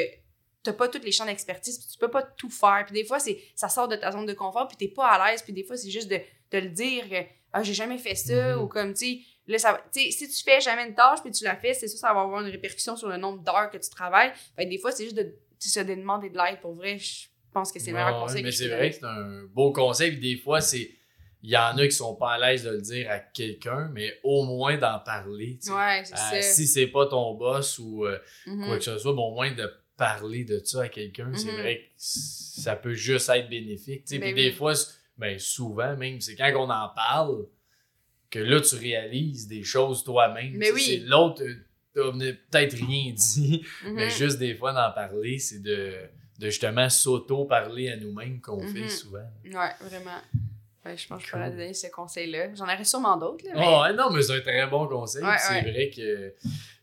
t'as 0.63 0.75
pas 0.75 0.89
toutes 0.89 1.05
les 1.05 1.11
champs 1.13 1.27
d'expertise, 1.27 1.77
puis 1.79 1.89
tu 1.93 1.99
peux 1.99 2.11
pas 2.11 2.23
tout 2.23 2.51
faire, 2.51 2.85
puis 2.87 2.95
des 2.95 3.05
fois, 3.05 3.19
c'est, 3.19 3.41
ça 3.57 3.69
sort 3.69 3.89
de 3.89 3.97
ta 3.97 4.13
zone 4.13 4.27
de 4.27 4.33
confort, 4.33 4.69
puis 4.69 4.77
t'es 4.77 4.95
pas 4.95 5.09
à 5.09 5.31
l'aise, 5.33 5.43
puis 5.43 5.53
des 5.53 5.65
fois, 5.65 5.77
c'est 5.77 5.91
juste 5.91 6.09
de, 6.09 6.19
de 6.53 6.59
le 6.59 6.69
dire, 6.69 7.09
que, 7.09 7.17
ah, 7.53 7.63
j'ai 7.63 7.75
jamais 7.75 7.99
fait 7.99 8.15
ça, 8.15 8.57
Mhm. 8.57 8.63
ou 8.63 8.67
comme, 8.69 8.93
tu 8.95 9.07
sais, 9.07 9.21
là, 9.47 9.59
ça 9.59 9.81
si 9.93 10.29
tu 10.29 10.43
fais 10.45 10.61
jamais 10.61 10.87
une 10.89 10.95
tâche, 10.95 11.21
puis 11.23 11.31
tu 11.31 11.45
la 11.45 11.57
fais, 11.57 11.75
c'est 11.75 11.89
sûr, 11.89 11.99
ça 11.99 12.13
va 12.13 12.21
avoir 12.23 12.41
une 12.45 12.51
répercussion 12.51 12.97
sur 12.97 13.09
le 13.09 13.17
nombre 13.17 13.43
d'heures 13.43 13.71
que 13.71 13.79
tu 13.79 13.89
travailles, 13.91 14.33
fait 14.57 14.65
que 14.65 14.71
des 14.71 14.79
fois, 14.79 14.93
c'est 14.93 15.05
juste 15.05 15.17
de, 15.17 15.23
de 15.23 15.95
demander 15.95 16.31
de 16.31 16.37
l'aide, 16.37 16.61
pour 16.61 16.75
vrai, 16.75 16.99
je 16.99 17.27
pense 17.53 17.73
que 17.73 17.79
c'est 17.79 17.91
le 17.91 17.97
meilleur 17.97 18.15
Ouais, 18.17 18.27
conseil 18.27 18.43
Mais 18.43 18.53
c'est 18.53 18.69
vrai 18.69 18.91
que 18.91 18.97
c'est 18.97 19.05
un 19.07 19.45
beau 19.55 19.73
conseil. 19.73 20.11
Puis 20.13 20.21
des 20.21 20.37
fois, 20.37 20.61
c'est. 20.61 20.91
Il 21.43 21.51
y 21.51 21.57
en 21.57 21.77
a 21.79 21.87
qui 21.87 21.93
sont 21.93 22.15
pas 22.17 22.33
à 22.33 22.39
l'aise 22.39 22.65
de 22.65 22.71
le 22.71 22.81
dire 22.83 23.09
à 23.11 23.19
quelqu'un, 23.21 23.89
mais 23.95 24.13
au 24.25 24.43
moins 24.45 24.77
d'en 24.77 24.99
parler. 24.99 25.59
Ouais, 25.69 26.03
Euh, 26.13 26.41
si 26.43 26.67
c'est 26.67 26.89
pas 26.89 27.07
ton 27.07 27.35
boss 27.35 27.79
ou 27.79 28.05
euh, 28.05 28.19
Mhm. 28.47 28.65
quoi 28.67 28.77
que 28.79 28.85
ce 28.85 28.99
soit, 28.99 29.13
au 29.13 29.31
moins 29.31 29.53
de 29.53 29.71
parler 29.97 30.45
de 30.45 30.61
ça 30.65 30.83
à 30.83 30.89
quelqu'un, 30.89 31.31
c'est 31.35 31.53
Mhm. 31.53 31.61
vrai 31.61 31.77
que 31.79 31.93
ça 31.97 32.75
peut 32.77 32.95
juste 32.95 33.29
être 33.29 33.49
bénéfique. 33.49 34.05
Ben 34.11 34.21
Puis 34.21 34.35
des 34.35 34.51
fois, 34.53 34.75
ben 35.19 35.39
souvent 35.39 35.97
même, 35.97 36.21
c'est 36.21 36.35
quand 36.37 36.53
on 36.57 36.71
en 36.71 36.89
parle 36.91 37.47
que 38.31 38.39
là, 38.39 38.61
tu 38.61 38.75
réalises 38.77 39.47
des 39.49 39.63
choses 39.63 40.03
toi-même. 40.05 40.53
Mais 40.57 40.71
oui. 40.73 40.83
c'est 40.83 40.97
L'autre, 40.99 41.43
euh, 41.43 41.55
t'as 41.95 42.11
peut-être 42.13 42.75
rien 42.77 43.13
dit, 43.13 43.65
Mhm. 43.85 43.93
mais 43.95 44.11
juste 44.11 44.39
des 44.39 44.55
fois 44.55 44.73
d'en 44.73 44.91
parler, 44.93 45.39
c'est 45.39 45.61
de, 45.63 45.95
de 46.39 46.47
justement 46.51 46.89
s'auto-parler 46.91 47.91
à 47.91 47.97
nous-mêmes 47.97 48.41
qu'on 48.41 48.63
Mhm. 48.63 48.69
fait 48.75 48.89
souvent. 48.89 49.27
Ouais, 49.45 49.71
vraiment. 49.81 50.21
Ouais, 50.85 50.97
je 50.97 51.07
pense 51.09 51.21
que 51.23 51.27
je 51.27 51.31
pourrais 51.33 51.49
Cool. 51.49 51.59
donner 51.59 51.75
ce 51.75 51.87
conseil-là. 51.89 52.55
J'en 52.55 52.65
aurais 52.65 52.85
sûrement 52.85 53.17
d'autres, 53.17 53.45
là, 53.45 53.53
mais... 53.55 53.65
Oh, 53.67 53.83
ouais, 53.83 53.93
non, 53.95 54.11
mais 54.11 54.23
c'est 54.23 54.37
un 54.37 54.41
très 54.41 54.67
bon 54.69 54.87
conseil. 54.87 55.25
Ouais, 55.25 55.37
c'est 55.39 55.63
vrai 55.63 55.91
que. 55.91 56.35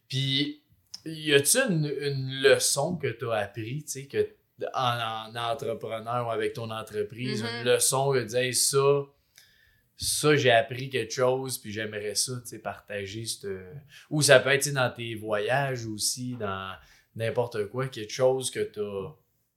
Puis, 0.10 0.62
y 1.06 1.34
a-tu 1.34 1.58
une, 1.60 1.86
une 2.02 2.42
leçon 2.42 2.96
que 2.98 3.08
tu 3.08 3.30
as 3.32 3.36
appris, 3.36 3.84
tu 3.84 3.92
sais, 3.92 4.06
que 4.08 4.28
en, 4.74 5.32
en 5.32 5.36
entrepreneur 5.36 6.28
ou 6.28 6.32
avec 6.32 6.54
ton 6.54 6.70
entreprise, 6.70 7.44
Mhm. 7.44 7.50
une 7.60 7.64
leçon 7.66 8.14
tu 8.14 8.26
dis, 8.26 8.36
Hey, 8.38 8.54
ça, 8.54 8.80
ça, 9.98 10.36
j'ai 10.36 10.52
appris 10.52 10.90
quelque 10.90 11.14
chose, 11.14 11.58
puis 11.58 11.72
j'aimerais 11.72 12.16
ça, 12.16 12.34
tu 12.42 12.48
sais, 12.50 12.60
partager. 12.60 13.26
cette- 13.26 13.48
Ou 14.10 14.22
ça 14.22 14.40
peut 14.40 14.50
être 14.50 14.64
tu 14.64 14.72
dans 14.72 14.92
tes 14.92 15.16
voyages 15.16 15.86
aussi, 15.86 16.36
dans 16.36 16.76
n'importe 17.16 17.68
quoi, 17.70 17.88
quelque 17.88 18.12
chose 18.12 18.50
que 18.52 18.60
tu 18.62 18.80
as. 18.80 19.12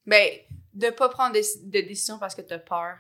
Ben, 0.07 0.29
de 0.75 0.91
pas 0.91 1.09
prendre 1.09 1.35
de, 1.35 1.41
de 1.41 1.81
décisions 1.87 2.19
parce 2.19 2.35
que 2.35 2.43
t'as 2.43 2.59
peur. 2.59 2.97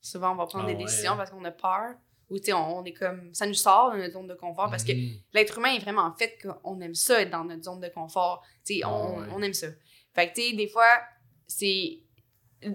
Souvent, 0.00 0.32
on 0.32 0.36
va 0.36 0.46
prendre 0.46 0.64
Ah 0.64 0.68
des 0.72 0.74
ouais, 0.78 0.84
décisions 0.84 1.12
hein? 1.12 1.16
parce 1.16 1.30
qu'on 1.30 1.44
a 1.44 1.50
peur. 1.50 1.96
Ou, 2.30 2.38
tu 2.38 2.46
sais, 2.46 2.52
on, 2.54 2.78
on 2.78 2.84
est 2.84 2.92
comme... 2.92 3.32
Ça 3.34 3.46
nous 3.46 3.54
sort 3.54 3.92
de 3.92 3.98
notre 3.98 4.14
zone 4.14 4.26
de 4.28 4.34
confort 4.34 4.70
parce 4.70 4.82
que 4.84 4.92
Mhm. 4.92 5.18
l'être 5.34 5.58
humain 5.58 5.74
est 5.74 5.80
vraiment 5.80 6.12
fait 6.16 6.38
qu'on 6.42 6.80
aime 6.80 6.94
ça, 6.94 7.20
être 7.20 7.30
dans 7.30 7.44
notre 7.44 7.62
zone 7.64 7.80
de 7.80 7.88
confort. 7.88 8.42
Tu 8.64 8.76
sais, 8.76 8.80
Ah 8.84 8.92
on, 8.92 9.20
ouais. 9.20 9.26
on 9.32 9.42
aime 9.42 9.52
ça. 9.54 9.66
Fait 10.14 10.30
que, 10.30 10.34
tu 10.34 10.42
sais, 10.50 10.56
des 10.56 10.68
fois, 10.68 10.88
c'est... 11.46 11.98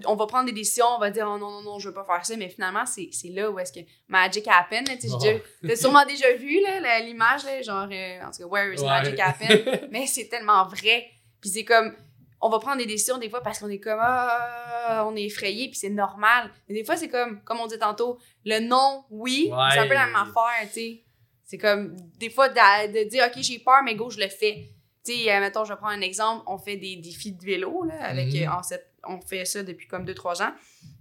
On 0.06 0.14
va 0.14 0.26
prendre 0.26 0.46
des 0.46 0.52
décisions, 0.52 0.86
on 0.96 0.98
va 0.98 1.10
dire 1.10 1.26
oh 1.28 1.38
non, 1.38 1.50
non, 1.50 1.62
non, 1.62 1.78
je 1.78 1.88
veux 1.88 1.94
pas 1.94 2.04
faire 2.04 2.24
ça, 2.24 2.36
mais 2.36 2.48
finalement, 2.48 2.86
c'est 2.86 3.08
c'est 3.12 3.28
là 3.28 3.50
où 3.50 3.58
est-ce 3.58 3.72
que 3.72 3.80
magic 4.08 4.46
happen. 4.48 4.84
là, 4.86 4.96
tu 4.96 5.08
déjà- 5.08 5.38
T'as 5.66 5.76
sûrement 5.76 6.04
déjà 6.06 6.32
vu 6.34 6.60
là, 6.62 7.00
l'image, 7.00 7.44
là, 7.44 7.60
genre, 7.62 7.88
euh, 7.90 8.22
en 8.22 8.30
tout 8.30 8.38
cas, 8.38 8.46
where 8.46 8.72
is 8.72 8.80
Ouais. 8.80 8.86
magic 8.86 9.18
happen? 9.18 9.48
mais 9.90 10.06
c'est 10.06 10.28
tellement 10.28 10.64
vrai. 10.66 11.10
Puis 11.40 11.50
c'est 11.50 11.64
comme, 11.64 11.94
on 12.40 12.48
va 12.48 12.58
prendre 12.60 12.78
des 12.78 12.86
décisions 12.86 13.18
des 13.18 13.28
fois 13.28 13.42
parce 13.42 13.58
qu'on 13.58 13.68
est 13.68 13.80
comme, 13.80 13.98
ah, 14.00 15.04
on 15.06 15.14
est 15.16 15.24
effrayé, 15.24 15.66
puis 15.68 15.76
c'est 15.78 15.90
normal. 15.90 16.50
Mais 16.68 16.74
des 16.76 16.84
fois, 16.84 16.96
c'est 16.96 17.08
comme, 17.08 17.42
comme 17.42 17.58
on 17.60 17.66
dit 17.66 17.78
tantôt, 17.78 18.18
le 18.44 18.60
non, 18.60 19.04
oui, 19.10 19.48
Ouais. 19.52 19.58
c'est 19.72 19.78
un 19.80 19.88
peu 19.88 19.94
la 19.94 20.06
même 20.06 20.16
affaire, 20.16 20.68
tu 20.68 20.72
sais. 20.74 21.02
C'est 21.44 21.58
comme, 21.58 21.96
des 22.18 22.30
fois, 22.30 22.48
de, 22.48 22.86
de 23.04 23.08
dire, 23.10 23.24
OK, 23.26 23.42
j'ai 23.42 23.58
peur, 23.58 23.82
mais 23.84 23.94
go, 23.96 24.08
je 24.10 24.18
le 24.20 24.28
fais. 24.28 24.70
Tu 25.04 25.12
sais, 25.12 25.32
euh, 25.34 25.40
mettons, 25.40 25.64
je 25.64 25.74
prendre 25.74 25.92
un 25.94 26.00
exemple, 26.00 26.44
on 26.46 26.58
fait 26.58 26.76
des 26.76 26.96
défis 26.96 27.32
de 27.32 27.44
vélo, 27.44 27.82
là, 27.84 28.04
avec, 28.04 28.32
Mhm. 28.32 28.42
euh, 28.48 28.52
en 28.52 28.62
sept- 28.62 28.92
on 29.04 29.20
fait 29.20 29.44
ça 29.44 29.62
depuis 29.62 29.86
comme 29.88 30.04
2-3 30.04 30.40
ans. 30.42 30.52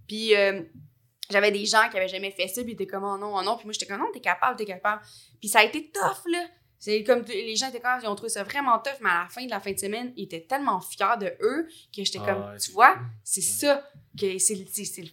Puis, 0.08 0.36
euh, 0.36 0.62
j'avais 1.30 1.52
des 1.52 1.66
gens 1.66 1.88
qui 1.89 1.97
avaient 1.97 2.08
jamais 2.08 2.32
fait 2.32 2.47
ça, 2.47 2.62
puis 2.64 2.72
ils 2.72 2.74
étaient 2.74 2.88
comme, 2.88 3.04
oh 3.04 3.18
non, 3.18 3.34
oh 3.36 3.41
non. 3.43 3.56
Puis 3.58 3.66
moi, 3.66 3.74
j'étais 3.74 3.86
comme, 3.86 3.99
non, 3.99 4.08
t'es 4.14 4.20
capable, 4.20 4.56
t'es 4.58 4.66
capable. 4.66 5.02
Puis 5.39 5.49
ça 5.49 5.60
a 5.60 5.64
été 5.64 5.91
tough, 5.91 6.24
là. 6.32 6.45
C'est 6.80 7.04
comme 7.04 7.22
les 7.28 7.56
gens 7.56 7.70
étaient 7.70 7.80
comme, 7.80 7.99
ils 8.02 8.08
ont 8.08 8.16
trouvé 8.16 8.30
ça 8.30 8.43
vraiment 8.43 8.80
tough, 8.80 8.97
mais 9.02 9.10
à 9.12 9.22
la 9.24 9.30
fin 9.30 9.45
de 9.45 9.49
la 9.52 9.60
fin 9.60 9.72
de 9.72 9.78
semaine, 9.78 10.14
ils 10.18 10.24
étaient 10.24 10.41
tellement 10.41 10.82
fiers 10.82 11.06
de 11.20 11.28
eux 11.41 11.68
que 11.95 12.04
j'étais 12.04 12.18
Ah 12.24 12.26
comme, 12.34 12.41
ouais, 12.41 12.58
tu 12.58 12.72
vois, 12.72 12.97
c'est 13.24 13.41
ça, 13.41 13.88
que 14.20 14.39
c'est 14.39 14.56
le- 14.56 14.66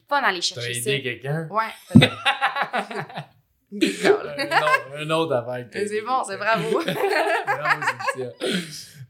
fun 0.08 0.22
d'aller 0.22 0.40
chercher 0.40 0.72
ça. 0.80 0.90
aidé 0.92 1.02
quelqu'un? 1.02 1.46
Ouais. 1.50 1.68
un, 3.72 3.80
autre, 3.80 4.96
un 4.96 5.10
autre 5.10 5.34
affaire. 5.34 5.68
c'est 5.72 6.00
bon, 6.00 6.22
c'est 6.26 6.36
bravo. 6.38 6.80
Bravo, 7.46 7.82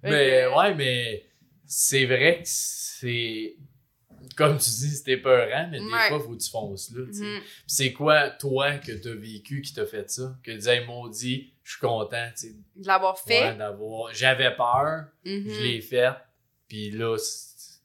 mais 0.02 0.10
que- 0.10 0.56
ouais, 0.56 0.74
mais 0.74 1.24
c'est 1.66 2.06
vrai 2.06 2.38
que 2.42 2.48
c'est. 2.48 3.56
Comme 4.36 4.56
tu 4.58 4.70
dis, 4.70 4.90
c'était 4.96 5.16
peurant, 5.16 5.68
mais 5.70 5.78
des 5.80 5.84
Ouais. 5.84 6.08
fois, 6.08 6.20
faut 6.20 6.30
que 6.34 6.40
tu 6.42 6.50
fonces 6.50 6.90
là. 6.92 7.02
Mhm. 7.06 7.40
Puis 7.40 7.42
C'est 7.66 7.92
quoi, 7.92 8.30
toi, 8.30 8.74
que 8.78 8.92
t'as 8.92 9.14
vécu 9.14 9.62
qui 9.62 9.72
t'a 9.74 9.84
fait 9.86 10.08
ça? 10.10 10.36
Que 10.44 10.50
tu 10.52 10.58
disais, 10.58 10.84
maudit, 10.84 11.52
je 11.64 11.70
suis 11.72 11.80
content, 11.80 12.28
De 12.76 12.86
l'avoir 12.86 13.18
fait? 13.18 13.52
ouais. 13.56 14.12
J'avais 14.12 14.54
peur, 14.54 15.06
Mhm. 15.24 15.44
je 15.48 15.60
l'ai 15.62 15.80
fait, 15.80 16.12
puis 16.68 16.90
là, 16.90 17.16
c'est- 17.18 17.80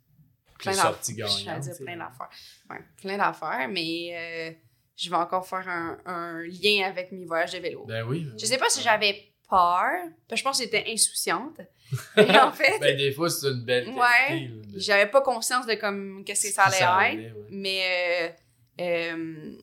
j'ai 0.63 0.73
sorti 0.73 1.13
gagnant. 1.15 1.59
Plein 1.79 1.97
d'affaires. 1.97 2.29
Ouais, 2.69 2.79
plein 3.01 3.17
d'affaires, 3.17 3.67
mais 3.69 4.11
euh, 4.13 4.51
je 4.95 5.09
vais 5.09 5.15
encore 5.15 5.47
faire 5.47 5.67
un, 5.67 5.97
un 6.05 6.41
lien 6.43 6.85
avec 6.87 7.11
mes 7.11 7.25
voyages 7.25 7.53
de 7.53 7.59
vélo. 7.59 7.85
Ben 7.85 8.03
oui. 8.07 8.27
Je 8.39 8.45
sais 8.45 8.57
pas 8.57 8.69
si 8.69 8.81
j'avais 8.81 9.29
peur, 9.49 9.91
parce 10.27 10.29
que 10.29 10.35
je 10.37 10.43
pense 10.43 10.57
que 10.59 10.63
j'étais 10.63 10.85
insouciante. 10.87 11.59
Mais 12.17 12.39
en 12.39 12.51
fait, 12.51 12.79
Ben, 12.79 12.97
des 12.97 13.11
fois, 13.11 13.29
c'est 13.29 13.47
une 13.47 13.63
belle 13.65 13.87
Ouais. 13.89 14.27
qualité. 14.27 14.47
là, 14.47 14.61
de- 14.73 14.79
j'avais 14.79 15.05
pas 15.07 15.21
conscience 15.21 15.67
de 15.67 15.75
comme 15.75 16.23
qu'est-ce 16.25 16.47
que 16.47 16.53
ça 16.53 16.63
allait 16.63 16.77
être. 16.77 16.89
allait, 16.89 17.31
ouais. 17.31 17.33
Mais 17.51 18.33
euh, 18.79 18.81
euh, 18.81 19.55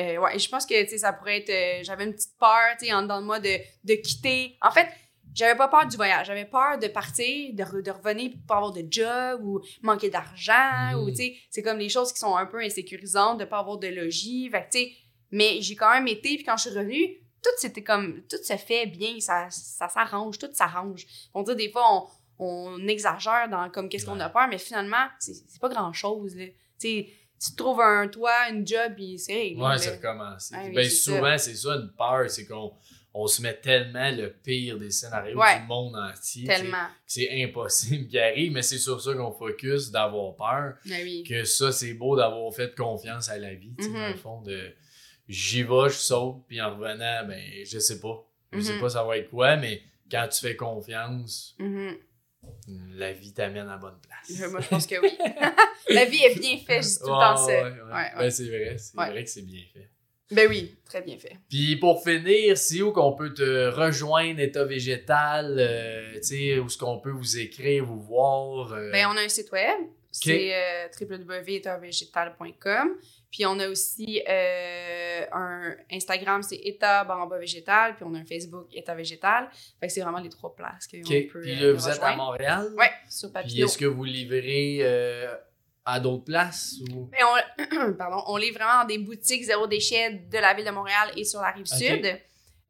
euh, 0.00 0.16
ouais, 0.18 0.38
je 0.38 0.48
pense 0.48 0.66
que 0.66 0.80
tu 0.84 0.90
sais, 0.90 0.98
ça 0.98 1.12
pourrait 1.12 1.38
être. 1.46 1.84
j'avais 1.84 2.04
une 2.04 2.14
petite 2.14 2.36
peur, 2.38 2.76
tu 2.78 2.86
sais, 2.86 2.92
en 2.92 3.02
dedans 3.02 3.20
de 3.20 3.26
moi 3.26 3.40
de, 3.40 3.56
de 3.84 3.94
quitter. 3.94 4.56
En 4.60 4.70
fait, 4.70 4.88
j'avais 5.34 5.56
pas 5.56 5.68
peur 5.68 5.86
du 5.86 5.96
voyage. 5.96 6.26
J'avais 6.28 6.44
peur 6.44 6.78
de 6.78 6.88
partir, 6.88 7.52
de, 7.54 7.62
re- 7.62 7.82
de 7.82 7.90
revenir 7.90 8.30
pour 8.30 8.40
pas 8.46 8.56
avoir 8.56 8.72
de 8.72 8.84
job 8.88 9.40
ou 9.44 9.60
manquer 9.82 10.08
d'argent. 10.10 10.94
Ou 10.98 11.10
tu 11.10 11.16
sais, 11.16 11.36
c'est 11.50 11.62
comme 11.62 11.78
les 11.78 11.88
choses 11.88 12.12
qui 12.12 12.20
sont 12.20 12.36
un 12.36 12.46
peu 12.46 12.60
insécurisantes 12.60 13.38
de 13.38 13.44
pas 13.44 13.58
avoir 13.58 13.78
de 13.78 13.88
logis. 13.88 14.48
Fait 14.50 14.68
tu 14.70 14.78
sais, 14.78 14.92
mais 15.30 15.60
j'ai 15.60 15.74
quand 15.76 15.92
même 15.92 16.06
été, 16.06 16.36
puis 16.36 16.44
quand 16.44 16.56
je 16.56 16.68
suis 16.68 16.78
revenue, 16.78 17.18
tout 17.42 17.50
c'était 17.58 17.82
comme. 17.82 18.22
Tout 18.30 18.42
se 18.42 18.56
fait 18.56 18.86
bien, 18.86 19.20
ça, 19.20 19.48
ça 19.50 19.88
s'arrange, 19.88 20.38
tout 20.38 20.48
s'arrange. 20.52 21.04
On 21.34 21.42
dit 21.42 21.54
des 21.56 21.70
fois, 21.70 22.08
on, 22.38 22.46
on 22.46 22.88
exagère 22.88 23.48
dans 23.50 23.68
comme 23.70 23.88
qu'est-ce 23.88 24.06
qu'on 24.06 24.20
a 24.20 24.30
peur, 24.30 24.48
mais 24.48 24.58
finalement, 24.58 25.06
c'est 25.18 25.60
pas 25.60 25.68
grand 25.68 25.92
chose. 25.92 26.36
Là. 26.36 26.46
Tu 26.46 26.54
sais, 26.78 27.08
tu 27.44 27.54
trouves 27.56 27.80
un 27.80 28.08
toit, 28.08 28.48
une 28.50 28.66
job, 28.66 28.94
puis 28.96 29.18
c'est. 29.18 29.54
Ouais, 29.56 29.68
là. 29.68 29.78
ça 29.78 29.90
recommence. 29.90 30.52
Ouais, 30.52 30.70
ben, 30.70 30.88
souvent, 30.88 31.36
c'est 31.36 31.54
ça, 31.54 31.70
une 31.74 31.92
peur, 31.98 32.30
c'est 32.30 32.46
qu'on 32.46 32.72
on 33.16 33.26
se 33.28 33.40
met 33.42 33.54
tellement 33.54 34.10
le 34.10 34.32
pire 34.32 34.76
des 34.78 34.90
scénarios 34.90 35.38
Ouais. 35.38 35.60
du 35.60 35.66
monde 35.66 35.94
entier. 35.96 36.46
Tellement. 36.46 36.86
que 36.86 36.92
C'est 37.06 37.42
impossible 37.44 38.08
qu'il 38.08 38.18
arrive, 38.18 38.52
mais 38.52 38.62
c'est 38.62 38.78
sur 38.78 39.00
ça 39.00 39.14
qu'on 39.14 39.30
focus, 39.32 39.90
d'avoir 39.92 40.34
peur. 40.34 40.74
Ah 40.90 40.96
oui. 41.02 41.22
Que 41.22 41.44
ça, 41.44 41.70
c'est 41.70 41.94
beau 41.94 42.16
d'avoir 42.16 42.52
fait 42.52 42.74
confiance 42.74 43.28
à 43.28 43.38
la 43.38 43.54
vie, 43.54 43.72
tu 43.78 43.84
sais, 43.84 43.90
Mhm. 43.90 43.94
dans 43.96 44.08
le 44.08 44.14
fond, 44.16 44.42
de 44.42 44.72
j'y 45.28 45.62
vais, 45.62 45.88
je 45.88 45.94
saute, 45.94 46.42
puis 46.48 46.60
en 46.60 46.74
revenant, 46.76 47.24
ben, 47.26 47.40
je 47.64 47.78
sais 47.78 48.00
pas. 48.00 48.26
Je 48.52 48.60
sais 48.60 48.74
Mhm. 48.74 48.80
pas 48.80 48.88
ça 48.90 49.04
va 49.04 49.16
être 49.16 49.30
quoi, 49.30 49.56
mais 49.56 49.80
quand 50.10 50.28
tu 50.28 50.40
fais 50.40 50.56
confiance, 50.56 51.54
Mhm. 51.58 51.96
la 52.96 53.12
vie 53.12 53.32
t'amène 53.32 53.68
à 53.68 53.72
la 53.72 53.76
bonne 53.78 53.98
place. 54.02 54.38
Je- 54.38 54.46
Moi, 54.46 54.60
je 54.60 54.68
pense 54.68 54.86
que 54.86 55.00
oui. 55.00 55.10
La 55.88 56.04
vie 56.06 56.22
est 56.24 56.38
bien 56.38 56.56
faite, 56.58 56.82
je 56.82 56.88
dis 56.88 56.98
tout 56.98 57.04
le 57.06 57.10
temps 57.12 57.36
ça. 57.36 57.46
Ouais, 57.46 57.62
Ouais, 57.62 57.70
ouais. 57.70 57.92
ouais. 57.92 58.10
Ben, 58.18 58.30
c'est 58.30 58.48
vrai, 58.48 58.76
c'est 58.78 58.96
vrai 58.96 59.22
que 59.24 59.30
c'est 59.30 59.42
bien 59.42 59.62
fait. 59.72 59.90
Ben 60.34 60.48
oui, 60.48 60.74
très 60.84 61.00
bien 61.02 61.18
fait. 61.18 61.36
Puis 61.48 61.76
pour 61.76 62.02
finir, 62.02 62.56
c'est 62.58 62.82
où 62.82 62.92
qu'on 62.92 63.12
peut 63.14 63.32
te 63.32 63.68
rejoindre, 63.68 64.40
État 64.40 64.64
végétal, 64.64 65.56
euh, 65.58 66.14
tu 66.16 66.22
sais, 66.22 66.58
où 66.58 66.66
est-ce 66.66 66.76
qu'on 66.78 66.98
peut 66.98 67.10
vous 67.12 67.38
écrire, 67.38 67.84
vous 67.84 68.00
voir? 68.00 68.72
euh, 68.72 68.90
Ben, 68.92 69.06
on 69.10 69.16
a 69.16 69.22
un 69.22 69.28
site 69.28 69.50
web, 69.52 69.78
c'est 70.10 70.54
euh, 70.54 70.86
www.étatvegetal.com. 71.00 72.96
Puis 73.30 73.44
on 73.46 73.58
a 73.58 73.68
aussi 73.68 74.22
euh, 74.28 75.20
un 75.32 75.74
Instagram, 75.90 76.40
c'est 76.42 76.54
État 76.62 77.02
Baramba 77.02 77.36
Végétal. 77.38 77.96
Puis 77.96 78.04
on 78.08 78.14
a 78.14 78.18
un 78.18 78.24
Facebook 78.24 78.68
État 78.72 78.94
Végétal. 78.94 79.48
Fait 79.80 79.88
que 79.88 79.92
c'est 79.92 80.02
vraiment 80.02 80.20
les 80.20 80.28
trois 80.28 80.54
places 80.54 80.86
qu'on 80.86 80.98
OK. 81.00 81.26
peut 81.32 81.40
Puis 81.40 81.56
là, 81.56 81.72
vous 81.72 81.88
êtes 81.88 82.00
à. 82.00 82.14
Montréal? 82.14 82.68
Ouais, 82.78 82.90
sur 83.10 83.30
Puis 83.30 83.42
Papineau. 83.42 83.66
est-ce 83.66 83.76
que 83.78 83.86
vous 83.86 84.04
livrez 84.04 84.78
à 85.84 86.00
d'autres 86.00 86.24
places? 86.24 86.76
Ou... 86.90 87.08
Mais 87.12 87.18
on, 87.22 87.92
pardon, 87.98 88.22
on 88.26 88.36
livre 88.36 88.56
vraiment 88.58 88.82
dans 88.82 88.86
des 88.86 88.98
boutiques 88.98 89.44
zéro 89.44 89.66
déchet 89.66 90.10
de 90.10 90.38
la 90.38 90.54
ville 90.54 90.64
de 90.64 90.70
Montréal 90.70 91.10
et 91.16 91.24
sur 91.24 91.40
la 91.40 91.50
rive 91.50 91.66
sud. 91.66 92.18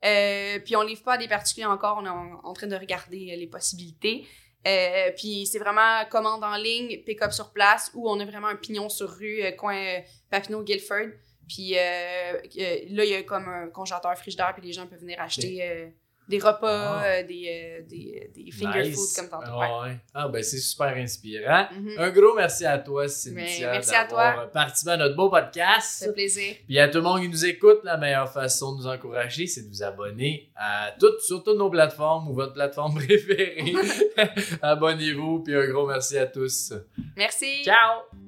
Euh, 0.05 0.59
puis 0.59 0.77
on 0.77 0.83
livre 0.83 1.03
pas 1.03 1.15
à 1.15 1.19
des 1.19 1.29
particuliers 1.29 1.67
encore, 1.67 1.99
on 2.03 2.05
est 2.05 2.11
en, 2.11 2.41
en 2.45 2.53
train 2.53 2.67
de 2.67 2.77
regarder 2.77 3.33
euh, 3.33 3.37
les 3.37 3.47
possibilités. 3.47 4.27
Euh, 4.67 5.11
puis 5.17 5.47
c'est 5.47 5.59
vraiment 5.59 6.05
commande 6.11 6.43
en 6.43 6.57
ligne, 6.57 7.03
pick-up 7.05 7.33
sur 7.33 7.53
place, 7.53 7.91
ou 7.95 8.09
on 8.09 8.19
a 8.21 8.25
vraiment 8.25 8.49
un 8.49 8.57
pignon 8.57 8.89
sur 8.89 9.11
rue, 9.11 9.43
coin 9.59 10.01
Papineau-Guilford. 10.31 11.11
Puis 11.49 11.77
euh, 11.77 12.33
là, 12.91 13.05
il 13.05 13.11
y 13.11 13.15
a 13.15 13.23
comme 13.23 13.49
un 13.49 13.69
congélateur 13.69 14.17
frigidaire, 14.17 14.55
puis 14.55 14.67
les 14.67 14.73
gens 14.73 14.87
peuvent 14.87 15.01
venir 15.01 15.21
acheter 15.21 15.93
des 16.29 16.39
repas, 16.39 17.01
Ah. 17.01 17.05
euh, 17.07 17.23
des, 17.25 17.81
euh, 17.81 17.83
des, 17.89 18.31
des 18.35 18.51
finger 18.51 18.83
Nice. 18.89 18.95
food 19.17 19.29
comme 19.31 19.41
tantôt. 19.41 19.59
Ah, 19.61 19.83
Ouais. 19.85 19.97
Ah, 20.15 20.29
ben 20.29 20.43
c'est 20.43 20.59
super 20.59 20.89
inspirant. 20.97 21.67
Mhm. 21.73 21.95
Un 21.99 22.11
gros 22.11 22.35
merci 22.35 22.65
à 22.65 22.79
toi, 22.79 23.07
Cynthia, 23.09 23.73
à 23.73 23.81
d'avoir 23.81 24.51
participé 24.51 24.93
à 24.93 24.97
notre 24.97 25.17
beau 25.17 25.29
podcast. 25.29 26.05
Fait 26.05 26.13
plaisir. 26.13 26.55
Puis 26.67 26.79
à 26.79 26.89
tout 26.89 26.99
le 26.99 27.05
monde 27.05 27.21
qui 27.21 27.29
nous 27.29 27.45
écoute, 27.45 27.81
la 27.85 27.97
meilleure 27.97 28.33
façon 28.33 28.73
de 28.73 28.79
nous 28.83 28.87
encourager, 28.87 29.47
c'est 29.47 29.63
de 29.63 29.69
vous 29.69 29.83
abonner 29.83 30.51
à 30.57 30.93
toutes, 30.99 31.21
sur 31.21 31.43
toutes 31.45 31.59
nos 31.59 31.71
plateformes 31.71 32.29
ou 32.29 32.35
votre 32.35 32.53
plateforme 32.55 32.95
préférée. 33.05 33.75
Abonnez-vous, 34.63 35.41
puis 35.41 35.55
un 35.55 35.67
gros 35.69 35.87
merci 35.87 36.17
à 36.19 36.27
tous. 36.27 36.73
Merci. 37.17 37.63
Ciao! 37.65 38.24